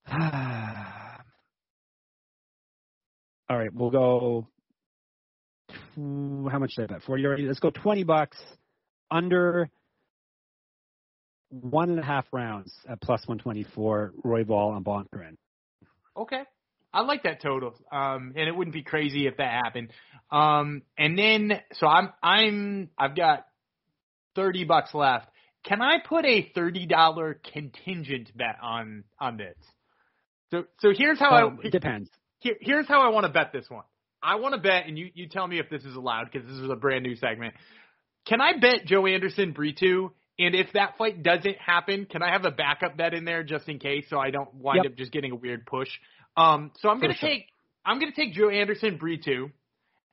All 0.11 0.19
right, 3.59 3.73
we'll 3.73 3.91
go. 3.91 4.49
How 5.97 6.59
much 6.59 6.75
did 6.77 6.91
I 6.91 6.95
bet? 6.95 7.03
Forty 7.05 7.25
already. 7.25 7.47
Let's 7.47 7.61
go 7.61 7.71
twenty 7.71 8.05
bucks 8.05 8.37
under 9.11 9.71
one 11.51 11.91
and 11.91 11.99
a 11.99 12.05
half 12.05 12.27
rounds 12.33 12.73
at 12.89 13.01
plus 13.01 13.23
one 13.27 13.39
twenty 13.39 13.65
four. 13.75 14.13
Royval 14.25 14.77
and 14.77 14.85
Bontorin. 14.85 15.37
Okay. 16.17 16.43
I 16.95 17.01
like 17.01 17.25
that 17.25 17.43
total. 17.43 17.75
Um, 17.91 18.35
and 18.37 18.49
it 18.49 18.57
wouldn't 18.57 18.73
be 18.73 18.85
crazy 18.85 19.27
if 19.27 19.39
that 19.39 19.61
happened. 19.65 19.91
Um, 20.31 20.83
and 20.97 21.19
then, 21.19 21.61
so 21.73 21.89
I'm, 21.89 22.11
I'm, 22.23 22.89
I've 22.97 23.17
got 23.17 23.47
30 24.37 24.65
bucks 24.65 24.95
left. 24.95 25.29
Can 25.65 25.81
I 25.81 25.97
put 26.07 26.25
a 26.25 26.51
$30 26.57 27.35
contingent 27.53 28.37
bet 28.37 28.57
on, 28.63 29.05
on 29.19 29.37
this? 29.39 29.57
So, 30.51 30.65
so 30.81 30.93
here's 30.97 31.19
how 31.19 31.35
Um, 31.35 31.59
I, 31.63 31.67
it 31.67 31.73
depends. 31.73 32.11
here, 32.41 32.57
here's 32.61 32.87
how 32.87 33.01
I 33.01 33.09
want 33.09 33.25
to 33.27 33.33
bet 33.33 33.53
this 33.53 33.67
one. 33.69 33.85
I 34.23 34.37
want 34.37 34.55
to 34.55 34.61
bet, 34.61 34.87
and 34.87 34.99
you, 34.99 35.11
you 35.15 35.29
tell 35.29 35.47
me 35.47 35.59
if 35.59 35.69
this 35.71 35.85
is 35.85 35.97
allowed 35.97 36.31
because 36.31 36.47
this 36.47 36.57
is 36.59 36.71
a 36.71 36.77
brand 36.77 37.03
new 37.03 37.17
segment. 37.17 37.55
Can 38.27 38.41
I 38.41 38.59
bet 38.59 38.87
Joanderson 38.87 39.55
Brito? 39.55 40.13
And 40.39 40.55
if 40.55 40.73
that 40.73 40.97
fight 40.99 41.23
doesn't 41.23 41.59
happen, 41.59 42.07
can 42.07 42.23
I 42.23 42.33
have 42.33 42.45
a 42.45 42.51
backup 42.51 42.97
bet 42.97 43.15
in 43.15 43.25
there 43.25 43.45
just 43.45 43.69
in 43.69 43.79
case 43.79 44.07
so 44.11 44.19
I 44.19 44.31
don't 44.31 44.53
wind 44.55 44.85
Yep. 44.85 44.93
up 44.93 44.97
just 44.97 45.13
getting 45.13 45.31
a 45.33 45.37
weird 45.37 45.67
push? 45.67 45.89
Um, 46.37 46.73
so 46.81 46.89
I'm 46.89 46.99
For 46.99 47.03
gonna 47.07 47.15
sure. 47.15 47.29
take 47.29 47.47
I'm 47.87 48.01
gonna 48.01 48.13
take 48.13 48.35
Joanderson 48.35 48.99
Brito 48.99 49.51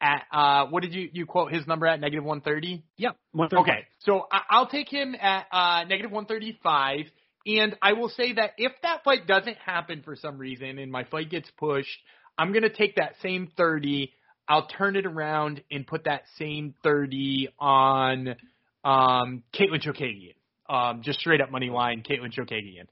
at 0.02 0.23
uh 0.32 0.65
what 0.68 0.82
did 0.84 0.94
you 0.94 1.10
you 1.14 1.26
quote 1.26 1.52
his 1.52 1.65
number 1.68 1.86
at 1.86 1.99
negative 1.99 2.23
130? 2.23 2.84
Yep. 2.98 3.15
135. 3.34 3.61
Okay, 3.61 3.88
so 3.99 4.28
I, 4.32 4.41
I'll 4.49 4.68
take 4.68 4.90
him 4.90 5.15
at 5.19 5.45
uh, 5.52 5.84
negative 5.84 6.11
135, 6.11 7.06
and 7.45 7.76
I 7.82 7.94
will 7.94 8.10
say 8.10 8.34
that 8.34 8.52
if 8.57 8.72
that 8.82 9.03
fight 9.03 9.28
doesn't 9.28 9.57
happen 9.57 10.02
for 10.03 10.15
some 10.15 10.38
reason 10.38 10.80
and 10.80 10.91
my 10.91 11.03
fight 11.06 11.30
gets 11.30 11.49
pushed, 11.57 11.99
I'm 12.38 12.52
gonna 12.53 12.69
take 12.69 12.95
that 12.95 13.14
same 13.22 13.52
30. 13.56 14.11
I'll 14.48 14.68
turn 14.68 14.95
it 14.95 15.06
around 15.06 15.61
and 15.72 15.86
put 15.86 16.06
that 16.06 16.23
same 16.38 16.73
30 16.84 17.49
on 17.60 18.36
um, 18.84 19.44
Katlyn 19.53 19.82
Chookagian. 19.82 20.36
Um, 20.69 21.02
just 21.03 21.19
straight 21.19 21.41
up 21.41 21.52
money 21.52 21.69
line, 21.69 22.03
Katlyn 22.03 22.34
Chookagian. 22.34 22.88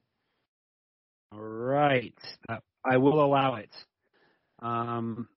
All 1.31 1.40
right. 1.40 2.14
Uh, 2.48 2.57
I 2.84 2.98
will 2.98 3.23
allow 3.23 3.56
it. 3.56 3.69
Um, 4.61 5.27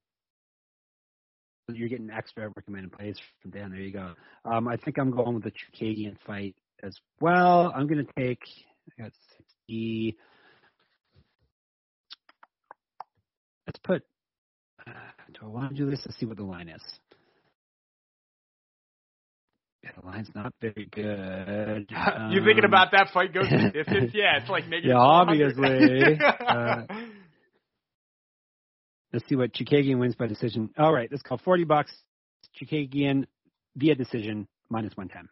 you're 1.69 1.89
getting 1.89 2.11
extra 2.11 2.49
recommended 2.55 2.93
plays 2.93 3.17
from 3.41 3.51
Dan. 3.53 3.71
There 3.71 3.81
you 3.81 3.93
go. 3.93 4.13
Um, 4.45 4.69
I 4.69 4.77
think 4.77 4.99
I'm 4.99 5.11
going 5.11 5.35
with 5.35 5.45
the 5.45 5.53
Chookagian 5.53 6.17
fight 6.27 6.55
as 6.83 6.97
well. 7.21 7.73
I'm 7.75 7.87
going 7.87 8.05
to 8.05 8.13
take. 8.19 8.41
I 8.99 9.03
got 9.05 9.13
60. 9.69 10.17
Let's 13.67 13.79
put. 13.85 14.03
Uh, 14.87 14.91
do 15.35 15.41
I 15.47 15.49
want 15.49 15.71
to 15.71 15.77
do 15.77 15.89
this? 15.91 16.01
Let's 16.05 16.19
see 16.19 16.27
what 16.27 16.37
the 16.37 16.43
line 16.43 16.69
is. 16.69 16.83
Yeah, 19.85 19.91
the 20.01 20.07
line's 20.07 20.29
not 20.35 20.53
very 20.61 20.89
good. 20.93 21.91
you 22.31 22.45
thinking 22.45 22.65
Um, 22.65 22.71
about 22.71 22.93
that 22.93 23.11
fight 23.13 23.33
goes 23.35 23.49
distance? 23.73 24.13
Yeah, 24.15 24.39
it's 24.41 24.49
like 24.51 24.69
negative. 24.69 24.91
Yeah, 24.91 24.99
obviously. 24.99 26.19
Uh, 26.53 26.83
Let's 29.13 29.29
see 29.29 29.37
what 29.37 29.53
Chookagian 29.53 29.99
wins 29.99 30.15
by 30.15 30.27
decision. 30.27 30.71
All 30.79 30.93
right, 30.93 31.09
let's 31.11 31.23
call 31.23 31.39
40 31.39 31.65
bucks. 31.65 31.93
Chookagian 32.61 33.25
via 33.77 33.95
decision 33.95 34.47
minus 34.71 34.97
110. 34.97 35.29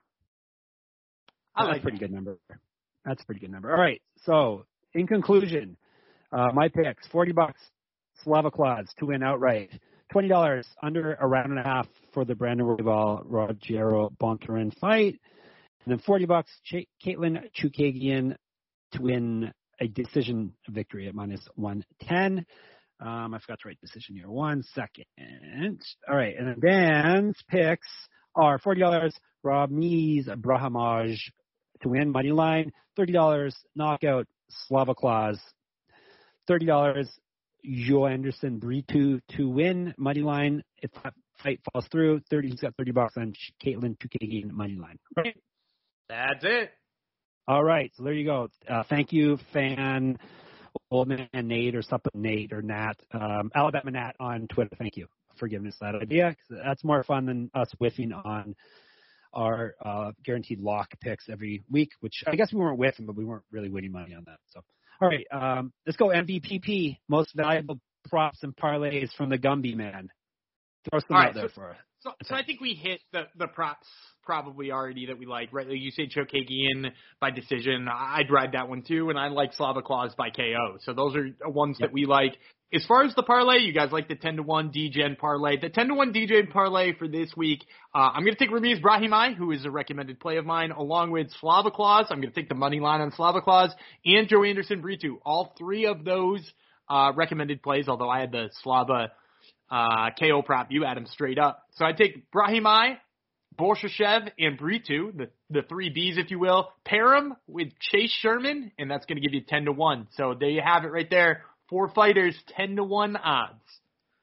I 1.55 1.63
That's 1.63 1.73
like 1.73 1.81
a 1.81 1.83
pretty 1.83 1.99
good 1.99 2.13
number. 2.13 2.39
That's 3.05 3.23
a 3.23 3.27
pretty 3.27 3.41
good 3.41 3.51
number. 3.51 3.73
All 3.73 3.81
right. 3.81 4.01
So, 4.25 4.67
in 4.95 5.07
conclusion, 5.07 5.77
uh, 6.33 6.49
my 6.53 6.69
picks: 6.69 7.07
40 7.09 7.33
bucks, 7.33 7.61
Slava 8.23 8.51
Claus 8.51 8.87
to 8.99 9.07
win 9.07 9.23
outright. 9.23 9.71
$20 10.13 10.65
under 10.83 11.15
a 11.15 11.27
round 11.27 11.51
and 11.51 11.61
a 11.61 11.63
half 11.63 11.87
for 12.13 12.25
the 12.25 12.35
Brandon 12.35 12.67
Royval 12.67 13.25
Rogerio 13.27 14.11
Bontorin 14.17 14.77
fight. 14.79 15.21
And 15.85 15.93
then 15.93 15.99
40 15.99 16.27
bucks, 16.27 16.51
Ch- 16.65 16.89
Katlyn 17.05 17.39
Chookagian 17.57 18.35
to 18.93 19.03
win 19.03 19.53
a 19.81 19.87
decision 19.87 20.53
victory 20.69 21.07
at 21.07 21.15
minus 21.15 21.41
110. 21.55 22.45
Um, 23.01 23.35
I 23.35 23.39
forgot 23.39 23.61
to 23.61 23.69
write 23.69 23.81
decision 23.81 24.17
here. 24.17 24.29
One 24.29 24.63
second. 24.75 25.07
All 26.09 26.17
right. 26.17 26.35
And 26.39 26.49
then 26.49 26.61
Dan's 26.61 27.37
picks 27.49 27.89
are 28.35 28.59
$40, 28.59 29.11
Ramiz, 29.45 30.29
Brahimaj 30.29 31.17
to 31.83 31.89
win, 31.89 32.11
money 32.11 32.33
line. 32.33 32.73
$30, 32.99 33.53
knockout, 33.75 34.27
Slava 34.67 34.95
Claus. 34.95 35.41
$30, 36.49 37.09
Joe 37.65 38.07
Anderson, 38.07 38.59
Brito 38.59 39.21
to 39.37 39.49
win, 39.49 39.95
money 39.97 40.21
line. 40.21 40.63
If 40.79 40.91
that 41.03 41.15
fight 41.43 41.61
falls 41.73 41.87
through, 41.91 42.21
30, 42.31 42.51
he's 42.51 42.61
got 42.61 42.75
30 42.77 42.93
bucks 42.93 43.15
on 43.17 43.33
Katlyn 43.65 43.99
to 43.99 44.09
Chookagian, 44.09 44.51
money 44.51 44.77
line. 44.77 44.99
Right. 45.17 45.37
That's 46.09 46.45
it. 46.45 46.71
All 47.49 47.65
right, 47.65 47.91
so 47.97 48.05
there 48.05 48.13
you 48.13 48.27
go. 48.27 48.49
Uh, 48.69 48.83
thank 48.89 49.13
you, 49.13 49.39
fan 49.53 50.19
old 50.91 51.09
man 51.09 51.29
Nate 51.35 51.75
or 51.75 51.83
something 51.83 52.13
Nate 52.15 52.53
or 52.53 52.63
Nat, 52.63 52.95
um, 53.13 53.51
Alabama 53.55 53.91
Nat 53.91 54.13
on 54.21 54.47
Twitter. 54.49 54.71
Thank 54.79 54.97
you 54.97 55.07
for 55.37 55.49
giving 55.49 55.69
us 55.69 55.77
that 55.81 55.95
idea. 55.95 56.37
That's 56.49 56.85
more 56.85 57.03
fun 57.05 57.27
than 57.27 57.51
us 57.55 57.71
whiffing 57.79 58.13
on 58.13 58.55
our 59.33 59.75
uh, 59.85 60.13
guaranteed 60.25 60.61
lock 60.61 60.89
picks 61.01 61.29
every 61.29 61.63
week, 61.71 61.91
which 62.01 62.25
I 62.27 62.37
guess 62.37 62.53
we 62.53 62.59
weren't 62.59 62.79
whiffing, 62.79 63.07
but 63.07 63.17
we 63.17 63.25
weren't 63.25 63.45
really 63.51 63.71
winning 63.71 63.93
money 63.93 64.15
on 64.15 64.25
that. 64.27 64.39
So, 64.49 64.61
all 65.01 65.09
right, 65.09 65.27
um, 65.33 65.73
let's 65.87 65.97
go 65.97 66.09
MVPP, 66.09 66.99
most 67.09 67.33
valuable 67.35 67.79
props 68.09 68.43
and 68.43 68.55
parlays 68.57 69.11
from 69.17 69.29
the 69.31 69.39
Gumby 69.39 69.77
man. 69.77 70.09
Throw 70.91 71.01
some 71.01 71.17
All 71.17 71.19
right, 71.19 71.29
out 71.29 71.35
there 71.35 71.49
so- 71.49 71.55
for 71.55 71.71
us. 71.71 71.77
So, 72.03 72.13
so 72.23 72.35
I 72.35 72.45
think 72.45 72.61
we 72.61 72.75
hit 72.75 73.01
the 73.13 73.25
the 73.37 73.47
props 73.47 73.87
probably 74.25 74.71
already 74.71 75.07
that 75.07 75.19
we 75.19 75.27
like, 75.27 75.53
right? 75.53 75.67
Like 75.67 75.79
you 75.79 75.91
say 75.91 76.09
Chookagian 76.09 76.91
by 77.21 77.31
decision. 77.31 77.89
I'd 77.93 78.31
ride 78.31 78.53
that 78.53 78.69
one 78.69 78.83
too, 78.87 79.11
and 79.11 79.19
I 79.19 79.29
like 79.29 79.53
Slava 79.55 79.83
Claus 79.83 80.15
by 80.17 80.31
KO. 80.31 80.79
So 80.85 80.93
those 80.95 81.15
are 81.17 81.51
ones 81.51 81.77
Yep. 81.81 81.89
that 81.91 81.93
we 81.93 82.07
like. 82.07 82.37
As 82.73 82.87
far 82.87 83.03
as 83.03 83.13
the 83.17 83.25
parlay, 83.25 83.59
you 83.59 83.73
guys 83.73 83.91
like 83.91 84.07
the 84.09 84.15
ten 84.15 84.37
to 84.37 84.43
one 84.43 84.71
DGen 84.71 85.19
parlay. 85.19 85.59
The 85.61 85.69
ten 85.69 85.89
to 85.89 85.95
one 85.95 86.13
DGen 86.15 86.51
parlay 86.53 86.95
for 86.95 87.09
this 87.09 87.31
week, 87.37 87.65
uh, 87.95 88.11
I'm 88.15 88.23
going 88.23 88.35
to 88.35 88.39
take 88.39 88.51
Ramiz 88.51 88.81
Brahimaj, 88.81 89.35
who 89.35 89.51
is 89.51 89.65
a 89.65 89.71
recommended 89.71 90.21
play 90.21 90.37
of 90.37 90.47
mine, 90.47 90.71
along 90.71 91.11
with 91.11 91.29
Slava 91.41 91.71
Claus. 91.73 92.07
I'm 92.11 92.21
going 92.21 92.33
to 92.33 92.41
take 92.41 92.49
the 92.49 92.55
money 92.55 92.79
line 92.81 93.01
on 93.01 93.13
Slava 93.13 93.41
Claus 93.43 93.71
and 94.07 94.29
Joanderson 94.29 94.81
Brito. 94.81 95.19
All 95.27 95.53
three 95.59 95.87
of 95.87 96.05
those 96.05 96.49
uh, 96.89 97.13
recommended 97.17 97.61
plays, 97.61 97.89
although 97.89 98.09
I 98.09 98.21
had 98.21 98.31
the 98.31 98.51
Slava 98.63 99.11
uh, 99.71 100.11
KO 100.19 100.43
prop. 100.43 100.69
You 100.71 100.85
had 100.85 100.97
him 100.97 101.07
straight 101.07 101.39
up. 101.39 101.65
So 101.73 101.85
I 101.85 101.93
take 101.93 102.31
Brahimaj, 102.31 102.97
Borshashev, 103.59 104.31
and 104.39 104.59
Brito, 104.59 105.11
the, 105.13 105.31
the 105.51 105.63
three 105.63 105.93
Bs, 105.93 106.19
if 106.23 106.31
you 106.31 106.39
will. 106.39 106.71
Pair 106.85 107.11
them 107.11 107.35
with 107.47 107.69
Chase 107.79 108.13
Sherman, 108.21 108.73
and 108.79 108.91
that's 108.91 109.07
going 109.07 109.17
to 109.17 109.23
give 109.23 109.35
you 109.35 109.43
10 109.47 109.67
to 109.67 109.73
1. 109.73 110.09
So 110.17 110.35
there 110.39 110.51
you 110.51 110.63
have 110.65 110.85
it 110.85 110.89
right 110.89 111.09
there. 111.09 111.43
Four 111.69 111.89
fighters, 111.89 112.37
10 112.57 112.77
to 112.77 112.85
1 112.85 113.17
odds. 113.17 113.63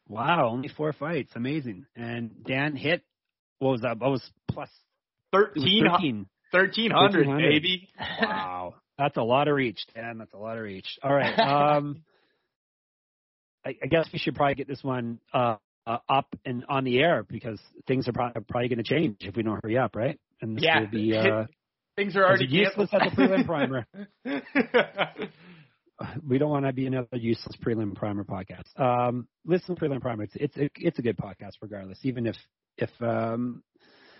Wow, 0.09 0.49
only 0.49 0.69
four 0.69 0.93
fights. 0.93 1.31
Amazing. 1.35 1.85
And 1.95 2.43
Dan 2.45 2.75
hit, 2.75 3.03
what 3.59 3.71
was 3.71 3.81
that? 3.81 3.99
What 3.99 4.11
was 4.11 4.29
plus 4.49 4.69
13, 5.33 5.85
13. 5.91 6.25
1300, 6.51 7.37
baby. 7.37 7.89
wow. 8.21 8.75
That's 8.97 9.17
a 9.17 9.21
lot 9.21 9.47
of 9.47 9.55
reach, 9.55 9.79
Dan. 9.93 10.17
That's 10.17 10.33
a 10.33 10.37
lot 10.37 10.57
of 10.57 10.63
reach. 10.63 10.97
All 11.03 11.13
right. 11.13 11.37
Um, 11.77 12.03
I, 13.67 13.75
I 13.83 13.87
guess 13.87 14.07
we 14.13 14.19
should 14.19 14.35
probably 14.35 14.55
get 14.55 14.67
this 14.67 14.83
one 14.83 15.19
uh, 15.33 15.57
uh, 15.85 15.97
up 16.07 16.27
and 16.45 16.63
on 16.69 16.85
the 16.85 16.99
air 16.99 17.25
because 17.27 17.59
things 17.85 18.07
are 18.07 18.13
pro- 18.13 18.31
probably 18.47 18.69
going 18.69 18.83
to 18.83 18.83
change 18.83 19.17
if 19.21 19.35
we 19.35 19.43
don't 19.43 19.59
hurry 19.61 19.77
up, 19.77 19.95
right? 19.95 20.19
And 20.41 20.55
this 20.55 20.63
yeah. 20.63 20.79
will 20.79 20.87
be 20.87 21.15
uh, 21.17 21.45
things 21.97 22.15
are 22.15 22.25
already 22.25 22.45
useless 22.45 22.89
at 22.93 23.01
the 23.01 23.11
prelim 23.15 23.45
primer. 23.45 23.85
we 26.27 26.37
don't 26.37 26.49
want 26.49 26.65
to 26.65 26.71
be 26.71 26.85
another 26.85 27.07
useless 27.13 27.55
prelim 27.61 27.93
primer 27.93 28.23
podcast. 28.23 28.79
Um, 28.79 29.27
listen 29.45 29.75
to 29.75 29.81
prelim 29.81 29.99
primer. 29.99 30.23
It's 30.23 30.35
it's 30.35 30.57
a, 30.57 30.69
it's 30.77 30.99
a 30.99 31.01
good 31.01 31.17
podcast 31.17 31.53
regardless, 31.61 31.99
even 32.03 32.25
if 32.25 32.35
if 32.77 32.89
um, 33.01 33.63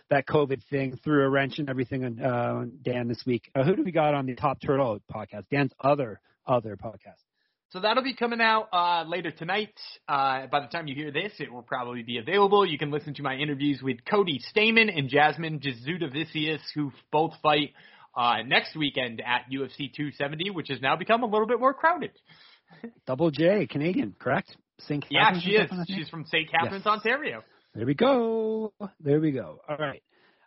that 0.10 0.26
COVID 0.28 0.62
thing 0.70 1.00
threw 1.04 1.24
a 1.24 1.30
wrench 1.30 1.60
in 1.60 1.70
everything 1.70 2.04
on 2.04 2.20
uh, 2.22 2.66
Dan 2.82 3.08
this 3.08 3.24
week. 3.26 3.50
Uh, 3.56 3.64
who 3.64 3.78
do 3.78 3.84
we 3.84 3.92
got 3.92 4.14
on 4.14 4.26
the 4.26 4.36
Top 4.36 4.60
Turtle 4.60 5.00
podcast? 5.14 5.44
Dan's 5.52 5.72
other 5.82 6.20
other 6.46 6.76
podcast. 6.76 7.27
So 7.72 7.82
that'll 7.82 8.04
be 8.04 8.14
coming 8.14 8.40
out 8.40 8.70
uh, 8.72 9.04
later 9.08 9.30
tonight. 9.30 9.74
Uh, 10.08 10.48
by 10.48 10.62
the 10.62 10.68
time 10.68 10.88
you 10.88 10.96
hear 10.96 11.12
this, 11.12 11.34
it 11.40 11.52
will 11.52 11.64
probably 11.64 12.02
be 12.02 12.18
available. 12.18 12.66
You 12.66 12.78
can 12.78 12.92
listen 12.92 13.14
to 13.16 13.24
my 13.24 13.36
interviews 13.36 13.82
with 13.84 13.98
Cody 14.10 14.40
Stamann 14.56 14.90
and 14.96 15.10
Jasmine 15.10 15.60
Jasudavicius, 15.60 16.62
who 16.74 16.94
both 17.12 17.34
fight 17.44 17.74
uh, 18.16 18.38
next 18.46 18.78
weekend 18.78 19.22
at 19.22 19.52
UFC 19.52 19.94
270, 19.94 20.52
which 20.52 20.70
has 20.70 20.80
now 20.82 20.96
become 20.96 21.24
a 21.24 21.26
little 21.26 21.46
bit 21.46 21.60
more 21.60 21.74
crowded. 21.74 22.12
Double 23.06 23.32
J, 23.32 23.68
Canadian, 23.68 24.16
correct? 24.18 24.56
St. 24.80 25.04
Yeah, 25.10 25.38
she 25.38 25.52
is. 25.52 25.70
She's 25.88 26.08
from 26.08 26.24
St. 26.26 26.50
Catharines, 26.50 26.84
yes. 26.86 26.94
Ontario. 26.94 27.44
There 27.76 27.86
we 27.86 27.96
go. 27.96 28.72
There 29.02 29.20
we 29.20 29.32
go. 29.32 29.60
All 29.68 29.78
right. 29.78 30.02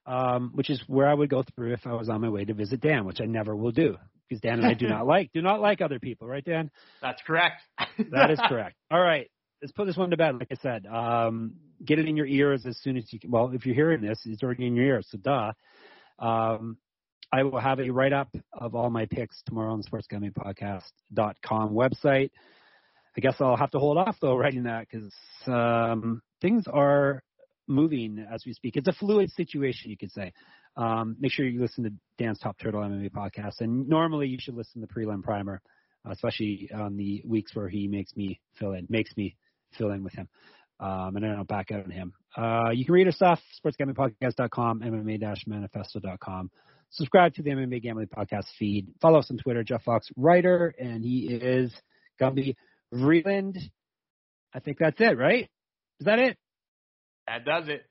Um, 0.06 0.52
which 0.55 0.70
is 0.70 0.82
where 0.86 1.09
I 1.09 1.12
would 1.12 1.28
go 1.28 1.44
through 1.55 1.74
if 1.74 1.86
I 1.86 1.92
was 1.92 2.09
on 2.09 2.22
my 2.22 2.30
way 2.30 2.47
to 2.47 2.55
visit 2.55 2.80
Dan, 2.80 3.05
which 3.05 3.20
I 3.20 3.26
never 3.26 3.55
will 3.55 3.72
do 3.72 3.98
because 4.31 4.40
Dan 4.40 4.61
and 4.61 4.66
I 4.66 4.74
do 4.74 4.89
not 4.89 5.07
like 5.07 5.31
do 5.32 5.43
not 5.43 5.61
like 5.61 5.81
other 5.81 5.98
people, 5.98 6.28
right, 6.28 6.44
Dan? 6.44 6.70
That's 7.02 7.20
correct. 7.27 7.62
that 8.12 8.31
is 8.31 8.40
correct. 8.48 8.77
All 8.90 9.01
right, 9.01 9.31
let's 9.61 9.73
put 9.73 9.86
this 9.86 9.97
one 9.97 10.11
to 10.11 10.16
bed. 10.16 10.36
Like 10.39 10.48
I 10.51 10.57
said, 10.62 10.86
um, 10.86 11.55
get 11.85 11.98
it 11.98 12.07
in 12.07 12.16
your 12.16 12.27
ears 12.27 12.65
as 12.66 12.78
soon 12.78 12.97
as 12.97 13.12
you 13.12 13.19
can. 13.19 13.31
Well, 13.31 13.51
if 13.52 13.66
you're 13.66 13.74
hearing 13.74 14.01
this, 14.01 14.20
it's 14.24 14.43
already 14.43 14.66
in 14.66 14.77
your 14.77 14.86
ears, 14.86 15.09
so 15.11 15.19
duh. 15.19 15.52
Um, 16.19 16.78
I 17.32 17.44
will 17.44 17.61
have 17.61 17.78
a 17.78 17.90
write 17.90 18.12
up 18.12 18.35
of 18.52 18.74
all 18.74 18.90
my 18.90 19.07
picks 19.07 19.40
tomorrow 19.47 19.73
on 19.73 19.81
the 19.81 19.89
sportsgamblingpodcast.com 19.89 21.70
website. 21.70 22.31
I 23.16 23.20
guess 23.20 23.36
I'll 23.40 23.57
have 23.57 23.70
to 23.73 23.78
hold 23.78 23.98
off 23.98 24.16
though 24.20 24.36
writing 24.36 24.65
that 24.65 24.86
because 24.90 25.12
um, 25.47 26.23
things 26.40 26.65
are 26.73 27.23
moving 27.69 28.24
as 28.32 28.43
we 28.44 28.52
speak. 28.52 28.77
It's 28.77 28.89
a 28.89 28.93
fluid 28.93 29.31
situation, 29.31 29.90
you 29.90 29.97
could 29.97 30.12
say. 30.12 30.32
Um, 30.76 31.16
make 31.20 31.32
sure 31.32 31.47
you 31.47 31.60
listen 31.60 31.84
to 31.84 31.92
Dan's 32.18 32.38
Top 32.38 32.59
Turtle 32.59 32.80
MMA 32.80 33.10
podcast, 33.10 33.60
and 33.60 33.88
normally 33.88 34.28
you 34.28 34.38
should 34.40 34.55
listen 34.55 34.80
to 34.80 34.86
the 34.86 34.92
Prelim 34.92 35.22
Primer, 35.22 35.60
especially 36.09 36.70
on 36.74 36.97
the 36.97 37.22
weeks 37.26 37.55
where 37.55 37.68
he 37.68 37.88
makes 37.88 38.16
me 38.16 38.40
fill 38.59 38.72
in, 38.72 38.86
makes 38.88 39.16
me 39.16 39.36
fill 39.76 39.90
in 39.90 40.02
with 40.02 40.14
him. 40.14 40.28
Um, 40.78 41.14
and 41.16 41.24
then 41.24 41.32
I 41.32 41.36
don't 41.36 41.48
back 41.48 41.70
out 41.72 41.84
on 41.84 41.90
him. 41.90 42.14
Uh, 42.36 42.70
you 42.70 42.84
can 42.86 42.94
read 42.94 43.06
our 43.06 43.12
stuff, 43.12 43.40
sportsgamblingpodcast.com, 43.62 44.80
MMA-manifesto.com. 44.80 46.51
Subscribe 46.92 47.34
to 47.34 47.42
the 47.42 47.51
MMA 47.51 47.82
Gambling 47.82 48.09
Podcast 48.09 48.47
feed. 48.59 48.88
Follow 49.01 49.18
us 49.18 49.30
on 49.30 49.36
Twitter, 49.36 49.62
Jeff 49.62 49.82
Fox 49.84 50.09
Writer, 50.16 50.74
and 50.78 51.05
he 51.05 51.26
is 51.28 51.72
Gumby 52.20 52.56
Vreeland. 52.92 53.59
I 54.55 54.60
think 54.60 54.78
that's 54.80 55.01
it, 55.01 55.18
right? 55.18 55.48
Is 56.01 56.06
that 56.06 56.18
it? 56.18 56.36
That 57.28 57.44
does 57.44 57.68
it. 57.68 57.84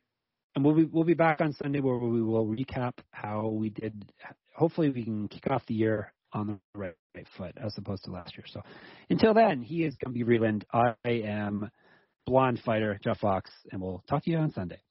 And 0.56 0.66
we'll 0.66 0.76
be 0.76 0.86
we'll 0.86 1.04
be 1.04 1.14
back 1.14 1.42
on 1.42 1.54
Sunday 1.54 1.80
where 1.80 1.98
we 1.98 2.22
will 2.22 2.48
recap 2.48 2.94
how 3.12 3.48
we 3.48 3.70
did. 3.70 4.12
Hopefully, 4.56 4.90
we 4.90 5.04
can 5.04 5.28
kick 5.28 5.50
off 5.50 5.66
the 5.68 5.74
year 5.76 6.14
on 6.34 6.48
the 6.48 6.60
right, 6.80 6.94
right 7.16 7.28
foot 7.38 7.54
as 7.58 7.78
opposed 7.78 8.04
to 8.06 8.12
last 8.12 8.38
year. 8.38 8.46
So, 8.48 8.62
until 9.10 9.34
then, 9.34 9.62
he 9.62 9.84
is 9.84 9.96
going 9.96 10.14
to 10.14 10.26
be 10.26 10.30
Vreeland. 10.30 10.64
I 10.74 10.96
am 11.06 11.70
blonde 12.26 12.60
fighter 12.60 13.00
Jeff 13.04 13.20
Fox, 13.20 13.52
and 13.72 13.82
we'll 13.82 14.04
talk 14.08 14.24
to 14.24 14.32
you 14.32 14.38
on 14.38 14.52
Sunday. 14.52 14.82